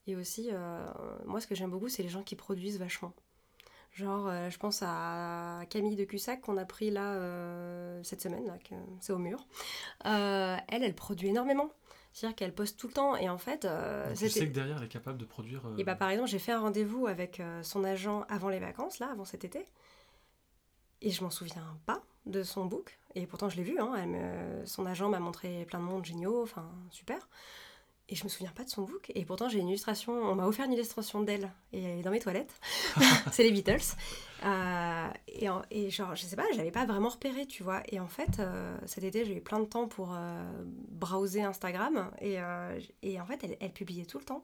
Et 0.08 0.16
aussi, 0.16 0.50
euh, 0.52 0.86
moi, 1.26 1.40
ce 1.40 1.48
que 1.48 1.54
j'aime 1.56 1.70
beaucoup, 1.70 1.88
c'est 1.90 2.02
les 2.04 2.10
gens 2.10 2.24
qui 2.24 2.36
produisent 2.36 2.80
vachement. 2.80 3.14
Genre, 3.94 4.28
euh, 4.28 4.50
je 4.50 4.58
pense 4.58 4.82
à 4.84 5.62
Camille 5.70 5.96
de 5.96 6.04
Cussac 6.04 6.42
qu'on 6.42 6.58
a 6.58 6.66
pris 6.66 6.90
là 6.90 7.16
cette 8.04 8.22
semaine, 8.22 8.46
là, 8.48 8.58
c'est 9.02 9.14
au 9.14 9.20
mur. 9.20 9.46
Elle, 10.04 10.84
elle 10.84 10.96
produit 10.96 11.30
énormément. 11.30 11.70
C'est-à-dire 12.16 12.36
qu'elle 12.36 12.54
poste 12.54 12.80
tout 12.80 12.88
le 12.88 12.94
temps 12.94 13.16
et 13.16 13.28
en 13.28 13.40
fait. 13.40 13.66
euh, 13.66 14.14
c'était- 14.14 14.30
sais 14.30 14.48
que 14.48 14.54
derrière, 14.54 14.78
elle 14.78 14.84
est 14.84 14.88
capable 14.88 15.18
de 15.18 15.26
produire. 15.26 15.66
euh, 15.66 15.78
et 15.78 15.84
bah 15.84 15.96
par 15.96 16.10
exemple, 16.12 16.30
j'ai 16.30 16.38
fait 16.38 16.52
un 16.52 16.60
rendez-vous 16.60 17.08
avec 17.08 17.40
euh, 17.40 17.64
son 17.64 17.84
agent 17.84 18.24
avant 18.30 18.50
les 18.50 18.60
vacances, 18.60 19.00
là, 19.00 19.10
avant 19.12 19.26
cet 19.26 19.44
été. 19.46 19.66
Et 21.04 21.12
je 21.12 21.24
m'en 21.24 21.30
souviens 21.30 21.78
pas 21.86 22.02
de 22.26 22.42
son 22.44 22.66
book. 22.66 22.98
Et 23.16 23.28
pourtant, 23.28 23.50
je 23.50 23.58
l'ai 23.58 23.64
vu. 23.64 23.78
Hein, 23.80 23.94
elle 23.98 24.08
me- 24.10 24.66
son 24.66 24.86
agent 24.88 25.10
m'a 25.10 25.20
montré 25.20 25.66
plein 25.66 25.80
de 25.80 25.84
mondes 25.86 26.06
géniaux, 26.06 26.42
enfin, 26.42 26.66
super. 26.90 27.28
Et 28.10 28.16
je 28.16 28.24
me 28.26 28.30
souviens 28.30 28.52
pas 28.52 28.64
de 28.64 28.70
son 28.70 28.84
book. 28.84 29.12
Et 29.16 29.24
pourtant, 29.26 29.48
j'ai 29.50 29.60
une 29.60 29.70
illustration. 29.70 30.14
On 30.14 30.36
m'a 30.36 30.46
offert 30.48 30.66
une 30.66 30.74
illustration 30.74 31.22
d'elle. 31.22 31.52
Et 31.74 31.84
elle 31.84 32.00
est 32.00 32.02
dans 32.04 32.12
mes 32.12 32.20
toilettes. 32.20 32.54
C'est 33.32 33.44
les 33.44 33.52
Beatles. 33.52 33.82
Euh, 34.46 35.08
et, 35.28 35.50
en- 35.50 35.62
et 35.72 35.90
genre, 35.90 36.16
je 36.16 36.24
sais 36.26 36.36
pas, 36.36 36.46
j'avais 36.56 36.72
pas 36.72 36.86
vraiment 36.86 37.10
repéré, 37.10 37.46
tu 37.46 37.64
vois. 37.64 37.82
Et 37.90 38.00
en 38.00 38.08
fait, 38.08 38.40
euh, 38.40 38.78
cet 38.86 39.04
été, 39.04 39.26
j'ai 39.26 39.36
eu 39.38 39.42
plein 39.42 39.60
de 39.60 39.66
temps 39.66 39.88
pour 39.88 40.14
euh, 40.14 40.44
browser 40.90 41.44
Instagram. 41.44 42.12
Et, 42.20 42.42
euh, 42.42 42.80
et 43.04 43.20
en 43.22 43.26
fait, 43.26 43.44
elle, 43.44 43.58
elle 43.60 43.72
publiait 43.74 44.06
tout 44.06 44.20
le 44.20 44.26
temps. 44.26 44.44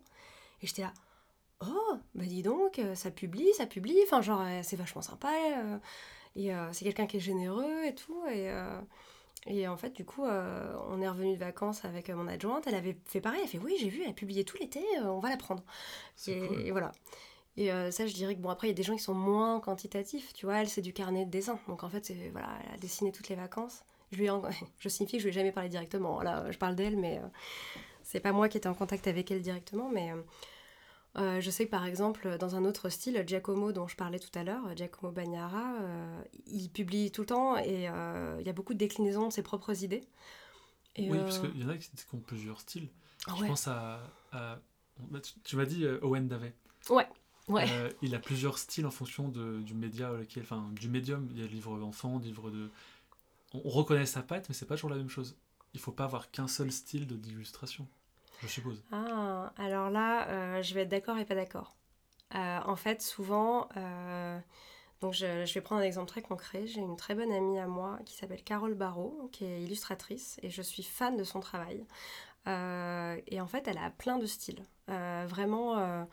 Et 0.62 0.68
j'étais 0.68 0.82
là, 0.84 0.93
oh, 1.62 1.97
bah 2.16 2.26
dis 2.26 2.43
donc, 2.43 2.82
ça 2.95 3.12
publie, 3.12 3.47
ça 3.55 3.66
publie. 3.66 3.97
Enfin, 4.05 4.22
genre, 4.22 4.43
c'est 4.64 4.76
vachement 4.78 5.01
sympa. 5.01 5.30
Et 6.40 6.54
euh, 6.54 6.72
c'est 6.72 6.86
quelqu'un 6.86 7.06
qui 7.06 7.18
est 7.18 7.20
généreux 7.20 7.84
et 7.86 7.94
tout. 7.94 8.24
Et, 8.28 8.50
euh, 8.50 8.80
et 9.48 9.68
en 9.68 9.78
fait, 9.78 9.92
du 9.92 10.06
coup, 10.06 10.26
euh, 10.26 10.74
on 10.90 11.02
est 11.02 11.10
revenu 11.10 11.34
de 11.34 11.40
vacances 11.40 11.84
avec 11.86 12.10
euh, 12.10 12.16
mon 12.16 12.28
adjointe. 12.28 12.66
Elle 12.68 12.76
avait 12.76 12.98
fait 13.06 13.22
pareil. 13.22 13.42
Elle 13.44 13.50
fait, 13.50 13.60
oui, 13.60 13.76
j'ai 13.80 13.90
vu, 13.90 14.04
elle 14.06 14.14
publiait 14.14 14.44
tout 14.46 14.58
l'été, 14.58 14.80
euh, 15.02 15.06
on 15.08 15.20
va 15.20 15.30
la 15.30 15.38
prendre. 15.38 15.64
Et, 16.28 16.40
cool. 16.48 16.62
et 16.62 16.72
voilà. 16.72 16.92
Et 17.58 17.68
ça, 17.92 18.08
je 18.08 18.14
dirais 18.14 18.36
que 18.36 18.40
bon, 18.40 18.48
après, 18.50 18.68
il 18.68 18.70
y 18.70 18.74
a 18.74 18.76
des 18.76 18.84
gens 18.84 18.96
qui 18.96 19.04
sont 19.04 19.14
moins 19.14 19.60
quantitatifs. 19.60 20.32
Tu 20.34 20.46
vois, 20.46 20.62
elle, 20.62 20.70
c'est 20.70 20.82
du 20.82 20.94
carnet 20.94 21.26
de 21.26 21.30
dessin. 21.30 21.60
Donc 21.68 21.84
en 21.84 21.90
fait, 21.90 22.10
voilà, 22.32 22.48
elle 22.66 22.76
a 22.76 22.78
dessiné 22.78 23.12
toutes 23.12 23.28
les 23.28 23.36
vacances. 23.36 23.84
Je, 24.14 24.18
lui 24.20 24.26
ai 24.28 24.30
en- 24.30 24.42
je 24.80 24.88
signifie 24.88 25.18
que 25.18 25.24
je 25.24 25.26
lui 25.26 25.32
ai 25.32 25.34
jamais 25.34 25.52
parlé 25.52 25.68
directement. 25.68 26.22
Là, 26.22 26.50
je 26.52 26.58
parle 26.58 26.76
d'elle, 26.76 26.96
mais 26.96 27.20
c'est 28.04 28.22
pas 28.22 28.32
moi 28.32 28.48
qui 28.48 28.58
étais 28.58 28.70
en 28.70 28.74
contact 28.74 29.08
avec 29.08 29.30
elle 29.32 29.42
directement. 29.42 29.90
Mais 29.90 30.14
euh, 31.18 31.41
je 31.41 31.49
sais 31.49 31.66
que 31.66 31.72
par 31.72 31.86
exemple, 31.86 32.38
dans 32.39 32.55
un 32.55 32.66
autre 32.66 32.89
style, 32.89 33.24
Giacomo, 33.26 33.72
dont 33.72 33.88
je 33.88 33.95
parlais 33.95 34.20
tout 34.20 34.38
à 34.38 34.43
l'heure, 34.43 34.76
Giacomo 34.76 35.12
Bagnara, 35.12 35.76
euh, 35.82 36.22
il 36.47 36.70
publie 36.70 37.12
tout 37.12 37.22
le 37.22 37.28
temps 37.28 37.57
et 37.57 37.89
euh, 37.89 38.38
il 38.39 38.45
y 38.45 38.49
a 38.49 38.53
beaucoup 38.53 38.74
de 38.74 38.80
déclinaisons 38.80 39.28
de 39.28 39.34
ses 39.34 39.41
propres 39.43 39.84
idées. 39.84 40.03
Et, 40.95 41.10
Oui, 41.10 41.18
parce 41.20 41.39
qu'il 41.39 41.60
y 41.60 41.66
en 41.66 41.70
a 41.70 41.78
qui 41.78 41.89
ont 42.14 42.20
plusieurs 42.20 42.60
styles. 42.62 42.89
ah 43.28 43.34
Je 43.36 43.41
ouais. 43.41 43.47
pense 43.47 43.68
à. 43.68 44.01
à- 44.32 44.60
bah, 45.10 45.20
tu- 45.43 45.55
m'as 45.55 45.66
dit 45.66 45.86
Owen 46.01 46.28
Davey. 46.28 46.53
Ouais. 46.89 47.07
Euh, 47.72 47.89
il 48.03 48.14
a 48.14 48.20
plusieurs 48.20 48.57
styles 48.60 48.86
en 48.86 48.91
fonction 48.91 49.28
de, 49.30 49.62
du 49.62 49.74
média 49.74 50.12
enfin 50.39 50.70
du 50.74 50.88
médium. 50.89 51.28
Il 51.32 51.39
y 51.39 51.41
a 51.41 51.45
le 51.45 51.51
livre 51.51 51.82
enfant, 51.82 52.20
livre 52.20 52.51
de. 52.51 52.70
On, 53.53 53.62
on 53.66 53.70
reconnaît 53.70 54.05
sa 54.05 54.22
patte, 54.22 54.47
mais 54.49 54.53
c'est 54.55 54.66
pas 54.68 54.76
toujours 54.76 54.91
la 54.91 54.97
même 54.97 55.10
chose. 55.10 55.36
Il 55.74 55.80
faut 55.80 55.91
pas 55.91 56.03
avoir 56.03 56.30
qu'un 56.32 56.47
seul 56.47 56.72
style 56.72 57.07
d'illustration, 57.07 57.88
je 58.42 58.48
suppose. 58.48 58.84
Ah, 58.92 59.54
alors 59.58 59.90
là, 59.90 60.28
euh, 60.30 60.62
je 60.62 60.74
vais 60.74 60.82
être 60.82 60.90
d'accord 60.90 61.18
et 61.18 61.26
pas 61.26 61.36
d'accord. 61.36 61.76
Euh, 62.36 62.60
en 62.66 62.76
fait, 62.76 63.02
souvent, 63.02 63.68
euh, 63.78 64.40
donc 65.02 65.14
je, 65.14 65.46
je 65.46 65.54
vais 65.54 65.62
prendre 65.62 65.82
un 65.82 65.86
exemple 65.86 66.08
très 66.08 66.22
concret. 66.22 66.68
J'ai 66.68 66.82
une 66.82 66.98
très 66.98 67.16
bonne 67.16 67.32
amie 67.32 67.60
à 67.60 67.68
moi 67.68 68.00
qui 68.06 68.16
s'appelle 68.16 68.44
Carole 68.44 68.76
Barrault, 68.76 69.30
qui 69.32 69.46
est 69.46 69.62
illustratrice, 69.64 70.40
et 70.44 70.50
je 70.50 70.62
suis 70.62 70.84
fan 70.84 71.18
de 71.18 71.24
son 71.24 71.40
travail. 71.40 71.86
Et 72.48 73.40
en 73.42 73.48
fait, 73.48 73.68
elle 73.68 73.78
a 73.78 73.92
plein 73.92 74.18
de 74.18 74.26
styles. 74.26 74.64
Vraiment, 74.88 76.08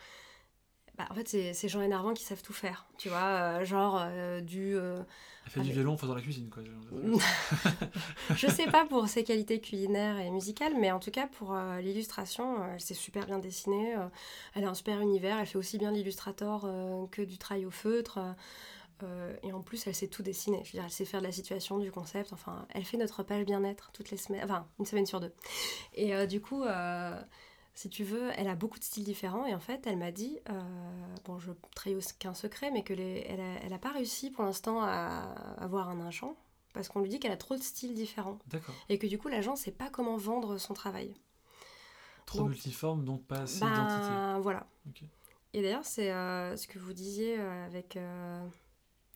bah, 0.98 1.06
en 1.10 1.14
fait, 1.14 1.28
c'est 1.28 1.52
c'est 1.54 1.68
Jean 1.68 1.82
énervant 1.82 2.14
qui 2.14 2.24
savent 2.24 2.42
tout 2.42 2.52
faire. 2.52 2.86
Tu 2.98 3.08
vois, 3.08 3.18
euh, 3.60 3.64
genre 3.64 3.98
euh, 4.00 4.40
du. 4.40 4.74
euh, 4.76 5.02
Elle 5.44 5.50
fait 5.52 5.60
du 5.60 5.72
violon 5.72 5.92
en 5.92 5.96
faisant 5.96 6.14
la 6.14 6.22
cuisine, 6.22 6.48
quoi. 6.48 6.62
je 8.36 8.46
sais 8.46 8.66
pas 8.66 8.84
pour 8.86 9.06
ses 9.08 9.22
qualités 9.24 9.60
culinaires 9.60 10.18
et 10.18 10.30
musicales, 10.30 10.74
mais 10.78 10.90
en 10.92 10.98
tout 10.98 11.10
cas 11.10 11.26
pour 11.26 11.54
l'illustration, 11.80 12.64
elle 12.72 12.80
sait 12.80 12.94
super 12.94 13.26
bien 13.26 13.38
dessiner. 13.38 13.96
euh, 13.96 14.08
elle 14.54 14.64
a 14.64 14.68
un 14.70 14.74
super 14.74 15.00
univers. 15.00 15.38
Elle 15.38 15.46
fait 15.46 15.58
aussi 15.58 15.78
bien 15.78 15.90
l'illustrator 15.90 16.68
que 17.10 17.22
du 17.22 17.38
travail 17.38 17.66
au 17.66 17.70
feutre. 17.70 18.18
et 19.42 19.52
en 19.52 19.60
plus, 19.60 19.86
elle 19.86 19.94
sait 19.94 20.08
tout 20.08 20.22
dessiner. 20.22 20.58
Je 20.64 20.68
veux 20.70 20.78
dire, 20.78 20.84
elle 20.84 20.90
sait 20.90 21.04
faire 21.04 21.20
de 21.20 21.26
la 21.26 21.32
situation, 21.32 21.78
du 21.78 21.92
concept. 21.92 22.32
Enfin, 22.32 22.66
elle 22.74 22.84
fait 22.84 22.96
notre 22.96 23.22
page 23.22 23.44
bien-être 23.44 23.90
toutes 23.92 24.10
les 24.10 24.16
semaines. 24.16 24.44
Enfin, 24.44 24.66
une 24.78 24.86
semaine 24.86 25.06
sur 25.06 25.20
deux. 25.20 25.32
Et 25.94 26.26
du 26.26 26.40
coup, 26.40 26.64
si 27.76 27.88
tu 27.88 28.02
veux, 28.02 28.30
elle 28.36 28.48
a 28.48 28.56
beaucoup 28.56 28.78
de 28.80 28.84
styles 28.84 29.04
différents. 29.04 29.46
Et 29.46 29.54
en 29.54 29.60
fait, 29.60 29.86
elle 29.86 29.98
m'a 29.98 30.10
dit, 30.10 30.40
euh, 30.50 30.60
bon, 31.24 31.38
je 31.38 31.52
trahis 31.76 31.94
aucun 31.94 32.34
secret, 32.34 32.72
mais 32.72 32.82
que 32.82 32.92
les, 32.94 33.24
elle, 33.28 33.40
a, 33.40 33.54
elle 33.62 33.72
a 33.72 33.78
pas 33.78 33.92
réussi 33.92 34.30
pour 34.30 34.42
l'instant 34.44 34.80
à 34.82 35.34
avoir 35.58 35.88
un 35.88 36.04
agent 36.04 36.34
parce 36.76 36.88
qu'on 36.88 37.00
lui 37.00 37.08
dit 37.08 37.18
qu'elle 37.18 37.32
a 37.32 37.38
trop 37.38 37.56
de 37.56 37.62
styles 37.62 37.94
différents 37.94 38.38
D'accord. 38.48 38.74
et 38.90 38.98
que 38.98 39.06
du 39.06 39.16
coup 39.18 39.28
l'agent 39.28 39.56
sait 39.56 39.72
pas 39.72 39.88
comment 39.88 40.18
vendre 40.18 40.58
son 40.58 40.74
travail. 40.74 41.14
Trop 42.26 42.40
Donc- 42.40 42.50
multiforme, 42.50 43.04
donc 43.04 43.24
pas 43.24 43.40
assez 43.40 43.60
d'identité. 43.60 44.10
Ben 44.10 44.38
voilà. 44.40 44.66
Et 45.54 45.62
d'ailleurs 45.62 45.84
c'est 45.86 46.12
euh, 46.12 46.54
ce 46.56 46.66
que 46.68 46.78
vous 46.78 46.92
disiez 46.92 47.38
euh, 47.38 47.64
avec 47.66 47.96
euh, 47.96 48.46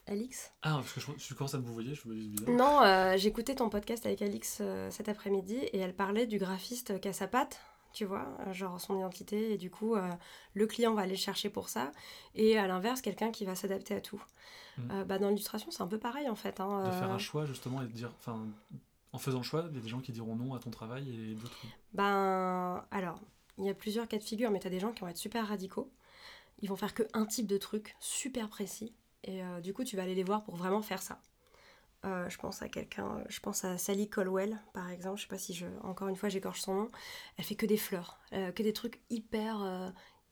Alix. 0.07 0.53
Ah, 0.63 0.77
parce 0.77 0.93
que 0.95 1.01
je, 1.01 1.07
je 1.19 1.35
commence 1.35 1.55
à 1.55 1.59
me 1.59 1.65
vous 1.65 1.75
voyez, 1.75 1.95
je 1.95 2.09
me 2.09 2.15
dis 2.15 2.29
bizarre. 2.29 2.55
Non, 2.55 3.17
j'écoutais 3.19 3.55
ton 3.57 3.69
podcast 3.69 4.07
avec 4.07 4.23
Alix 4.23 4.63
cet 4.89 5.11
après-midi 5.11 5.57
et 5.57 5.79
elle 5.79 5.95
parlait 5.95 6.27
du 6.27 6.39
graphiste 6.39 6.99
qui 7.01 7.09
a 7.09 7.13
sa 7.13 7.29
patte, 7.29 7.61
tu 7.93 8.05
vois, 8.05 8.27
euh, 8.47 8.53
genre 8.53 8.81
son 8.81 8.97
identité, 8.97 9.53
et 9.53 9.59
du 9.59 9.71
coup, 9.71 9.95
euh, 9.95 10.11
le 10.55 10.67
client 10.67 10.95
va 10.95 11.03
aller 11.03 11.13
le 11.13 11.19
chercher 11.19 11.51
pour 11.51 11.69
ça, 11.69 11.93
et 12.35 12.59
à 12.59 12.67
l'inverse, 12.67 13.01
quelqu'un 13.01 13.31
qui 13.31 13.45
va 13.45 13.55
s'adapter 13.55 13.95
à 13.95 14.01
tout. 14.01 14.23
Mm. 14.79 14.91
Euh, 14.91 15.05
bah, 15.05 15.19
dans 15.19 15.29
l'illustration, 15.29 15.71
c'est 15.71 15.83
un 15.83 15.87
peu 15.89 15.99
pareil 15.99 16.29
en 16.29 16.35
fait. 16.35 16.61
hein, 16.61 16.85
De 16.85 16.91
faire 16.93 17.11
un 17.11 17.19
choix 17.19 17.47
justement 17.47 17.83
et 17.83 17.87
de 17.87 17.93
dire, 17.93 18.13
enfin, 18.19 18.47
en 19.13 19.19
faisant 19.19 19.39
le 19.39 19.45
choix, 19.45 19.67
il 19.71 19.77
y 19.77 19.79
a 19.79 19.83
des 19.83 19.89
gens 19.89 20.01
qui 20.01 20.13
diront 20.13 20.37
non 20.37 20.55
à 20.55 20.59
ton 20.59 20.71
travail 20.71 21.09
et 21.09 21.35
d'autres. 21.35 21.57
Ben, 21.93 22.85
alors, 22.91 23.21
il 23.59 23.65
y 23.65 23.71
a 23.71 23.75
plusieurs 23.75 24.09
cas 24.09 24.19
de 24.19 24.23
figure, 24.23 24.51
mais 24.51 24.61
tu 24.61 24.67
as 24.67 24.71
des 24.71 24.81
gens 24.81 24.93
qui 24.93 25.01
vont 25.01 25.09
être 25.09 25.17
super 25.17 25.47
radicaux. 25.49 25.91
Ils 26.63 26.69
vont 26.69 26.77
faire 26.77 26.95
que 26.95 27.03
un 27.13 27.27
type 27.27 27.47
de 27.47 27.59
truc 27.59 27.97
super 28.01 28.49
précis. 28.49 28.95
Et 29.25 29.43
euh, 29.43 29.61
du 29.61 29.75
coup, 29.75 29.85
tu 29.85 29.97
vas 29.97 30.03
aller 30.03 30.15
les 30.15 30.25
voir 30.25 30.45
pour 30.45 30.57
vraiment 30.57 30.83
faire 30.83 31.03
ça. 31.03 31.21
Euh, 32.07 32.29
je 32.31 32.39
pense 32.39 32.63
à 32.63 32.69
quelqu'un, 32.69 33.23
je 33.29 33.41
pense 33.41 33.65
à 33.65 33.77
Sally 33.77 34.09
Colwell, 34.09 34.59
par 34.73 34.89
exemple. 34.91 35.19
Je 35.19 35.23
sais 35.23 35.29
pas 35.29 35.39
si 35.39 35.53
je, 35.55 35.67
encore 35.83 36.09
une 36.09 36.17
fois, 36.17 36.29
j'écorche 36.29 36.61
son 36.61 36.75
nom. 36.75 36.89
Elle 37.37 37.45
fait 37.45 37.57
que 37.57 37.67
des 37.67 37.77
fleurs, 37.77 38.19
euh, 38.33 38.53
que 38.53 38.63
des 38.63 38.73
trucs 38.73 39.01
hyper, 39.11 39.63
euh, 39.63 39.91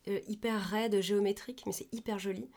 euh, 0.09 0.21
hyper 0.29 0.59
raides, 0.61 1.01
géométriques, 1.03 1.65
mais 1.67 1.73
c'est 1.73 1.93
hyper 1.93 2.19
joli. 2.19 2.51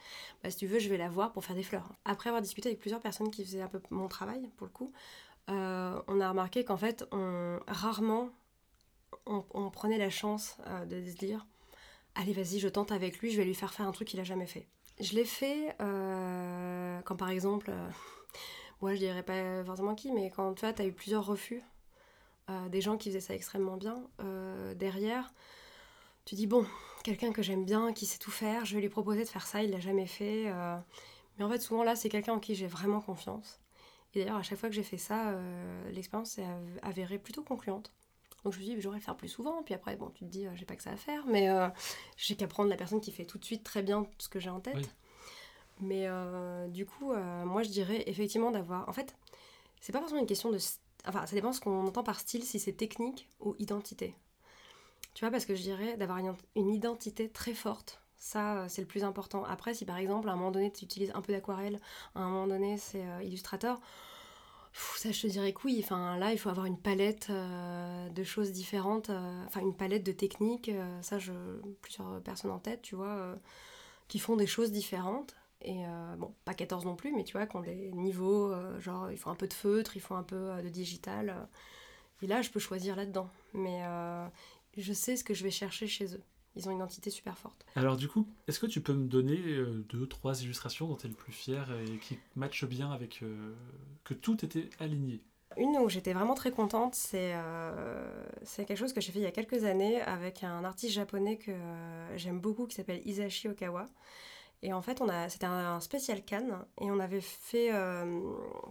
Bah, 0.43 0.49
si 0.49 0.57
tu 0.57 0.67
veux, 0.67 0.79
je 0.79 0.89
vais 0.89 0.97
la 0.97 1.09
voir 1.09 1.33
pour 1.33 1.43
faire 1.43 1.55
des 1.55 1.63
fleurs. 1.63 1.91
Après 2.05 2.29
avoir 2.29 2.41
discuté 2.41 2.69
avec 2.69 2.79
plusieurs 2.79 3.01
personnes 3.01 3.31
qui 3.31 3.43
faisaient 3.43 3.61
un 3.61 3.67
peu 3.67 3.81
mon 3.89 4.07
travail, 4.07 4.49
pour 4.57 4.67
le 4.67 4.71
coup, 4.71 4.93
euh, 5.49 6.01
on 6.07 6.21
a 6.21 6.29
remarqué 6.29 6.63
qu'en 6.63 6.77
fait, 6.77 7.05
on, 7.11 7.59
rarement 7.67 8.29
on, 9.25 9.43
on 9.53 9.69
prenait 9.69 9.97
la 9.97 10.09
chance 10.09 10.57
euh, 10.67 10.85
de 10.85 11.09
se 11.09 11.15
dire 11.15 11.45
allez 12.15 12.33
vas-y 12.33 12.59
je 12.59 12.67
tente 12.67 12.91
avec 12.91 13.19
lui 13.19 13.31
je 13.31 13.37
vais 13.37 13.45
lui 13.45 13.55
faire 13.55 13.73
faire 13.73 13.87
un 13.87 13.91
truc 13.91 14.07
qu'il 14.07 14.19
a 14.19 14.23
jamais 14.23 14.45
fait 14.45 14.67
je 14.99 15.13
l'ai 15.13 15.25
fait 15.25 15.75
euh, 15.81 17.01
quand 17.01 17.15
par 17.15 17.29
exemple 17.29 17.71
moi 18.81 18.93
je 18.93 18.99
dirais 18.99 19.23
pas 19.23 19.63
forcément 19.63 19.95
qui 19.95 20.11
mais 20.11 20.29
quand 20.29 20.53
tu 20.53 20.61
t'as 20.73 20.85
eu 20.85 20.91
plusieurs 20.91 21.25
refus 21.25 21.61
euh, 22.49 22.69
des 22.69 22.81
gens 22.81 22.97
qui 22.97 23.09
faisaient 23.09 23.21
ça 23.21 23.33
extrêmement 23.35 23.77
bien 23.77 24.03
euh, 24.21 24.73
derrière 24.73 25.33
tu 26.25 26.35
dis 26.35 26.47
bon 26.47 26.65
quelqu'un 27.03 27.31
que 27.31 27.41
j'aime 27.41 27.65
bien 27.65 27.93
qui 27.93 28.05
sait 28.05 28.19
tout 28.19 28.31
faire 28.31 28.65
je 28.65 28.75
vais 28.75 28.81
lui 28.81 28.89
proposer 28.89 29.23
de 29.23 29.29
faire 29.29 29.45
ça 29.45 29.63
il 29.63 29.71
l'a 29.71 29.79
jamais 29.79 30.07
fait 30.07 30.45
euh. 30.47 30.77
mais 31.37 31.45
en 31.45 31.49
fait 31.49 31.59
souvent 31.59 31.83
là 31.83 31.95
c'est 31.95 32.09
quelqu'un 32.09 32.33
en 32.33 32.39
qui 32.39 32.55
j'ai 32.55 32.67
vraiment 32.67 33.01
confiance 33.01 33.59
et 34.13 34.19
d'ailleurs 34.19 34.37
à 34.37 34.43
chaque 34.43 34.57
fois 34.57 34.69
que 34.69 34.75
j'ai 34.75 34.83
fait 34.83 34.97
ça 34.97 35.35
l'expérience 35.91 36.31
s'est 36.31 36.43
av- 36.43 36.79
avérée 36.81 37.17
plutôt 37.17 37.43
concluante 37.43 37.91
donc 38.43 38.53
je 38.53 38.59
me 38.59 38.63
suis 38.63 38.73
dit, 38.75 38.81
j'aurais 38.81 38.97
le 38.97 39.03
faire 39.03 39.15
plus 39.15 39.27
souvent. 39.29 39.61
Puis 39.61 39.75
après, 39.75 39.95
bon, 39.95 40.09
tu 40.09 40.25
te 40.25 40.29
dis, 40.29 40.47
j'ai 40.55 40.65
pas 40.65 40.75
que 40.75 40.81
ça 40.81 40.89
à 40.89 40.95
faire, 40.95 41.27
mais 41.27 41.47
j'ai 42.17 42.35
qu'à 42.35 42.47
prendre 42.47 42.71
la 42.71 42.75
personne 42.75 42.99
qui 42.99 43.11
fait 43.11 43.23
tout 43.25 43.37
de 43.37 43.45
suite 43.45 43.63
très 43.63 43.83
bien 43.83 44.07
ce 44.17 44.29
que 44.29 44.39
j'ai 44.39 44.49
en 44.49 44.59
tête. 44.59 44.95
Mais 45.81 46.07
euh, 46.07 46.67
du 46.67 46.85
coup, 46.85 47.11
euh, 47.11 47.43
moi 47.43 47.63
je 47.63 47.69
dirais 47.69 48.03
effectivement 48.05 48.51
d'avoir. 48.51 48.87
En 48.87 48.93
fait, 48.93 49.15
c'est 49.81 49.91
pas 49.91 49.99
forcément 49.99 50.21
une 50.21 50.27
question 50.27 50.51
de. 50.51 50.59
Enfin, 51.07 51.25
ça 51.25 51.35
dépend 51.35 51.51
ce 51.51 51.59
qu'on 51.59 51.87
entend 51.87 52.03
par 52.03 52.19
style, 52.19 52.43
si 52.43 52.59
c'est 52.59 52.73
technique 52.73 53.27
ou 53.39 53.55
identité. 53.57 54.15
Tu 55.15 55.25
vois, 55.25 55.31
parce 55.31 55.45
que 55.45 55.55
je 55.55 55.63
dirais 55.63 55.97
d'avoir 55.97 56.19
une, 56.19 56.69
identité 56.69 57.27
très 57.27 57.53
forte. 57.53 58.01
Ça, 58.17 58.57
euh, 58.57 58.65
c'est 58.69 58.81
le 58.81 58.87
plus 58.87 59.03
important. 59.03 59.43
Après, 59.45 59.73
si 59.73 59.83
par 59.83 59.97
exemple, 59.97 60.29
à 60.29 60.33
un 60.33 60.35
moment 60.35 60.51
donné, 60.51 60.71
tu 60.71 60.85
utilises 60.85 61.11
un 61.15 61.21
peu 61.21 61.33
d'aquarelle, 61.33 61.79
à 62.13 62.21
un 62.21 62.29
moment 62.29 62.47
donné, 62.47 62.77
c'est 62.77 63.03
Illustrator, 63.23 63.81
ça, 64.73 65.11
je 65.11 65.21
te 65.23 65.27
dirais 65.27 65.51
que 65.51 65.61
oui. 65.65 65.81
Enfin, 65.83 66.17
là, 66.17 66.31
il 66.31 66.37
faut 66.37 66.49
avoir 66.49 66.65
une 66.65 66.77
palette 66.77 67.29
de 67.29 68.23
choses 68.23 68.53
différentes. 68.53 69.09
Enfin, 69.47 69.59
une 69.59 69.75
palette 69.75 70.03
de 70.03 70.13
techniques. 70.13 70.71
ça, 71.01 71.19
je 71.19 71.33
plusieurs 71.81 72.21
personnes 72.21 72.51
en 72.51 72.59
tête, 72.59 72.81
tu 72.81 72.95
vois, 72.95 73.35
qui 74.07 74.17
font 74.17 74.37
des 74.37 74.47
choses 74.47 74.71
différentes. 74.71 75.35
Et 75.63 75.85
euh, 75.85 76.15
bon, 76.17 76.33
pas 76.45 76.53
14 76.53 76.85
non 76.85 76.95
plus, 76.95 77.13
mais 77.13 77.23
tu 77.23 77.33
vois, 77.33 77.45
qui 77.45 77.55
ont 77.55 77.61
des 77.61 77.91
niveaux, 77.91 78.51
euh, 78.51 78.79
genre, 78.79 79.11
il 79.11 79.17
faut 79.17 79.29
un 79.29 79.35
peu 79.35 79.47
de 79.47 79.53
feutre, 79.53 79.95
il 79.95 80.01
faut 80.01 80.15
un 80.15 80.23
peu 80.23 80.51
euh, 80.51 80.61
de 80.61 80.69
digital. 80.69 81.47
et 82.21 82.27
là, 82.27 82.41
je 82.41 82.49
peux 82.49 82.59
choisir 82.59 82.95
là-dedans. 82.95 83.29
Mais 83.53 83.83
je 84.77 84.93
sais 84.93 85.17
ce 85.17 85.23
que 85.23 85.33
je 85.33 85.43
vais 85.43 85.51
chercher 85.51 85.87
chez 85.87 86.15
eux. 86.15 86.23
Ils 86.55 86.67
ont 86.67 86.71
une 86.71 86.77
identité 86.77 87.09
super 87.09 87.37
forte. 87.37 87.65
Alors 87.75 87.95
du 87.95 88.09
coup, 88.09 88.27
est-ce 88.47 88.59
que 88.59 88.65
tu 88.65 88.81
peux 88.81 88.93
me 88.93 89.07
donner 89.07 89.37
deux, 89.89 90.05
trois 90.05 90.41
illustrations 90.41 90.87
dont 90.87 90.97
tu 90.97 91.05
es 91.05 91.09
le 91.09 91.15
plus 91.15 91.31
fier 91.31 91.71
et 91.87 91.97
qui 91.97 92.19
matchent 92.35 92.65
bien 92.65 92.91
avec 92.91 93.23
que 94.03 94.13
tout 94.13 94.43
était 94.43 94.69
aligné? 94.79 95.21
Une 95.57 95.77
où 95.77 95.89
j'étais 95.89 96.13
vraiment 96.13 96.33
très 96.33 96.51
contente, 96.51 96.95
c'est 96.95 97.33
euh, 97.35 98.23
c'est 98.43 98.65
quelque 98.65 98.77
chose 98.77 98.93
que 98.93 99.01
j'ai 99.01 99.11
fait 99.11 99.19
il 99.19 99.23
y 99.23 99.27
a 99.27 99.31
quelques 99.31 99.65
années 99.65 100.01
avec 100.01 100.43
un 100.43 100.63
artiste 100.63 100.93
japonais 100.93 101.37
que 101.37 101.51
j'aime 102.15 102.39
beaucoup 102.39 102.67
qui 102.67 102.75
s'appelle 102.75 103.01
Isashi 103.05 103.49
Okawa. 103.49 103.85
Et 104.63 104.73
en 104.73 104.81
fait, 104.81 105.01
c'était 105.29 105.45
un, 105.45 105.79
spécial 105.79 106.23
Cannes 106.23 106.65
et 106.79 106.91
on 106.91 106.99
avait 106.99 107.21
fait 107.21 107.71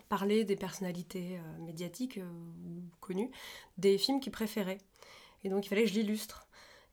parler 0.08 0.44
des 0.44 0.56
personnalités 0.56 1.40
médiatiques 1.60 2.18
ou 2.18 2.82
connues 3.00 3.30
des 3.76 3.98
films 3.98 4.20
qu'il 4.20 4.30
préférait. 4.30 4.78
Et 5.42 5.48
donc, 5.48 5.66
il 5.66 5.68
fallait 5.68 5.82
que 5.82 5.88
je 5.88 5.94
l'illustre. 5.94 6.46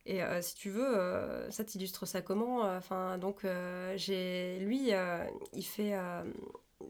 Et 0.08 0.22
euh, 0.22 0.40
si 0.40 0.54
tu 0.54 0.70
veux, 0.70 0.98
euh, 0.98 1.50
ça 1.50 1.64
t'illustre 1.64 2.06
ça 2.06 2.22
comment 2.22 2.64
euh, 2.64 2.78
Enfin, 2.78 3.18
donc 3.18 3.42
lui, 3.42 4.90
il 5.52 5.64
fait 5.64 5.94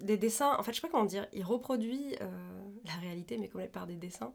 des 0.00 0.16
dessins. 0.16 0.56
En 0.56 0.62
fait, 0.62 0.72
je 0.72 0.80
sais 0.80 0.86
pas 0.86 0.90
comment 0.90 1.04
dire. 1.04 1.26
Il 1.32 1.44
reproduit 1.44 2.14
la 2.84 2.94
réalité, 3.00 3.36
mais 3.36 3.48
comme 3.48 3.66
par 3.66 3.86
des 3.86 3.96
dessins, 3.96 4.32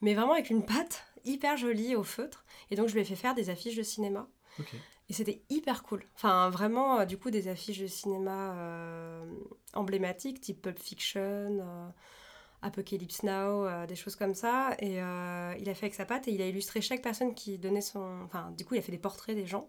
mais 0.00 0.14
vraiment 0.14 0.32
avec 0.32 0.48
une 0.48 0.64
patte 0.64 1.04
hyper 1.24 1.56
jolie 1.56 1.96
au 1.96 2.04
feutre. 2.04 2.44
Et 2.70 2.76
donc 2.76 2.88
je 2.88 2.94
lui 2.94 3.00
ai 3.00 3.04
fait 3.04 3.16
faire 3.16 3.34
des 3.34 3.50
affiches 3.50 3.76
de 3.76 3.82
cinéma. 3.82 4.28
Et 5.10 5.12
c'était 5.12 5.42
hyper 5.50 5.82
cool. 5.82 6.04
Enfin, 6.14 6.48
vraiment, 6.48 7.04
du 7.04 7.18
coup, 7.18 7.30
des 7.30 7.48
affiches 7.48 7.80
de 7.80 7.86
cinéma 7.86 8.54
emblématiques, 9.74 10.40
type 10.40 10.62
Pulp 10.62 10.78
Fiction. 10.78 11.92
Apocalypse 12.62 13.22
Now, 13.22 13.66
euh, 13.66 13.86
des 13.86 13.96
choses 13.96 14.16
comme 14.16 14.34
ça. 14.34 14.74
Et 14.78 15.00
euh, 15.00 15.54
il 15.58 15.68
a 15.68 15.74
fait 15.74 15.86
avec 15.86 15.94
sa 15.94 16.04
patte 16.04 16.28
et 16.28 16.32
il 16.32 16.42
a 16.42 16.46
illustré 16.46 16.80
chaque 16.80 17.02
personne 17.02 17.34
qui 17.34 17.58
donnait 17.58 17.80
son. 17.80 18.22
Enfin, 18.24 18.52
du 18.56 18.64
coup, 18.64 18.74
il 18.74 18.78
a 18.78 18.82
fait 18.82 18.92
des 18.92 18.98
portraits 18.98 19.34
des 19.34 19.46
gens. 19.46 19.66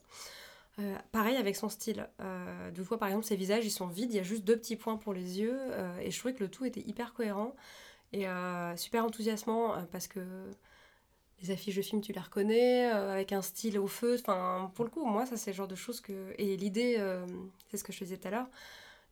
Euh, 0.80 0.96
pareil 1.12 1.38
avec 1.38 1.56
son 1.56 1.70
style. 1.70 2.10
Euh, 2.20 2.84
fois, 2.84 2.98
par 2.98 3.10
exemple, 3.10 3.26
ses 3.26 3.36
visages, 3.36 3.66
ils 3.66 3.72
sont 3.72 3.88
vides, 3.88 4.12
il 4.14 4.18
y 4.18 4.20
a 4.20 4.24
juste 4.24 4.44
deux 4.44 4.58
petits 4.58 4.76
points 4.76 4.98
pour 4.98 5.14
les 5.14 5.40
yeux. 5.40 5.60
et 6.02 6.12
je 6.12 6.20
trouvais 6.20 6.34
que 6.34 6.44
le 6.44 6.50
tout 6.50 6.66
était 6.66 6.82
hyper 6.82 7.14
cohérent 7.14 7.56
et 8.14 8.26
super 8.76 9.06
enthousiasmant 9.06 9.76
parce 9.92 10.08
que 10.08 10.20
les 11.42 11.52
affiches 11.52 11.76
de 11.76 11.82
films, 11.82 12.02
tu 12.02 12.14
les 12.14 12.20
reconnais, 12.20 12.86
avec 12.86 13.32
un 13.32 13.42
style 13.42 13.80
au 13.80 13.88
feu. 13.88 14.18
Enfin, 14.20 14.72
pour 14.76 14.86
le 14.86 14.92
coup, 14.92 15.06
moi, 15.06 15.26
ça, 15.26 15.38
c'est 15.38 15.52
le 15.52 15.58
genre 15.58 15.68
de 15.68 15.76
choses 15.76 16.02
que. 16.02 16.34
Et 16.38 16.56
l'idée, 16.58 17.04
c'est 17.70 17.78
ce 17.78 17.84
que 17.84 17.92
je 17.92 18.00
te 18.00 18.04
disais 18.04 18.18
tout 18.18 18.28
à 18.28 18.32
l'heure 18.32 18.48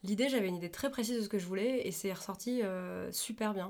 l'idée, 0.04 0.30
j'avais 0.30 0.48
une 0.48 0.56
idée 0.56 0.72
très 0.72 0.90
précise 0.90 1.18
de 1.18 1.22
ce 1.22 1.30
que 1.30 1.40
je 1.40 1.46
voulais 1.46 1.88
et 1.88 1.92
c'est 1.92 2.12
ressorti 2.14 2.62
euh, 2.62 3.12
super 3.12 3.54
bien. 3.54 3.70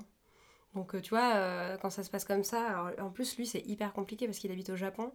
Donc 0.76 0.93
euh, 0.93 1.01
tu 1.01 1.10
vois, 1.10 1.36
euh, 1.36 1.78
quand 1.78 1.89
ça 1.89 2.03
se 2.03 2.10
passe 2.10 2.26
comme 2.26 2.43
ça, 2.43 2.93
en 2.99 3.10
plus 3.10 3.38
lui 3.38 3.47
c'est 3.47 3.66
hyper 3.66 3.93
compliqué 3.93 4.28
parce 4.28 4.39
qu'il 4.39 4.51
habite 4.51 4.70
au 4.70 4.76
Japon. 4.76 5.12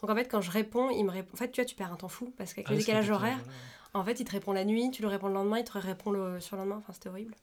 Donc 0.00 0.10
en 0.10 0.14
fait 0.14 0.26
quand 0.26 0.40
je 0.40 0.50
réponds, 0.50 0.90
il 0.90 1.04
me 1.04 1.10
répond. 1.10 1.32
En 1.34 1.36
fait 1.36 1.50
tu 1.50 1.60
vois, 1.60 1.66
tu 1.66 1.74
perds 1.74 1.92
un 1.92 1.96
temps 1.96 2.08
fou 2.08 2.32
parce 2.36 2.52
qu'avec 2.52 2.68
ah, 2.68 2.72
le 2.72 2.78
décalage 2.78 3.10
horaire, 3.10 3.40
en 3.94 4.04
fait 4.04 4.20
il 4.20 4.24
te 4.24 4.32
répond 4.32 4.52
la 4.52 4.64
nuit, 4.64 4.90
tu 4.90 5.02
lui 5.02 5.08
réponds 5.08 5.28
le 5.28 5.34
lendemain, 5.34 5.58
il 5.58 5.64
te 5.64 5.76
répond 5.76 6.10
le 6.10 6.40
sur 6.40 6.56
le 6.56 6.62
lendemain. 6.62 6.78
Enfin 6.78 6.92
c'était 6.92 7.08
horrible. 7.08 7.34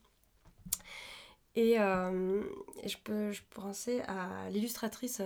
Et, 1.57 1.75
je 1.75 2.97
peux 3.03 3.31
je 3.31 3.41
pensais 3.49 4.01
à 4.03 4.49
l'illustratrice 4.49 5.21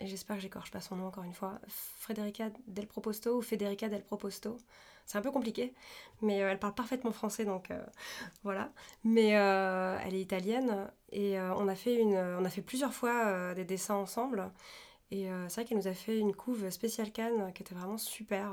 et 0.00 0.06
j'espère 0.06 0.36
que 0.36 0.42
j'écorche 0.42 0.70
pas 0.70 0.80
son 0.80 0.96
nom 0.96 1.06
encore 1.06 1.24
une 1.24 1.34
fois, 1.34 1.60
Federica 1.66 2.50
Del 2.68 2.86
Proposto 2.86 3.38
ou 3.38 3.42
Federica 3.42 3.88
Del 3.88 4.04
Proposto. 4.04 4.56
C'est 5.06 5.18
un 5.18 5.22
peu 5.22 5.30
compliqué, 5.30 5.72
mais 6.20 6.42
euh, 6.42 6.50
elle 6.50 6.58
parle 6.58 6.74
parfaitement 6.74 7.12
français, 7.12 7.44
donc 7.44 7.70
euh, 7.70 7.82
voilà. 8.44 8.70
Mais 9.04 9.36
euh, 9.36 9.98
elle 10.04 10.14
est 10.14 10.20
italienne 10.20 10.88
et 11.10 11.40
on, 11.40 11.66
a 11.66 11.74
fait 11.74 11.96
une, 11.96 12.16
on 12.16 12.44
a 12.44 12.50
fait 12.50 12.62
plusieurs 12.62 12.92
fois 12.92 13.54
des 13.54 13.64
dessins 13.64 13.94
ensemble. 13.94 14.52
Et 15.10 15.26
c'est 15.48 15.54
vrai 15.54 15.64
qu'elle 15.64 15.78
nous 15.78 15.88
a 15.88 15.94
fait 15.94 16.18
une 16.18 16.34
couve 16.34 16.68
spéciale 16.68 17.10
Cannes 17.10 17.52
qui 17.54 17.62
était 17.62 17.74
vraiment 17.74 17.96
super. 17.96 18.50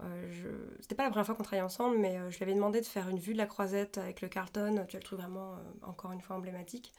Je... 0.00 0.48
C'était 0.80 0.94
pas 0.94 1.02
la 1.02 1.10
première 1.10 1.26
fois 1.26 1.34
qu'on 1.34 1.42
travaillait 1.42 1.64
ensemble, 1.64 1.98
mais 1.98 2.18
je 2.30 2.36
lui 2.36 2.44
avais 2.44 2.54
demandé 2.54 2.80
de 2.80 2.86
faire 2.86 3.08
une 3.08 3.18
vue 3.18 3.32
de 3.32 3.38
la 3.38 3.46
croisette 3.46 3.98
avec 3.98 4.20
le 4.20 4.28
Carlton. 4.28 4.84
Tu 4.88 4.96
as 4.96 4.98
le 4.98 5.04
truc 5.04 5.18
vraiment, 5.18 5.56
encore 5.82 6.12
une 6.12 6.20
fois, 6.20 6.36
emblématique. 6.36 6.92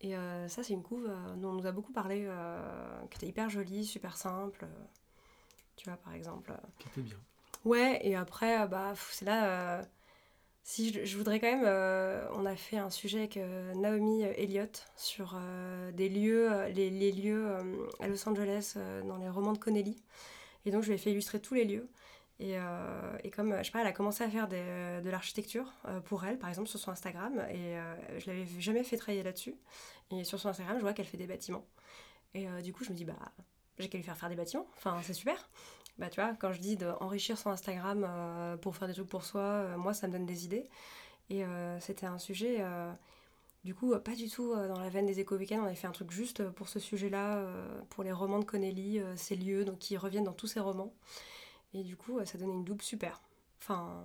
Et 0.00 0.14
ça, 0.48 0.62
c'est 0.62 0.72
une 0.72 0.82
couve 0.82 1.08
dont 1.36 1.50
on 1.50 1.54
nous 1.54 1.66
a 1.66 1.72
beaucoup 1.72 1.92
parlé, 1.92 2.28
qui 3.10 3.16
était 3.16 3.28
hyper 3.28 3.50
jolie, 3.50 3.84
super 3.84 4.16
simple. 4.16 4.66
tu 5.76 5.88
vois, 5.88 5.96
par 5.98 6.12
exemple. 6.12 6.52
Qui 6.78 6.88
était 6.88 7.02
bien. 7.02 7.18
Ouais, 7.64 7.98
et 8.02 8.14
après, 8.14 8.60
euh, 8.62 8.66
bah, 8.66 8.92
c'est 9.10 9.24
là. 9.24 9.78
Euh, 9.80 9.82
si 10.62 10.92
je, 11.04 11.16
voudrais 11.16 11.40
quand 11.40 11.50
même. 11.50 11.64
Euh, 11.66 12.26
on 12.34 12.46
a 12.46 12.56
fait 12.56 12.78
un 12.78 12.90
sujet 12.90 13.18
avec 13.20 13.38
Naomi 13.74 14.22
Elliott 14.22 14.86
sur 14.96 15.38
des 15.92 16.08
lieux, 16.08 16.50
les, 16.74 16.90
les 16.90 17.12
lieux 17.12 17.54
à 18.00 18.08
Los 18.08 18.26
Angeles 18.28 18.76
dans 19.06 19.18
les 19.18 19.28
romans 19.28 19.52
de 19.52 19.58
Connelly. 19.58 19.96
Et 20.64 20.70
donc, 20.70 20.82
je 20.82 20.88
lui 20.88 20.94
ai 20.94 20.98
fait 20.98 21.10
illustrer 21.10 21.40
tous 21.40 21.54
les 21.54 21.64
lieux. 21.64 21.88
Et, 22.40 22.56
et, 23.22 23.30
comme, 23.30 23.56
je 23.58 23.62
sais 23.62 23.70
pas, 23.70 23.80
elle 23.80 23.86
a 23.86 23.92
commencé 23.92 24.24
à 24.24 24.28
faire 24.28 24.48
de 24.48 25.08
l'architecture 25.08 25.72
pour 26.04 26.24
elle, 26.24 26.38
par 26.38 26.48
exemple, 26.48 26.68
sur 26.68 26.80
son 26.80 26.90
Instagram. 26.90 27.38
Et 27.50 27.76
je 28.18 28.26
l'avais 28.26 28.44
jamais 28.58 28.82
fait 28.82 28.96
travailler 28.96 29.22
là-dessus. 29.22 29.54
Et 30.10 30.24
sur 30.24 30.40
son 30.40 30.48
Instagram, 30.48 30.76
je 30.76 30.82
vois 30.82 30.92
qu'elle 30.94 31.06
fait 31.06 31.16
des 31.16 31.28
bâtiments. 31.28 31.64
Et 32.34 32.46
du 32.62 32.72
coup, 32.72 32.82
je 32.82 32.90
me 32.90 32.96
dis, 32.96 33.04
bah, 33.04 33.14
j'ai 33.78 33.88
qu'à 33.88 33.98
lui 33.98 34.04
faire 34.04 34.16
faire 34.16 34.28
des 34.28 34.34
bâtiments. 34.34 34.66
Enfin, 34.76 34.98
c'est 35.02 35.14
super 35.14 35.48
bah, 35.98 36.08
tu 36.10 36.20
vois, 36.20 36.34
quand 36.34 36.52
je 36.52 36.60
dis 36.60 36.76
d'enrichir 36.76 37.38
son 37.38 37.50
Instagram 37.50 38.04
euh, 38.08 38.56
pour 38.56 38.76
faire 38.76 38.88
des 38.88 38.94
trucs 38.94 39.08
pour 39.08 39.24
soi, 39.24 39.40
euh, 39.40 39.76
moi, 39.76 39.94
ça 39.94 40.08
me 40.08 40.12
donne 40.12 40.26
des 40.26 40.44
idées. 40.44 40.68
Et 41.30 41.44
euh, 41.44 41.78
c'était 41.80 42.06
un 42.06 42.18
sujet, 42.18 42.62
du 43.64 43.74
coup, 43.74 43.96
pas 43.98 44.14
du 44.14 44.28
tout 44.28 44.54
dans 44.54 44.78
la 44.78 44.90
veine 44.90 45.06
des 45.06 45.20
éco-weekends. 45.20 45.60
On 45.60 45.66
avait 45.66 45.74
fait 45.74 45.86
un 45.86 45.92
truc 45.92 46.10
juste 46.10 46.46
pour 46.50 46.68
ce 46.68 46.78
sujet-là, 46.78 47.46
pour 47.90 48.04
les 48.04 48.12
romans 48.12 48.38
de 48.38 48.44
Connelly, 48.44 49.00
ces 49.16 49.36
lieux 49.36 49.64
donc, 49.64 49.78
qui 49.78 49.96
reviennent 49.96 50.24
dans 50.24 50.34
tous 50.34 50.48
ses 50.48 50.60
romans. 50.60 50.92
Et 51.74 51.82
du 51.82 51.96
coup, 51.96 52.18
ça 52.24 52.38
donnait 52.38 52.52
une 52.52 52.64
double 52.64 52.82
super. 52.82 53.20
Enfin, 53.60 54.04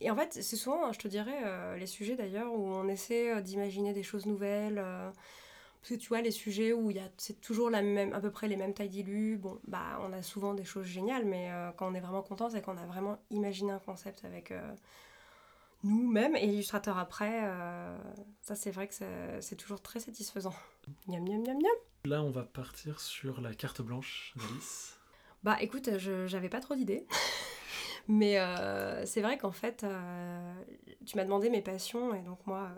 et 0.00 0.10
en 0.10 0.16
fait, 0.16 0.32
c'est 0.32 0.56
souvent, 0.56 0.92
je 0.92 0.98
te 0.98 1.08
dirais, 1.08 1.76
les 1.78 1.86
sujets 1.86 2.16
d'ailleurs 2.16 2.52
où 2.52 2.58
on 2.58 2.88
essaie 2.88 3.40
d'imaginer 3.42 3.92
des 3.92 4.02
choses 4.02 4.26
nouvelles 4.26 4.82
parce 5.80 5.90
que 5.90 5.94
tu 5.94 6.08
vois, 6.08 6.20
les 6.20 6.32
sujets 6.32 6.72
où 6.72 6.92
c'est 7.16 7.40
toujours 7.40 7.70
la 7.70 7.82
même, 7.82 8.12
à 8.12 8.20
peu 8.20 8.30
près 8.30 8.48
les 8.48 8.56
mêmes 8.56 8.74
tailles 8.74 8.88
d'illus, 8.88 9.36
bon, 9.36 9.60
bah, 9.68 10.00
on 10.02 10.12
a 10.12 10.22
souvent 10.22 10.54
des 10.54 10.64
choses 10.64 10.86
géniales, 10.86 11.24
mais 11.24 11.50
euh, 11.52 11.70
quand 11.72 11.90
on 11.90 11.94
est 11.94 12.00
vraiment 12.00 12.22
content, 12.22 12.50
c'est 12.50 12.62
qu'on 12.62 12.76
a 12.76 12.84
vraiment 12.84 13.18
imaginé 13.30 13.72
un 13.72 13.78
concept 13.78 14.24
avec 14.24 14.50
euh, 14.50 14.74
nous-mêmes 15.84 16.34
et 16.34 16.46
l'illustrateur 16.46 16.98
après. 16.98 17.42
Euh, 17.44 17.96
ça, 18.40 18.56
c'est 18.56 18.72
vrai 18.72 18.88
que 18.88 18.94
c'est 19.40 19.56
toujours 19.56 19.80
très 19.80 20.00
satisfaisant. 20.00 20.54
Miam, 21.06 21.22
miam, 21.22 21.42
miam, 21.42 21.56
miam. 21.56 21.76
Là, 22.04 22.22
on 22.22 22.30
va 22.30 22.42
partir 22.42 23.00
sur 23.00 23.40
la 23.40 23.54
carte 23.54 23.80
blanche 23.80 24.34
d'Alice. 24.36 24.97
Bah, 25.48 25.56
écoute, 25.62 25.88
je 25.96 26.26
j'avais 26.26 26.50
pas 26.50 26.60
trop 26.60 26.74
d'idées. 26.74 27.06
mais 28.08 28.38
c'est 29.06 29.22
vrai 29.22 29.38
qu'en 29.38 29.52
fait, 29.52 29.86
tu 31.06 31.16
m'as 31.16 31.24
demandé 31.24 31.48
mes 31.48 31.62
passions, 31.62 32.14
et 32.14 32.20
donc 32.20 32.38
moi 32.46 32.70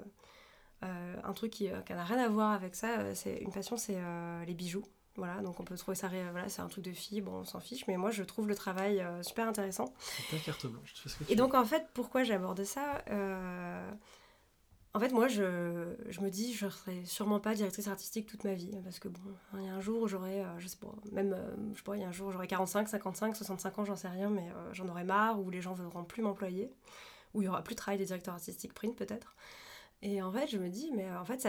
euh, 0.82 1.16
un 1.24 1.32
truc 1.34 1.50
qui 1.50 1.68
n'a 1.68 1.76
euh, 1.76 2.04
rien 2.04 2.18
à 2.18 2.28
voir 2.28 2.52
avec 2.52 2.74
ça, 2.74 3.00
euh, 3.00 3.12
c'est 3.14 3.36
une 3.38 3.52
passion, 3.52 3.76
c'est 3.76 3.98
les 4.46 4.54
bijoux. 4.54 4.84
Voilà, 5.16 5.42
donc 5.42 5.58
on 5.60 5.64
peut 5.64 5.76
trouver 5.76 5.96
ça, 5.96 6.08
voilà, 6.08 6.48
c'est 6.48 6.62
un 6.62 6.68
truc 6.68 6.84
de 6.84 6.92
fille, 6.92 7.20
bon, 7.20 7.40
on 7.40 7.44
s'en 7.44 7.60
fiche, 7.60 7.86
mais 7.88 7.96
moi 7.96 8.10
je 8.10 8.22
trouve 8.22 8.46
le 8.46 8.54
travail 8.54 9.04
super 9.22 9.46
intéressant. 9.46 9.92
Ta 10.30 10.38
carte 10.38 10.66
blanche, 10.66 10.94
tu 10.94 11.02
fais 11.02 11.08
ce 11.08 11.16
que 11.18 11.24
tu 11.24 11.32
Et 11.32 11.36
donc 11.36 11.54
en 11.54 11.64
fait, 11.64 11.88
pourquoi 11.92 12.22
j'aborde 12.22 12.62
ça 12.62 13.02
En 14.92 14.98
fait, 14.98 15.12
moi 15.12 15.28
je, 15.28 15.42
me 16.20 16.28
dis, 16.28 16.52
je 16.52 16.68
serai 16.68 17.04
sûrement 17.04 17.38
pas 17.38 17.54
directrice 17.54 17.86
artistique 17.86 18.26
toute 18.26 18.42
ma 18.42 18.54
vie, 18.54 18.72
parce 18.82 18.98
que 18.98 19.06
bon, 19.08 19.20
il 19.54 19.64
y 19.64 19.68
a 19.68 19.74
un 19.74 19.80
jour 19.80 20.02
où 20.02 20.08
j'aurai, 20.08 20.42
je 20.58 20.66
sais 20.66 20.78
pas, 20.78 20.92
même, 21.12 21.36
je 21.72 21.78
sais 21.78 21.84
pas, 21.84 21.96
il 21.96 22.02
y 22.02 22.04
a 22.04 22.08
un 22.08 22.12
jour 22.12 22.28
où 22.28 22.32
j'aurai 22.32 22.48
45, 22.48 22.88
55, 22.88 23.36
65 23.36 23.78
ans, 23.78 23.84
j'en 23.84 23.94
sais 23.94 24.08
rien, 24.08 24.30
mais 24.30 24.48
j'en 24.72 24.88
aurai 24.88 25.04
marre, 25.04 25.40
où 25.40 25.48
les 25.48 25.60
gens 25.60 25.74
voudront 25.74 26.02
plus 26.02 26.22
m'employer, 26.22 26.72
où 27.34 27.42
il 27.42 27.44
y 27.44 27.48
aura 27.48 27.62
plus 27.62 27.74
de 27.74 27.78
travail 27.78 27.98
des 27.98 28.06
directeurs 28.06 28.34
artistiques 28.34 28.74
print 28.74 28.96
peut-être. 28.96 29.36
Et 30.02 30.22
en 30.22 30.32
fait, 30.32 30.48
je 30.48 30.58
me 30.58 30.68
dis, 30.68 30.90
mais 30.92 31.08
en 31.12 31.24
fait, 31.24 31.46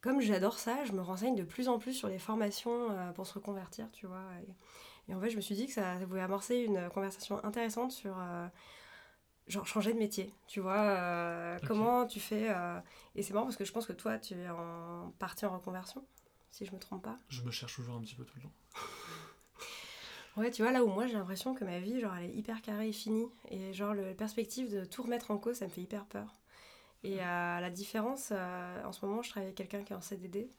comme 0.00 0.20
j'adore 0.20 0.58
ça, 0.58 0.84
je 0.84 0.92
me 0.92 1.00
renseigne 1.00 1.34
de 1.34 1.44
plus 1.44 1.68
en 1.68 1.78
plus 1.78 1.94
sur 1.94 2.08
les 2.08 2.18
formations 2.18 2.90
euh, 2.90 3.12
pour 3.12 3.26
se 3.26 3.34
reconvertir, 3.34 3.90
tu 3.92 4.06
vois. 4.06 4.24
Et, 5.08 5.14
en 5.14 5.20
fait, 5.20 5.30
je 5.30 5.36
me 5.36 5.40
suis 5.40 5.54
dit 5.54 5.66
que 5.66 5.72
ça, 5.72 5.96
pouvait 6.08 6.20
amorcer 6.20 6.58
une 6.58 6.88
conversation 6.90 7.44
intéressante 7.44 7.92
sur, 7.92 8.16
euh, 8.18 8.46
genre, 9.48 9.66
changer 9.66 9.92
de 9.92 9.98
métier, 9.98 10.34
tu 10.46 10.60
vois. 10.60 10.80
Euh, 10.80 11.58
comment 11.66 12.06
tu 12.06 12.20
fais... 12.20 12.54
Et 13.14 13.22
c'est 13.22 13.34
marrant 13.34 13.46
parce 13.46 13.56
que 13.56 13.64
je 13.64 13.72
pense 13.72 13.86
que 13.86 13.92
toi, 13.92 14.18
tu 14.18 14.34
es 14.34 14.48
en 14.48 15.12
partie 15.18 15.46
en 15.46 15.54
reconversion, 15.54 16.04
si 16.50 16.64
je 16.64 16.72
me 16.72 16.78
trompe 16.78 17.02
pas. 17.02 17.18
Je 17.28 17.42
me 17.42 17.50
cherche 17.50 17.76
toujours 17.76 17.96
un 17.96 18.00
petit 18.00 18.14
peu 18.14 18.24
tout 18.24 18.36
le 18.36 18.42
temps. 18.42 18.52
Ouais, 20.38 20.50
tu 20.50 20.62
vois, 20.62 20.72
là 20.72 20.82
où 20.82 20.88
moi 20.88 21.06
j'ai 21.06 21.12
l'impression 21.12 21.54
que 21.54 21.62
ma 21.62 21.78
vie, 21.78 22.00
genre, 22.00 22.14
elle 22.14 22.30
est 22.30 22.34
hyper 22.34 22.62
carrée 22.62 22.88
et 22.88 22.92
finie. 22.92 23.28
Et 23.50 23.74
genre, 23.74 23.92
la 23.92 24.14
perspective 24.14 24.72
de 24.72 24.84
tout 24.84 25.02
remettre 25.02 25.30
en 25.30 25.36
cause, 25.36 25.56
ça 25.56 25.66
me 25.66 25.70
fait 25.70 25.82
hyper 25.82 26.06
peur. 26.06 26.40
Et 27.04 27.20
à 27.20 27.60
la 27.60 27.70
différence, 27.70 28.28
euh, 28.32 28.84
en 28.84 28.92
ce 28.92 29.04
moment, 29.04 29.22
je 29.22 29.30
travaille 29.30 29.48
avec 29.48 29.56
quelqu'un 29.56 29.82
qui 29.82 29.92
est 29.92 29.96
en 29.96 30.00
CDD, 30.00 30.50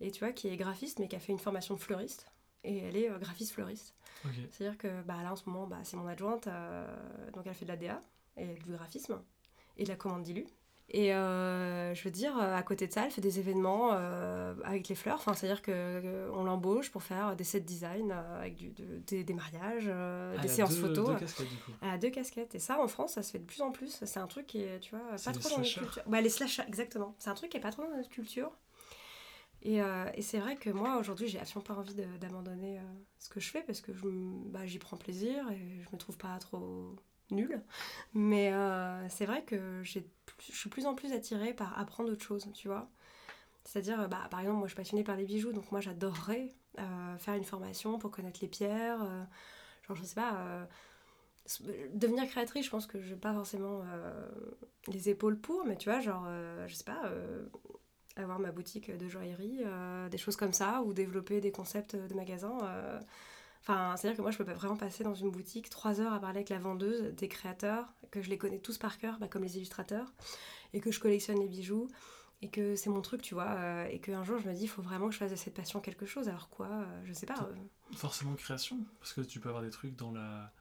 et 0.00 0.10
tu 0.10 0.20
vois, 0.20 0.32
qui 0.32 0.48
est 0.48 0.56
graphiste, 0.56 0.98
mais 1.00 1.08
qui 1.08 1.16
a 1.16 1.20
fait 1.20 1.32
une 1.32 1.38
formation 1.38 1.74
de 1.74 1.80
fleuriste. 1.80 2.30
Et 2.64 2.78
elle 2.78 2.96
est 2.96 3.10
euh, 3.10 3.18
graphiste 3.18 3.52
fleuriste. 3.52 3.94
C'est-à-dire 4.50 4.78
que 4.78 5.02
bah, 5.02 5.22
là, 5.22 5.32
en 5.32 5.36
ce 5.36 5.48
moment, 5.48 5.66
bah, 5.66 5.78
c'est 5.84 5.96
mon 5.96 6.06
adjointe, 6.06 6.46
euh, 6.46 7.30
donc 7.32 7.46
elle 7.46 7.54
fait 7.54 7.64
de 7.64 7.70
la 7.70 7.76
DA, 7.76 8.02
et 8.38 8.54
du 8.64 8.72
graphisme, 8.72 9.20
et 9.76 9.84
de 9.84 9.88
la 9.88 9.96
commande 9.96 10.22
d'illu. 10.22 10.46
Et 10.90 11.14
euh, 11.14 11.94
je 11.94 12.02
veux 12.02 12.10
dire, 12.10 12.34
à 12.38 12.62
côté 12.62 12.86
de 12.86 12.92
ça, 12.94 13.04
elle 13.04 13.10
fait 13.10 13.20
des 13.20 13.38
événements 13.38 13.90
euh, 13.92 14.54
avec 14.64 14.88
les 14.88 14.94
fleurs. 14.94 15.16
Enfin, 15.16 15.34
c'est-à-dire 15.34 15.60
qu'on 15.60 16.44
l'embauche 16.44 16.90
pour 16.90 17.02
faire 17.02 17.36
des 17.36 17.44
set 17.44 17.66
design 17.66 18.10
euh, 18.10 18.40
avec 18.40 18.56
du, 18.56 18.70
de- 18.70 18.96
des, 19.06 19.22
des 19.22 19.34
mariages, 19.34 19.84
euh, 19.86 20.34
Ah, 20.38 20.40
des 20.40 20.48
séances 20.48 20.74
deux- 20.76 20.80
photos. 20.80 21.08
deux 21.10 21.16
casquettes, 21.16 21.50
du 21.50 21.56
coup. 21.56 21.72
Elle 21.82 21.90
a 21.90 21.98
deux 21.98 22.08
casquettes. 22.08 22.54
Et 22.54 22.58
ça, 22.58 22.80
en 22.80 22.88
France, 22.88 23.12
ça 23.12 23.22
se 23.22 23.32
fait 23.32 23.38
de 23.38 23.44
plus 23.44 23.60
en 23.60 23.70
plus. 23.70 24.00
C'est 24.02 24.18
un 24.18 24.26
truc 24.26 24.46
qui 24.46 24.62
est, 24.62 24.80
tu 24.80 24.96
vois, 24.96 25.04
pas 25.10 25.32
trop 25.32 25.50
dans 25.50 25.58
notre 25.58 25.78
culture. 25.78 26.02
Ouais, 26.06 26.22
les 26.22 26.30
slashers, 26.30 26.62
exactement. 26.66 27.14
C'est 27.18 27.28
un 27.28 27.34
truc 27.34 27.50
qui 27.50 27.58
est 27.58 27.60
pas 27.60 27.70
trop 27.72 27.82
dans 27.82 27.94
notre 27.94 28.08
culture. 28.08 28.50
Et, 29.60 29.82
euh, 29.82 30.06
et 30.14 30.22
c'est 30.22 30.38
vrai 30.38 30.56
que 30.56 30.70
moi, 30.70 30.96
aujourd'hui, 30.98 31.28
j'ai 31.28 31.38
absolument 31.38 31.64
pas 31.66 31.74
envie 31.74 31.94
d'abandonner 32.18 32.78
euh, 32.78 32.82
ce 33.18 33.28
que 33.28 33.40
je 33.40 33.50
fais 33.50 33.62
parce 33.62 33.82
que 33.82 33.92
bah, 34.46 34.64
j'y 34.64 34.78
prends 34.78 34.96
plaisir 34.96 35.50
et 35.50 35.58
je 35.82 35.88
me 35.92 35.98
trouve 35.98 36.16
pas 36.16 36.38
trop 36.38 36.96
nulle. 37.30 37.62
Mais 38.14 38.52
euh, 38.52 39.08
c'est 39.08 39.26
vrai 39.26 39.42
que 39.42 39.82
je 39.82 40.00
suis 40.40 40.68
plus 40.70 40.86
en 40.86 40.94
plus 40.94 41.12
attirée 41.12 41.54
par 41.54 41.78
apprendre 41.78 42.10
autre 42.12 42.22
chose, 42.24 42.48
tu 42.54 42.68
vois. 42.68 42.88
C'est-à-dire, 43.64 44.08
bah, 44.08 44.28
par 44.30 44.40
exemple, 44.40 44.58
moi, 44.58 44.66
je 44.66 44.72
suis 44.72 44.76
passionnée 44.76 45.04
par 45.04 45.16
les 45.16 45.24
bijoux, 45.24 45.52
donc 45.52 45.70
moi, 45.72 45.80
j'adorerais 45.80 46.48
euh, 46.78 47.18
faire 47.18 47.34
une 47.34 47.44
formation 47.44 47.98
pour 47.98 48.10
connaître 48.10 48.40
les 48.42 48.48
pierres. 48.48 49.02
euh, 49.02 49.24
genre, 49.86 49.96
je 49.96 50.04
sais 50.04 50.14
pas... 50.14 50.66
devenir 51.94 52.26
créatrice, 52.26 52.66
je 52.66 52.70
pense 52.70 52.86
que 52.86 53.00
je 53.00 53.10
n'ai 53.10 53.20
pas 53.20 53.32
forcément 53.32 53.82
les 54.86 55.08
épaules 55.08 55.38
pour, 55.38 55.64
mais 55.64 55.76
tu 55.76 55.90
vois, 55.90 56.00
genre, 56.00 56.26
je 56.66 56.74
sais 56.74 56.84
pas, 56.84 57.10
avoir 58.16 58.38
ma 58.38 58.52
boutique 58.52 58.90
de 58.96 59.08
joaillerie, 59.08 59.60
des 60.10 60.18
choses 60.18 60.36
comme 60.36 60.52
ça, 60.52 60.82
ou 60.82 60.92
développer 60.92 61.40
des 61.40 61.52
concepts 61.52 61.96
de 61.96 62.14
magasins. 62.14 62.58
Enfin, 63.60 63.96
c'est-à-dire 63.96 64.16
que 64.16 64.22
moi, 64.22 64.30
je 64.30 64.38
peux 64.38 64.44
pas 64.44 64.54
vraiment 64.54 64.76
passer 64.76 65.04
dans 65.04 65.14
une 65.14 65.30
boutique 65.30 65.68
trois 65.68 66.00
heures 66.00 66.12
à 66.12 66.20
parler 66.20 66.38
avec 66.38 66.48
la 66.48 66.58
vendeuse, 66.58 67.14
des 67.14 67.28
créateurs, 67.28 67.86
que 68.10 68.22
je 68.22 68.30
les 68.30 68.38
connais 68.38 68.58
tous 68.58 68.78
par 68.78 68.98
cœur, 68.98 69.18
bah, 69.18 69.28
comme 69.28 69.42
les 69.42 69.56
illustrateurs, 69.56 70.12
et 70.72 70.80
que 70.80 70.90
je 70.90 71.00
collectionne 71.00 71.38
les 71.38 71.48
bijoux, 71.48 71.88
et 72.40 72.48
que 72.50 72.76
c'est 72.76 72.88
mon 72.88 73.02
truc, 73.02 73.20
tu 73.20 73.34
vois, 73.34 73.50
euh, 73.50 73.84
et 73.90 74.00
qu'un 74.00 74.24
jour, 74.24 74.38
je 74.38 74.48
me 74.48 74.54
dis, 74.54 74.62
il 74.62 74.68
faut 74.68 74.80
vraiment 74.82 75.06
que 75.08 75.12
je 75.12 75.18
fasse 75.18 75.32
de 75.32 75.36
cette 75.36 75.54
passion 75.54 75.80
quelque 75.80 76.06
chose. 76.06 76.28
Alors 76.28 76.48
quoi 76.48 76.68
euh, 76.68 77.00
Je 77.04 77.12
sais 77.12 77.26
pas. 77.26 77.34
euh. 77.42 77.94
Forcément 77.96 78.34
création, 78.34 78.78
parce 79.00 79.12
que 79.12 79.20
tu 79.22 79.40
peux 79.40 79.48
avoir 79.48 79.62
des 79.64 79.70
trucs 79.70 79.96
dans 79.96 80.12
la 80.12 80.52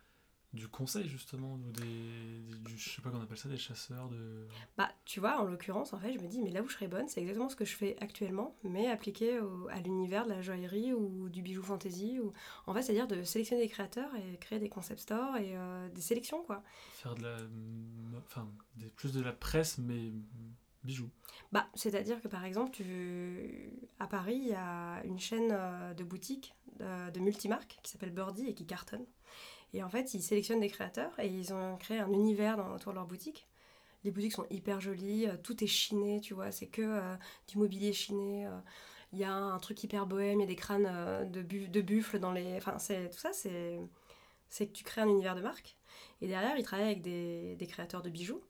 du 0.54 0.68
conseil 0.68 1.08
justement 1.08 1.54
ou 1.56 1.72
des, 1.72 1.84
des- 1.84 2.58
du, 2.60 2.78
je 2.78 2.89
sais 2.89 3.02
pas 3.02 3.10
qu'on 3.12 3.22
appelle 3.22 3.38
ça 3.38 3.50
des 3.50 3.58
chasseurs 3.58 4.08
de 4.10 4.48
Bah, 4.78 4.89
tu 5.06 5.20
vois, 5.20 5.39
en 5.41 5.43
l'occurrence, 5.45 5.93
en 5.93 6.00
fait, 6.00 6.14
je 6.14 6.20
me 6.20 6.28
dis, 6.28 6.41
mais 6.41 6.50
là 6.52 6.62
où 6.64 6.68
je 6.68 6.74
serais 6.74 6.88
bonne, 6.88 7.08
c'est 7.08 7.20
exactement 7.20 7.50
ce 7.50 7.56
que 7.56 7.66
je 7.66 7.76
fais 7.76 7.95
actuellement, 8.00 8.56
mais 8.64 8.88
appliqué 8.88 9.39
au- 9.39 9.68
à 9.68 9.80
l'univers 9.82 10.26
de 10.26 10.32
la 10.32 10.41
joaillerie 10.41 10.93
ou 10.93 11.30
du 11.30 11.41
bijou 11.41 11.62
fantasy. 11.62 12.20
Ou... 12.20 12.32
En 12.66 12.74
fait, 12.74 12.82
c'est-à-dire 12.82 13.08
de 13.08 13.24
sélectionner 13.24 13.62
des 13.64 13.70
créateurs 13.70 14.10
et 14.16 14.38
créer 14.38 14.60
des 14.60 14.70
concept 14.70 15.02
stores 15.02 15.36
et 15.38 15.56
euh, 15.58 15.89
des 15.89 16.02
sélections, 16.02 16.41
quoi. 16.43 16.64
faire 16.93 17.14
de 17.16 17.24
la 17.24 17.38
enfin 18.26 18.48
des, 18.78 18.88
plus 18.88 19.14
de 19.14 19.22
la 19.22 19.34
presse 19.34 19.78
mais 19.78 20.12
bijoux. 20.84 21.10
Bah, 21.52 21.68
c'est-à-dire 21.76 22.22
que 22.22 22.28
par 22.28 22.45
exemple, 22.45 22.72
tu... 22.72 23.70
à 24.00 24.08
Paris, 24.08 24.38
il 24.41 24.48
y 24.48 24.54
a 24.54 25.04
une 25.06 25.20
chaîne 25.20 25.50
euh, 25.52 25.93
de 25.93 26.04
boutiques 26.04 26.56
euh, 26.82 27.12
de 27.12 27.20
multimarques 27.20 27.80
qui 27.84 27.91
s'appelle 27.91 28.12
Birdie 28.12 28.48
et 28.48 28.54
qui 28.54 28.66
cartonne. 28.66 29.06
Et 29.74 29.84
en 29.84 29.89
fait, 29.89 30.13
ils 30.13 30.22
sélectionnent 30.22 30.59
des 30.61 30.70
créateurs 30.70 31.18
et 31.20 31.28
ils 31.28 31.53
ont 31.53 31.78
créé 31.78 31.99
un 31.99 32.11
univers 32.11 32.59
autour 32.74 32.91
de 32.93 32.97
leur 32.97 33.07
boutique. 33.07 33.47
Les 34.03 34.11
boutiques 34.11 34.34
sont 34.34 34.47
hyper 34.49 34.82
jolies, 34.82 35.28
euh, 35.28 35.38
tout 35.43 35.63
est 35.63 35.68
chiné, 35.68 36.22
tu 36.22 36.34
vois, 36.34 36.51
c'est 36.51 36.68
que 36.68 36.82
euh, 36.84 37.15
du 37.47 37.57
mobilier 37.57 37.93
chiné. 37.93 38.47
euh, 38.47 38.51
Il 39.13 39.20
y 39.20 39.24
a 39.26 39.34
un 39.34 39.57
truc 39.59 39.84
hyper 39.84 40.05
bohème, 40.07 40.39
il 40.39 40.41
y 40.41 40.45
a 40.45 40.47
des 40.47 40.55
crânes 40.55 41.30
de, 41.32 41.41
bu- 41.41 41.68
de 41.70 41.82
buffles 41.82 42.20
dans 42.20 42.32
les. 42.34 42.57
Enfin, 42.57 42.74
tout 42.74 43.18
ça, 43.20 43.32
c'est, 43.34 43.80
que 44.59 44.63
tu 44.74 44.84
crées 44.84 45.01
un 45.01 45.09
univers 45.09 45.36
de 45.36 45.41
marque. 45.41 45.78
Et 46.22 46.28
derrière, 46.28 46.57
ils 46.57 46.63
travaillent 46.63 46.88
avec 46.88 47.01
des, 47.01 47.57
créateurs 47.70 48.01
de 48.01 48.09
bijoux. 48.09 48.41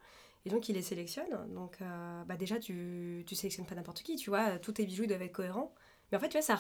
Et 0.46 0.50
donc, 0.50 0.70
ils 0.70 0.74
les 0.76 0.82
sélectionnent. 0.82 1.54
Donc, 1.54 1.80
bah 2.28 2.38
déjà, 2.38 2.60
tu, 2.60 3.24
tu 3.28 3.36
sélectionnes 3.36 3.66
pas 3.66 3.76
n'importe 3.76 4.02
qui, 4.04 4.16
tu 4.16 4.30
vois. 4.30 4.58
Tous 4.60 4.72
tes 4.74 4.86
bijoux 4.86 5.06
doivent 5.08 5.22
être 5.24 5.34
cohérents. 5.34 5.74
Mais 6.12 6.18
en 6.18 6.22
fait, 6.22 6.30
tu 6.30 6.38
vois, 6.38 6.42
ça, 6.44 6.58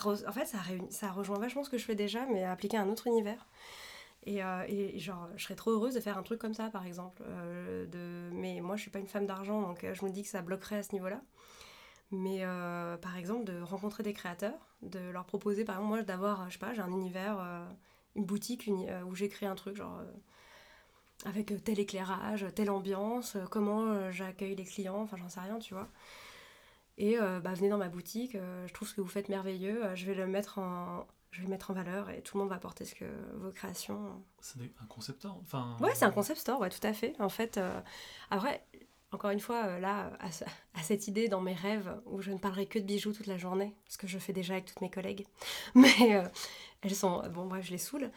ça 0.89 1.11
rejoint 1.11 1.39
vachement 1.39 1.63
ce 1.63 1.69
que 1.69 1.77
je 1.77 1.85
fais 1.85 1.95
déjà, 1.95 2.25
mais 2.27 2.43
appliqué 2.43 2.77
à 2.77 2.81
un 2.81 2.89
autre 2.89 3.07
univers. 3.07 3.47
Et, 4.27 4.43
euh, 4.43 4.63
et- 4.67 4.99
genre, 4.99 5.29
je 5.37 5.43
serais 5.45 5.55
trop 5.55 5.71
heureuse 5.71 5.95
de 5.95 6.01
faire 6.01 6.17
un 6.17 6.23
truc 6.23 6.39
comme 6.39 6.53
ça, 6.53 6.69
par 6.69 6.85
exemple. 6.85 7.23
Euh, 7.25 7.85
de... 7.87 8.29
Mais 8.35 8.59
moi, 8.61 8.75
je 8.75 8.81
suis 8.81 8.91
pas 8.91 8.99
une 8.99 9.07
femme 9.07 9.25
d'argent, 9.25 9.61
donc 9.61 9.83
euh, 9.85 9.93
je 9.93 10.05
me 10.05 10.11
dis 10.11 10.23
que 10.23 10.29
ça 10.29 10.41
bloquerait 10.41 10.77
à 10.77 10.83
ce 10.83 10.93
niveau-là. 10.93 11.21
Mais 12.11 12.41
par 13.01 13.17
exemple, 13.17 13.45
de 13.45 13.61
rencontrer 13.61 14.03
des 14.03 14.13
créateurs, 14.13 14.57
de 14.81 14.99
leur 15.11 15.25
proposer, 15.25 15.65
par 15.65 15.75
exemple, 15.75 15.89
moi, 15.89 16.03
d'avoir, 16.03 16.47
je 16.49 16.53
sais 16.53 16.59
pas, 16.59 16.73
j'ai 16.73 16.81
un 16.81 16.91
univers, 16.91 17.37
une 18.15 18.25
boutique 18.25 18.69
où 19.07 19.15
j'ai 19.15 19.29
créé 19.29 19.49
un 19.49 19.55
truc, 19.55 19.75
genre, 19.77 20.01
avec 21.25 21.51
tel 21.63 21.79
éclairage, 21.79 22.45
telle 22.55 22.69
ambiance, 22.69 23.37
comment 23.51 24.11
j'accueille 24.11 24.55
les 24.55 24.63
clients, 24.65 25.01
enfin, 25.01 25.17
j'en 25.17 25.29
sais 25.29 25.39
rien, 25.39 25.59
tu 25.59 25.73
vois. 25.73 25.89
Et 26.97 27.17
bah, 27.17 27.53
venez 27.53 27.69
dans 27.69 27.77
ma 27.77 27.89
boutique, 27.89 28.33
je 28.67 28.73
trouve 28.73 28.87
ce 28.87 28.93
que 28.95 29.01
vous 29.01 29.07
faites 29.07 29.29
merveilleux, 29.29 29.83
je 29.95 30.05
vais 30.05 30.15
le 30.15 30.25
mettre 30.27 30.57
en, 30.59 31.05
je 31.31 31.39
vais 31.39 31.45
le 31.45 31.51
mettre 31.51 31.71
en 31.71 31.73
valeur 31.73 32.09
et 32.09 32.21
tout 32.21 32.37
le 32.37 32.41
monde 32.43 32.49
va 32.49 32.55
apporter 32.55 32.85
ce 32.85 32.95
que 32.95 33.05
vos 33.35 33.51
créations. 33.51 34.23
C'est 34.39 34.59
un 34.81 34.85
concepteur. 34.85 35.35
Enfin 35.41 35.77
Ouais, 35.79 35.93
c'est 35.95 36.05
un 36.05 36.11
concept 36.11 36.39
store, 36.39 36.59
ouais, 36.59 36.69
tout 36.69 36.85
à 36.85 36.93
fait. 36.93 37.13
En 37.19 37.29
fait, 37.29 37.57
euh, 37.57 37.79
après, 38.31 38.65
encore 39.11 39.29
une 39.31 39.39
fois, 39.39 39.65
euh, 39.65 39.79
là, 39.79 40.11
à, 40.19 40.31
ce- 40.31 40.43
à 40.73 40.81
cette 40.83 41.07
idée 41.07 41.27
dans 41.27 41.41
mes 41.41 41.53
rêves 41.53 41.99
où 42.05 42.21
je 42.21 42.31
ne 42.31 42.37
parlerai 42.37 42.65
que 42.65 42.79
de 42.79 42.83
bijoux 42.85 43.13
toute 43.13 43.27
la 43.27 43.37
journée, 43.37 43.75
ce 43.87 43.97
que 43.97 44.07
je 44.07 44.17
fais 44.19 44.33
déjà 44.33 44.53
avec 44.53 44.65
toutes 44.65 44.81
mes 44.81 44.89
collègues, 44.89 45.25
mais 45.75 46.15
euh, 46.15 46.27
elles 46.81 46.95
sont, 46.95 47.21
bon, 47.29 47.45
bref, 47.45 47.65
je 47.65 47.71
les 47.71 47.77
saoule. 47.77 48.11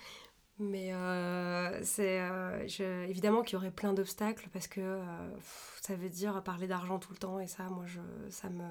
Mais 0.63 0.93
euh, 0.93 1.83
c'est 1.83 2.21
euh, 2.21 2.67
évidemment 3.09 3.43
qu'il 3.43 3.55
y 3.55 3.57
aurait 3.57 3.71
plein 3.71 3.95
d'obstacles 3.95 4.49
parce 4.53 4.69
que 4.69 4.81
euh, 4.83 5.31
ça 5.81 5.97
veut 5.97 6.11
dire 6.11 6.43
parler 6.43 6.67
d'argent 6.67 6.99
tout 6.99 7.13
le 7.13 7.19
temps 7.19 7.41
et 7.41 7.47
ça, 7.47 7.63
moi, 7.71 7.87
je, 7.87 8.01
ça 8.29 8.51
me, 8.51 8.65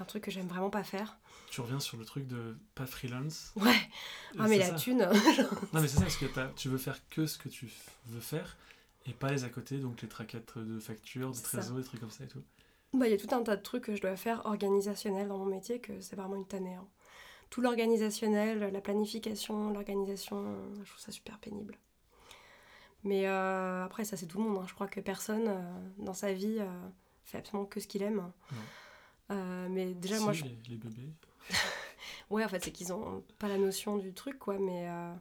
c'est 0.00 0.04
un 0.04 0.06
truc 0.06 0.24
que 0.24 0.30
j'aime 0.30 0.46
vraiment 0.48 0.70
pas 0.70 0.82
faire. 0.82 1.18
Tu 1.50 1.60
reviens 1.60 1.78
sur 1.78 1.98
le 1.98 2.06
truc 2.06 2.26
de 2.26 2.56
pas 2.74 2.86
freelance. 2.86 3.52
Ouais. 3.56 3.74
Ah 4.38 4.46
mais 4.48 4.56
la 4.56 4.68
ça. 4.68 4.74
thune. 4.76 5.06
Non 5.74 5.80
mais 5.82 5.88
c'est 5.88 5.96
ça 5.96 6.02
parce 6.02 6.16
que 6.16 6.26
tu 6.56 6.70
veux 6.70 6.78
faire 6.78 6.98
que 7.10 7.26
ce 7.26 7.36
que 7.36 7.50
tu 7.50 7.70
veux 8.06 8.20
faire 8.20 8.56
et 9.06 9.12
pas 9.12 9.30
les 9.30 9.44
à 9.44 9.50
côté 9.50 9.78
donc 9.78 10.00
les 10.00 10.08
traquettes 10.08 10.56
de 10.56 10.78
factures, 10.80 11.30
de 11.30 11.34
C'est 11.36 11.42
ça. 11.42 11.58
trésor, 11.58 11.76
des 11.76 11.84
trucs 11.84 12.00
comme 12.00 12.10
ça 12.10 12.24
et 12.24 12.28
tout. 12.28 12.42
Bah, 12.94 13.06
il 13.08 13.10
y 13.10 13.14
a 13.14 13.18
tout 13.18 13.32
un 13.34 13.42
tas 13.42 13.56
de 13.56 13.62
trucs 13.62 13.84
que 13.84 13.94
je 13.94 14.00
dois 14.00 14.16
faire 14.16 14.46
organisationnels 14.46 15.28
dans 15.28 15.36
mon 15.38 15.44
métier 15.44 15.80
que 15.80 16.00
c'est 16.00 16.16
vraiment 16.16 16.36
une 16.36 16.46
tannée. 16.46 16.74
hein. 16.76 16.86
Tout 17.50 17.60
l'organisationnel, 17.60 18.70
la 18.72 18.80
planification, 18.80 19.70
l'organisation, 19.70 20.56
je 20.82 20.88
trouve 20.88 21.00
ça 21.00 21.12
super 21.12 21.38
pénible. 21.40 21.76
Mais 23.04 23.26
euh, 23.26 23.84
après, 23.84 24.04
ça 24.04 24.16
c'est 24.16 24.26
tout 24.26 24.38
le 24.38 24.44
monde. 24.48 24.58
hein. 24.62 24.66
Je 24.66 24.72
crois 24.74 24.88
que 24.88 25.00
personne 25.00 25.48
euh, 25.48 25.72
dans 25.98 26.14
sa 26.14 26.32
vie 26.32 26.56
euh, 26.60 26.66
fait 27.24 27.38
absolument 27.38 27.66
que 27.66 27.80
ce 27.80 27.86
qu'il 27.86 28.02
aime. 28.02 28.30
Euh, 29.30 29.68
mais 29.70 29.94
déjà, 29.94 30.16
Si, 30.16 30.24
moi, 30.24 30.32
je... 30.32 30.44
les, 30.44 30.58
les 30.68 30.76
bébés. 30.76 31.12
ouais, 32.30 32.44
en 32.44 32.48
fait, 32.48 32.64
c'est 32.64 32.72
qu'ils 32.72 32.92
ont 32.92 33.22
pas 33.38 33.48
la 33.48 33.58
notion 33.58 33.96
du 33.96 34.12
truc, 34.12 34.38
quoi. 34.38 34.58
Mais 34.58 34.88
euh, 34.88 35.14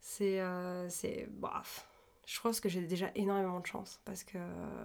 c'est, 0.00 0.40
euh, 0.40 0.88
c'est, 0.88 1.28
bref. 1.30 1.86
Je 2.26 2.40
pense 2.40 2.60
que 2.60 2.68
j'ai 2.68 2.82
déjà 2.82 3.10
énormément 3.14 3.60
de 3.60 3.66
chance 3.66 4.00
parce 4.04 4.24
que 4.24 4.38
euh, 4.38 4.84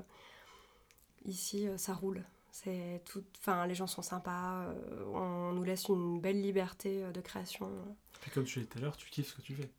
ici, 1.26 1.68
ça 1.78 1.94
roule. 1.94 2.24
C'est 2.52 3.02
tout, 3.06 3.24
enfin, 3.40 3.66
les 3.66 3.76
gens 3.76 3.88
sont 3.88 4.02
sympas. 4.02 4.68
on 5.14 5.54
nous 5.54 5.64
laisse 5.64 5.88
une 5.88 6.20
belle 6.20 6.42
liberté 6.42 7.02
de 7.12 7.22
création. 7.22 7.72
Puis 8.20 8.30
comme 8.30 8.44
tu 8.44 8.60
l'as 8.60 8.66
dit 8.66 8.70
tout 8.70 8.78
à 8.78 8.82
l'heure, 8.82 8.98
tu 8.98 9.10
kiffes 9.10 9.30
ce 9.30 9.36
que 9.36 9.42
tu 9.42 9.56
fais. 9.56 9.70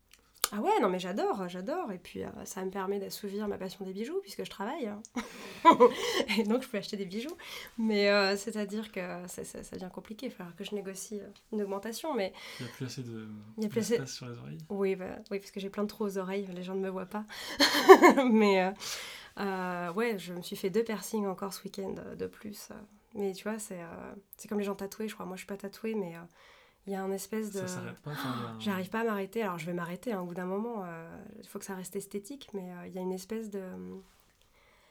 Ah 0.55 0.61
ouais, 0.61 0.81
non 0.83 0.91
mais 0.91 0.99
j'adore, 0.99 1.49
j'adore. 1.49 1.91
Et 1.93 1.99
puis 1.99 2.23
euh, 2.25 2.29
ça 2.45 2.63
me 2.63 2.71
permet 2.71 2.99
d'assouvir 2.99 3.49
ma 3.49 3.57
passion 3.57 3.87
des 3.87 3.93
bijoux 3.95 4.21
puisque 4.21 4.45
je 4.45 4.51
travaille. 4.51 4.87
hein. 4.87 5.01
et 6.39 6.43
donc 6.45 6.63
je 6.63 6.69
peux 6.69 6.77
acheter 6.77 6.99
des 6.99 7.07
bijoux. 7.07 7.35
Mais 7.79 8.11
euh, 8.11 8.37
c'est-à-dire 8.37 8.93
que 8.93 9.01
ça, 9.29 9.45
ça, 9.45 9.63
ça 9.63 9.77
devient 9.77 9.91
compliqué. 9.93 10.27
Il 10.27 10.29
va 10.29 10.37
falloir 10.37 10.55
que 10.57 10.65
je 10.65 10.75
négocie 10.75 11.21
euh, 11.21 11.27
une 11.53 11.63
augmentation. 11.63 12.13
Mais 12.15 12.35
Il 12.61 12.65
n'y 12.67 12.71
a 12.71 12.75
plus 12.75 12.85
assez 12.87 13.03
de 13.03 13.27
Il 13.57 13.63
y 13.63 13.67
a 13.67 13.69
plus 13.71 13.81
assez- 13.81 14.07
sur 14.07 14.27
les 14.29 14.37
oreilles. 14.39 14.59
oui, 14.69 14.95
bah, 14.95 15.17
oui 15.31 15.39
parce 15.39 15.51
que 15.51 15.59
j'ai 15.59 15.71
plein 15.71 15.85
de 15.85 15.89
trous 15.89 16.05
aux 16.05 16.19
oreilles. 16.19 16.47
Les 16.55 16.63
gens 16.63 16.75
ne 16.75 16.81
me 16.81 16.91
voient 16.91 17.07
pas. 17.07 17.25
mais 18.31 18.73
euh, 19.39 19.93
ouais, 19.95 20.19
je 20.19 20.35
me 20.35 20.43
suis 20.43 20.57
fait 20.57 20.69
deux 20.71 20.85
piercings 20.85 21.27
encore 21.27 21.55
ce 21.55 21.63
week-end 21.65 21.95
de 22.17 22.27
plus. 22.27 22.69
Mais 23.15 23.33
tu 23.33 23.45
vois, 23.49 23.59
c'est 23.59 23.79
comme 24.49 24.59
les 24.59 24.65
gens 24.65 24.75
tatoués. 24.75 25.09
Je 25.09 25.15
crois, 25.15 25.25
moi 25.27 25.37
je 25.37 25.41
suis 25.41 25.47
pas 25.47 25.57
tatouée, 25.57 25.95
mais 25.95 26.15
il 26.87 26.93
y 26.93 26.97
a 26.97 27.03
un 27.03 27.13
espèce 27.13 27.53
de... 27.53 27.61
Ça 27.61 27.69
s'arrête 27.69 27.99
pas. 27.99 28.11
J'arrive 28.59 28.91
pas 28.91 29.01
à 29.01 29.05
m'arrêter. 29.05 29.43
Alors 29.43 29.59
je 29.59 29.67
vais 29.67 29.73
m'arrêter 29.73 30.13
hein, 30.13 30.21
au 30.21 30.27
bout 30.27 30.35
d'un 30.35 30.47
moment. 30.47 30.83
euh, 30.85 31.09
Il 31.41 31.47
faut 31.49 31.59
que 31.59 31.65
ça 31.65 31.75
reste 31.75 31.95
esthétique, 31.97 32.49
mais 32.55 32.73
euh, 32.73 32.87
il 32.89 32.93
y 32.95 32.99
a 32.99 33.03
une 33.03 33.13
espèce 33.13 33.51
de. 33.51 33.61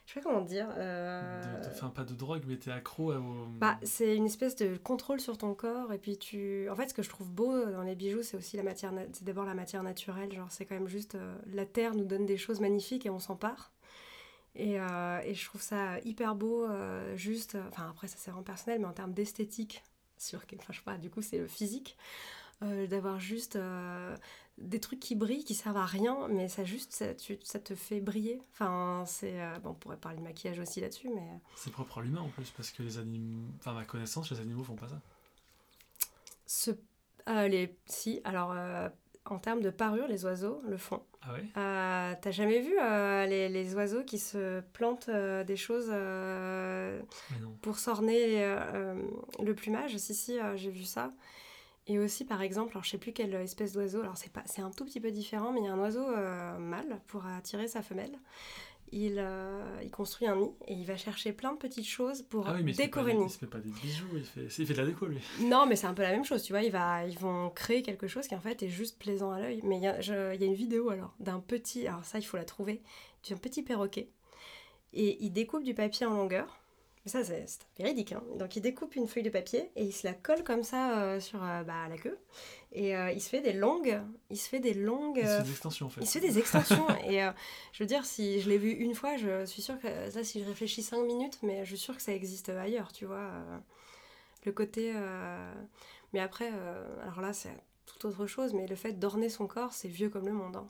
Je 0.07 0.13
sais 0.13 0.19
pas 0.19 0.29
comment 0.29 0.41
dire. 0.41 0.67
euh, 0.77 1.59
de- 1.59 1.63
de- 1.65 1.69
Enfin, 1.73 1.89
pas 1.89 2.03
de 2.03 2.13
drogue, 2.13 2.43
mais 2.47 2.57
t'es 2.57 2.71
accro 2.71 3.11
à-. 3.11 3.21
Bah, 3.59 3.77
c'est 3.83 4.15
une 4.15 4.25
espèce 4.25 4.55
de 4.55 4.75
contrôle 4.77 5.19
sur 5.21 5.37
ton 5.37 5.53
corps. 5.53 5.93
Et 5.93 5.97
puis 5.99 6.17
tu. 6.17 6.67
En 6.69 6.75
fait, 6.75 6.89
ce 6.89 6.93
que 6.93 7.03
je 7.03 7.09
trouve 7.09 7.29
beau 7.29 7.65
dans 7.65 7.83
les 7.83 7.95
bijoux, 7.95 8.23
c'est 8.23 8.35
aussi 8.37 8.57
la 8.57 8.63
matière. 8.63 8.91
na- 8.91 9.03
C'est 9.13 9.23
d'abord 9.23 9.45
la 9.45 9.53
matière 9.53 9.83
naturelle. 9.83 10.33
Genre, 10.33 10.47
c'est 10.49 10.65
quand 10.65 10.75
même 10.75 10.87
juste. 10.87 11.15
euh, 11.15 11.35
la 11.53 11.65
terre 11.65 11.93
nous 11.95 12.05
donne 12.05 12.25
des 12.25 12.37
choses 12.37 12.59
magnifiques 12.61 13.05
et 13.05 13.09
on 13.09 13.19
s'empare. 13.19 13.71
Et, 14.55 14.79
euh, 14.81 15.19
et 15.23 15.33
je 15.33 15.45
trouve 15.45 15.61
ça 15.61 15.99
hyper 15.99 16.35
beau, 16.35 16.67
juste. 17.15 17.57
Enfin, 17.69 17.87
après, 17.89 18.07
ça 18.07 18.15
c'est 18.17 18.31
vraiment 18.31 18.43
personnel, 18.43 18.79
mais 18.81 18.87
en 18.87 18.91
termes 18.93 19.13
d'esthétique, 19.13 19.81
sur. 20.21 20.39
Enfin, 20.55 20.71
je 20.73 20.77
sais 20.77 20.83
pas, 20.83 20.97
du 20.97 21.09
coup, 21.09 21.21
c'est 21.21 21.37
le 21.39 21.47
physique. 21.47 21.97
euh, 22.63 22.87
d'avoir 22.87 23.19
juste 23.19 23.55
euh, 23.55 24.15
des 24.57 24.79
trucs 24.79 24.99
qui 24.99 25.15
brillent, 25.15 25.43
qui 25.43 25.55
servent 25.55 25.77
à 25.77 25.85
rien, 25.85 26.27
mais 26.29 26.47
ça 26.47 26.63
juste, 26.63 26.93
ça, 26.93 27.13
tu- 27.15 27.39
ça 27.43 27.59
te 27.59 27.75
fait 27.75 28.01
briller. 28.01 28.41
Enfin, 28.53 29.03
c'est... 29.07 29.41
euh, 29.41 29.59
bon, 29.59 29.71
on 29.71 29.73
pourrait 29.73 29.97
parler 29.97 30.17
de 30.19 30.23
maquillage 30.23 30.59
aussi 30.59 30.81
là-dessus, 30.81 31.09
mais... 31.09 31.39
C'est 31.55 31.71
propre 31.71 31.99
à 31.99 32.01
l'humain 32.03 32.21
en 32.21 32.29
plus, 32.29 32.49
parce 32.51 32.71
que 32.71 32.83
les 32.83 32.97
animaux. 32.99 33.47
Enfin, 33.59 33.71
à 33.71 33.73
ma 33.75 33.85
connaissance, 33.85 34.31
les 34.31 34.39
animaux 34.39 34.63
font 34.63 34.75
pas 34.75 34.89
ça. 34.89 35.01
Ce, 36.45 36.71
les, 37.27 37.75
si, 37.85 38.21
alors 38.23 38.53
en 39.25 39.39
termes 39.39 39.61
de 39.61 39.69
parure, 39.69 40.07
les 40.07 40.25
oiseaux 40.25 40.61
le 40.67 40.77
font. 40.77 41.01
Ah 41.21 41.33
ouais? 41.33 41.45
Euh, 41.55 42.13
T'as 42.19 42.31
jamais 42.31 42.59
vu 42.61 42.73
euh, 42.81 43.25
les, 43.27 43.47
les 43.49 43.75
oiseaux 43.75 44.03
qui 44.03 44.17
se 44.17 44.61
plantent 44.73 45.09
euh, 45.09 45.43
des 45.43 45.55
choses 45.55 45.91
pour 47.61 47.77
s'orner 47.77 48.43
le 49.39 49.53
plumage? 49.53 49.97
Si, 49.97 50.15
si, 50.15 50.37
j'ai 50.55 50.71
vu 50.71 50.83
ça. 50.83 51.13
Et 51.87 51.97
aussi, 51.99 52.25
par 52.25 52.41
exemple, 52.41 52.71
alors 52.73 52.83
je 52.83 52.91
sais 52.91 52.97
plus 52.97 53.11
quelle 53.11 53.33
espèce 53.35 53.73
d'oiseau, 53.73 54.01
alors 54.01 54.15
c'est 54.15 54.31
pas, 54.31 54.43
c'est 54.45 54.61
un 54.61 54.69
tout 54.69 54.85
petit 54.85 54.99
peu 54.99 55.11
différent, 55.11 55.51
mais 55.51 55.61
il 55.61 55.65
y 55.65 55.67
a 55.67 55.73
un 55.73 55.79
oiseau 55.79 56.05
mâle 56.59 56.99
pour 57.07 57.25
attirer 57.25 57.67
sa 57.67 57.81
femelle. 57.81 58.17
Il, 58.93 59.15
euh, 59.19 59.79
il 59.83 59.89
construit 59.89 60.27
un 60.27 60.35
nid 60.35 60.51
et 60.67 60.73
il 60.73 60.85
va 60.85 60.97
chercher 60.97 61.31
plein 61.31 61.53
de 61.53 61.57
petites 61.57 61.87
choses 61.87 62.23
pour 62.23 62.45
Ah 62.47 62.53
oui, 62.55 62.63
mais 62.63 62.71
il 62.71 62.77
décorer 62.77 63.13
le 63.13 63.19
il 63.19 63.23
nid. 63.23 63.29
se 63.29 63.37
fait 63.37 63.47
pas 63.47 63.59
des 63.59 63.69
bijoux, 63.69 64.05
il 64.15 64.23
fait, 64.25 64.41
il 64.43 64.65
fait 64.67 64.73
de 64.73 64.79
la 64.81 64.85
déco 64.85 65.05
lui. 65.05 65.19
Non, 65.41 65.65
mais 65.65 65.77
c'est 65.77 65.87
un 65.87 65.93
peu 65.93 66.01
la 66.01 66.11
même 66.11 66.25
chose, 66.25 66.43
tu 66.43 66.51
vois. 66.51 66.61
Il 66.61 66.71
va, 66.71 67.05
ils 67.05 67.17
vont 67.17 67.49
créer 67.51 67.83
quelque 67.83 68.07
chose 68.07 68.27
qui 68.27 68.35
en 68.35 68.41
fait 68.41 68.61
est 68.63 68.67
juste 68.69 68.99
plaisant 68.99 69.31
à 69.31 69.39
l'œil. 69.39 69.61
Mais 69.63 69.77
il 69.77 69.83
y, 69.83 69.87
a, 69.87 70.01
je- 70.01 70.35
il 70.35 70.41
y 70.41 70.43
a 70.43 70.47
une 70.47 70.55
vidéo 70.55 70.89
alors 70.89 71.13
d'un 71.21 71.39
petit, 71.39 71.87
alors 71.87 72.03
ça 72.03 72.19
il 72.19 72.23
faut 72.23 72.35
la 72.37 72.43
trouver, 72.45 72.81
d'un 73.29 73.37
petit 73.37 73.63
perroquet. 73.63 74.09
Et 74.93 75.23
il 75.23 75.31
découpe 75.31 75.63
du 75.63 75.73
papier 75.73 76.05
en 76.05 76.13
longueur. 76.13 76.60
Mais 77.03 77.11
ça 77.11 77.23
c'est 77.23 77.45
véridique. 77.77 78.11
Hein. 78.11 78.23
Donc 78.37 78.55
il 78.55 78.61
découpe 78.61 78.95
une 78.95 79.07
feuille 79.07 79.23
de 79.23 79.29
papier 79.29 79.71
et 79.75 79.83
il 79.83 79.91
se 79.91 80.05
la 80.05 80.13
colle 80.13 80.43
comme 80.43 80.63
ça 80.63 80.99
euh, 80.99 81.19
sur 81.19 81.43
euh, 81.43 81.63
bah, 81.63 81.87
la 81.89 81.97
queue. 81.97 82.17
Et 82.73 82.95
euh, 82.95 83.11
il 83.11 83.21
se 83.21 83.29
fait 83.29 83.41
des 83.41 83.53
longues, 83.53 83.99
il 84.29 84.37
se 84.37 84.47
fait 84.47 84.59
des 84.59 84.73
longues. 84.75 85.17
Il 85.17 85.27
se 85.27 85.37
fait 85.37 85.43
des 85.43 85.51
extensions 85.51 85.87
en 85.87 85.89
fait. 85.89 86.01
il 86.01 86.07
se 86.07 86.19
fait 86.19 86.27
des 86.27 86.37
extensions 86.37 86.87
et 87.07 87.19
je 87.73 87.83
veux 87.83 87.87
dire, 87.87 88.05
si 88.05 88.39
je 88.39 88.49
l'ai 88.49 88.57
vu 88.57 88.69
une 88.71 88.93
fois, 88.93 89.17
je 89.17 89.45
suis 89.45 89.61
sûre 89.61 89.79
que 89.79 89.87
là, 89.87 90.23
si 90.23 90.41
je 90.41 90.45
réfléchis 90.45 90.83
cinq 90.83 91.03
minutes, 91.03 91.39
mais 91.41 91.65
je 91.65 91.69
suis 91.75 91.83
sûre 91.83 91.95
que 91.95 92.01
ça 92.03 92.13
existe 92.13 92.49
ailleurs, 92.49 92.91
tu 92.91 93.05
vois. 93.05 93.31
le 94.45 94.51
côté. 94.51 94.93
Mais 96.13 96.19
après, 96.19 96.51
alors 97.01 97.21
là, 97.21 97.33
c'est 97.33 97.55
tout 97.85 98.07
autre 98.07 98.27
chose, 98.27 98.53
mais 98.53 98.67
le 98.67 98.75
fait 98.75 98.93
d'orner 98.93 99.29
son 99.29 99.47
corps, 99.47 99.73
c'est 99.73 99.87
vieux 99.87 100.09
comme 100.09 100.25
le 100.25 100.33
monde. 100.33 100.55
hein. 100.55 100.69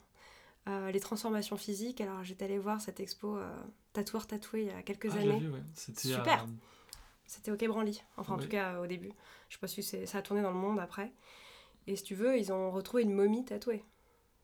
Euh, 0.68 0.90
les 0.92 1.00
transformations 1.00 1.56
physiques, 1.56 2.00
alors 2.00 2.22
j'étais 2.22 2.44
allée 2.44 2.58
voir 2.58 2.80
cette 2.80 3.00
expo 3.00 3.36
euh, 3.36 3.52
Tatoueur 3.92 4.26
Tatoué 4.28 4.62
il 4.62 4.66
y 4.68 4.70
a 4.70 4.82
quelques 4.82 5.12
Ah, 5.16 5.18
années. 5.18 5.38
vu, 5.40 5.48
ouais. 5.50 5.62
C'était 5.74 6.08
Super. 6.08 6.46
C'était 7.26 7.50
au 7.50 7.56
Quai 7.56 7.66
Branly, 7.66 8.02
enfin 8.16 8.34
en 8.34 8.38
tout 8.38 8.48
cas 8.48 8.78
au 8.80 8.86
début. 8.86 9.10
Je 9.48 9.54
sais 9.54 9.60
pas 9.60 9.66
si 9.66 9.82
ça 9.82 10.18
a 10.18 10.22
tourné 10.22 10.42
dans 10.42 10.50
le 10.52 10.56
monde 10.58 10.78
après. 10.78 11.12
Et 11.86 11.96
si 11.96 12.04
tu 12.04 12.14
veux, 12.14 12.38
ils 12.38 12.52
ont 12.52 12.70
retrouvé 12.70 13.02
une 13.02 13.12
momie 13.12 13.44
tatouée. 13.44 13.84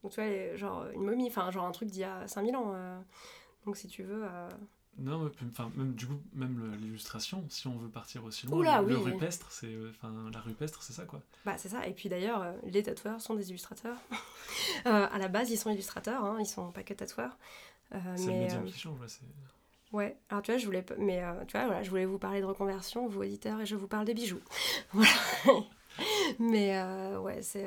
Donc 0.02 0.12
tu 0.12 0.20
vois, 0.20 0.28
les- 0.28 0.56
genre 0.56 0.86
une 0.94 1.04
momie, 1.04 1.28
enfin 1.28 1.50
genre 1.50 1.66
un 1.66 1.70
truc 1.72 1.90
d'il 1.90 2.00
y 2.00 2.04
a 2.04 2.26
5000 2.26 2.56
ans. 2.56 2.72
euh. 2.74 2.98
Donc 3.66 3.76
si 3.76 3.86
tu 3.88 4.02
veux... 4.02 4.24
euh, 4.24 4.48
Non, 4.98 5.18
mais 5.20 5.30
enfin, 5.50 5.70
même 5.76 5.94
du 5.94 6.06
coup, 6.06 6.18
même 6.34 6.58
le- 6.58 6.76
l'illustration, 6.76 7.44
si 7.48 7.68
on 7.68 7.76
veut 7.78 7.88
partir 7.88 8.24
aussi 8.24 8.46
loin, 8.46 8.58
Oula, 8.58 8.82
le, 8.82 8.88
le 8.88 8.96
oui. 8.98 9.12
rupestre, 9.12 9.50
c'est, 9.52 9.66
euh, 9.68 9.90
enfin, 9.90 10.12
la 10.32 10.40
rupestre, 10.40 10.82
c'est 10.82 10.92
ça 10.92 11.04
quoi. 11.04 11.20
Bah 11.44 11.54
c'est 11.56 11.68
ça. 11.68 11.86
Et 11.86 11.92
puis 11.92 12.08
d'ailleurs, 12.08 12.42
euh, 12.42 12.52
les 12.64 12.82
tatoueurs 12.82 13.20
sont 13.20 13.34
des 13.34 13.48
illustrateurs. 13.50 13.96
Euh, 14.86 15.06
à 15.12 15.18
la 15.18 15.28
base, 15.28 15.50
ils 15.50 15.56
sont 15.58 15.70
illustrateurs, 15.70 16.24
hein, 16.24 16.36
ils 16.40 16.46
sont 16.46 16.70
pas 16.72 16.82
que 16.82 16.94
tatoueurs. 16.94 17.36
Euh, 17.94 17.98
C'est 18.16 18.26
le 18.26 18.32
mais 18.32 18.38
médium 18.44 18.64
qui 18.64 18.78
change, 18.78 18.98
ouais. 19.92 20.16
Alors 20.30 20.42
tu 20.42 20.50
vois, 20.52 20.58
je 20.58 20.64
voulais, 20.66 20.84
mais 20.98 21.22
tu 21.46 21.56
vois, 21.56 21.66
voilà, 21.66 21.82
je 21.82 21.90
voulais 21.90 22.04
vous 22.06 22.18
parler 22.18 22.40
de 22.40 22.44
reconversion, 22.46 23.06
vous 23.08 23.20
auditeurs, 23.20 23.60
et 23.60 23.66
je 23.66 23.76
vous 23.76 23.86
parle 23.88 24.04
des 24.04 24.14
bijoux. 24.14 24.40
voilà. 24.92 25.10
mais 26.38 26.80
ouais, 27.18 27.42
c'est 27.42 27.66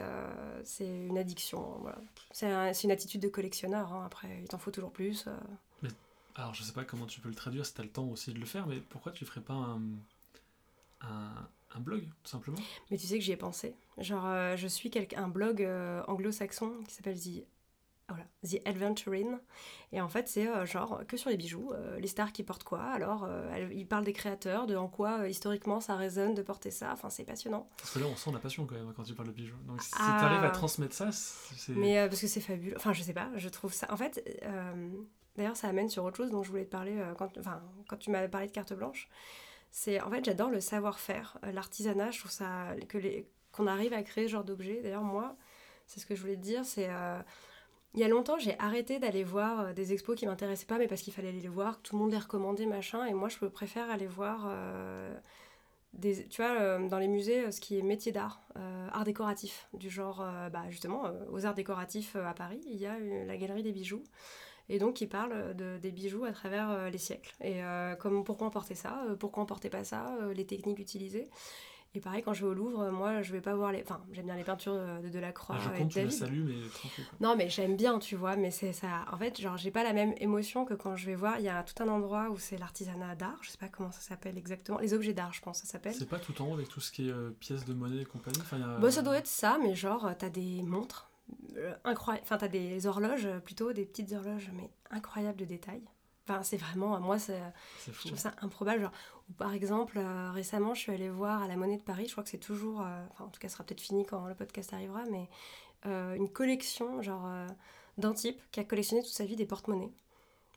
c'est 0.64 0.88
une 0.88 1.18
addiction. 1.18 1.78
Voilà. 1.82 1.98
C'est 2.32 2.48
un- 2.48 2.72
une 2.74 2.92
attitude 2.92 3.22
de 3.22 3.28
collectionneur. 3.30 3.92
hein. 3.94 4.04
Après, 4.06 4.40
il 4.42 4.48
t'en 4.48 4.58
faut 4.58 4.72
toujours 4.72 4.92
plus. 4.92 5.26
euh. 5.28 5.90
Alors, 6.36 6.54
je 6.54 6.64
sais 6.64 6.72
pas 6.74 6.84
comment 6.86 7.06
tu 7.06 7.20
peux 7.22 7.30
le 7.30 7.36
traduire 7.36 7.66
si 7.66 7.74
t'as 7.74 7.84
le 7.84 7.90
temps 7.90 8.06
aussi 8.08 8.34
de 8.34 8.40
le 8.40 8.46
faire, 8.46 8.68
mais 8.68 8.78
pourquoi 8.80 9.12
tu 9.12 9.26
ferais 9.26 9.42
pas 9.42 9.54
un, 9.54 9.82
un, 11.02 11.48
un 11.76 11.80
blog, 11.80 12.04
tout 12.24 12.30
simplement? 12.30 12.58
Mais 12.90 12.98
tu 12.98 13.08
sais 13.08 13.18
que 13.18 13.24
j'y 13.24 13.32
ai 13.32 13.38
pensé. 13.38 13.76
Genre, 13.98 14.26
euh, 14.26 14.56
je 14.56 14.68
suis 14.68 14.90
quelqu'un- 14.90 15.24
un 15.24 15.28
blog 15.28 15.62
euh, 15.64 16.02
anglo-saxon 16.08 16.72
qui 16.88 16.94
s'appelle 16.94 17.20
The, 17.20 17.44
voilà, 18.08 18.26
The 18.48 18.66
Adventuring. 18.68 19.38
Et 19.92 20.00
en 20.02 20.08
fait, 20.08 20.28
c'est 20.30 20.48
euh, 20.48 20.66
genre 20.66 21.02
que 21.08 21.18
sur 21.18 21.30
les 21.30 21.38
bijoux, 21.38 21.72
euh, 21.74 22.00
les 22.00 22.08
stars 22.08 22.32
qui 22.32 22.44
portent 22.44 22.64
quoi. 22.64 22.82
Alors, 22.82 23.26
euh, 23.26 23.70
ils 23.74 23.88
parlent 23.88 24.06
des 24.06 24.14
créateurs, 24.14 24.68
de 24.68 24.76
en 24.76 24.88
quoi 24.88 25.28
historiquement 25.28 25.82
ça 25.82 25.96
résonne 25.96 26.34
de 26.34 26.42
porter 26.42 26.72
ça. 26.72 26.92
Enfin, 26.94 27.10
c'est 27.10 27.26
passionnant. 27.26 27.68
Parce 27.78 27.92
que 27.94 28.00
là, 28.00 28.06
on 28.08 28.16
sent 28.16 28.32
la 28.32 28.40
passion 28.40 28.66
quand 28.66 28.76
même 28.76 28.94
quand 28.96 29.04
tu 29.04 29.14
parles 29.14 29.30
de 29.30 29.34
bijoux. 29.34 29.58
Donc, 29.68 29.82
si 29.82 29.92
Ah. 29.98 30.18
t'arrives 30.22 30.44
à 30.46 30.50
transmettre 30.52 30.96
ça, 30.96 31.12
c'est. 31.12 31.74
Mais 31.74 32.08
parce 32.08 32.22
que 32.22 32.28
c'est 32.28 32.42
fabuleux. 32.42 32.76
Enfin, 32.78 32.94
je 32.94 33.04
sais 33.04 33.14
pas, 33.14 33.30
je 33.36 33.50
trouve 33.50 33.74
ça. 33.74 33.92
En 33.92 33.98
fait, 33.98 34.24
d'ailleurs, 35.36 35.56
ça 35.56 35.68
amène 35.68 35.90
sur 35.90 36.04
autre 36.04 36.18
chose 36.18 36.32
dont 36.32 36.44
je 36.44 36.50
voulais 36.50 36.66
te 36.66 36.70
parler 36.70 36.98
euh, 36.98 37.14
quand, 37.14 37.38
enfin, 37.38 37.62
quand 37.88 37.98
tu 37.98 38.12
m'avais 38.12 38.28
parlé 38.28 38.48
de 38.48 38.52
carte 38.52 38.74
blanche. 38.74 39.10
C'est 39.72 40.02
en 40.02 40.10
fait, 40.10 40.24
j'adore 40.26 40.50
le 40.50 40.60
savoir-faire, 40.60 41.38
euh, 41.46 41.52
l'artisanat. 41.52 42.12
Je 42.12 42.20
trouve 42.20 42.32
ça 42.32 42.76
que 42.90 42.98
les 42.98 43.28
qu'on 43.52 43.68
arrive 43.68 43.94
à 43.94 44.02
créer 44.02 44.28
ce 44.28 44.32
genre 44.32 44.46
d'objet. 44.46 44.80
D'ailleurs, 44.82 45.04
moi, 45.04 45.36
c'est 45.86 46.00
ce 46.00 46.06
que 46.06 46.16
je 46.16 46.22
voulais 46.22 46.38
te 46.38 46.42
dire. 46.42 46.64
C'est 46.64 46.88
euh, 46.90 47.20
il 47.94 48.00
y 48.00 48.04
a 48.06 48.08
longtemps, 48.08 48.40
j'ai 48.40 48.58
arrêté 48.60 49.00
d'aller 49.00 49.26
voir 49.26 49.74
des 49.74 49.92
expos 49.92 50.18
qui 50.18 50.26
m'intéressaient 50.26 50.66
pas, 50.66 50.78
mais 50.78 50.88
parce 50.88 51.02
qu'il 51.02 51.12
fallait 51.12 51.28
aller 51.28 51.42
les 51.42 51.50
voir, 51.50 51.78
que 51.78 51.90
tout 51.90 51.96
le 51.98 52.02
monde 52.02 52.12
les 52.12 52.18
recommandait, 52.18 52.66
machin. 52.66 53.06
Et 53.06 53.14
moi, 53.14 53.28
je 53.28 53.38
préfère 53.48 53.90
aller 53.90 54.08
voir. 54.08 54.50
des, 55.92 56.26
tu 56.30 56.42
vois, 56.42 56.80
dans 56.88 56.98
les 57.00 57.10
musées, 57.10 57.52
ce 57.52 57.60
qui 57.60 57.78
est 57.78 57.82
métier 57.82 58.14
d'art, 58.14 58.42
art 58.94 59.04
décoratif, 59.04 59.68
du 59.74 59.90
genre, 59.90 60.26
bah, 60.54 60.64
justement, 60.70 61.04
aux 61.34 61.46
arts 61.46 61.54
décoratifs 61.54 62.16
à 62.16 62.34
Paris, 62.34 62.62
il 62.66 62.78
y 62.78 62.86
a 62.86 62.98
la 62.98 63.36
galerie 63.36 63.64
des 63.64 63.74
bijoux, 63.74 64.04
et 64.74 64.80
donc 64.80 65.02
ils 65.02 65.08
parlent 65.10 65.56
de, 65.56 65.78
des 65.78 65.92
bijoux 65.92 66.24
à 66.26 66.32
travers 66.32 66.70
euh, 66.72 66.90
les 66.90 66.98
siècles, 66.98 67.34
et 67.42 67.64
euh, 67.64 67.96
comme, 67.96 68.24
pourquoi 68.24 68.48
on 68.48 68.52
portait 68.52 68.76
ça, 68.76 69.04
euh, 69.10 69.16
pourquoi 69.16 69.44
on 69.44 69.46
portait 69.46 69.70
pas 69.70 69.84
ça, 69.84 70.16
euh, 70.22 70.34
les 70.34 70.46
techniques 70.46 70.80
utilisées. 70.80 71.30
Et 71.94 72.00
pareil, 72.00 72.24
quand 72.24 72.34
je 72.34 72.46
vais 72.46 72.52
au 72.52 72.54
Louvre, 72.54 72.84
euh, 72.84 72.92
moi, 72.92 73.22
je 73.22 73.34
vais 73.34 73.42
pas 73.42 73.54
voir 73.54 73.74
les... 73.74 73.82
Enfin, 73.82 74.00
j'aime 74.14 74.24
bien 74.28 74.38
les 74.38 74.46
peintures 74.46 74.72
euh, 74.74 75.02
de 75.02 75.10
Delacroix 75.10 75.58
Ah, 75.60 75.62
je 75.62 75.76
et 75.76 75.80
compte, 75.80 75.88
de 75.90 75.94
tu 75.94 76.00
le 76.00 76.08
David. 76.08 76.46
mais 76.46 76.70
tranquille. 76.70 77.04
Non, 77.20 77.36
mais 77.36 77.50
j'aime 77.50 77.76
bien, 77.76 78.00
tu 78.00 78.16
vois, 78.16 78.38
mais 78.38 78.50
c'est 78.50 78.72
ça. 78.72 79.04
En 79.12 79.18
fait, 79.18 79.42
genre, 79.42 79.58
j'ai 79.58 79.72
pas 79.72 79.84
la 79.84 79.92
même 79.92 80.14
émotion 80.22 80.64
que 80.64 80.74
quand 80.74 80.96
je 80.96 81.06
vais 81.06 81.16
voir. 81.16 81.40
Il 81.40 81.44
y 81.44 81.50
a 81.50 81.62
tout 81.64 81.84
un 81.84 81.90
endroit 81.90 82.30
où 82.30 82.38
c'est 82.38 82.58
l'artisanat 82.58 83.16
d'art, 83.16 83.38
je 83.42 83.50
sais 83.50 83.58
pas 83.58 83.68
comment 83.68 83.92
ça 83.92 84.00
s'appelle 84.00 84.38
exactement. 84.38 84.80
Les 84.80 84.94
objets 84.94 85.12
d'art, 85.14 85.34
je 85.34 85.42
pense, 85.42 85.58
ça 85.60 85.66
s'appelle. 85.66 85.94
C'est 85.94 86.08
pas 86.08 86.20
tout 86.20 86.42
en 86.42 86.48
haut 86.52 86.54
avec 86.54 86.70
tout 86.70 86.80
ce 86.80 86.94
qui 86.94 87.10
est 87.10 87.12
euh, 87.12 87.32
pièces 87.42 87.66
de 87.66 87.74
monnaie 87.74 88.04
et 88.04 88.06
compagnie. 88.06 88.40
Enfin, 88.40 88.56
il 88.56 88.62
y 88.62 88.64
a- 88.64 88.78
Bah, 88.78 88.90
ça 88.90 89.02
doit 89.02 89.18
être 89.18 89.28
ça, 89.28 89.60
mais 89.62 89.76
genre, 89.76 90.06
euh, 90.06 90.14
t'as 90.18 90.30
des 90.30 90.62
montres 90.62 91.11
euh, 91.58 91.74
incroyables. 91.84 92.24
Enfin, 92.26 92.38
t'as 92.38 92.48
des 92.48 92.86
horloges, 92.86 93.26
euh, 93.26 93.40
plutôt, 93.40 93.74
des 93.74 93.86
petites 93.86 94.12
horloges, 94.14 94.52
mais 94.54 94.70
incroyables 94.90 95.38
de 95.38 95.46
détails. 95.46 95.84
Enfin, 96.28 96.44
c'est 96.44 96.58
vraiment, 96.58 97.00
moi, 97.00 97.18
c'est, 97.18 97.42
je 97.88 98.08
trouve 98.08 98.18
ça 98.18 98.34
improbable. 98.42 98.82
Genre, 98.82 98.92
ou 99.30 99.34
par 99.34 99.54
exemple, 99.54 99.98
euh, 99.98 100.32
récemment, 100.32 100.74
je 100.74 100.82
suis 100.82 100.92
allée 100.92 101.10
voir 101.10 101.42
à 101.42 101.48
la 101.48 101.56
Monnaie 101.56 101.78
de 101.78 101.82
Paris, 101.82 102.06
je 102.08 102.12
crois 102.12 102.24
que 102.24 102.30
c'est 102.30 102.38
toujours, 102.38 102.82
euh, 102.82 103.06
enfin, 103.12 103.26
en 103.26 103.30
tout 103.30 103.40
cas, 103.40 103.50
ce 103.50 103.56
sera 103.56 103.64
peut-être 103.64 103.82
fini 103.82 104.06
quand 104.06 104.28
le 104.28 104.36
podcast 104.36 104.72
arrivera, 104.74 105.04
mais 105.10 105.30
euh, 105.88 106.14
une 106.16 106.30
collection, 106.30 107.02
genre, 107.02 107.28
d'un 107.98 108.14
type 108.14 108.40
qui 108.52 108.60
a 108.60 108.64
collectionné 108.64 109.02
toute 109.02 109.12
sa 109.12 109.26
vie 109.26 109.36
des 109.36 109.46
porte-monnaies, 109.46 109.92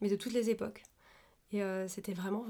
mais 0.02 0.08
de 0.08 0.16
toutes 0.16 0.32
les 0.32 0.50
époques. 0.50 0.82
Et 1.52 1.62
c'était 1.88 2.14
vraiment 2.14 2.44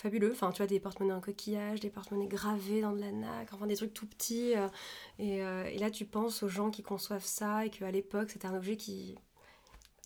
fabuleux. 0.00 0.32
Enfin, 0.32 0.50
tu 0.52 0.58
vois, 0.58 0.66
des 0.66 0.80
porte-monnaies 0.80 1.12
en 1.12 1.20
coquillage, 1.20 1.80
des 1.80 1.90
porte-monnaies 1.90 2.26
gravés 2.28 2.80
dans 2.80 2.92
de 2.92 3.00
la 3.00 3.12
nacre, 3.12 3.54
enfin, 3.54 3.66
des 3.66 3.76
trucs 3.76 3.94
tout 3.94 4.06
petits. 4.06 4.54
euh, 4.56 4.68
et, 5.18 5.42
euh, 5.42 5.64
et 5.64 5.78
là, 5.78 5.90
tu 5.90 6.04
penses 6.04 6.42
aux 6.42 6.48
gens 6.48 6.70
qui 6.70 6.82
conçoivent 6.82 7.24
ça 7.24 7.64
et 7.66 7.70
qu'à 7.70 7.90
l'époque, 7.90 8.30
c'était 8.30 8.46
un 8.46 8.54
objet 8.56 8.76
qui. 8.76 9.16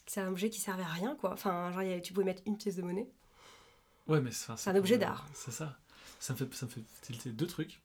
C'est 0.06 0.20
un 0.20 0.28
objet 0.28 0.50
qui 0.50 0.60
servait 0.60 0.82
à 0.82 0.88
rien, 0.88 1.16
quoi. 1.16 1.32
Enfin, 1.32 1.72
genre, 1.72 1.82
tu 2.02 2.12
pouvais 2.12 2.26
mettre 2.26 2.42
une 2.46 2.58
pièce 2.58 2.76
de 2.76 2.82
monnaie. 2.82 3.08
Ouais, 4.06 4.20
mais 4.20 4.30
c'est 4.32 4.68
un 4.68 4.76
objet 4.76 4.96
euh, 4.96 4.98
d'art. 4.98 5.26
C'est 5.32 5.50
ça. 5.50 5.78
Ça 6.20 6.34
me 6.34 6.38
fait, 6.38 6.52
ça 6.54 6.66
me 6.66 6.70
fait 6.70 6.82
tilter 7.02 7.30
deux 7.30 7.46
trucs. 7.46 7.80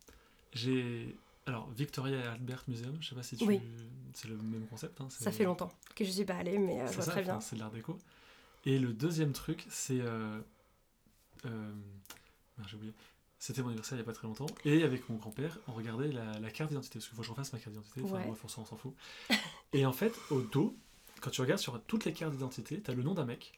J'ai. 0.54 1.16
Alors, 1.46 1.70
Victoria 1.72 2.18
et 2.18 2.28
Albert 2.28 2.64
Museum, 2.68 2.98
je 3.02 3.10
sais 3.10 3.16
pas 3.16 3.24
si 3.24 3.38
tu. 3.38 3.46
Oui. 3.46 3.62
C'est 4.14 4.28
le 4.28 4.36
même 4.38 4.68
concept. 4.68 5.00
Hein, 5.02 5.08
Ça 5.10 5.32
fait 5.32 5.46
longtemps 5.46 5.72
que 5.96 6.04
je 6.04 6.12
suis 6.12 6.26
pas 6.26 6.36
allée, 6.36 6.58
mais 6.60 6.82
euh, 6.82 6.86
je 6.86 6.90
C'est 6.90 6.96
vois 6.96 7.06
ça, 7.06 7.12
très 7.12 7.22
bien. 7.24 7.40
c'est 7.40 7.56
de 7.56 7.62
l'art 7.62 7.72
déco. 7.72 7.98
Et 8.66 8.78
le 8.80 8.92
deuxième 8.94 9.32
truc, 9.32 9.66
c'est. 9.70 10.02
Euh, 11.46 11.74
merde, 12.58 12.70
j'ai 12.70 12.76
oublié. 12.78 12.94
C'était 13.42 13.62
mon 13.62 13.70
anniversaire 13.70 13.98
il 13.98 14.02
y 14.02 14.04
a 14.04 14.06
pas 14.06 14.14
très 14.14 14.28
longtemps. 14.28 14.48
Et 14.66 14.84
avec 14.84 15.08
mon 15.10 15.16
grand-père, 15.16 15.58
on 15.68 15.72
regardait 15.74 16.12
la, 16.12 16.40
la 16.40 16.52
carte 16.52 16.70
d'identité. 16.72 17.00
Parce 17.00 17.08
qu'il 17.08 17.16
faut 17.16 17.22
que 17.22 17.26
je 17.28 17.32
refasse 17.32 17.54
ma 17.54 17.60
carte 17.60 17.72
d'identité. 17.72 18.02
Enfin, 18.04 18.16
Ouais. 18.18 18.26
bref, 18.28 18.40
on 18.44 18.48
s'en 18.50 18.66
fout. 18.76 18.94
et 19.74 19.86
en 19.86 19.94
fait, 19.94 20.14
au 20.30 20.42
dos, 20.42 20.76
quand 21.22 21.30
tu 21.30 21.40
regardes 21.42 21.62
sur 21.62 21.82
toutes 21.84 22.04
les 22.06 22.12
cartes 22.14 22.34
d'identité, 22.34 22.82
tu 22.82 22.92
as 22.92 22.94
le 22.94 23.04
nom 23.04 23.14
d'un 23.14 23.26
mec. 23.26 23.54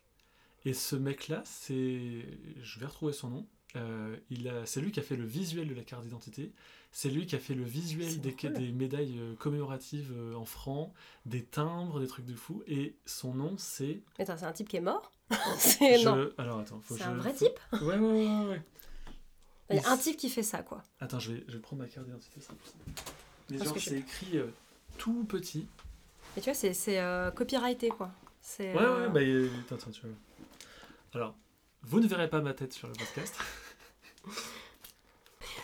Et 0.66 0.74
ce 0.76 0.96
mec-là, 0.96 1.42
c'est. 1.46 2.26
Je 2.62 2.80
vais 2.80 2.86
retrouver 2.86 3.14
son 3.14 3.30
nom. 3.30 3.48
Euh, 3.76 4.18
il 4.30 4.48
a... 4.48 4.66
C'est 4.66 4.82
lui 4.82 4.92
qui 4.92 5.00
a 5.00 5.04
fait 5.04 5.16
le 5.16 5.26
visuel 5.26 5.68
de 5.68 5.74
la 5.74 5.84
carte 5.84 6.04
d'identité. 6.04 6.52
C'est 6.92 7.10
lui 7.10 7.26
qui 7.26 7.36
a 7.36 7.40
fait 7.40 7.54
le 7.54 7.64
visuel 7.64 8.20
des, 8.20 8.72
médailles 8.72 9.18
euh, 9.20 9.36
commémoratives 9.36 10.12
euh, 10.14 10.36
en 10.36 10.46
francs, 10.46 10.92
des 11.26 11.44
timbres, 11.44 12.00
des 12.00 12.08
trucs 12.08 12.26
de 12.26 12.36
fou. 12.36 12.64
Et 12.68 12.96
son 13.06 13.34
nom, 13.34 13.56
c'est. 13.58 14.02
Attends, 14.20 14.36
c'est 14.38 14.46
un 14.46 14.52
type 14.52 14.68
qui 14.68 14.78
est 14.78 14.82
mort 14.82 15.12
C'est 15.58 16.00
Je-. 16.00 16.34
Alors 16.38 16.60
attends, 16.60 16.82
faut 16.82 16.98
C'est 16.98 17.04
je- 17.04 17.10
un 17.10 17.14
vrai 17.16 17.34
type 17.34 17.60
Ouais, 17.72 17.80
ouais, 17.80 17.98
ouais, 17.98 18.28
ouais, 18.28 18.46
ouais. 18.50 18.62
Il 19.70 19.78
y 19.78 19.80
a 19.80 19.90
un 19.90 19.98
type 19.98 20.18
qui 20.18 20.30
fait 20.30 20.44
ça, 20.44 20.64
quoi. 20.64 20.84
Attends, 21.00 21.20
je 21.20 21.32
vais, 21.32 21.44
je 21.48 21.54
vais 21.54 21.60
prendre 21.60 21.82
ma 21.82 21.88
carte 21.88 22.06
d'identité. 22.06 22.42
Mais 23.50 23.58
Parce 23.58 23.70
genre, 23.70 23.80
c'est 23.80 24.00
écrit 24.00 24.38
euh, 24.38 24.48
tout 24.98 25.24
petit. 25.24 25.66
Mais 26.36 26.42
tu 26.42 26.50
vois, 26.50 26.54
c'est, 26.54 26.74
c'est 26.74 27.00
euh, 27.00 27.32
copyrighté, 27.32 27.90
quoi. 27.90 28.12
Ouais, 28.60 28.74
ouais, 28.74 29.10
bah, 29.10 29.20
attends, 29.74 29.92
tu 29.92 30.02
vois. 30.02 30.10
Alors, 31.14 31.36
vous 31.84 32.00
ne 32.00 32.08
verrez 32.08 32.30
pas 32.30 32.42
ma 32.42 32.54
tête 32.54 32.74
sur 32.74 32.88
le 32.88 32.94
podcast. 32.94 33.36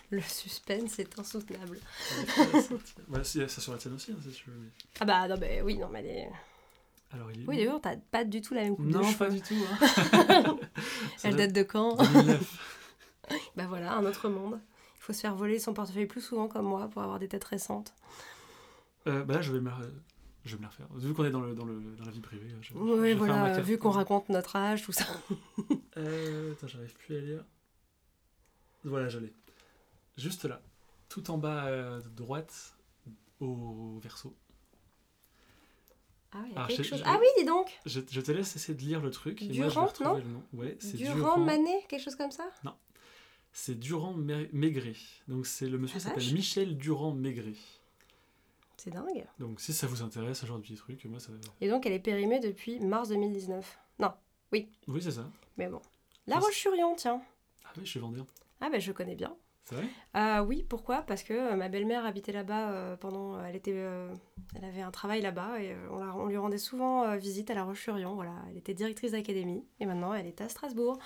Le 0.10 0.22
suspense 0.22 1.00
est 1.00 1.20
insoutenable. 1.20 1.80
c'est 3.24 3.48
ça 3.50 3.62
sur 3.62 3.74
la 3.74 3.78
tienne 3.78 3.94
aussi, 3.96 4.12
hein, 4.12 4.18
si 4.22 4.32
tu 4.32 4.50
veux. 4.50 4.56
mais- 4.58 4.70
Ah 5.00 5.06
bah, 5.06 5.28
non, 5.28 5.36
mais 5.40 5.62
oui, 5.62 5.78
non, 5.78 5.90
mais 5.90 6.02
les... 6.02 6.28
Alors, 7.12 7.32
il 7.32 7.42
est. 7.42 7.48
Oui, 7.48 7.58
d'ailleurs, 7.58 7.80
t'as 7.82 7.96
pas 7.98 8.24
du 8.24 8.42
tout 8.42 8.54
la 8.54 8.64
même 8.64 8.76
coupe 8.76 8.88
de 8.88 8.94
Non, 8.98 9.04
cheveux. 9.04 9.18
pas 9.18 9.30
du 9.30 9.42
tout. 9.42 9.56
Hein. 9.56 10.58
Ça 11.18 11.30
Elle 11.30 11.36
date 11.36 11.54
de 11.54 11.64
quand 11.64 11.96
2009. 11.98 12.74
Bah 13.56 13.66
voilà, 13.68 13.94
un 13.94 14.06
autre 14.06 14.30
monde. 14.30 14.60
Il 14.98 15.02
faut 15.02 15.14
se 15.14 15.22
faire 15.22 15.36
voler 15.36 15.60
son 15.60 15.74
portefeuille 15.74 16.06
plus 16.06 16.22
souvent 16.22 16.48
comme 16.48 16.66
moi 16.66 16.88
pour 16.90 17.02
avoir 17.02 17.20
des 17.20 17.28
têtes 17.28 17.44
récentes. 17.46 17.94
Euh, 19.08 19.24
bah 19.24 19.36
là, 19.36 19.42
je 19.42 19.52
vais 19.54 19.62
me 19.62 19.70
je 20.48 20.54
vais 20.54 20.58
me 20.60 20.64
la 20.64 20.70
refaire. 20.70 20.88
Vu 20.96 21.14
qu'on 21.14 21.26
est 21.26 21.30
dans, 21.32 21.42
le, 21.42 21.54
dans, 21.54 21.66
le, 21.66 21.80
dans 21.98 22.06
la 22.06 22.12
vie 22.12 22.20
privée. 22.22 22.48
Je, 22.62 22.74
Oui, 22.74 23.14
voilà, 23.14 23.60
vu 23.62 23.78
qu'on 23.78 23.92
raconte 23.92 24.30
notre 24.30 24.56
âge, 24.56 24.84
tout 24.84 24.92
ça. 24.92 25.06
Euh, 25.98 26.52
attends, 26.52 26.68
j'arrive 26.68 26.94
plus 26.94 27.16
à 27.18 27.22
lire. 27.22 27.44
Voilà, 28.84 29.10
je 29.10 29.18
l'ai. 29.18 29.34
Juste 30.16 30.46
là, 30.46 30.62
tout 31.10 31.32
en 31.32 31.40
bas 31.40 31.64
à 31.96 32.00
droite, 32.16 32.76
au 33.40 33.98
verso. 34.00 34.36
Ah, 36.34 36.38
il 36.46 36.52
y 36.52 36.54
a 36.54 36.58
Alors, 36.58 36.68
quelque 36.68 36.84
chose. 36.84 37.02
Ah 37.04 37.18
oui, 37.20 37.26
dis 37.40 37.46
donc 37.46 37.80
Je, 37.88 38.02
je 38.12 38.22
te 38.22 38.32
laisse 38.32 38.56
essayer 38.56 38.76
de 38.78 38.82
lire 38.84 39.02
le 39.02 39.10
truc. 39.10 39.42
et 39.42 39.46
moi, 39.46 39.54
je 39.56 39.62
vais 39.64 39.68
Durand, 39.70 39.86
retrouver 39.88 40.10
non 40.10 40.16
le 40.18 40.24
nom. 40.24 40.44
Ouais, 40.54 40.78
c'est 40.80 40.98
Durand, 40.98 41.16
Durand. 41.16 41.40
Manet, 41.40 41.86
quelque 41.90 42.04
chose 42.04 42.16
comme 42.16 42.32
ça 42.32 42.48
C'est 43.54 43.80
Durand 43.80 44.14
Mai- 44.14 44.50
Maigret. 44.54 44.94
Donc 45.28 45.48
c'est 45.48 45.68
le 45.68 45.80
monsieur 45.80 46.00
s'appelle. 46.00 46.32
Michel 46.34 46.78
Durand 46.78 47.14
Maigret. 47.14 47.56
C'est 48.78 48.92
dingue. 48.92 49.26
Donc 49.40 49.60
si 49.60 49.74
ça 49.74 49.88
vous 49.88 50.02
intéresse, 50.04 50.40
ce 50.40 50.46
genre 50.46 50.58
de 50.58 50.62
petit 50.64 50.76
truc, 50.76 51.04
moi 51.06 51.20
ça. 51.20 51.32
Et 51.62 51.68
donc, 51.70 51.86
elle 51.86 51.94
est 51.94 52.00
périmée 52.00 52.40
depuis 52.40 52.80
mars 52.80 53.10
2019. 53.10 53.80
Non, 54.00 54.14
Oui, 54.52 54.70
c'est 55.02 55.12
ça. 55.12 55.26
mais 55.58 55.68
bon. 55.68 55.82
La 56.28 56.38
Roche-sur-Yon, 56.40 56.96
tiens. 56.96 57.22
Ah 57.66 57.70
oui, 57.78 57.86
je 57.86 57.90
suis 57.90 58.00
vendeur. 58.00 58.26
Ah 58.62 58.70
ben, 58.70 58.80
je 58.80 58.92
connais 58.92 59.16
bien. 59.16 59.36
C'est 59.66 59.76
vrai? 59.76 59.86
Ah 60.14 60.44
oui, 60.44 60.64
pourquoi? 60.68 61.02
Parce 61.02 61.24
que 61.24 61.34
euh, 61.34 61.56
ma 61.56 61.68
belle-mère 61.70 62.06
habitait 62.06 62.32
là-bas 62.32 62.72
euh, 62.72 62.96
pendant. 62.98 63.44
Elle 63.44 63.56
était, 63.56 63.74
euh, 63.76 64.14
elle 64.56 64.64
avait 64.64 64.82
un 64.82 64.92
travail 64.92 65.22
là-bas 65.22 65.60
et 65.62 65.74
euh, 65.74 65.88
on, 65.92 65.98
la- 65.98 66.16
on 66.16 66.28
lui 66.28 66.38
rendait 66.38 66.58
souvent 66.58 67.04
euh, 67.04 67.18
visite 67.18 67.50
à 67.50 67.54
La 67.56 67.64
Roche-sur-Yon. 67.66 68.14
Voilà, 68.16 68.34
elle 68.50 68.58
était 68.58 68.74
directrice 68.74 69.12
d'académie 69.12 69.66
et 69.80 69.86
maintenant 69.86 70.14
elle 70.14 70.26
est 70.28 70.40
à 70.40 70.48
Strasbourg. 70.50 71.00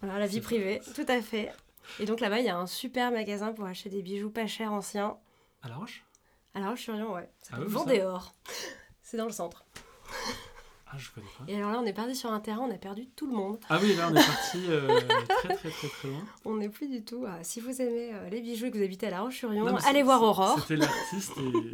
Voilà, 0.00 0.18
la 0.18 0.26
vie 0.26 0.40
privée, 0.40 0.80
tout 0.94 1.06
à 1.08 1.22
fait. 1.22 1.52
Et 2.00 2.04
donc 2.04 2.20
là-bas, 2.20 2.40
il 2.40 2.44
y 2.46 2.50
a 2.50 2.56
un 2.58 2.66
super 2.66 3.10
magasin 3.12 3.52
pour 3.52 3.64
acheter 3.64 3.88
des 3.88 4.02
bijoux 4.02 4.30
pas 4.30 4.46
chers 4.46 4.72
anciens. 4.72 5.16
À 5.62 5.68
La 5.68 5.76
Roche? 5.76 6.04
À 6.54 6.60
La 6.60 6.70
Roche-sur-Yon, 6.70 7.14
ouais. 7.14 7.28
Ça 7.40 7.54
Ah 7.56 7.60
oui, 7.60 7.66
Vendéor. 7.68 8.34
C'est 9.02 9.16
dans 9.16 9.26
le 9.26 9.32
centre. 9.32 9.64
Ah, 10.94 10.98
je 10.98 11.10
connais 11.10 11.26
pas. 11.38 11.44
Et 11.50 11.56
alors 11.56 11.72
là, 11.72 11.78
on 11.80 11.86
est 11.86 11.94
parti 11.94 12.14
sur 12.14 12.30
un 12.30 12.40
terrain, 12.40 12.60
on 12.60 12.70
a 12.70 12.76
perdu 12.76 13.06
tout 13.16 13.26
le 13.26 13.32
monde. 13.34 13.58
Ah 13.70 13.78
oui, 13.80 13.94
là 13.96 14.10
on 14.10 14.14
est 14.14 14.26
parti 14.26 14.58
euh, 14.68 15.00
très 15.38 15.56
très 15.56 15.70
très 15.70 15.88
très 15.88 16.08
loin. 16.08 16.22
On 16.44 16.56
n'est 16.56 16.68
plus 16.68 16.86
du 16.88 17.02
tout. 17.02 17.24
ah, 17.26 17.42
si 17.42 17.60
vous 17.60 17.80
aimez 17.80 18.12
euh, 18.12 18.28
les 18.28 18.42
bijoux 18.42 18.66
et 18.66 18.70
que 18.70 18.76
vous 18.76 18.84
habitez 18.84 19.06
à 19.06 19.10
La 19.10 19.22
Roche-sur-Yon, 19.22 19.74
allez 19.86 20.02
voir 20.02 20.22
Aurore. 20.22 20.58
C'était 20.60 20.76
l'artiste 20.76 21.32
et. 21.38 21.42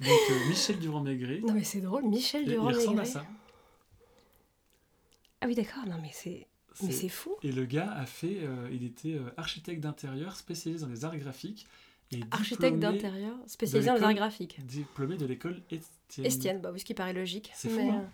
Donc 0.00 0.20
euh, 0.30 0.48
Michel 0.48 0.78
Durand 0.78 1.00
Maigret. 1.00 1.40
Non 1.44 1.54
mais 1.54 1.64
c'est 1.64 1.80
drôle, 1.80 2.04
Michel 2.04 2.42
Il, 2.46 2.52
il 2.52 2.58
ressemble 2.58 3.00
à 3.00 3.04
ça. 3.04 3.24
Ah 5.40 5.46
oui, 5.46 5.54
d'accord. 5.56 5.84
Non 5.86 5.98
mais 6.00 6.10
c'est, 6.12 6.46
mais 6.82 6.90
C'est- 6.92 7.08
fou. 7.08 7.34
Et 7.42 7.50
le 7.52 7.64
gars 7.64 7.90
a 7.92 8.06
fait, 8.06 8.38
euh, 8.42 8.68
il 8.72 8.84
était 8.84 9.14
euh, 9.14 9.30
architecte 9.36 9.80
d'intérieur 9.80 10.36
spécialisé 10.36 10.84
dans 10.84 10.90
les 10.90 11.04
arts 11.04 11.16
graphiques 11.16 11.66
Architecte 12.30 12.78
d'intérieur, 12.78 13.34
spécialisé 13.46 13.88
dans 13.90 13.96
les 13.96 14.02
arts 14.02 14.14
graphiques. 14.14 14.58
diplômé 14.66 15.16
de 15.16 15.26
l'école 15.26 15.60
Estienne. 15.70 16.26
Estienne, 16.26 16.60
bah 16.60 16.70
oui, 16.72 16.80
ce 16.80 16.84
qui 16.84 16.94
paraît 16.94 17.12
logique. 17.12 17.50
C'est 17.54 17.68
fou, 17.68 17.76
mais, 17.76 17.90
hein. 17.90 18.04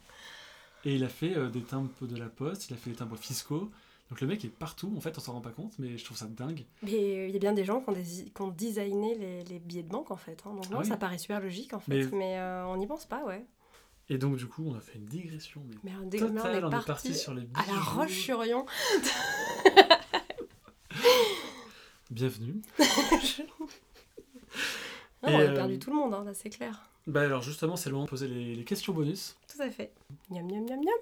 Et 0.84 0.96
il 0.96 1.04
a 1.04 1.08
fait 1.08 1.36
euh, 1.36 1.48
des 1.48 1.62
timbres 1.62 1.90
de 2.06 2.16
la 2.16 2.28
poste, 2.28 2.68
il 2.68 2.74
a 2.74 2.76
fait 2.76 2.90
des 2.90 2.96
timbres 2.96 3.16
fiscaux. 3.16 3.70
Donc 4.10 4.20
le 4.20 4.26
mec 4.26 4.44
est 4.44 4.48
partout, 4.48 4.92
en 4.96 5.00
fait 5.00 5.16
on 5.16 5.20
s'en 5.20 5.32
rend 5.32 5.40
pas 5.40 5.50
compte, 5.50 5.72
mais 5.78 5.96
je 5.96 6.04
trouve 6.04 6.16
ça 6.18 6.26
dingue. 6.26 6.66
mais 6.82 6.92
euh, 6.92 7.26
il 7.28 7.32
y 7.32 7.36
a 7.36 7.38
bien 7.38 7.54
des 7.54 7.64
gens 7.64 7.80
qui 7.80 7.88
ont, 7.88 7.92
des, 7.92 8.02
qui 8.02 8.42
ont 8.42 8.48
designé 8.48 9.14
les, 9.16 9.44
les 9.44 9.58
billets 9.58 9.82
de 9.82 9.88
banque 9.88 10.10
en 10.10 10.16
fait. 10.16 10.42
hein. 10.44 10.50
Donc 10.54 10.68
non, 10.68 10.76
Ah 10.76 10.80
oui. 10.82 10.86
ça 10.86 10.98
paraît 10.98 11.16
super 11.16 11.40
logique 11.40 11.72
en 11.72 11.80
fait. 11.80 12.04
Mais- 12.06 12.16
Mais, 12.16 12.38
euh, 12.38 12.66
on 12.66 12.76
n'y 12.76 12.86
pense 12.86 13.06
pas, 13.06 13.24
ouais. 13.24 13.46
Et 14.10 14.18
donc 14.18 14.36
du 14.36 14.46
coup 14.46 14.62
on 14.66 14.74
a 14.74 14.80
fait 14.80 14.98
une 14.98 15.06
digression, 15.06 15.62
mais 15.66 15.76
Mais 15.84 15.92
on, 15.96 16.10
mais 16.10 16.18
est 16.58 16.84
parti, 16.84 17.14
sur 17.14 17.32
les 17.32 17.42
à 17.54 17.62
bijoux. 17.62 17.74
la 17.74 17.80
Roche-sur-Yon. 17.80 18.66
Bienvenue. 22.14 22.62
Non, 25.24 25.32
on 25.32 25.38
a 25.38 25.42
euh, 25.42 25.54
perdu 25.54 25.78
tout 25.78 25.88
le 25.90 25.96
monde, 25.96 26.12
hein, 26.12 26.30
c'est 26.34 26.50
clair. 26.50 26.90
Bah 27.06 27.22
alors 27.22 27.40
justement 27.42 27.76
c'est 27.76 27.88
le 27.88 27.94
moment 27.94 28.04
de 28.04 28.10
poser 28.10 28.28
les, 28.28 28.54
les 28.54 28.64
questions 28.64 28.92
bonus. 28.92 29.36
Tout 29.50 29.60
à 29.62 29.70
fait. 29.70 29.90
Miam, 30.30 30.46
miam, 30.46 30.64
miam, 30.66 30.78
miam. 30.78 30.94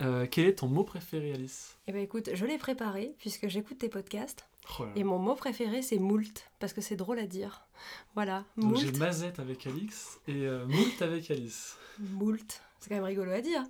Euh, 0.00 0.26
quel 0.28 0.46
est 0.46 0.54
ton 0.54 0.68
mot 0.68 0.84
préféré 0.84 1.32
Alice? 1.34 1.76
Eh 1.86 1.92
ben 1.92 2.00
écoute, 2.02 2.30
je 2.32 2.46
l'ai 2.46 2.56
préparé 2.56 3.14
puisque 3.18 3.46
j'écoute 3.48 3.76
tes 3.78 3.90
podcasts. 3.90 4.48
Oh. 4.80 4.86
Et 4.96 5.04
mon 5.04 5.18
mot 5.18 5.34
préféré 5.34 5.82
c'est 5.82 5.98
moult, 5.98 6.50
parce 6.60 6.72
que 6.72 6.80
c'est 6.80 6.96
drôle 6.96 7.18
à 7.18 7.26
dire. 7.26 7.66
Voilà, 8.14 8.44
Donc 8.56 8.76
j'ai. 8.78 8.90
Mazette 8.92 9.38
avec 9.38 9.66
Alix 9.66 10.18
et 10.26 10.46
euh, 10.46 10.66
Moult 10.66 11.02
avec 11.02 11.30
Alice. 11.30 11.76
Moult. 11.98 12.62
C'est 12.80 12.88
quand 12.88 12.94
même 12.96 13.04
rigolo 13.04 13.30
à 13.32 13.42
dire. 13.42 13.62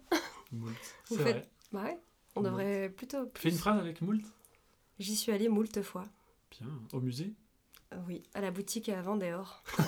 Moult, 0.53 0.73
c'est 1.05 1.17
faites- 1.17 1.25
vrai. 1.25 1.49
Bah 1.73 1.83
ouais, 1.83 1.99
on 2.37 2.41
Moult. 2.41 2.51
devrait 2.51 2.89
plutôt. 2.97 3.29
Fais 3.35 3.49
une 3.51 3.57
phrase 3.59 3.81
avec 3.81 4.01
Moult? 4.01 4.23
J'y 5.01 5.17
suis 5.17 5.33
allée 5.33 5.49
moult 5.49 5.83
fois. 5.83 6.05
Bien. 6.51 6.69
Au 6.93 7.01
musée? 7.01 7.33
Oui, 8.07 8.23
à 8.35 8.41
la 8.41 8.51
boutique 8.51 8.89
à 8.89 9.01
Vendéor. 9.01 9.63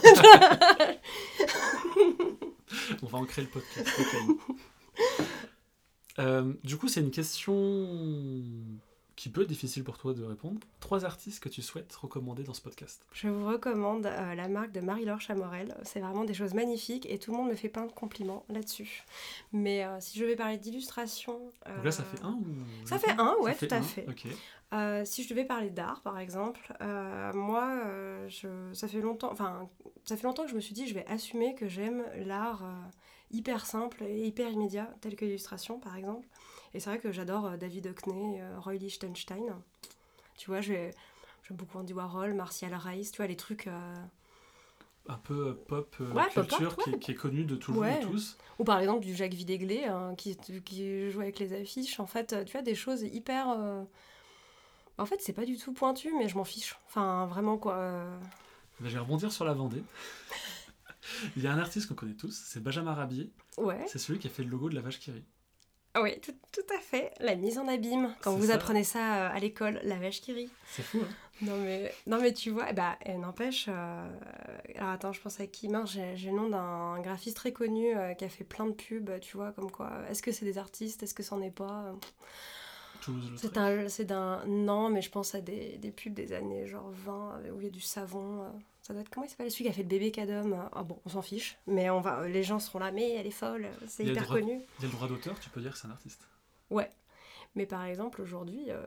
On 3.03 3.07
va 3.07 3.19
ancrer 3.19 3.43
le 3.43 3.49
podcast. 3.49 3.89
Euh, 6.19 6.53
du 6.65 6.77
coup, 6.77 6.89
c'est 6.89 7.01
une 7.01 7.11
question 7.11 7.47
qui 9.21 9.29
peut 9.29 9.43
être 9.43 9.49
difficile 9.49 9.85
pour 9.85 9.99
toi 9.99 10.15
de 10.15 10.25
répondre. 10.25 10.59
Trois 10.81 11.05
artistes 11.05 11.41
que 11.41 11.51
tu 11.51 11.61
souhaites 11.61 11.95
recommander 11.95 12.43
dans 12.43 12.55
ce 12.55 12.63
podcast. 12.63 13.05
Je 13.13 13.29
vous 13.29 13.47
recommande 13.47 14.07
euh, 14.07 14.35
la 14.35 14.49
marque 14.49 14.73
de 14.73 14.81
Marie-Laure 14.81 15.21
Chamorel. 15.21 15.77
C'est 15.83 16.01
vraiment 16.01 16.25
des 16.25 16.33
choses 16.33 16.55
magnifiques 16.55 17.05
et 17.05 17.19
tout 17.19 17.31
le 17.33 17.37
monde 17.37 17.51
me 17.51 17.55
fait 17.55 17.69
plein 17.69 17.85
de 17.85 17.93
compliments 17.93 18.47
là-dessus. 18.49 19.05
Mais 19.53 19.85
euh, 19.85 19.99
si 20.01 20.19
je 20.19 20.25
vais 20.25 20.37
parler 20.37 20.57
d'illustration. 20.57 21.39
Donc 21.67 21.85
là, 21.85 21.91
ça 21.91 22.03
euh, 22.03 22.17
fait 22.17 22.23
un 22.23 22.33
ou 22.33 22.47
ça 22.87 22.99
fait 22.99 23.11
un, 23.11 23.35
ouais, 23.43 23.53
Ça 23.53 23.67
tout 23.67 23.75
à 23.75 23.77
un, 23.77 23.83
fait. 23.83 25.05
Si 25.05 25.23
je 25.23 25.29
devais 25.29 25.45
parler 25.45 25.69
d'art, 25.69 26.01
par 26.01 26.19
exemple, 26.19 26.73
moi, 27.35 27.79
je, 28.29 28.73
ça 28.73 28.89
fait 28.89 29.03
longtemps, 29.03 29.31
enfin, 29.31 29.69
ça 30.07 30.17
fait 30.17 30.27
longtemps 30.27 30.45
que 30.45 30.51
je 30.51 30.57
me 30.57 30.61
suis 30.61 30.73
dit, 30.73 30.89
je 30.89 30.95
vais 30.95 31.05
assumer 31.09 31.55
que 31.55 31.69
j'aime 31.69 32.05
l'art 32.25 32.63
hyper 33.31 33.67
simple 33.67 34.03
et 34.05 34.27
hyper 34.27 34.51
immédiat, 34.51 34.91
tel 35.03 35.15
que 35.15 35.27
l'illustration, 35.27 35.79
par 35.79 35.97
exemple. 35.97 36.27
Et 36.75 36.81
c'est 36.81 36.91
vrai 36.91 36.99
que 36.99 37.13
j'adore 37.13 37.47
euh, 37.47 37.57
David 37.57 37.89
Hockney, 37.89 38.41
euh, 38.41 38.59
Roy 38.61 38.75
Lichtenstein. 38.75 39.57
Tu 40.37 40.51
vois, 40.51 40.61
j'aime 40.61 40.93
beaucoup 41.51 41.79
Andy 41.79 41.93
Warhol, 41.93 42.35
Martial 42.35 42.75
Rice, 42.75 43.11
tu 43.13 43.17
vois, 43.19 43.27
les 43.27 43.37
trucs. 43.37 43.67
euh, 43.67 43.97
Un 45.09 45.17
peu 45.19 45.57
pop 45.69 45.95
euh, 46.01 46.13
Ouais, 46.13 46.23
pop 46.35 46.47
culture 46.47 46.77
qui, 46.77 46.91
est, 46.91 46.99
qui 46.99 47.11
est 47.11 47.15
connu 47.15 47.45
de 47.45 47.57
tout 47.57 47.73
le 47.73 47.79
Ouais. 47.81 48.01
monde 48.01 48.13
tous. 48.13 48.39
Ou 48.59 48.65
par 48.65 48.79
exemple 48.79 49.05
du 49.05 49.15
Jacques 49.15 49.35
Vidéglé, 49.35 49.85
hein, 49.85 50.15
qui, 50.17 50.37
qui 50.65 51.11
joue 51.11 51.21
avec 51.21 51.39
les 51.39 51.53
affiches. 51.53 51.99
En 51.99 52.07
fait, 52.07 52.45
tu 52.47 52.53
vois, 52.53 52.63
des 52.63 52.75
choses 52.75 53.03
hyper. 53.03 53.51
euh, 53.51 53.83
En 54.99 55.07
fait, 55.07 55.21
c'est 55.21 55.33
pas 55.33 55.45
du 55.47 55.57
tout 55.57 55.73
pointu, 55.73 56.13
mais 56.17 56.29
je 56.29 56.37
m'en 56.37 56.45
fiche. 56.45 56.77
Enfin, 56.87 57.27
vraiment, 57.27 57.59
quoi. 57.59 57.75
euh, 57.75 58.19
Ben, 58.81 58.89
je 58.89 58.95
vais 58.95 59.01
rebondir 59.01 59.33
sur 59.33 59.45
la 59.45 59.55
Vendée. 59.55 59.83
Il 61.37 61.43
y 61.43 61.47
a 61.47 61.53
un 61.53 61.59
artiste 61.59 61.89
qu'on 61.89 61.95
connaît 61.95 62.15
tous, 62.15 62.31
c'est 62.47 62.63
Benjamin 62.63 62.95
Rabier. 62.95 63.31
Ouais. 63.59 63.85
C'est 63.89 63.99
celui 63.99 64.19
qui 64.19 64.27
a 64.27 64.31
fait 64.31 64.45
le 64.45 64.51
logo 64.51 64.69
de 64.69 64.75
la 64.75 64.81
vache 64.81 65.01
qui 65.01 65.11
rit. 65.11 65.25
Ah 65.95 66.03
Oui, 66.03 66.21
tout, 66.21 66.33
tout 66.53 66.75
à 66.75 66.81
fait. 66.81 67.13
La 67.21 67.35
mise 67.35 67.59
en 67.59 67.67
abîme. 67.67 68.15
Quand 68.23 68.33
vous 68.35 68.47
ça. 68.47 68.55
apprenez 68.55 68.85
ça 68.85 69.27
euh, 69.27 69.35
à 69.37 69.39
l'école, 69.41 69.81
la 69.83 69.97
vache 69.97 70.21
qui 70.21 70.33
rit. 70.33 70.51
C'est 70.67 70.83
fou, 70.83 70.99
hein 71.03 71.09
Non 71.43 71.57
mais, 71.57 71.91
non 72.07 72.21
mais 72.21 72.35
tu 72.35 72.51
vois, 72.51 72.67
eh 72.69 72.75
bah, 72.75 72.99
eh, 73.07 73.15
n'empêche. 73.15 73.67
euh, 73.69 74.09
Alors 74.77 74.91
attends, 74.91 75.13
je 75.13 75.21
pense 75.23 75.41
à 75.41 75.47
qui 75.47 75.69
Mince, 75.69 75.97
j'ai 76.15 76.31
le 76.31 76.37
nom 76.37 76.49
d'un 76.51 77.01
graphiste 77.01 77.37
très 77.39 77.53
connu 77.53 77.97
euh, 77.97 78.13
qui 78.15 78.25
a 78.27 78.29
fait 78.29 78.45
plein 78.45 78.67
de 78.67 78.73
pubs, 78.73 79.11
tu 79.21 79.37
vois, 79.39 79.51
comme 79.53 79.71
quoi. 79.71 79.91
Est-ce 80.11 80.23
que 80.23 80.33
c'est 80.33 80.45
des 80.45 80.59
artistes 80.59 81.03
Est-ce 81.03 81.15
que 81.15 81.23
c'en 81.23 81.41
est 81.41 81.51
pas. 81.51 81.95
C'est 83.37 83.57
un, 83.57 83.89
c'est 83.89 84.05
d'un. 84.05 84.45
Non, 84.47 84.91
mais 84.91 85.01
je 85.01 85.11
pense 85.11 85.35
à 85.35 85.41
des, 85.41 85.79
des 85.79 85.91
pubs 85.91 86.13
des 86.13 86.33
années 86.35 86.67
genre 86.67 86.91
20 86.91 87.41
euh, 87.47 87.51
où 87.53 87.61
il 87.61 87.65
y 87.65 87.69
a 87.69 87.71
du 87.71 87.81
savon. 87.81 88.43
euh, 88.43 88.49
Ça 88.83 88.93
doit 88.95 89.03
être 89.03 89.11
comment 89.11 89.27
il 89.27 89.29
s'appelle 89.29 89.51
celui 89.51 89.65
qui 89.65 89.71
a 89.71 89.73
fait 89.75 89.83
le 89.83 89.89
bébé 89.89 90.11
Cadom 90.11 90.53
euh, 90.53 90.63
Ah 90.73 90.83
bon, 90.83 91.01
on 91.05 91.09
s'en 91.11 91.23
fiche. 91.23 91.59
Mais 91.67 91.91
on 91.91 92.01
va, 92.01 92.27
les 92.27 92.43
gens 92.43 92.59
seront 92.59 92.79
là. 92.79 92.91
Mais 92.93 93.11
elle 93.13 93.27
est 93.27 93.31
folle. 93.31 93.69
C'est 93.87 94.05
hyper 94.05 94.25
droit- 94.25 94.39
connu. 94.41 94.61
Il 94.79 94.83
y 94.83 94.85
a 94.87 94.89
le 94.89 94.95
droit 94.95 95.07
d'auteur, 95.09 95.39
tu 95.39 95.51
peux 95.51 95.61
dire 95.61 95.73
que 95.73 95.79
c'est 95.79 95.87
un 95.87 95.91
artiste. 95.93 96.27
Ouais. 96.71 96.91
Mais 97.55 97.67
par 97.67 97.85
exemple, 97.85 98.23
aujourd'hui, 98.23 98.67
euh, 98.71 98.83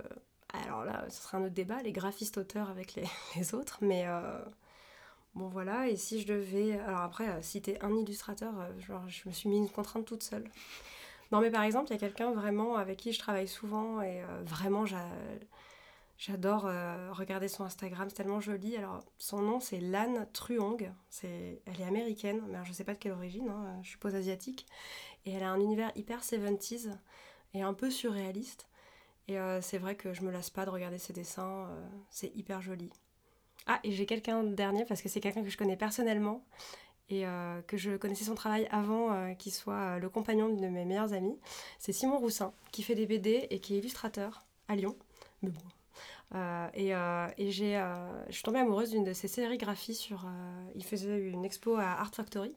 alors 0.68 0.84
là, 0.86 1.06
ce 1.10 1.22
sera 1.22 1.38
un 1.38 1.44
autre 1.44 1.54
débat, 1.54 1.82
les 1.84 1.92
graphistes-auteurs 1.92 2.70
avec 2.70 2.96
les, 2.96 3.04
les 3.36 3.54
autres, 3.54 3.78
mais 3.82 4.04
euh, 4.08 4.40
bon 5.36 5.48
voilà, 5.50 5.88
et 5.90 5.96
si 5.96 6.22
je 6.22 6.28
devais. 6.28 6.80
Alors 6.80 7.02
après, 7.02 7.28
euh, 7.30 7.42
citer 7.42 7.82
un 7.82 7.94
illustrateur, 7.96 8.54
euh, 8.60 8.80
genre, 8.80 9.04
je 9.10 9.28
me 9.28 9.34
suis 9.34 9.50
mis 9.50 9.58
une 9.58 9.70
contrainte 9.70 10.06
toute 10.06 10.24
seule. 10.24 10.50
Non, 11.32 11.40
mais 11.42 11.50
par 11.52 11.64
exemple, 11.64 11.88
il 11.90 11.94
y 11.94 11.96
a 11.96 12.00
quelqu'un 12.00 12.32
vraiment 12.32 12.76
avec 12.78 12.98
qui 12.98 13.12
je 13.14 13.20
travaille 13.20 13.48
souvent 13.48 14.02
et 14.02 14.22
euh, 14.22 14.42
vraiment, 14.46 14.86
j'a- 14.86 15.00
J'adore 16.26 16.64
regarder 17.12 17.50
son 17.50 17.66
Instagram, 17.66 18.08
c'est 18.08 18.16
tellement 18.16 18.40
joli. 18.40 18.78
Alors, 18.78 19.04
son 19.18 19.42
nom, 19.42 19.60
c'est 19.60 19.82
Lan 19.82 20.26
Truong. 20.32 20.90
Elle 21.22 21.82
est 21.82 21.84
américaine, 21.84 22.42
mais 22.48 22.60
je 22.64 22.72
sais 22.72 22.86
pas 22.86 22.94
de 22.94 22.98
quelle 22.98 23.12
origine, 23.12 23.50
hein, 23.50 23.78
je 23.82 23.90
suppose 23.90 24.16
asiatique. 24.16 24.66
Et 25.26 25.34
elle 25.34 25.44
a 25.44 25.52
un 25.52 25.60
univers 25.60 25.92
hyper 25.98 26.22
70s 26.22 26.98
et 27.54 27.62
un 27.62 27.74
peu 27.74 27.92
surréaliste. 27.92 28.68
Et 29.28 29.36
c'est 29.60 29.80
vrai 29.80 29.96
que 29.96 30.14
je 30.14 30.22
me 30.22 30.32
lasse 30.32 30.50
pas 30.50 30.64
de 30.64 30.70
regarder 30.70 30.98
ses 30.98 31.12
dessins, 31.12 31.68
c'est 32.10 32.34
hyper 32.38 32.62
joli. 32.62 32.90
Ah, 33.66 33.80
et 33.84 33.92
j'ai 33.92 34.06
quelqu'un 34.06 34.44
dernier 34.44 34.86
parce 34.86 35.02
que 35.02 35.10
c'est 35.10 35.22
quelqu'un 35.22 35.44
que 35.44 35.50
je 35.50 35.58
connais 35.58 35.78
personnellement 35.78 36.46
et 37.10 37.26
euh, 37.26 37.62
que 37.62 37.78
je 37.78 37.96
connaissais 37.96 38.26
son 38.26 38.36
travail 38.36 38.68
avant 38.72 39.14
euh, 39.14 39.34
qu'il 39.34 39.54
soit 39.54 39.96
euh, 39.96 40.00
le 40.00 40.10
compagnon 40.10 40.50
d'une 40.50 40.62
de 40.62 40.68
mes 40.68 40.86
meilleures 40.86 41.14
amies. 41.14 41.38
C'est 41.80 41.94
Simon 41.94 42.18
Roussin 42.18 42.54
qui 42.72 42.84
fait 42.84 42.96
des 42.96 43.06
BD 43.06 43.48
et 43.50 43.60
qui 43.60 43.76
est 43.76 43.78
illustrateur 43.78 44.46
à 44.68 44.76
Lyon. 44.76 44.98
Mais 45.42 45.50
bon. 45.50 45.62
Et, 46.74 46.90
et 47.38 47.52
j'ai, 47.52 47.84
je 48.28 48.34
suis 48.34 48.44
tombée 48.44 48.60
amoureuse 48.60 48.92
d'une 48.92 49.04
de 49.04 49.14
ses 49.14 49.28
sérigraphies 49.28 49.96
sur. 49.96 50.26
il 50.76 50.84
faisait 50.84 51.18
une 51.18 51.46
expo 51.46 51.76
à 51.76 51.92
Art 51.92 52.14
Factory. 52.14 52.56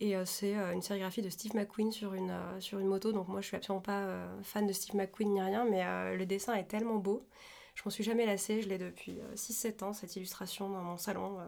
Et 0.00 0.14
c'est 0.24 0.54
une 0.54 0.82
sérigraphie 0.82 1.20
de 1.22 1.28
Steve 1.28 1.54
McQueen 1.54 1.92
sur 1.92 2.14
une, 2.14 2.34
sur 2.60 2.78
une 2.78 2.86
moto. 2.86 3.12
Donc 3.12 3.28
moi, 3.28 3.40
je 3.40 3.46
suis 3.48 3.56
absolument 3.56 3.82
pas 3.82 4.26
fan 4.42 4.66
de 4.66 4.72
Steve 4.72 4.96
McQueen 4.96 5.32
ni 5.32 5.42
rien, 5.42 5.64
mais 5.64 6.16
le 6.16 6.26
dessin 6.26 6.54
est 6.54 6.64
tellement 6.64 6.96
beau. 6.96 7.26
Je 7.74 7.82
m'en 7.84 7.90
suis 7.90 8.04
jamais 8.04 8.26
lassée. 8.26 8.62
Je 8.62 8.68
l'ai 8.68 8.78
depuis 8.78 9.18
6-7 9.34 9.84
ans, 9.84 9.92
cette 9.92 10.16
illustration 10.16 10.70
dans 10.70 10.82
mon 10.82 10.96
salon. 10.96 11.38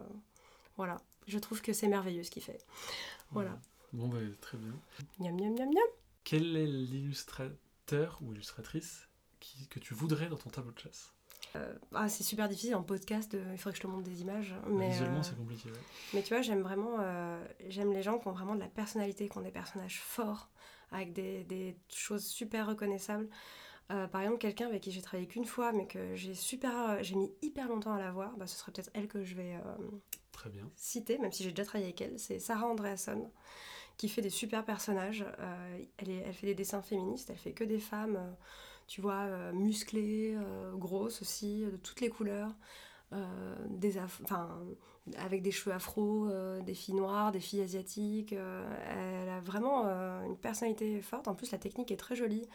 voilà. 0.77 0.97
Je 1.27 1.39
trouve 1.39 1.61
que 1.61 1.73
c'est 1.73 1.87
merveilleux 1.87 2.23
ce 2.23 2.31
qu'il 2.31 2.43
fait. 2.43 2.65
Voilà. 3.31 3.57
Bon, 3.93 4.07
bah, 4.07 4.17
très 4.41 4.57
bien. 4.57 4.73
Miam, 5.19 5.35
miam, 5.35 5.53
miam, 5.53 5.69
miam. 5.69 5.87
Quel 6.23 6.55
est 6.55 6.65
l'illustrateur 6.65 8.19
ou 8.21 8.33
illustratrice 8.33 9.07
qui, 9.39 9.67
que 9.67 9.79
tu 9.79 9.93
voudrais 9.93 10.29
dans 10.29 10.37
ton 10.37 10.49
tableau 10.49 10.71
de 10.71 10.79
chasse 10.79 11.13
euh, 11.55 11.73
ah, 11.93 12.09
c'est 12.09 12.23
super 12.23 12.47
difficile 12.49 12.75
en 12.75 12.83
podcast, 12.83 13.33
il 13.51 13.57
faudrait 13.57 13.71
que 13.73 13.77
je 13.77 13.81
te 13.83 13.87
montre 13.87 14.03
des 14.03 14.21
images. 14.21 14.55
Mais, 14.67 14.89
Visuellement, 14.89 15.19
euh, 15.19 15.23
c'est 15.23 15.37
compliqué. 15.37 15.69
Mais 16.13 16.21
tu 16.23 16.33
vois, 16.33 16.41
j'aime 16.41 16.61
vraiment 16.61 16.97
euh, 16.99 17.43
j'aime 17.67 17.93
les 17.93 18.01
gens 18.01 18.17
qui 18.19 18.27
ont 18.27 18.31
vraiment 18.31 18.55
de 18.55 18.59
la 18.59 18.67
personnalité, 18.67 19.29
qui 19.29 19.37
ont 19.37 19.41
des 19.41 19.51
personnages 19.51 19.99
forts, 20.01 20.49
avec 20.91 21.13
des, 21.13 21.43
des 21.43 21.77
choses 21.89 22.25
super 22.25 22.67
reconnaissables. 22.67 23.27
par 23.87 24.21
exemple, 24.21 24.39
quelqu'un 24.39 24.67
avec 24.67 24.81
qui 24.81 24.91
j'ai 24.91 25.01
travaillé 25.01 25.27
qu'une 25.27 25.45
fois, 25.45 25.71
mais 25.71 25.85
que 25.87 26.15
j'ai 26.15 26.33
super, 26.33 27.03
j'ai 27.03 27.15
mis 27.15 27.31
hyper 27.41 27.67
longtemps 27.67 27.93
à 27.93 27.99
la 27.99 28.11
voir, 28.11 28.35
bah, 28.37 28.47
ce 28.47 28.57
serait 28.57 28.71
peut-être 28.71 28.91
elle 28.93 29.07
que 29.07 29.23
je 29.23 29.35
vais 29.35 29.55
Très 30.31 30.49
bien. 30.49 30.69
citer, 30.75 31.17
même 31.19 31.31
si 31.31 31.43
j'ai 31.43 31.51
déjà 31.51 31.65
travaillé 31.65 31.85
avec 31.87 32.01
elle, 32.01 32.17
c'est 32.19 32.39
Sarah 32.39 32.67
Andreasson, 32.67 33.31
qui 33.97 34.09
fait 34.09 34.21
des 34.21 34.29
super 34.29 34.65
personnages. 34.65 35.25
Euh, 35.39 35.83
elle, 35.97 36.09
est, 36.09 36.23
elle 36.25 36.33
fait 36.33 36.47
des 36.47 36.55
dessins 36.55 36.81
féministes, 36.81 37.29
elle 37.29 37.37
fait 37.37 37.53
que 37.53 37.63
des 37.63 37.79
femmes, 37.79 38.15
euh, 38.15 38.31
tu 38.87 39.01
vois, 39.01 39.21
euh, 39.23 39.51
musclées, 39.53 40.37
grosses 40.75 41.21
aussi, 41.21 41.65
de 41.65 41.77
toutes 41.77 42.01
les 42.01 42.09
couleurs. 42.09 42.53
des 43.69 43.99
enfin, 43.99 44.49
avec 45.17 45.41
des 45.41 45.51
cheveux 45.51 45.75
afro, 45.75 46.29
des 46.65 46.73
filles 46.73 46.95
noires, 46.95 47.31
des 47.31 47.39
filles 47.39 47.61
asiatiques. 47.61 48.33
elle 48.33 49.29
a 49.29 49.39
vraiment 49.41 49.85
une 50.25 50.37
personnalité 50.37 51.01
forte. 51.01 51.27
En 51.27 51.35
plus, 51.35 51.51
la 51.51 51.57
technique 51.57 51.91
est 51.91 51.97
très 51.97 52.15
jolie. 52.15 52.47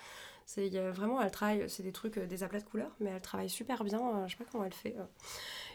C'est 0.47 0.71
vraiment, 0.91 1.21
elle 1.21 1.31
travaille, 1.31 1.69
c'est 1.69 1.83
des 1.83 1.93
trucs, 1.93 2.19
des 2.19 2.43
aplats 2.43 2.61
de 2.61 2.65
couleurs, 2.65 2.97
mais 3.01 3.11
elle 3.11 3.21
travaille 3.21 3.51
super 3.51 3.85
bien. 3.85 4.27
je 4.27 4.33
sais 4.33 4.43
pas 4.43 4.51
comment 4.51 4.65
elle 4.65 4.75
fait. 4.75 4.97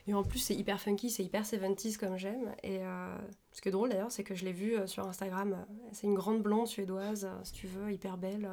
Et 0.07 0.13
en 0.13 0.23
plus, 0.23 0.39
c'est 0.39 0.55
hyper 0.55 0.79
funky, 0.81 1.09
c'est 1.09 1.23
hyper 1.23 1.43
70s 1.43 1.97
comme 1.97 2.17
j'aime. 2.17 2.53
Et 2.61 2.79
euh, 2.81 3.17
ce 3.51 3.61
qui 3.61 3.69
est 3.69 3.71
drôle 3.71 3.89
d'ailleurs, 3.89 4.11
c'est 4.11 4.23
que 4.23 4.35
je 4.35 4.43
l'ai 4.43 4.51
vue 4.51 4.75
euh, 4.75 4.87
sur 4.87 5.07
Instagram. 5.07 5.65
C'est 5.93 6.07
une 6.07 6.15
grande 6.15 6.41
blonde 6.41 6.67
suédoise, 6.67 7.25
euh, 7.25 7.39
si 7.43 7.53
tu 7.53 7.67
veux, 7.67 7.91
hyper 7.91 8.17
belle. 8.17 8.49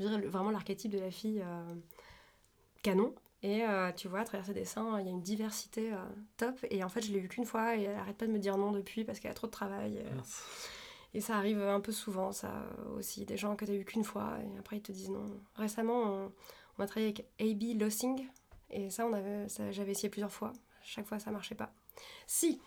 Je 0.00 0.06
dirais 0.06 0.20
vraiment 0.22 0.50
l'archétype 0.50 0.90
de 0.90 0.98
la 0.98 1.12
fille 1.12 1.44
canon. 2.82 3.14
Et 3.42 3.62
tu 3.96 4.08
vois, 4.08 4.20
à 4.20 4.24
travers 4.24 4.46
ses 4.46 4.54
dessins, 4.54 4.98
il 4.98 5.06
y 5.06 5.08
a 5.08 5.12
une 5.12 5.22
diversité 5.22 5.92
top. 6.36 6.56
Et 6.70 6.82
en 6.82 6.88
fait, 6.88 7.02
je 7.02 7.12
l'ai 7.12 7.20
vue 7.20 7.28
qu'une 7.28 7.44
fois 7.44 7.76
et 7.76 7.82
elle 7.82 7.96
arrête 7.96 8.16
pas 8.16 8.26
de 8.26 8.32
me 8.32 8.38
dire 8.38 8.56
non 8.56 8.72
depuis 8.72 9.04
parce 9.04 9.20
qu'elle 9.20 9.30
a 9.30 9.34
trop 9.34 9.46
de 9.46 9.52
travail. 9.52 10.02
Et, 11.14 11.20
ça 11.20 11.36
arrive 11.36 11.60
un 11.60 11.80
peu 11.80 11.92
souvent, 11.92 12.32
ça 12.32 12.66
aussi. 12.96 13.24
Des 13.26 13.36
gens 13.36 13.56
que 13.56 13.64
tu 13.64 13.72
as 13.72 13.76
vu 13.76 13.84
qu'une 13.84 14.04
fois 14.04 14.38
et 14.42 14.58
après 14.58 14.78
ils 14.78 14.82
te 14.82 14.90
disent 14.90 15.10
non. 15.10 15.26
Récemment, 15.54 16.02
on, 16.02 16.32
on 16.78 16.82
a 16.82 16.86
travaillé 16.86 17.12
avec 17.14 17.26
A.B. 17.40 17.80
Lossing, 17.80 18.26
et 18.70 18.90
ça, 18.90 19.06
on 19.06 19.12
avait, 19.12 19.46
j'avais 19.70 19.92
essayé 19.92 20.08
plusieurs 20.08 20.32
fois. 20.32 20.52
Chaque 20.82 21.06
fois, 21.06 21.18
ça 21.18 21.30
marchait 21.30 21.54
pas. 21.54 21.72
Si, 22.26 22.60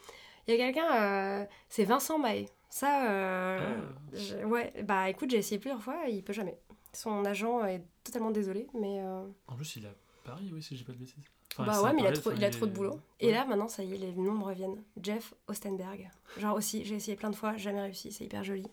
il 0.47 0.53
y 0.53 0.61
a 0.61 0.65
quelqu'un, 0.65 0.95
euh, 0.95 1.45
c'est 1.69 1.85
Vincent 1.85 2.19
Maé. 2.19 2.49
Ça, 2.69 3.09
euh, 3.09 3.79
ah. 4.13 4.47
ouais, 4.47 4.73
bah 4.83 5.09
écoute, 5.09 5.29
j'ai 5.29 5.37
essayé 5.37 5.59
plusieurs 5.59 5.81
fois, 5.81 6.05
il 6.07 6.23
peut 6.23 6.33
jamais. 6.33 6.57
Son 6.93 7.25
agent 7.25 7.65
est 7.65 7.83
totalement 8.03 8.31
désolé, 8.31 8.67
mais. 8.73 9.01
Euh, 9.01 9.25
en 9.47 9.55
plus, 9.55 9.75
il 9.75 9.85
a 9.85 9.89
Paris, 10.23 10.49
oui, 10.53 10.61
si 10.61 10.77
j'ai 10.77 10.85
pas 10.85 10.93
de 10.93 10.97
bêtises. 10.97 11.15
bah 11.57 11.81
ouais, 11.81 11.93
mais 11.93 12.01
il 12.01 12.07
a 12.07 12.11
trop, 12.11 12.31
il 12.31 12.43
a 12.43 12.49
trop 12.49 12.65
de 12.65 12.71
boulot. 12.71 12.99
Et 13.19 13.31
là, 13.31 13.45
maintenant, 13.45 13.67
ça 13.67 13.83
y 13.83 13.93
est, 13.93 13.97
les 13.97 14.13
noms 14.13 14.33
me 14.33 14.43
reviennent. 14.43 14.81
Jeff 15.01 15.33
Ostenberg. 15.47 16.09
Genre 16.37 16.55
aussi, 16.55 16.85
j'ai 16.85 16.95
essayé 16.95 17.17
plein 17.17 17.29
de 17.29 17.35
fois, 17.35 17.57
jamais 17.57 17.81
réussi, 17.81 18.11
c'est 18.11 18.25
hyper 18.25 18.43
joli. 18.43 18.67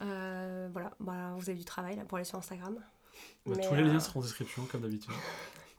voilà, 0.00 0.92
bah, 1.00 1.34
vous 1.36 1.50
avez 1.50 1.58
du 1.58 1.64
travail 1.64 1.96
là 1.96 2.04
pour 2.04 2.16
aller 2.16 2.24
sur 2.24 2.38
Instagram. 2.38 2.78
Bah, 3.46 3.56
tous 3.56 3.74
les 3.74 3.82
liens 3.82 4.00
seront 4.00 4.20
en 4.20 4.22
description, 4.22 4.64
comme 4.66 4.82
d'habitude. 4.82 5.12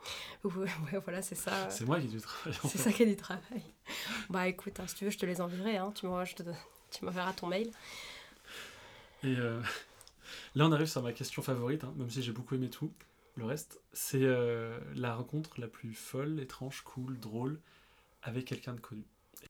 ouais, 0.43 0.99
voilà, 1.03 1.21
c'est 1.21 1.35
ça. 1.35 1.51
C'est 1.69 1.85
moi 1.85 1.99
qui 1.99 2.05
ai 2.05 2.09
du 2.09 2.21
travail. 2.21 2.59
C'est 2.63 2.77
ça 2.77 2.91
qui 2.91 3.03
est 3.03 3.07
du 3.07 3.15
travail. 3.15 3.63
Bah 4.29 4.47
écoute, 4.47 4.79
hein, 4.79 4.87
si 4.87 4.95
tu 4.95 5.05
veux, 5.05 5.11
je 5.11 5.17
te 5.17 5.25
les 5.25 5.41
enverrai. 5.41 5.77
Hein. 5.77 5.91
Tu 5.95 6.05
m'enverras 6.07 7.33
ton 7.33 7.47
mail. 7.47 7.71
Et 9.23 9.35
euh, 9.37 9.61
là, 10.55 10.65
on 10.65 10.71
arrive 10.71 10.87
sur 10.87 11.01
ma 11.01 11.13
question 11.13 11.41
favorite, 11.41 11.83
hein, 11.83 11.93
même 11.97 12.09
si 12.09 12.21
j'ai 12.21 12.31
beaucoup 12.31 12.55
aimé 12.55 12.69
tout. 12.69 12.91
Le 13.35 13.45
reste, 13.45 13.81
c'est 13.93 14.23
euh, 14.23 14.79
la 14.95 15.13
rencontre 15.13 15.59
la 15.59 15.67
plus 15.67 15.93
folle, 15.93 16.39
étrange, 16.39 16.81
cool, 16.81 17.19
drôle 17.19 17.59
avec 18.23 18.45
quelqu'un 18.45 18.73
de 18.73 18.79
connu. 18.79 19.03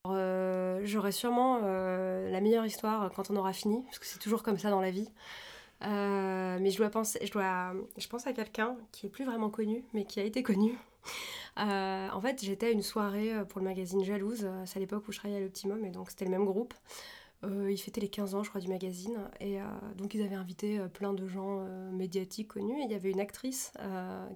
Euh, 0.08 0.82
j'aurai 0.84 1.12
sûrement 1.12 1.60
la 1.60 2.42
meilleure 2.42 2.66
histoire 2.66 3.12
quand 3.14 3.30
on 3.32 3.36
aura 3.36 3.54
fini, 3.54 3.84
parce 3.84 4.00
que 4.00 4.06
c'est 4.06 4.20
toujours 4.20 4.44
comme 4.44 4.58
ça 4.58 4.70
dans 4.70 4.82
la 4.82 4.92
vie. 4.92 5.10
Euh, 5.84 6.58
mais 6.60 6.72
je 6.72 6.78
dois 6.78 6.90
penser, 6.90 7.20
je 7.24 7.32
dois, 7.32 7.74
je 7.98 8.08
pense 8.08 8.26
à 8.28 8.34
quelqu'un 8.34 8.78
qui 8.92 9.08
est 9.08 9.10
plus 9.10 9.26
vraiment 9.26 9.50
connu, 9.50 9.84
mais 9.94 10.06
qui 10.06 10.20
a 10.20 10.24
été 10.24 10.44
connu. 10.44 10.78
Euh, 11.58 12.10
en 12.10 12.20
fait, 12.20 12.44
j'étais 12.44 12.68
à 12.68 12.70
une 12.72 12.82
soirée 12.82 13.34
euh, 13.34 13.46
pour 13.46 13.60
le 13.60 13.66
magazine 13.66 14.04
Jalouse, 14.04 14.46
c'est 14.66 14.78
à 14.78 14.80
l'époque 14.80 15.08
où 15.08 15.12
je 15.12 15.20
travaillais 15.20 15.40
à 15.40 15.44
l'Optimum, 15.44 15.86
et 15.86 15.90
donc 15.90 16.10
c'était 16.10 16.26
le 16.26 16.32
même 16.32 16.46
groupe. 16.46 16.74
Euh, 17.46 17.72
ils 17.72 17.78
fêtaient 17.78 18.02
les 18.02 18.10
15 18.10 18.36
ans, 18.36 18.44
je 18.44 18.50
crois, 18.50 18.62
du 18.62 18.68
magazine, 18.68 19.30
et 19.40 19.60
donc 19.96 20.14
ils 20.14 20.22
avaient 20.22 20.36
invité 20.36 20.80
plein 20.94 21.14
de 21.14 21.28
gens 21.28 21.66
médiatiques 21.92 22.50
connus, 22.50 22.80
et 22.82 22.86
il 22.86 22.92
y 22.92 22.96
avait 22.96 23.12
une 23.12 23.20
actrice 23.20 23.72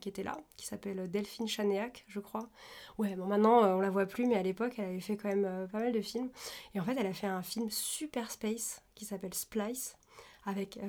qui 0.02 0.10
était 0.10 0.24
là, 0.24 0.38
qui 0.58 0.66
s'appelle 0.66 1.10
Delphine 1.10 1.48
Chanéac, 1.48 2.06
je 2.08 2.20
crois. 2.20 2.50
Ouais, 2.98 3.16
bon, 3.16 3.26
maintenant 3.26 3.78
on 3.78 3.82
la 3.82 3.90
voit 3.90 4.06
plus, 4.06 4.26
mais 4.26 4.36
à 4.36 4.44
l'époque 4.44 4.76
elle 4.78 4.86
avait 4.86 5.00
fait 5.00 5.18
quand 5.18 5.30
même 5.30 5.68
pas 5.72 5.80
mal 5.80 5.92
de 5.92 6.02
films. 6.02 6.30
Et 6.76 6.80
en 6.80 6.84
fait, 6.84 6.96
elle 6.98 7.08
a 7.08 7.14
fait 7.14 7.28
un 7.28 7.42
film 7.42 7.70
super 7.70 8.32
space 8.32 8.82
qui 8.96 9.06
s'appelle 9.06 9.34
Splice, 9.34 9.98
avec 10.46 10.80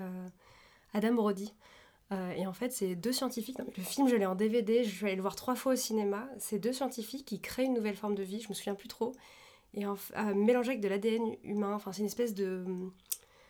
Adam 0.95 1.15
Brody. 1.15 1.53
Euh, 2.13 2.33
et 2.33 2.47
en 2.47 2.53
fait, 2.53 2.73
c'est 2.73 2.97
deux 2.97 3.13
scientifiques. 3.13 3.59
le 3.59 3.83
film, 3.83 4.09
je 4.09 4.17
l'ai 4.17 4.27
en 4.27 4.35
DVD, 4.35 4.83
je 4.85 5.01
vais 5.01 5.09
aller 5.09 5.17
le 5.17 5.23
voir 5.23 5.37
trois 5.37 5.55
fois 5.55 5.75
au 5.75 5.77
cinéma. 5.77 6.29
C'est 6.39 6.59
deux 6.59 6.73
scientifiques 6.73 7.25
qui 7.25 7.41
créent 7.41 7.67
une 7.67 7.75
nouvelle 7.75 7.97
forme 7.97 8.15
de 8.15 8.23
vie, 8.23 8.41
je 8.41 8.49
me 8.49 8.55
souviens 8.55 8.75
plus 8.75 8.89
trop. 8.89 9.13
Et 9.75 9.87
en, 9.87 9.97
euh, 10.17 10.35
mélangé 10.35 10.71
avec 10.71 10.81
de 10.81 10.89
l'ADN 10.89 11.37
humain. 11.45 11.75
Enfin, 11.75 11.93
c'est 11.93 12.01
une 12.01 12.07
espèce 12.07 12.35
de. 12.35 12.65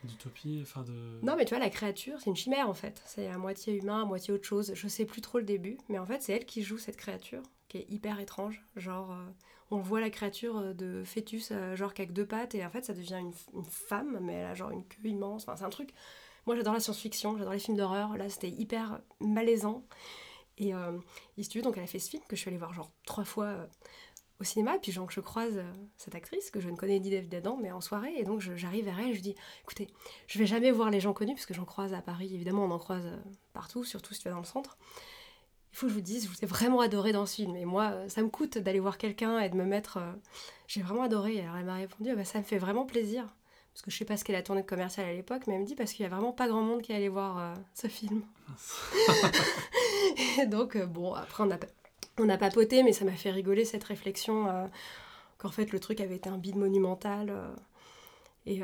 D'utopie, 0.04 0.60
enfin 0.62 0.82
de. 0.82 1.20
Non, 1.22 1.36
mais 1.36 1.44
tu 1.44 1.50
vois, 1.50 1.62
la 1.62 1.70
créature, 1.70 2.18
c'est 2.20 2.30
une 2.30 2.36
chimère 2.36 2.68
en 2.68 2.74
fait. 2.74 3.02
C'est 3.06 3.28
à 3.28 3.38
moitié 3.38 3.74
humain, 3.74 4.02
à 4.02 4.04
moitié 4.04 4.32
autre 4.32 4.46
chose. 4.46 4.72
Je 4.74 4.88
sais 4.88 5.04
plus 5.04 5.20
trop 5.20 5.38
le 5.38 5.44
début, 5.44 5.78
mais 5.88 5.98
en 5.98 6.06
fait, 6.06 6.22
c'est 6.22 6.32
elle 6.32 6.46
qui 6.46 6.62
joue 6.62 6.78
cette 6.78 6.96
créature, 6.96 7.42
qui 7.68 7.78
est 7.78 7.86
hyper 7.90 8.18
étrange. 8.18 8.62
Genre, 8.76 9.12
euh, 9.12 9.26
on 9.70 9.78
voit 9.78 10.00
la 10.00 10.10
créature 10.10 10.74
de 10.74 11.02
fœtus, 11.04 11.52
genre 11.74 11.92
avec 11.96 12.12
deux 12.12 12.26
pattes, 12.26 12.54
et 12.54 12.64
en 12.64 12.70
fait, 12.70 12.84
ça 12.84 12.94
devient 12.94 13.18
une, 13.20 13.32
une, 13.54 13.64
femme, 13.64 14.18
mais 14.22 14.34
elle 14.34 14.46
a 14.46 14.54
genre 14.54 14.70
une 14.70 14.84
queue 14.84 15.08
immense. 15.08 15.42
Enfin, 15.42 15.56
c'est 15.56 15.64
un 15.64 15.70
truc 15.70 15.92
moi, 16.46 16.56
j'adore 16.56 16.74
la 16.74 16.80
science-fiction, 16.80 17.36
j'adore 17.36 17.52
les 17.52 17.58
films 17.58 17.76
d'horreur. 17.76 18.16
Là, 18.16 18.28
c'était 18.28 18.48
hyper 18.48 19.00
malaisant. 19.20 19.84
Et, 20.58 20.74
euh, 20.74 20.98
et 21.38 21.62
donc 21.62 21.78
elle 21.78 21.84
a 21.84 21.86
fait 21.86 21.98
ce 21.98 22.10
film 22.10 22.22
que 22.28 22.36
je 22.36 22.40
suis 22.40 22.48
allée 22.48 22.58
voir 22.58 22.74
genre 22.74 22.90
trois 23.06 23.24
fois 23.24 23.46
euh, 23.46 23.66
au 24.40 24.44
cinéma. 24.44 24.76
Et 24.76 24.78
puis, 24.78 24.92
genre, 24.92 25.10
je 25.10 25.20
croise 25.20 25.58
euh, 25.58 25.72
cette 25.96 26.14
actrice 26.14 26.50
que 26.50 26.60
je 26.60 26.68
ne 26.68 26.76
connais 26.76 26.98
ni 26.98 27.20
d'Adam, 27.22 27.58
mais 27.60 27.70
en 27.70 27.80
soirée. 27.80 28.14
Et 28.16 28.24
donc, 28.24 28.40
j'arrive 28.40 28.86
vers 28.86 28.98
elle, 28.98 29.14
je 29.14 29.20
dis 29.20 29.34
écoutez, 29.62 29.88
je 30.26 30.38
vais 30.38 30.46
jamais 30.46 30.70
voir 30.70 30.90
les 30.90 31.00
gens 31.00 31.12
connus, 31.12 31.34
parce 31.34 31.46
que 31.46 31.54
j'en 31.54 31.64
croise 31.64 31.94
à 31.94 32.00
Paris, 32.00 32.34
évidemment, 32.34 32.64
on 32.64 32.70
en 32.70 32.78
croise 32.78 33.06
euh, 33.06 33.16
partout, 33.52 33.84
surtout 33.84 34.14
si 34.14 34.20
tu 34.20 34.28
vas 34.28 34.34
dans 34.34 34.40
le 34.40 34.46
centre. 34.46 34.78
Il 35.72 35.76
faut 35.76 35.86
que 35.86 35.90
je 35.90 35.94
vous 35.94 36.00
dise, 36.00 36.24
je 36.24 36.28
vous 36.28 36.42
ai 36.42 36.46
vraiment 36.46 36.80
adoré 36.80 37.12
dans 37.12 37.26
ce 37.26 37.36
film. 37.36 37.54
Et 37.54 37.64
moi, 37.64 38.08
ça 38.08 38.22
me 38.22 38.28
coûte 38.28 38.58
d'aller 38.58 38.80
voir 38.80 38.98
quelqu'un 38.98 39.38
et 39.38 39.48
de 39.48 39.54
me 39.54 39.64
mettre. 39.64 40.00
J'ai 40.66 40.82
vraiment 40.82 41.02
adoré. 41.02 41.40
Alors, 41.40 41.56
elle 41.58 41.64
m'a 41.64 41.76
répondu 41.76 42.10
ah 42.10 42.16
bah, 42.16 42.24
ça 42.24 42.38
me 42.38 42.42
fait 42.42 42.58
vraiment 42.58 42.84
plaisir 42.84 43.24
parce 43.72 43.82
que 43.82 43.90
je 43.90 43.96
sais 43.96 44.04
pas 44.04 44.16
ce 44.16 44.24
qu'elle 44.24 44.36
a 44.36 44.42
tourné 44.42 44.62
de 44.62 44.66
commercial 44.66 45.06
à 45.06 45.12
l'époque, 45.12 45.42
mais 45.46 45.54
elle 45.54 45.60
me 45.60 45.66
dit 45.66 45.74
parce 45.74 45.92
qu'il 45.92 46.02
y 46.02 46.06
a 46.06 46.08
vraiment 46.08 46.32
pas 46.32 46.48
grand 46.48 46.62
monde 46.62 46.82
qui 46.82 46.92
allait 46.92 47.08
voir 47.08 47.38
euh, 47.38 47.54
ce 47.74 47.86
film. 47.86 48.22
et 50.40 50.46
donc, 50.46 50.76
euh, 50.76 50.86
bon, 50.86 51.14
après, 51.14 51.44
on 51.44 51.50
a, 51.50 51.58
on 52.18 52.28
a 52.28 52.36
papoté, 52.36 52.82
mais 52.82 52.92
ça 52.92 53.04
m'a 53.04 53.12
fait 53.12 53.30
rigoler 53.30 53.64
cette 53.64 53.84
réflexion 53.84 54.48
euh, 54.48 54.66
qu'en 55.38 55.50
fait, 55.50 55.72
le 55.72 55.80
truc 55.80 56.00
avait 56.00 56.16
été 56.16 56.28
un 56.28 56.38
bide 56.38 56.56
monumental. 56.56 57.32
Et, 58.46 58.60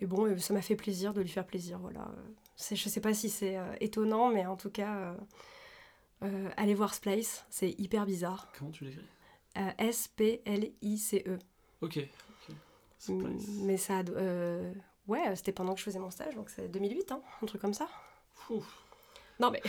et, 0.00 0.06
bon, 0.06 0.38
ça 0.38 0.54
m'a 0.54 0.62
fait 0.62 0.76
plaisir 0.76 1.12
de 1.14 1.20
lui 1.20 1.28
faire 1.28 1.46
plaisir. 1.46 1.78
Voilà. 1.78 2.08
Je 2.70 2.74
sais 2.88 3.00
pas 3.00 3.14
si 3.14 3.28
c'est 3.28 3.56
étonnant, 3.80 4.28
mais 4.30 4.46
en 4.46 4.56
tout 4.56 4.70
cas, 4.70 5.14
Euh, 6.24 6.50
allez 6.56 6.74
voir 6.74 6.94
Splice, 6.94 7.44
c'est 7.48 7.70
hyper 7.78 8.04
bizarre. 8.04 8.48
Comment 8.58 8.72
tu 8.72 8.84
l'écris? 8.84 9.06
Euh, 9.56 9.70
S-P-L-I-C-E. 9.78 11.38
Ok. 11.80 12.00
Mais 13.62 13.76
ça. 13.76 14.00
euh, 14.16 14.72
ouais, 15.06 15.36
c'était 15.36 15.52
pendant 15.52 15.74
que 15.74 15.78
je 15.78 15.84
faisais 15.84 16.00
mon 16.00 16.10
stage, 16.10 16.34
donc 16.34 16.50
c'est 16.50 16.68
2008, 16.68 17.12
hein, 17.12 17.20
un 17.40 17.46
truc 17.46 17.60
comme 17.60 17.74
ça. 17.74 17.88
Non, 19.40 19.50
mais. 19.50 19.62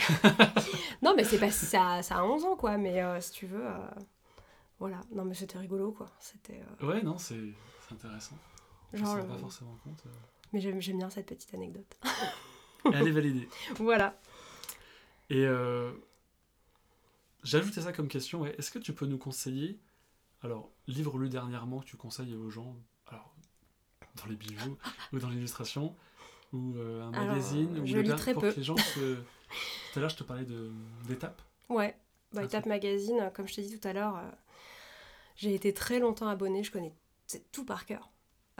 non, 1.02 1.14
mais 1.16 1.24
c'est 1.24 1.38
pas. 1.38 1.50
Ça, 1.50 2.02
ça 2.02 2.16
a 2.18 2.24
11 2.24 2.44
ans, 2.44 2.56
quoi, 2.56 2.76
mais 2.76 3.02
euh, 3.02 3.20
si 3.20 3.30
tu 3.32 3.46
veux. 3.46 3.64
euh, 3.66 3.88
Voilà. 4.78 5.00
Non, 5.12 5.24
mais 5.24 5.34
c'était 5.34 5.58
rigolo, 5.58 5.92
quoi. 5.92 6.10
C'était. 6.18 6.60
euh, 6.82 6.86
Ouais, 6.86 7.02
non, 7.02 7.18
c'est 7.18 7.40
intéressant. 7.92 8.36
Je 8.92 9.02
ne 9.04 9.22
pas 9.22 9.38
forcément 9.38 9.76
compte. 9.84 10.02
Mais 10.52 10.60
j'aime 10.60 10.78
bien 10.98 11.08
cette 11.10 11.26
petite 11.26 11.54
anecdote. 11.54 11.96
Elle 12.92 13.06
est 13.06 13.12
validée. 13.12 13.48
voilà. 13.78 14.18
Et 15.28 15.46
j'ajoutais 17.44 17.80
ça 17.82 17.92
comme 17.92 18.08
question. 18.08 18.40
ouais. 18.42 18.54
Est-ce 18.58 18.70
que 18.70 18.78
tu 18.78 18.92
peux 18.92 19.06
nous 19.06 19.18
conseiller, 19.18 19.78
alors, 20.42 20.70
livre 20.88 21.18
lu 21.18 21.28
dernièrement 21.28 21.80
que 21.80 21.84
tu 21.86 21.96
conseilles 21.96 22.34
aux 22.34 22.50
gens, 22.50 22.76
alors, 23.06 23.32
dans 24.16 24.26
les 24.26 24.36
bijoux 24.36 24.76
ou 25.12 25.18
dans 25.18 25.28
l'illustration, 25.28 25.94
ou 26.52 26.74
un 26.78 27.12
Alors, 27.12 27.26
magazine, 27.28 27.78
ou 27.78 27.86
je 27.86 27.94
le 27.96 28.02
lis 28.02 28.16
très 28.16 28.32
pour 28.32 28.42
peu. 28.42 28.50
que 28.50 28.56
les 28.56 28.64
gens 28.64 28.76
se... 28.76 29.18
Tout 29.92 29.98
à 29.98 30.00
l'heure, 30.00 30.10
je 30.10 30.16
te 30.16 30.24
parlais 30.24 30.46
d'étapes. 31.08 31.42
Ouais. 31.68 31.96
Bah, 32.32 32.42
Un 32.42 32.44
Étape 32.44 32.66
Magazine, 32.66 33.30
comme 33.34 33.48
je 33.48 33.56
t'ai 33.56 33.62
dit 33.62 33.78
tout 33.78 33.88
à 33.88 33.92
l'heure, 33.92 34.16
euh, 34.16 34.30
j'ai 35.36 35.54
été 35.54 35.72
très 35.74 35.98
longtemps 35.98 36.28
abonnée, 36.28 36.62
je 36.62 36.70
connais 36.70 36.92
tout 37.52 37.64
par 37.64 37.86
cœur. 37.86 38.10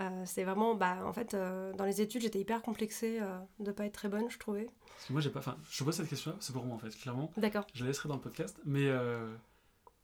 Euh, 0.01 0.23
c'est 0.27 0.45
vraiment, 0.45 0.75
bah, 0.75 0.99
en 1.05 1.13
fait, 1.13 1.35
euh, 1.35 1.73
dans 1.75 1.85
les 1.85 2.01
études, 2.01 2.23
j'étais 2.23 2.41
hyper 2.41 2.63
complexée 2.63 3.21
de 3.59 3.71
pas 3.73 3.85
être 3.87 3.93
très 3.93 4.09
bonne, 4.09 4.31
je 4.31 4.39
trouvais. 4.39 4.69
Parce 4.89 5.07
que 5.07 5.13
moi, 5.13 5.21
j'ai 5.23 5.31
pas... 5.31 5.39
Enfin, 5.41 5.57
je 5.71 5.85
pose 5.85 5.95
cette 5.95 6.09
question-là, 6.09 6.37
c'est 6.41 6.53
pour 6.53 6.65
moi, 6.65 6.75
en 6.77 6.79
fait, 6.79 6.91
clairement. 6.91 7.31
D'accord. 7.37 7.67
Je 7.75 7.83
la 7.85 7.89
laisserai 7.89 8.09
dans 8.09 8.17
le 8.17 8.21
podcast, 8.21 8.59
mais... 8.65 8.89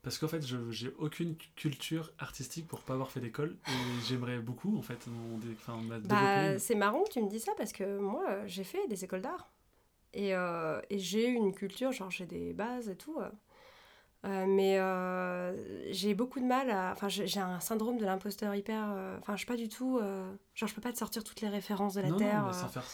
Parce 0.03 0.19
qu'en 0.19 0.29
fait, 0.29 0.47
je 0.47 0.71
j'ai 0.71 0.95
aucune 0.99 1.35
culture 1.57 2.13
artistique 2.21 2.69
pour 2.69 2.81
pas 2.83 2.93
avoir 2.93 3.11
fait 3.11 3.19
d'école, 3.19 3.57
et 3.67 3.73
j'aimerais 4.07 4.39
beaucoup, 4.39 4.79
en 4.79 4.83
fait, 4.83 5.05
mon 5.09 5.39
dé- 5.39 5.57
enfin, 5.59 5.81
Bah, 6.05 6.61
c'est 6.61 6.77
marrant 6.77 7.03
que 7.03 7.11
tu 7.11 7.21
me 7.23 7.29
dis 7.29 7.41
ça 7.41 7.51
parce 7.57 7.73
que 7.73 7.99
moi, 7.99 8.47
j'ai 8.47 8.63
fait 8.63 8.87
des 8.87 9.03
écoles 9.03 9.23
d'art. 9.23 9.49
Et, 10.17 10.35
euh, 10.35 10.81
et 10.91 10.99
j'ai 10.99 11.27
une 11.27 11.53
culture, 11.53 11.93
genre 11.93 12.11
j'ai 12.11 12.27
des 12.27 12.53
bases 12.53 12.89
et 12.89 12.97
tout. 12.97 13.19
euh. 13.21 13.29
Euh, 14.25 14.47
mais 14.49 14.79
euh, 14.79 15.93
j'ai 15.93 16.15
beaucoup 16.15 16.41
de 16.41 16.47
mal 16.47 16.71
à. 16.71 16.91
Enfin, 16.93 17.09
j'ai 17.09 17.39
un 17.39 17.61
syndrome 17.61 17.99
de 17.99 18.05
l'imposteur 18.05 18.55
hyper. 18.55 18.89
Enfin, 19.21 19.35
je 19.35 19.39
suis 19.39 19.47
pas 19.47 19.57
du 19.57 19.69
tout. 19.69 20.01
genre, 20.55 20.69
je 20.69 20.75
peux 20.75 20.81
pas 20.81 20.93
te 20.93 20.99
sortir 20.99 21.23
toutes 21.23 21.43
les 21.43 21.49
références 21.49 21.95
de 21.95 22.01
la 22.01 22.09
non, 22.09 22.17
Terre. 22.17 22.41
non, 22.41 22.47
mais 22.49 22.53
sans 22.53 22.69
faire... 22.69 22.85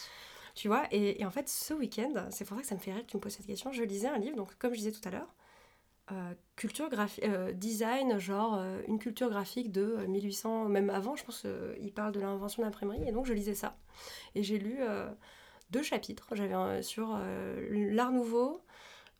Tu 0.53 0.67
vois, 0.67 0.83
et, 0.91 1.19
et 1.19 1.25
en 1.25 1.31
fait, 1.31 1.49
ce 1.49 1.73
week-end, 1.73 2.27
c'est 2.29 2.45
pour 2.45 2.55
ça 2.57 2.61
que 2.61 2.67
ça 2.67 2.75
me 2.75 2.79
fait 2.79 2.93
rire 2.93 3.01
que 3.01 3.09
tu 3.09 3.17
me 3.17 3.21
poses 3.21 3.31
cette 3.31 3.47
question. 3.47 3.71
Je 3.71 3.81
lisais 3.81 4.07
un 4.07 4.19
livre, 4.19 4.35
donc 4.35 4.55
comme 4.59 4.73
je 4.73 4.77
disais 4.79 4.91
tout 4.91 5.01
à 5.07 5.09
l'heure, 5.09 5.33
euh, 6.11 6.33
culture 6.57 6.89
graphique, 6.89 7.25
design, 7.55 8.19
genre 8.19 8.55
euh, 8.57 8.81
une 8.87 8.99
culture 8.99 9.29
graphique 9.29 9.71
de 9.71 9.95
euh, 9.99 10.07
1800, 10.07 10.65
même 10.65 10.89
avant, 10.89 11.15
je 11.15 11.23
pense 11.23 11.41
qu'il 11.41 11.93
parle 11.93 12.11
de 12.11 12.19
l'invention 12.19 12.61
de 12.61 12.67
l'imprimerie, 12.67 13.07
et 13.07 13.11
donc 13.11 13.25
je 13.25 13.33
lisais 13.33 13.55
ça. 13.55 13.77
Et 14.35 14.43
j'ai 14.43 14.59
lu 14.59 14.79
deux 15.73 15.83
chapitres. 15.83 16.27
J'avais 16.33 16.53
un- 16.53 16.81
sur 16.81 17.17
euh, 17.19 17.67
l'art 17.91 18.11
nouveau, 18.11 18.61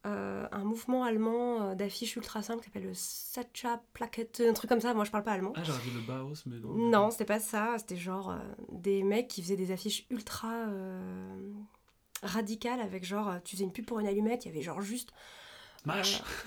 euh, 0.06 0.48
un 0.52 0.64
mouvement 0.64 1.04
allemand 1.04 1.62
euh, 1.62 1.76
d'affiches 1.76 2.16
ultra 2.16 2.42
simples 2.42 2.60
qui 2.62 2.66
s'appelle 2.68 2.84
le 2.86 2.94
Sacha 2.94 3.82
Plaquette, 3.94 4.42
un 4.48 4.54
truc 4.54 4.70
comme 4.70 4.82
ça. 4.82 4.94
Moi, 4.94 5.04
je 5.06 5.12
parle 5.12 5.24
pas 5.24 5.32
allemand. 5.34 5.54
Ah, 5.56 5.64
j'aurais 5.64 5.80
dit 5.82 5.92
le 5.92 6.02
Bauhaus, 6.02 6.44
mais 6.46 6.58
non. 6.60 6.74
Non, 6.90 7.12
c'était 7.12 7.26
pas 7.26 7.40
ça. 7.40 7.76
C'était 7.78 7.98
genre 7.98 8.32
euh, 8.32 8.38
des 8.72 9.04
mecs 9.04 9.28
qui 9.28 9.42
faisaient 9.42 9.58
des 9.58 9.72
affiches 9.72 10.06
ultra 10.10 10.52
euh, 10.68 11.52
radicales 12.22 12.80
avec 12.82 13.04
genre, 13.06 13.30
euh, 13.30 13.40
tu 13.44 13.56
faisais 13.56 13.66
une 13.66 13.72
pub 13.74 13.86
pour 13.86 14.00
une 14.00 14.08
allumette, 14.08 14.46
il 14.46 14.50
y 14.50 14.52
avait 14.52 14.62
genre 14.62 14.82
juste. 14.82 15.10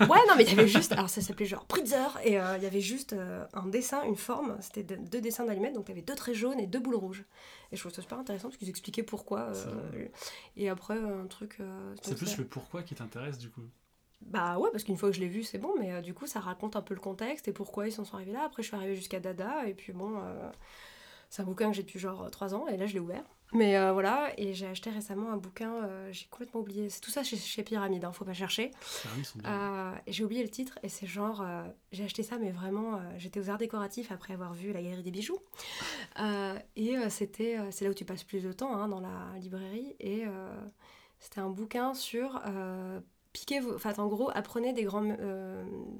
Ouais, 0.01 0.07
non, 0.27 0.35
mais 0.37 0.43
il 0.43 0.49
y 0.49 0.51
avait 0.53 0.67
juste. 0.67 0.91
Alors 0.93 1.09
ça 1.09 1.21
s'appelait 1.21 1.45
genre 1.45 1.65
Pritzer 1.65 2.17
et 2.23 2.39
euh, 2.39 2.57
il 2.57 2.63
y 2.63 2.65
avait 2.65 2.81
juste 2.81 3.13
euh, 3.13 3.45
un 3.53 3.67
dessin, 3.67 4.03
une 4.03 4.15
forme. 4.15 4.57
C'était 4.61 4.83
de- 4.83 4.95
deux 4.95 5.21
dessins 5.21 5.45
d'allumettes, 5.45 5.73
donc 5.75 5.85
tu 5.85 5.91
avais 5.91 6.01
deux 6.01 6.15
traits 6.15 6.35
jaunes 6.35 6.59
et 6.59 6.67
deux 6.67 6.79
boules 6.79 6.95
rouges. 6.95 7.23
Et 7.71 7.75
je 7.75 7.81
trouve 7.81 7.93
ça 7.93 8.01
super 8.01 8.17
intéressant 8.19 8.47
parce 8.49 8.57
qu'ils 8.57 8.69
expliquaient 8.69 9.03
pourquoi. 9.03 9.51
euh, 9.67 10.07
et 10.55 10.69
après, 10.69 10.97
un 10.97 11.27
truc. 11.27 11.57
C'est 12.01 12.15
plus 12.15 12.27
ça- 12.27 12.37
le 12.37 12.45
pourquoi 12.45 12.81
qui 12.83 12.95
t'intéresse, 12.95 13.37
du 13.37 13.49
coup. 13.49 13.61
bah 14.21 14.57
ouais, 14.57 14.69
parce 14.71 14.83
qu'une 14.83 14.97
fois 14.97 15.09
que 15.09 15.15
je 15.15 15.19
l'ai 15.21 15.27
vu, 15.27 15.43
c'est 15.43 15.59
bon, 15.59 15.73
mais 15.79 16.01
du 16.01 16.13
coup, 16.13 16.25
ça 16.25 16.39
raconte 16.39 16.75
un 16.75 16.81
peu 16.81 16.93
le 16.95 16.99
contexte 16.99 17.47
et 17.47 17.53
pourquoi 17.53 17.87
ils 17.87 17.91
s'en 17.91 18.03
sont 18.05 18.15
arrivés 18.15 18.31
là. 18.33 18.43
Après, 18.45 18.63
je 18.63 18.67
suis 18.67 18.75
arrivée 18.75 18.95
jusqu'à 18.95 19.19
Dada, 19.19 19.67
et 19.67 19.73
puis 19.75 19.93
bon, 19.93 20.19
c'est 21.29 21.41
un 21.43 21.45
bouquin 21.45 21.69
que 21.69 21.75
j'ai 21.75 21.83
depuis 21.83 21.99
genre 21.99 22.29
3 22.31 22.55
ans, 22.55 22.67
et 22.67 22.77
là, 22.77 22.85
je 22.87 22.93
l'ai 22.93 22.99
ouvert. 22.99 23.23
Mais 23.53 23.77
euh, 23.77 23.93
voilà, 23.93 24.31
et 24.37 24.53
j'ai 24.53 24.67
acheté 24.67 24.89
récemment 24.89 25.31
un 25.31 25.37
bouquin, 25.37 25.71
euh, 25.71 26.11
j'ai 26.11 26.25
complètement 26.29 26.59
oublié. 26.59 26.89
C'est 26.89 26.99
tout 26.99 27.11
ça 27.11 27.23
chez, 27.23 27.37
chez 27.37 27.63
Pyramide, 27.63 28.03
hein, 28.03 28.11
faut 28.11 28.25
pas 28.25 28.33
chercher. 28.33 28.71
Euh, 29.45 29.93
j'ai 30.05 30.23
oublié 30.25 30.43
le 30.43 30.49
titre, 30.49 30.77
et 30.83 30.89
c'est 30.89 31.07
genre, 31.07 31.45
j'ai 31.91 32.03
acheté 32.03 32.23
ça, 32.23 32.37
mais 32.37 32.51
vraiment, 32.51 32.99
j'étais 33.17 33.39
aux 33.39 33.49
arts 33.49 33.57
décoratifs 33.57 34.11
après 34.11 34.33
avoir 34.33 34.53
vu 34.53 34.73
la 34.73 34.81
galerie 34.81 35.03
des 35.03 35.11
bijoux. 35.11 35.39
Et 36.75 36.95
c'était, 37.09 37.57
c'est 37.71 37.85
là 37.85 37.91
où 37.91 37.93
tu 37.93 38.05
passes 38.05 38.23
plus 38.23 38.43
de 38.43 38.51
temps, 38.51 38.75
hein, 38.75 38.87
dans 38.87 38.99
la 38.99 39.31
librairie, 39.39 39.95
et 39.99 40.25
c'était 41.19 41.39
un 41.39 41.49
bouquin 41.49 41.93
sur 41.93 42.41
piquez 43.33 43.59
vos, 43.59 43.75
enfin 43.75 43.93
en 43.97 44.07
gros, 44.07 44.29
apprenez 44.33 44.73
des 44.73 44.83
grands, 44.83 45.15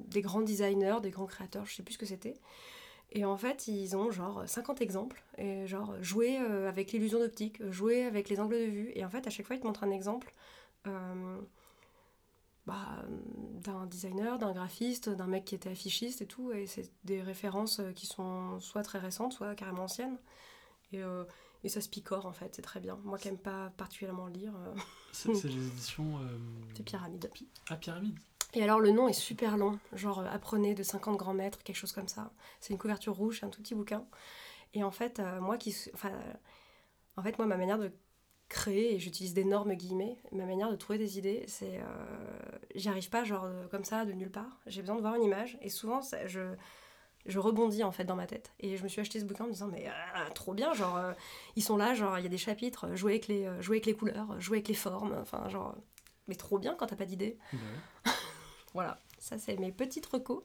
des 0.06 0.20
grands 0.20 0.42
designers, 0.42 0.96
des 1.02 1.10
grands 1.10 1.26
créateurs, 1.26 1.66
je 1.66 1.74
sais 1.74 1.82
plus 1.82 1.94
ce 1.94 1.98
que 1.98 2.06
c'était. 2.06 2.34
Et 3.12 3.24
en 3.24 3.36
fait, 3.38 3.68
ils 3.68 3.96
ont 3.96 4.10
genre 4.10 4.42
50 4.46 4.80
exemples, 4.82 5.22
et 5.38 5.66
genre 5.66 5.94
jouer 6.02 6.38
euh, 6.40 6.68
avec 6.68 6.92
l'illusion 6.92 7.18
d'optique, 7.20 7.62
jouer 7.70 8.04
avec 8.04 8.28
les 8.28 8.38
angles 8.40 8.56
de 8.58 8.64
vue, 8.70 8.92
et 8.94 9.04
en 9.04 9.10
fait, 9.10 9.26
à 9.26 9.30
chaque 9.30 9.46
fois, 9.46 9.56
ils 9.56 9.60
te 9.60 9.66
montrent 9.66 9.84
un 9.84 9.90
exemple. 9.90 10.34
euh, 10.86 11.40
bah, 12.66 13.02
d'un 13.08 13.86
designer, 13.86 14.38
d'un 14.38 14.52
graphiste, 14.52 15.08
d'un 15.08 15.26
mec 15.26 15.44
qui 15.44 15.54
était 15.54 15.70
affichiste 15.70 16.20
et 16.22 16.26
tout. 16.26 16.52
Et 16.52 16.66
c'est 16.66 16.90
des 17.04 17.22
références 17.22 17.80
euh, 17.80 17.92
qui 17.92 18.06
sont 18.06 18.60
soit 18.60 18.82
très 18.82 18.98
récentes, 18.98 19.32
soit 19.32 19.54
carrément 19.54 19.84
anciennes. 19.84 20.18
Et, 20.92 21.02
euh, 21.02 21.24
et 21.64 21.68
ça 21.70 21.80
se 21.80 21.88
picore 21.88 22.26
en 22.26 22.32
fait, 22.32 22.54
c'est 22.56 22.62
très 22.62 22.80
bien. 22.80 22.98
Moi 23.04 23.18
qui 23.18 23.28
aime 23.28 23.38
pas 23.38 23.70
particulièrement 23.76 24.26
lire, 24.28 24.54
euh, 24.56 24.74
C'est 25.12 25.32
les 25.32 25.66
éditions. 25.68 26.18
c'est 26.74 26.82
Pyramide. 26.84 27.30
Ah, 27.68 27.76
Pyramide. 27.76 28.18
Et 28.54 28.62
alors 28.62 28.80
le 28.80 28.90
nom 28.90 29.08
est 29.08 29.12
super 29.12 29.56
long, 29.56 29.78
genre 29.92 30.20
euh, 30.20 30.26
apprenez 30.30 30.74
de 30.74 30.82
50 30.82 31.16
grands 31.16 31.34
mètres, 31.34 31.62
quelque 31.62 31.76
chose 31.76 31.92
comme 31.92 32.08
ça. 32.08 32.30
C'est 32.60 32.72
une 32.72 32.78
couverture 32.78 33.14
rouge, 33.14 33.44
un 33.44 33.48
tout 33.48 33.60
petit 33.60 33.74
bouquin. 33.74 34.04
Et 34.74 34.82
en 34.84 34.90
fait, 34.90 35.20
euh, 35.20 35.40
moi 35.40 35.56
qui. 35.58 35.76
Enfin, 35.94 36.12
en 37.16 37.22
fait, 37.22 37.36
moi, 37.38 37.46
ma 37.46 37.56
manière 37.56 37.78
de 37.78 37.90
créer, 38.48 38.94
et 38.94 38.98
j'utilise 38.98 39.34
d'énormes 39.34 39.74
guillemets, 39.74 40.16
ma 40.32 40.46
manière 40.46 40.70
de 40.70 40.76
trouver 40.76 40.98
des 40.98 41.18
idées, 41.18 41.44
c'est. 41.46 41.78
euh, 41.78 42.48
J'y 42.74 42.88
arrive 42.88 43.10
pas, 43.10 43.24
genre, 43.24 43.44
euh, 43.44 43.66
comme 43.68 43.84
ça, 43.84 44.04
de 44.06 44.12
nulle 44.12 44.30
part. 44.30 44.58
J'ai 44.66 44.80
besoin 44.80 44.96
de 44.96 45.00
voir 45.02 45.14
une 45.16 45.24
image, 45.24 45.58
et 45.60 45.68
souvent, 45.68 46.00
je. 46.26 46.54
Je 47.26 47.38
rebondis 47.40 47.84
en 47.84 47.92
fait 47.92 48.04
dans 48.04 48.14
ma 48.16 48.26
tête. 48.26 48.54
Et 48.58 48.78
je 48.78 48.82
me 48.82 48.88
suis 48.88 49.02
acheté 49.02 49.20
ce 49.20 49.26
bouquin 49.26 49.44
en 49.44 49.48
me 49.48 49.52
disant, 49.52 49.68
mais 49.68 49.86
trop 50.34 50.54
bien, 50.54 50.72
genre, 50.72 50.98
ils 51.56 51.62
sont 51.62 51.76
là, 51.76 51.92
genre, 51.92 52.16
il 52.18 52.22
y 52.22 52.26
a 52.26 52.30
des 52.30 52.38
chapitres, 52.38 52.94
jouer 52.94 53.12
avec 53.14 53.26
les, 53.26 53.44
jouer 53.60 53.76
avec 53.76 53.86
les 53.86 53.92
couleurs, 53.92 54.40
jouer 54.40 54.58
avec 54.58 54.68
les 54.68 54.74
formes, 54.74 55.14
enfin, 55.20 55.46
genre, 55.50 55.74
mais 56.26 56.36
trop 56.36 56.58
bien 56.58 56.74
quand 56.74 56.86
t'as 56.86 56.96
pas 56.96 57.04
d'idée. 57.04 57.36
Voilà, 58.74 58.98
ça 59.18 59.38
c'est 59.38 59.56
mes 59.56 59.72
petites 59.72 60.06
recos. 60.06 60.42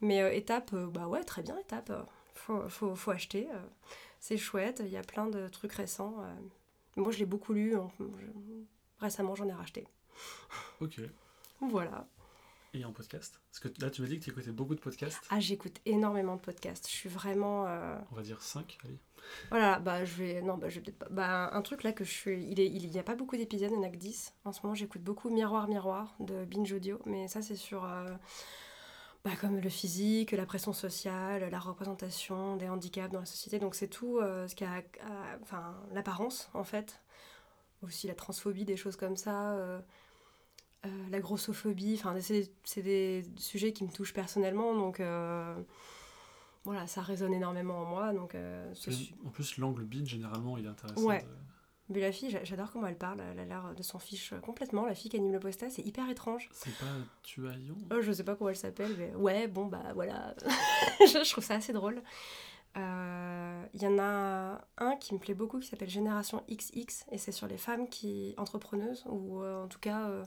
Mais 0.00 0.22
euh, 0.22 0.32
étape, 0.32 0.72
euh, 0.74 0.86
bah 0.86 1.06
ouais, 1.08 1.24
très 1.24 1.42
bien, 1.42 1.56
étape. 1.58 1.90
euh, 1.90 2.02
faut, 2.34 2.68
faut, 2.68 2.94
faut 2.94 3.10
acheter. 3.10 3.48
euh, 3.52 3.58
c'est 4.20 4.36
chouette, 4.38 4.80
il 4.84 4.90
y 4.92 4.96
a 4.96 5.02
plein 5.02 5.26
de 5.26 5.48
trucs 5.48 5.72
récents. 5.72 6.14
Moi 6.96 7.10
je 7.12 7.18
l'ai 7.18 7.26
beaucoup 7.26 7.52
lu, 7.52 7.74
je- 8.00 8.24
récemment 9.00 9.34
j'en 9.34 9.46
ai 9.48 9.52
racheté. 9.52 9.86
Ok. 10.80 11.00
Voilà. 11.60 12.06
Et 12.76 12.84
en 12.84 12.92
podcast 12.92 13.40
Parce 13.50 13.60
que 13.60 13.80
là, 13.80 13.88
tu 13.88 14.02
m'as 14.02 14.08
dit 14.08 14.18
que 14.18 14.24
tu 14.24 14.30
écoutais 14.30 14.50
beaucoup 14.50 14.74
de 14.74 14.80
podcasts. 14.80 15.22
Ah, 15.30 15.38
j'écoute 15.38 15.80
énormément 15.86 16.34
de 16.34 16.40
podcasts. 16.40 16.88
Je 16.88 16.92
suis 16.92 17.08
vraiment. 17.08 17.66
euh, 17.68 17.96
On 18.10 18.16
va 18.16 18.22
dire 18.22 18.42
5, 18.42 18.78
allez. 18.84 18.98
Voilà, 19.50 19.78
bah 19.78 20.04
je 20.04 20.14
vais. 20.16 20.42
Non, 20.42 20.58
bah 20.58 20.68
je 20.68 20.76
vais 20.76 20.80
peut-être 20.82 20.98
pas. 20.98 21.08
Bah 21.08 21.50
un 21.52 21.62
truc 21.62 21.84
là 21.84 21.92
que 21.92 22.04
je 22.04 22.10
suis. 22.10 22.44
Il 22.50 22.58
est... 22.58 22.66
il 22.66 22.90
y 22.92 22.98
a 22.98 23.04
pas 23.04 23.14
beaucoup 23.14 23.36
d'épisodes, 23.36 23.70
il 23.70 23.76
y 23.76 23.78
en 23.78 23.82
a 23.84 23.88
que 23.90 23.96
10. 23.96 24.34
En 24.44 24.52
ce 24.52 24.60
moment, 24.62 24.74
j'écoute 24.74 25.02
beaucoup 25.02 25.30
Miroir 25.30 25.68
Miroir 25.68 26.16
de 26.18 26.44
Binge 26.44 26.72
Audio, 26.72 27.00
mais 27.06 27.28
ça 27.28 27.42
c'est 27.42 27.54
sur. 27.56 27.84
euh, 27.84 28.12
Bah, 29.24 29.30
comme 29.40 29.58
le 29.60 29.70
physique, 29.70 30.32
la 30.32 30.44
pression 30.44 30.72
sociale, 30.72 31.48
la 31.50 31.58
représentation 31.60 32.56
des 32.56 32.68
handicaps 32.68 33.12
dans 33.12 33.20
la 33.20 33.24
société. 33.26 33.58
Donc 33.60 33.76
c'est 33.76 33.88
tout 33.88 34.18
euh, 34.18 34.48
ce 34.48 34.54
qui 34.56 34.64
a. 34.64 34.72
a- 34.78 35.38
Enfin, 35.42 35.74
l'apparence 35.92 36.50
en 36.54 36.64
fait. 36.64 37.00
Aussi 37.82 38.08
la 38.08 38.14
transphobie, 38.14 38.64
des 38.64 38.76
choses 38.76 38.96
comme 38.96 39.16
ça. 39.16 39.52
Euh, 40.84 40.88
la 41.10 41.20
grossophobie. 41.20 41.94
Enfin, 41.98 42.14
c'est 42.20 42.40
des, 42.42 42.52
c'est 42.64 42.82
des 42.82 43.24
sujets 43.36 43.72
qui 43.72 43.84
me 43.84 43.90
touchent 43.90 44.14
personnellement, 44.14 44.74
donc. 44.74 45.00
euh, 45.00 45.54
Voilà, 46.64 46.86
ça 46.86 47.02
résonne 47.02 47.34
énormément 47.34 47.80
en 47.82 47.84
moi, 47.84 48.12
donc 48.14 48.34
euh, 48.34 48.72
su- 48.74 49.14
En 49.26 49.28
plus, 49.30 49.58
l'angle 49.58 49.84
bin, 49.84 50.04
généralement, 50.06 50.56
il 50.56 50.64
est 50.64 50.68
intéressant. 50.68 51.02
Ouais. 51.02 51.20
de- 51.20 51.26
mais 51.90 52.00
la 52.00 52.10
fille, 52.12 52.30
j'a- 52.30 52.42
j'adore 52.44 52.72
comment 52.72 52.86
elle 52.86 52.96
parle. 52.96 53.20
Elle 53.20 53.38
a 53.38 53.44
l'air 53.44 53.74
de 53.76 53.82
s'en 53.82 53.98
fiche 53.98 54.32
complètement. 54.42 54.86
La 54.86 54.94
fille 54.94 55.10
qui 55.10 55.18
anime 55.18 55.32
le 55.32 55.40
postage, 55.40 55.72
c'est 55.72 55.82
hyper 55.86 56.08
étrange. 56.08 56.48
C'est 56.54 56.74
pas 56.78 56.86
Tuaillon? 57.22 57.76
Oh, 57.92 58.00
je 58.00 58.10
sais 58.12 58.24
pas 58.24 58.34
comment 58.36 58.48
elle 58.48 58.56
s'appelle, 58.56 58.94
mais 58.96 59.14
ouais, 59.14 59.46
bon, 59.48 59.66
bah 59.66 59.92
voilà. 59.94 60.34
je, 61.00 61.30
trouve 61.30 61.44
ça 61.44 61.56
assez 61.56 61.74
drôle. 61.74 62.02
Euh, 62.78 63.64
Il 63.74 63.82
y 63.82 63.86
en 63.86 63.98
a 63.98 64.64
un 64.78 64.96
qui 64.96 65.12
me 65.14 65.18
plaît 65.18 65.34
beaucoup 65.34 65.58
qui 65.60 65.68
s'appelle 65.68 65.90
Génération 65.90 66.42
XX 66.50 67.04
et 67.12 67.18
c'est 67.18 67.32
sur 67.32 67.46
les 67.46 67.58
femmes 67.58 67.88
qui 67.88 68.34
entrepreneuses 68.38 69.04
ou 69.06 69.42
euh, 69.42 69.64
en 69.64 69.68
tout 69.68 69.78
cas 69.78 70.08
euh, 70.08 70.24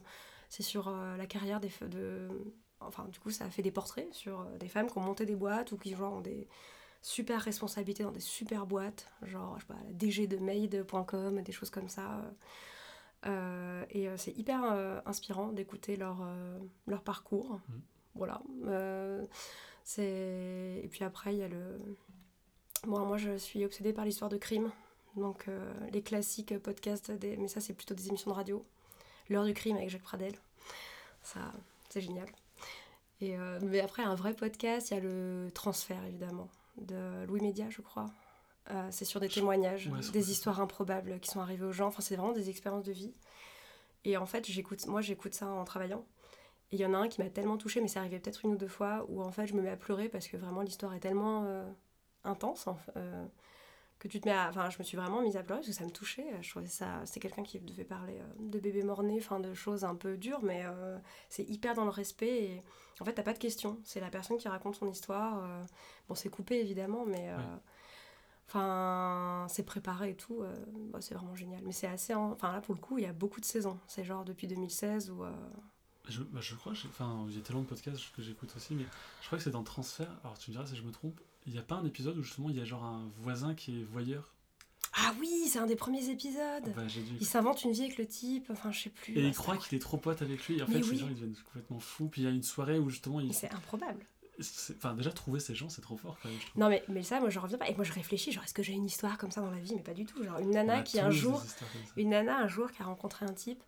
c'est 0.48 0.62
sur 0.62 0.88
euh, 0.88 1.16
la 1.16 1.26
carrière 1.26 1.60
des 1.60 1.70
de 1.88 2.28
enfin 2.80 3.06
du 3.08 3.18
coup 3.18 3.30
ça 3.30 3.44
a 3.44 3.50
fait 3.50 3.62
des 3.62 3.72
portraits 3.72 4.12
sur 4.14 4.40
euh, 4.40 4.58
des 4.58 4.68
femmes 4.68 4.88
qui 4.90 4.96
ont 4.98 5.02
monté 5.02 5.26
des 5.26 5.36
boîtes 5.36 5.72
ou 5.72 5.78
qui 5.78 5.94
genre 5.94 6.14
ont 6.14 6.20
des 6.20 6.46
super 7.02 7.40
responsabilités 7.40 8.02
dans 8.04 8.12
des 8.12 8.20
super 8.20 8.66
boîtes 8.66 9.10
genre 9.22 9.56
je 9.56 9.62
sais 9.66 9.72
pas 9.72 9.78
la 9.86 9.92
DG 9.92 10.26
de 10.26 10.36
Made.com 10.38 11.42
des 11.42 11.52
choses 11.52 11.70
comme 11.70 11.88
ça 11.88 12.22
Euh, 13.26 13.84
et 13.90 14.06
c'est 14.16 14.30
hyper 14.38 14.60
euh, 14.62 15.00
inspirant 15.04 15.48
d'écouter 15.50 15.96
leur 15.96 16.18
euh, 16.22 16.58
leur 16.86 17.02
parcours 17.02 17.58
Mhm. 17.68 17.80
voilà 18.14 18.40
c'est 19.82 20.80
et 20.84 20.88
puis 20.88 21.02
après 21.04 21.34
il 21.34 21.38
y 21.38 21.42
a 21.42 21.48
le 21.48 21.80
Bon, 22.86 23.04
moi, 23.04 23.16
je 23.16 23.36
suis 23.36 23.64
obsédée 23.64 23.92
par 23.92 24.04
l'histoire 24.04 24.30
de 24.30 24.36
crime. 24.36 24.70
Donc, 25.16 25.46
les 25.92 26.00
classiques 26.00 26.56
podcasts, 26.58 27.10
des... 27.10 27.36
mais 27.36 27.48
ça, 27.48 27.60
c'est 27.60 27.74
plutôt 27.74 27.94
des 27.94 28.06
émissions 28.06 28.30
de 28.30 28.36
radio. 28.36 28.64
L'heure 29.28 29.44
du 29.44 29.54
crime 29.54 29.76
avec 29.76 29.90
Jacques 29.90 30.02
Pradel. 30.02 30.34
Ça, 31.22 31.40
c'est 31.90 32.00
génial. 32.00 32.28
Et, 33.20 33.36
euh, 33.36 33.58
mais 33.62 33.80
après, 33.80 34.02
un 34.02 34.14
vrai 34.14 34.32
podcast, 34.32 34.90
il 34.90 34.94
y 34.94 34.96
a 34.96 35.00
le 35.00 35.50
transfert, 35.52 36.02
évidemment, 36.06 36.48
de 36.78 37.24
Louis 37.26 37.40
Média, 37.40 37.66
je 37.68 37.82
crois. 37.82 38.06
Euh, 38.70 38.88
c'est 38.90 39.04
sur 39.04 39.20
des 39.20 39.28
témoignages, 39.28 39.88
ouais, 39.88 40.00
des 40.12 40.30
histoires 40.30 40.60
improbables 40.60 41.18
qui 41.20 41.30
sont 41.30 41.40
arrivées 41.40 41.64
aux 41.64 41.72
gens. 41.72 41.88
Enfin, 41.88 42.02
c'est 42.02 42.16
vraiment 42.16 42.32
des 42.32 42.50
expériences 42.50 42.84
de 42.84 42.92
vie. 42.92 43.12
Et 44.04 44.16
en 44.16 44.26
fait, 44.26 44.46
j'écoute, 44.46 44.86
moi, 44.86 45.00
j'écoute 45.00 45.34
ça 45.34 45.48
en 45.48 45.64
travaillant. 45.64 46.04
Et 46.70 46.76
il 46.76 46.80
y 46.80 46.86
en 46.86 46.94
a 46.94 46.98
un 46.98 47.08
qui 47.08 47.22
m'a 47.22 47.30
tellement 47.30 47.56
touchée, 47.56 47.80
mais 47.80 47.88
c'est 47.88 47.98
arrivé 47.98 48.18
peut-être 48.18 48.44
une 48.44 48.52
ou 48.52 48.56
deux 48.56 48.68
fois, 48.68 49.06
où 49.08 49.22
en 49.22 49.32
fait, 49.32 49.46
je 49.46 49.54
me 49.54 49.62
mets 49.62 49.70
à 49.70 49.76
pleurer 49.76 50.08
parce 50.08 50.28
que 50.28 50.36
vraiment, 50.36 50.60
l'histoire 50.60 50.94
est 50.94 51.00
tellement 51.00 51.44
euh, 51.46 51.64
intense 52.24 52.68
que 53.98 54.08
tu 54.08 54.20
te 54.20 54.28
mets 54.28 54.34
à... 54.34 54.48
Enfin, 54.48 54.70
je 54.70 54.78
me 54.78 54.84
suis 54.84 54.96
vraiment 54.96 55.22
mise 55.22 55.36
à 55.36 55.42
pleurer 55.42 55.60
parce 55.60 55.68
que 55.68 55.74
ça 55.74 55.84
me 55.84 55.90
touchait. 55.90 56.26
Je 56.40 56.50
trouvais 56.50 56.66
ça... 56.66 57.02
C'était 57.04 57.20
quelqu'un 57.20 57.42
qui 57.42 57.58
devait 57.60 57.84
parler 57.84 58.18
euh, 58.20 58.24
de 58.38 58.58
bébé 58.58 58.82
mort-né, 58.82 59.16
enfin, 59.18 59.40
de 59.40 59.54
choses 59.54 59.84
un 59.84 59.94
peu 59.96 60.16
dures, 60.16 60.42
mais 60.42 60.62
euh, 60.64 60.98
c'est 61.28 61.42
hyper 61.44 61.74
dans 61.74 61.84
le 61.84 61.90
respect. 61.90 62.44
Et 62.44 62.62
en 63.00 63.04
fait, 63.04 63.12
t'as 63.14 63.22
pas 63.22 63.32
de 63.32 63.38
questions. 63.38 63.78
C'est 63.84 64.00
la 64.00 64.10
personne 64.10 64.38
qui 64.38 64.48
raconte 64.48 64.76
son 64.76 64.88
histoire. 64.88 65.42
euh, 65.42 65.64
Bon, 66.08 66.14
c'est 66.14 66.28
coupé, 66.30 66.60
évidemment, 66.60 67.04
mais... 67.06 67.30
euh, 67.30 67.36
Ouais. 67.38 67.44
Enfin, 68.46 69.46
c'est 69.50 69.62
préparé 69.64 70.10
et 70.10 70.14
tout. 70.16 70.42
bah, 70.90 71.00
c'est 71.02 71.14
vraiment 71.14 71.34
génial. 71.36 71.60
Mais 71.64 71.72
c'est 71.72 71.86
assez... 71.86 72.14
en- 72.14 72.32
Enfin, 72.32 72.52
là, 72.52 72.60
pour 72.62 72.74
le 72.74 72.80
coup, 72.80 72.96
il 72.98 73.04
y 73.04 73.06
a 73.06 73.12
beaucoup 73.12 73.40
de 73.40 73.44
saisons. 73.44 73.78
C'est 73.86 74.04
genre 74.04 74.24
depuis 74.24 74.46
2016 74.46 75.10
où... 75.10 75.22
Je, 76.08 76.22
bah, 76.22 76.40
je 76.40 76.54
crois, 76.54 76.72
j'ai- 76.72 76.88
enfin, 76.88 77.26
a 77.28 77.40
tellement 77.42 77.60
de 77.62 77.66
podcasts 77.66 78.10
que 78.16 78.22
j'écoute 78.22 78.50
aussi, 78.56 78.74
mais 78.74 78.84
je 79.20 79.26
crois 79.26 79.36
que 79.36 79.44
c'est 79.44 79.50
dans 79.50 79.62
Transfert. 79.62 80.08
Alors 80.24 80.38
tu 80.38 80.50
me 80.50 80.54
diras 80.56 80.66
si 80.66 80.74
je 80.76 80.82
me 80.82 80.90
trompe. 80.90 81.20
Il 81.48 81.54
n'y 81.54 81.58
a 81.58 81.62
pas 81.62 81.76
un 81.76 81.84
épisode 81.86 82.18
où 82.18 82.22
justement 82.22 82.50
il 82.50 82.56
y 82.56 82.60
a 82.60 82.64
genre 82.66 82.84
un 82.84 83.10
voisin 83.16 83.54
qui 83.54 83.80
est 83.80 83.82
voyeur? 83.82 84.34
Ah 84.92 85.14
oui, 85.18 85.48
c'est 85.48 85.58
un 85.58 85.66
des 85.66 85.76
premiers 85.76 86.10
épisodes 86.10 86.72
Bah, 86.76 86.84
dû. 86.84 87.00
Il 87.20 87.26
s'invente 87.26 87.64
une 87.64 87.72
vie 87.72 87.84
avec 87.84 87.96
le 87.96 88.06
type, 88.06 88.50
enfin, 88.50 88.70
je 88.70 88.80
sais 88.82 88.90
plus. 88.90 89.16
Et 89.16 89.26
il 89.26 89.34
croit 89.34 89.56
qu'il 89.56 89.74
est 89.76 89.80
trop 89.80 89.96
pote 89.96 90.20
avec 90.20 90.46
lui. 90.46 90.58
Et 90.58 90.62
en 90.62 90.66
Mais 90.68 90.74
fait, 90.74 90.82
ces 90.82 90.90
oui. 90.90 90.98
gens 90.98 91.06
ils 91.08 91.14
deviennent 91.14 91.34
complètement 91.46 91.80
fous. 91.80 92.08
Puis 92.08 92.20
il 92.20 92.24
y 92.24 92.26
a 92.26 92.30
une 92.30 92.42
soirée 92.42 92.78
où 92.78 92.90
justement 92.90 93.20
il. 93.20 93.32
C'est 93.32 93.52
improbable. 93.54 94.04
Enfin, 94.40 94.94
déjà 94.94 95.10
trouver 95.10 95.40
ces 95.40 95.54
gens, 95.54 95.70
c'est 95.70 95.80
trop 95.80 95.96
fort 95.96 96.18
quand 96.22 96.28
même. 96.28 96.38
Je. 96.38 96.60
Non 96.60 96.68
mais, 96.68 96.84
mais 96.88 97.02
ça, 97.02 97.18
moi 97.18 97.30
je 97.30 97.38
reviens 97.38 97.56
pas. 97.56 97.68
Et 97.70 97.74
moi 97.74 97.84
je 97.84 97.94
réfléchis, 97.94 98.30
genre 98.30 98.44
est-ce 98.44 98.54
que 98.54 98.62
j'ai 98.62 98.74
une 98.74 98.84
histoire 98.84 99.16
comme 99.16 99.30
ça 99.30 99.40
dans 99.40 99.50
la 99.50 99.58
vie? 99.58 99.74
Mais 99.74 99.82
pas 99.82 99.94
du 99.94 100.04
tout. 100.04 100.22
Genre 100.22 100.38
une 100.38 100.50
nana 100.50 100.82
qui 100.82 101.00
un 101.00 101.10
jour, 101.10 101.42
une 101.96 102.10
nana 102.10 102.38
un 102.40 102.46
jour 102.48 102.70
qui 102.70 102.82
a 102.82 102.84
rencontré 102.84 103.24
un 103.24 103.32
type 103.32 103.62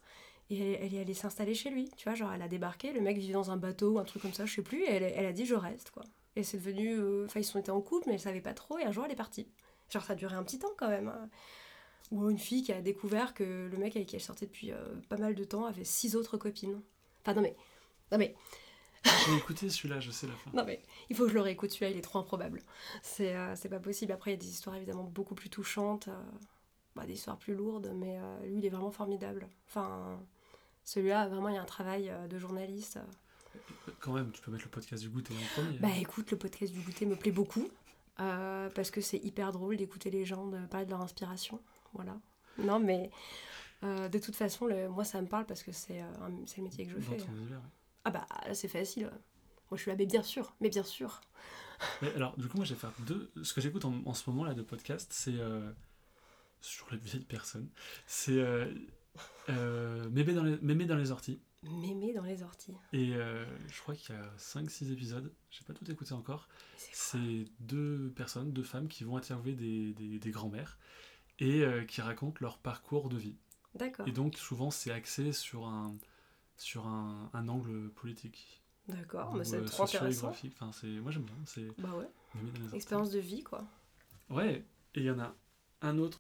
et 0.51 0.59
elle, 0.59 0.79
elle 0.85 0.95
est 0.95 1.01
allée 1.01 1.15
s'installer 1.15 1.55
chez 1.55 1.71
lui. 1.71 1.91
Tu 1.97 2.05
vois, 2.05 2.15
genre 2.15 2.31
elle 2.33 2.43
a 2.43 2.49
débarqué, 2.49 2.93
le 2.93 3.01
mec 3.01 3.17
vivait 3.17 3.33
dans 3.33 3.51
un 3.51 3.57
bateau 3.57 3.93
ou 3.93 3.99
un 3.99 4.05
truc 4.05 4.21
comme 4.21 4.35
ça, 4.35 4.45
je 4.47 4.55
sais 4.55 4.63
plus. 4.63 4.83
Et 4.85 4.91
elle, 4.91 5.03
elle 5.03 5.27
a 5.27 5.33
dit 5.33 5.47
je 5.47 5.55
reste 5.55 5.91
quoi. 5.91 6.05
Et 6.37 6.43
c'est 6.45 6.59
devenu, 6.59 6.95
euh, 6.99 7.25
enfin 7.27 7.41
ils 7.41 7.45
sont 7.45 7.59
été 7.59 7.71
en 7.71 7.81
couple, 7.81 8.05
mais 8.09 8.15
elle 8.15 8.21
savait 8.21 8.41
pas 8.41 8.55
trop. 8.55 8.79
Et 8.79 8.85
un 8.85 8.93
jour 8.93 9.05
elle 9.05 9.13
est 9.13 9.17
partie. 9.17 9.49
Genre 9.91 10.03
ça 10.05 10.13
a 10.13 10.17
duré 10.17 10.35
un 10.37 10.45
petit 10.45 10.59
temps 10.59 10.71
quand 10.79 10.89
même. 10.89 11.09
hein. 11.09 11.29
Ou 12.11 12.29
une 12.31 12.39
fille 12.39 12.63
qui 12.63 12.73
a 12.73 12.81
découvert 12.83 13.35
que 13.35 13.69
le 13.71 13.79
mec 13.79 13.95
avec 13.97 14.09
qui 14.09 14.17
elle 14.17 14.23
sortait 14.23 14.47
depuis 14.47 14.73
euh, 14.73 14.77
pas 15.09 15.17
mal 15.17 15.35
de 15.35 15.45
temps 15.45 15.65
avait 15.67 15.85
six 15.85 16.17
autres 16.17 16.37
copines. 16.39 16.81
Enfin 17.23 17.35
non 17.35 17.43
mais, 17.43 17.57
non 18.13 18.19
mais 18.19 18.35
J'ai 19.27 19.37
écouté 19.37 19.71
celui-là, 19.71 20.01
je 20.01 20.11
sais 20.11 20.27
la 20.27 20.35
fin. 20.35 20.51
Non 20.53 20.65
mais 20.65 20.83
il 21.09 21.17
faut 21.17 21.25
que 21.25 21.31
je 21.31 21.35
le 21.35 21.41
réécoute 21.41 21.71
celui-là, 21.71 21.91
il 21.91 21.99
est 21.99 22.03
trop 22.03 22.19
improbable. 22.19 22.63
C'est 23.03 23.35
euh, 23.37 23.55
pas 23.71 23.81
possible. 23.81 24.13
Après 24.13 24.31
il 24.33 24.35
y 24.35 24.37
a 24.37 24.41
des 24.41 24.49
histoires 24.51 24.77
évidemment 24.77 25.05
beaucoup 25.05 25.35
plus 25.35 25.51
touchantes, 25.51 26.09
euh, 26.09 26.23
bah, 26.97 27.07
des 27.07 27.15
histoires 27.15 27.39
plus 27.39 27.55
lourdes, 27.55 27.93
mais 27.95 28.19
euh, 28.19 28.47
lui 28.47 28.59
il 28.59 28.67
est 28.67 28.71
vraiment 28.71 28.91
formidable. 28.91 29.49
Enfin 29.69 30.21
celui-là 30.85 31.29
vraiment 31.29 31.49
il 31.49 31.55
y 31.55 31.59
a 31.59 31.63
un 31.63 31.65
travail 31.67 32.11
euh, 32.11 32.27
de 32.29 32.39
journaliste. 32.39 32.99
Quand 34.01 34.13
même, 34.13 34.31
tu 34.33 34.41
peux 34.41 34.51
mettre 34.51 34.65
le 34.65 34.71
podcast 34.71 35.03
du 35.03 35.09
goûter 35.11 35.35
en 35.35 35.61
premier. 35.61 35.79
Bah 35.79 35.89
écoute, 35.99 36.31
le 36.31 36.39
podcast 36.39 36.73
du 36.73 36.81
goûter 36.81 37.07
me 37.07 37.17
plaît 37.17 37.33
beaucoup 37.33 37.69
euh, 38.21 38.71
parce 38.71 38.91
que 38.91 39.01
c'est 39.01 39.19
hyper 39.19 39.53
drôle 39.53 39.77
d'écouter 39.77 40.11
les 40.11 40.25
gens 40.25 40.47
de 40.47 40.59
parler 40.67 40.87
de 40.87 40.91
leur 40.91 41.01
inspiration. 41.03 41.61
Voilà. 41.95 42.17
Non 42.59 42.79
mais 42.81 43.11
euh, 43.83 44.09
de 44.09 44.19
toute 44.19 44.37
façon 44.37 44.67
le- 44.67 44.89
moi 44.89 45.05
ça 45.05 45.21
me 45.23 45.27
parle 45.27 45.47
parce 45.47 45.63
que 45.63 45.73
c'est 45.73 46.01
euh, 46.03 46.07
le 46.29 46.63
métier 46.63 46.87
que 46.87 46.91
je 46.93 46.97
Dans 46.97 47.03
fais. 47.13 47.17
ton 47.19 47.33
univers, 47.33 47.59
ouais. 47.59 47.65
Ah 48.05 48.11
bah 48.11 48.27
c'est 48.53 48.69
facile. 48.69 49.05
Moi 49.71 49.77
je 49.77 49.83
suis 49.83 49.91
là 49.91 49.97
mais 49.97 50.07
bien 50.07 50.23
sûr, 50.23 50.55
mais 50.61 50.69
bien 50.69 50.83
sûr. 50.85 51.21
Mais 52.03 52.13
alors, 52.15 52.37
du 52.37 52.47
coup, 52.47 52.59
moi, 52.59 52.67
je 52.67 52.75
vais 52.75 52.79
faire 52.81 52.93
deux. 53.07 53.31
Ce 53.43 53.55
que 53.55 53.63
j'écoute 53.63 53.87
en, 53.87 54.03
en 54.05 54.13
ce 54.13 54.29
moment 54.29 54.45
là 54.45 54.53
de 54.53 54.61
podcast, 54.61 55.11
c'est 55.15 55.39
euh, 55.39 55.73
sur 56.61 56.87
les 56.91 56.99
vieilles 56.99 57.25
personnes. 57.25 57.71
C'est 58.07 58.37
euh, 58.39 60.09
Mémé 60.11 60.35
dans 60.35 60.43
les 60.45 60.59
Mémé 60.61 60.85
dans 60.85 60.97
les 60.97 61.11
orties. 61.11 61.41
Mémé 61.63 62.15
dans 62.15 62.23
les 62.23 62.43
orties. 62.43 62.75
Et 62.93 63.15
euh, 63.15 63.45
je 63.69 63.81
crois 63.81 63.95
qu'il 63.95 64.15
y 64.15 64.19
a 64.19 64.31
5-6 64.39 64.93
épisodes. 64.93 65.31
J'ai 65.51 65.63
pas 65.65 65.75
tout 65.75 65.89
écouté 65.91 66.13
encore. 66.13 66.49
C'est 66.77 66.91
C'est 66.95 67.45
deux 67.61 68.13
personnes, 68.17 68.53
deux 68.53 68.63
femmes 68.63 68.89
qui 68.89 69.05
vont 69.05 69.17
interviewer 69.17 69.55
des, 69.55 69.93
des, 69.93 70.19
des 70.19 70.31
grands-mères 70.31 70.79
et 71.39 71.63
euh, 71.63 71.85
qui 71.85 72.01
racontent 72.01 72.39
leur 72.41 72.59
parcours 72.59 73.09
de 73.11 73.19
vie. 73.19 73.37
D'accord. 73.75 74.09
Et 74.09 74.13
donc, 74.13 74.37
souvent, 74.37 74.71
c'est 74.71 74.91
axé 74.91 75.33
sur 75.33 75.67
un, 75.67 75.95
sur 76.57 76.87
un, 76.87 77.31
un 77.35 77.49
angle 77.49 77.91
politique. 77.91 78.63
D'accord, 78.89 79.35
mais 79.35 79.45
c'est 79.45 79.57
euh, 79.57 79.65
trop 79.65 79.85
intéressant. 79.85 80.33
Enfin, 80.47 80.73
c'est, 80.73 80.89
moi, 80.89 81.13
j'aime 81.13 81.25
bien. 81.25 81.37
C'est 81.45 81.67
Bah 81.79 81.95
ouais, 81.97 82.09
expérience 82.75 83.11
de 83.11 83.21
vie 83.21 83.43
quoi. 83.43 83.65
Ouais, 84.31 84.65
et 84.95 85.01
il 85.01 85.05
y 85.05 85.11
en 85.11 85.21
a 85.21 85.35
un 85.83 85.99
autre. 85.99 86.19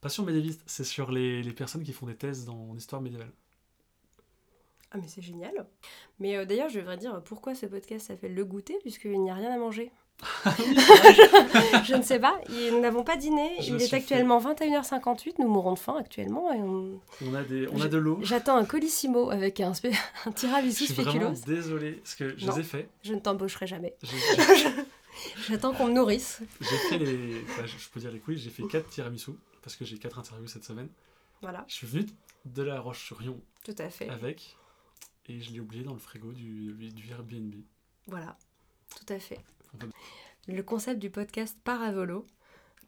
Pas 0.00 0.08
sur 0.08 0.24
médiéviste, 0.24 0.62
c'est 0.66 0.84
sur 0.84 1.10
les, 1.12 1.42
les 1.42 1.52
personnes 1.52 1.82
qui 1.82 1.92
font 1.92 2.06
des 2.06 2.16
thèses 2.16 2.44
dans 2.44 2.70
en 2.70 2.76
histoire 2.76 3.02
médiévale. 3.02 3.32
Ah 4.94 4.98
mais 4.98 5.08
c'est 5.08 5.22
génial. 5.22 5.66
Mais 6.20 6.36
euh, 6.36 6.44
d'ailleurs 6.44 6.68
je 6.68 6.78
devrais 6.78 6.96
dire 6.98 7.20
pourquoi 7.24 7.54
ce 7.54 7.66
podcast 7.66 8.08
s'appelle 8.08 8.34
Le 8.34 8.44
Goûter 8.44 8.78
puisqu'il 8.82 9.20
n'y 9.20 9.30
a 9.30 9.34
rien 9.34 9.50
à 9.52 9.56
manger. 9.58 9.90
je 11.84 11.94
ne 11.96 12.02
sais 12.02 12.20
pas, 12.20 12.38
nous 12.70 12.80
n'avons 12.80 13.02
pas 13.02 13.16
dîné, 13.16 13.56
Je 13.60 13.74
il 13.74 13.80
suis 13.80 13.94
est 13.94 13.94
actuellement 13.98 14.38
21h58, 14.40 15.34
nous 15.40 15.48
mourons 15.48 15.72
de 15.72 15.78
faim 15.78 15.96
actuellement 15.98 16.52
et 16.52 16.58
on- 16.58 17.00
On 17.26 17.34
a, 17.34 17.42
des, 17.42 17.66
on 17.68 17.78
Je- 17.78 17.84
a 17.86 17.88
de 17.88 17.96
l'eau. 17.98 18.18
j'attends 18.22 18.56
un 18.56 18.64
colissimo 18.64 19.30
avec 19.30 19.58
un, 19.60 19.72
spé- 19.72 19.90
un 20.26 20.30
Je 20.30 20.34
tiramisu 20.36 20.84
suis 20.84 20.94
vraiment 20.94 21.34
spéculoos. 21.34 21.56
désolé, 21.56 21.92
parce 21.92 22.14
que 22.14 22.36
je 22.38 22.46
Non. 22.46 22.54
les 22.54 22.60
ai 22.60 22.64
faits. 22.64 22.88
Je 23.02 23.14
ne 23.14 23.18
t'embaucherai 23.20 23.66
jamais. 23.66 23.96
J'attends 25.48 25.72
qu'on 25.72 25.86
me 25.86 25.92
nourrisse. 25.92 26.40
j'ai 26.60 26.76
fait 26.88 26.98
les. 26.98 27.40
bah, 27.56 27.66
je 27.66 27.76
je 27.78 27.88
peux 27.90 28.00
dire 28.00 28.10
les 28.12 28.18
couilles, 28.18 28.38
j'ai 28.38 28.50
fait 28.50 28.62
4 28.64 28.88
tiramisu, 28.88 29.32
parce 29.62 29.76
que 29.76 29.84
j'ai 29.84 29.98
4 29.98 30.18
interviews 30.18 30.46
cette 30.48 30.64
semaine. 30.64 30.88
Voilà, 31.42 31.64
Je 31.68 31.74
suis 31.74 31.86
venu 31.86 32.06
de 32.44 32.62
la 32.62 32.80
Roche-sur-Yon 32.80 33.38
tout 33.64 33.74
à 33.78 33.88
fait. 33.90 34.08
avec, 34.08 34.56
et 35.26 35.40
je 35.40 35.52
l'ai 35.52 35.60
oublié 35.60 35.84
dans 35.84 35.92
le 35.92 35.98
frigo 35.98 36.32
du, 36.32 36.72
du 36.74 37.10
Airbnb. 37.10 37.54
Voilà, 38.06 38.36
tout 38.96 39.12
à 39.12 39.18
fait. 39.18 39.40
Le 40.48 40.62
concept 40.62 40.98
du 40.98 41.10
podcast 41.10 41.56
part 41.62 41.82
à 41.82 41.92
volo. 41.92 42.26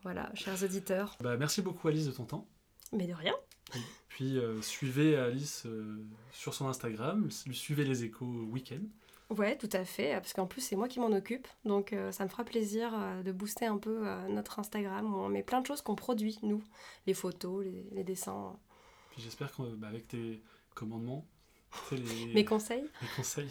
Voilà, 0.02 0.31
chers 0.35 0.62
auditeurs. 0.62 1.16
Bah, 1.20 1.36
merci 1.36 1.62
beaucoup 1.62 1.89
Alice 1.89 2.06
de 2.06 2.12
ton 2.12 2.24
temps. 2.24 2.47
Mais 2.93 3.06
de 3.06 3.15
rien. 3.15 3.35
Puis 4.09 4.39
euh, 4.39 4.61
suivez 4.62 5.16
Alice 5.16 5.65
euh, 5.66 6.05
sur 6.32 6.55
son 6.55 6.69
Instagram, 6.69 7.31
suivez 7.31 7.85
les 7.85 8.05
échos 8.05 8.27
week-end. 8.27 8.82
Ouais, 9.31 9.56
tout 9.56 9.70
à 9.73 9.85
fait, 9.85 10.12
parce 10.12 10.35
qu'en 10.35 10.47
plus 10.47 10.61
c'est 10.61 10.77
moi 10.77 10.86
qui 10.86 11.01
m'en 11.01 11.11
occupe, 11.11 11.48
donc 11.65 11.93
euh, 11.93 12.12
ça 12.12 12.24
me 12.24 12.28
fera 12.28 12.44
plaisir 12.44 12.93
de 13.24 13.32
booster 13.32 13.65
un 13.65 13.78
peu 13.78 14.06
notre 14.28 14.59
Instagram 14.59 15.12
où 15.12 15.16
on 15.16 15.28
met 15.31 15.43
plein 15.43 15.62
de 15.62 15.66
choses 15.66 15.81
qu'on 15.81 15.94
produit, 15.94 16.39
nous, 16.43 16.62
les 17.06 17.15
photos, 17.15 17.65
les, 17.65 17.89
les 17.93 18.05
dessins, 18.05 18.55
Puis 19.11 19.23
j'espère 19.23 19.51
qu'avec 19.52 20.06
tes 20.06 20.43
commandements, 20.74 21.27
les, 21.92 22.26
mes 22.34 22.44
conseils. 22.44 22.84
les 23.02 23.09
conseils 23.16 23.51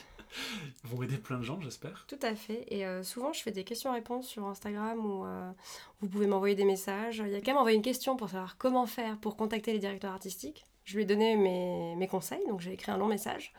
vont 0.84 1.04
aider 1.04 1.18
plein 1.18 1.38
de 1.38 1.44
gens, 1.44 1.60
j'espère. 1.62 2.06
Tout 2.08 2.20
à 2.22 2.36
fait, 2.36 2.66
et 2.70 2.86
euh, 2.86 3.04
souvent 3.04 3.34
je 3.34 3.42
fais 3.42 3.52
des 3.52 3.64
questions-réponses 3.64 4.28
sur 4.28 4.46
Instagram 4.46 5.06
où 5.06 5.26
euh, 5.26 5.52
vous 6.02 6.08
pouvez 6.08 6.28
m'envoyer 6.28 6.56
des 6.56 6.66
messages. 6.66 7.24
Il 7.26 7.32
y 7.32 7.36
a 7.36 7.40
quand 7.40 7.52
même 7.52 7.58
envoyé 7.58 7.78
une 7.78 7.84
question 7.84 8.16
pour 8.16 8.30
savoir 8.30 8.58
comment 8.58 8.86
faire 8.86 9.18
pour 9.20 9.38
contacter 9.38 9.74
les 9.74 9.80
directeurs 9.80 10.12
artistiques. 10.12 10.66
Je 10.86 10.96
lui 10.96 11.04
ai 11.04 11.06
donné 11.06 11.36
mes, 11.36 11.96
mes 11.96 12.08
conseils, 12.08 12.46
donc 12.48 12.60
j'ai 12.60 12.74
écrit 12.74 12.92
un 12.92 12.98
long 12.98 13.08
message. 13.08 13.54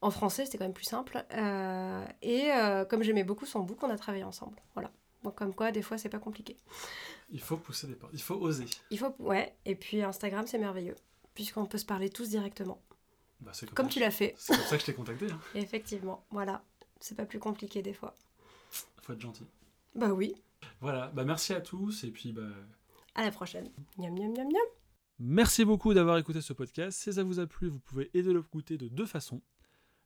En 0.00 0.10
français, 0.10 0.44
c'était 0.44 0.58
quand 0.58 0.64
même 0.64 0.74
plus 0.74 0.84
simple. 0.84 1.24
Euh, 1.32 2.04
et 2.22 2.50
comme 2.88 3.02
j'aimais 3.02 3.24
beaucoup 3.24 3.46
son 3.46 3.60
book, 3.60 3.82
on 3.82 3.90
a 3.90 3.96
travaillé 3.96 4.24
ensemble. 4.24 4.56
Voilà. 4.74 4.90
Donc 5.22 5.34
comme 5.34 5.54
quoi, 5.54 5.72
des 5.72 5.82
fois, 5.82 5.98
c'est 5.98 6.10
pas 6.10 6.18
compliqué. 6.18 6.56
Il 7.30 7.40
faut 7.40 7.56
pousser 7.56 7.86
des 7.86 7.94
portes, 7.94 8.12
il 8.14 8.20
faut 8.20 8.34
oser. 8.34 8.66
Il 8.90 8.98
faut, 8.98 9.14
ouais. 9.18 9.54
Et 9.64 9.74
puis 9.74 10.02
Instagram, 10.02 10.46
c'est 10.46 10.58
merveilleux, 10.58 10.96
puisqu'on 11.34 11.64
peut 11.64 11.78
se 11.78 11.86
parler 11.86 12.10
tous 12.10 12.28
directement, 12.28 12.80
Bah, 13.40 13.52
comme 13.74 13.88
tu 13.88 14.00
l'as 14.00 14.10
fait. 14.10 14.34
C'est 14.38 14.56
pour 14.56 14.66
ça 14.66 14.76
que 14.76 14.80
je 14.80 14.86
t'ai 14.86 14.94
contacté. 14.94 15.30
Hein. 15.30 15.40
Effectivement, 15.54 16.24
voilà. 16.30 16.62
C'est 17.00 17.16
pas 17.16 17.26
plus 17.26 17.38
compliqué 17.38 17.82
des 17.82 17.92
fois. 17.92 18.14
Faut 19.02 19.12
être 19.12 19.20
gentil. 19.20 19.46
Bah 19.94 20.12
oui. 20.12 20.34
Voilà, 20.80 21.08
bah 21.08 21.24
merci 21.24 21.52
à 21.52 21.60
tous 21.60 22.04
et 22.04 22.10
puis 22.10 22.32
bah 22.32 22.48
À 23.14 23.22
la 23.22 23.30
prochaine. 23.30 23.70
Miam 23.98 24.14
miam 24.14 24.32
miam 24.32 24.48
miam. 24.48 24.66
Merci 25.18 25.64
beaucoup 25.64 25.94
d'avoir 25.94 26.18
écouté 26.18 26.40
ce 26.40 26.52
podcast. 26.52 26.98
Si 26.98 27.12
ça 27.12 27.22
vous 27.22 27.38
a 27.38 27.46
plu, 27.46 27.68
vous 27.68 27.78
pouvez 27.78 28.10
aider 28.14 28.32
le 28.32 28.42
goûter 28.42 28.76
de 28.76 28.88
deux 28.88 29.06
façons. 29.06 29.42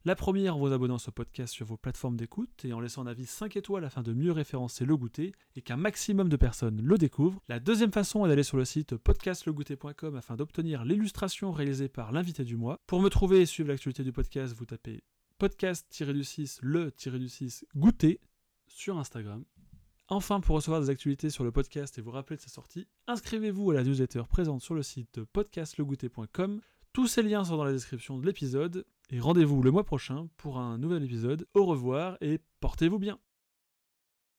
La 0.04 0.14
première 0.14 0.56
en 0.56 0.60
vous 0.60 0.72
abonnant 0.72 0.98
ce 0.98 1.10
podcast 1.10 1.52
sur 1.52 1.66
vos 1.66 1.76
plateformes 1.76 2.16
d'écoute 2.16 2.64
et 2.64 2.72
en 2.72 2.78
laissant 2.78 3.02
un 3.02 3.08
avis 3.08 3.26
5 3.26 3.56
étoiles 3.56 3.84
afin 3.84 4.02
de 4.02 4.12
mieux 4.12 4.30
référencer 4.30 4.84
le 4.84 4.96
goûter 4.96 5.32
et 5.56 5.60
qu'un 5.60 5.76
maximum 5.76 6.28
de 6.28 6.36
personnes 6.36 6.80
le 6.80 6.98
découvrent. 6.98 7.42
La 7.48 7.58
deuxième 7.58 7.90
façon 7.90 8.24
est 8.24 8.28
d'aller 8.28 8.44
sur 8.44 8.56
le 8.56 8.64
site 8.64 8.96
podcastlegoûter.com 8.96 10.14
afin 10.14 10.36
d'obtenir 10.36 10.84
l'illustration 10.84 11.50
réalisée 11.50 11.88
par 11.88 12.12
l'invité 12.12 12.44
du 12.44 12.56
mois. 12.56 12.78
Pour 12.86 13.02
me 13.02 13.08
trouver 13.08 13.40
et 13.40 13.46
suivre 13.46 13.70
l'actualité 13.70 14.04
du 14.04 14.12
podcast, 14.12 14.54
vous 14.54 14.66
tapez 14.66 15.02
podcast-du-6 15.38 16.58
le-du-6 16.62 17.64
goûter 17.74 18.20
sur 18.68 18.98
Instagram. 18.98 19.44
Enfin, 20.06 20.40
pour 20.40 20.56
recevoir 20.56 20.80
des 20.80 20.90
actualités 20.90 21.28
sur 21.28 21.44
le 21.44 21.50
podcast 21.50 21.98
et 21.98 22.02
vous 22.02 22.12
rappeler 22.12 22.36
de 22.36 22.42
sa 22.42 22.48
sortie, 22.48 22.86
inscrivez-vous 23.08 23.72
à 23.72 23.74
la 23.74 23.84
newsletter 23.84 24.22
présente 24.28 24.62
sur 24.62 24.74
le 24.74 24.82
site 24.82 25.22
podcastlegoûter.com. 25.24 26.60
Tous 26.98 27.06
ces 27.06 27.22
liens 27.22 27.44
sont 27.44 27.56
dans 27.56 27.62
la 27.62 27.70
description 27.70 28.18
de 28.18 28.26
l'épisode. 28.26 28.84
Et 29.10 29.20
rendez-vous 29.20 29.62
le 29.62 29.70
mois 29.70 29.84
prochain 29.84 30.26
pour 30.36 30.58
un 30.58 30.78
nouvel 30.78 31.04
épisode. 31.04 31.46
Au 31.54 31.64
revoir 31.64 32.18
et 32.20 32.40
portez-vous 32.58 32.98
bien 32.98 33.20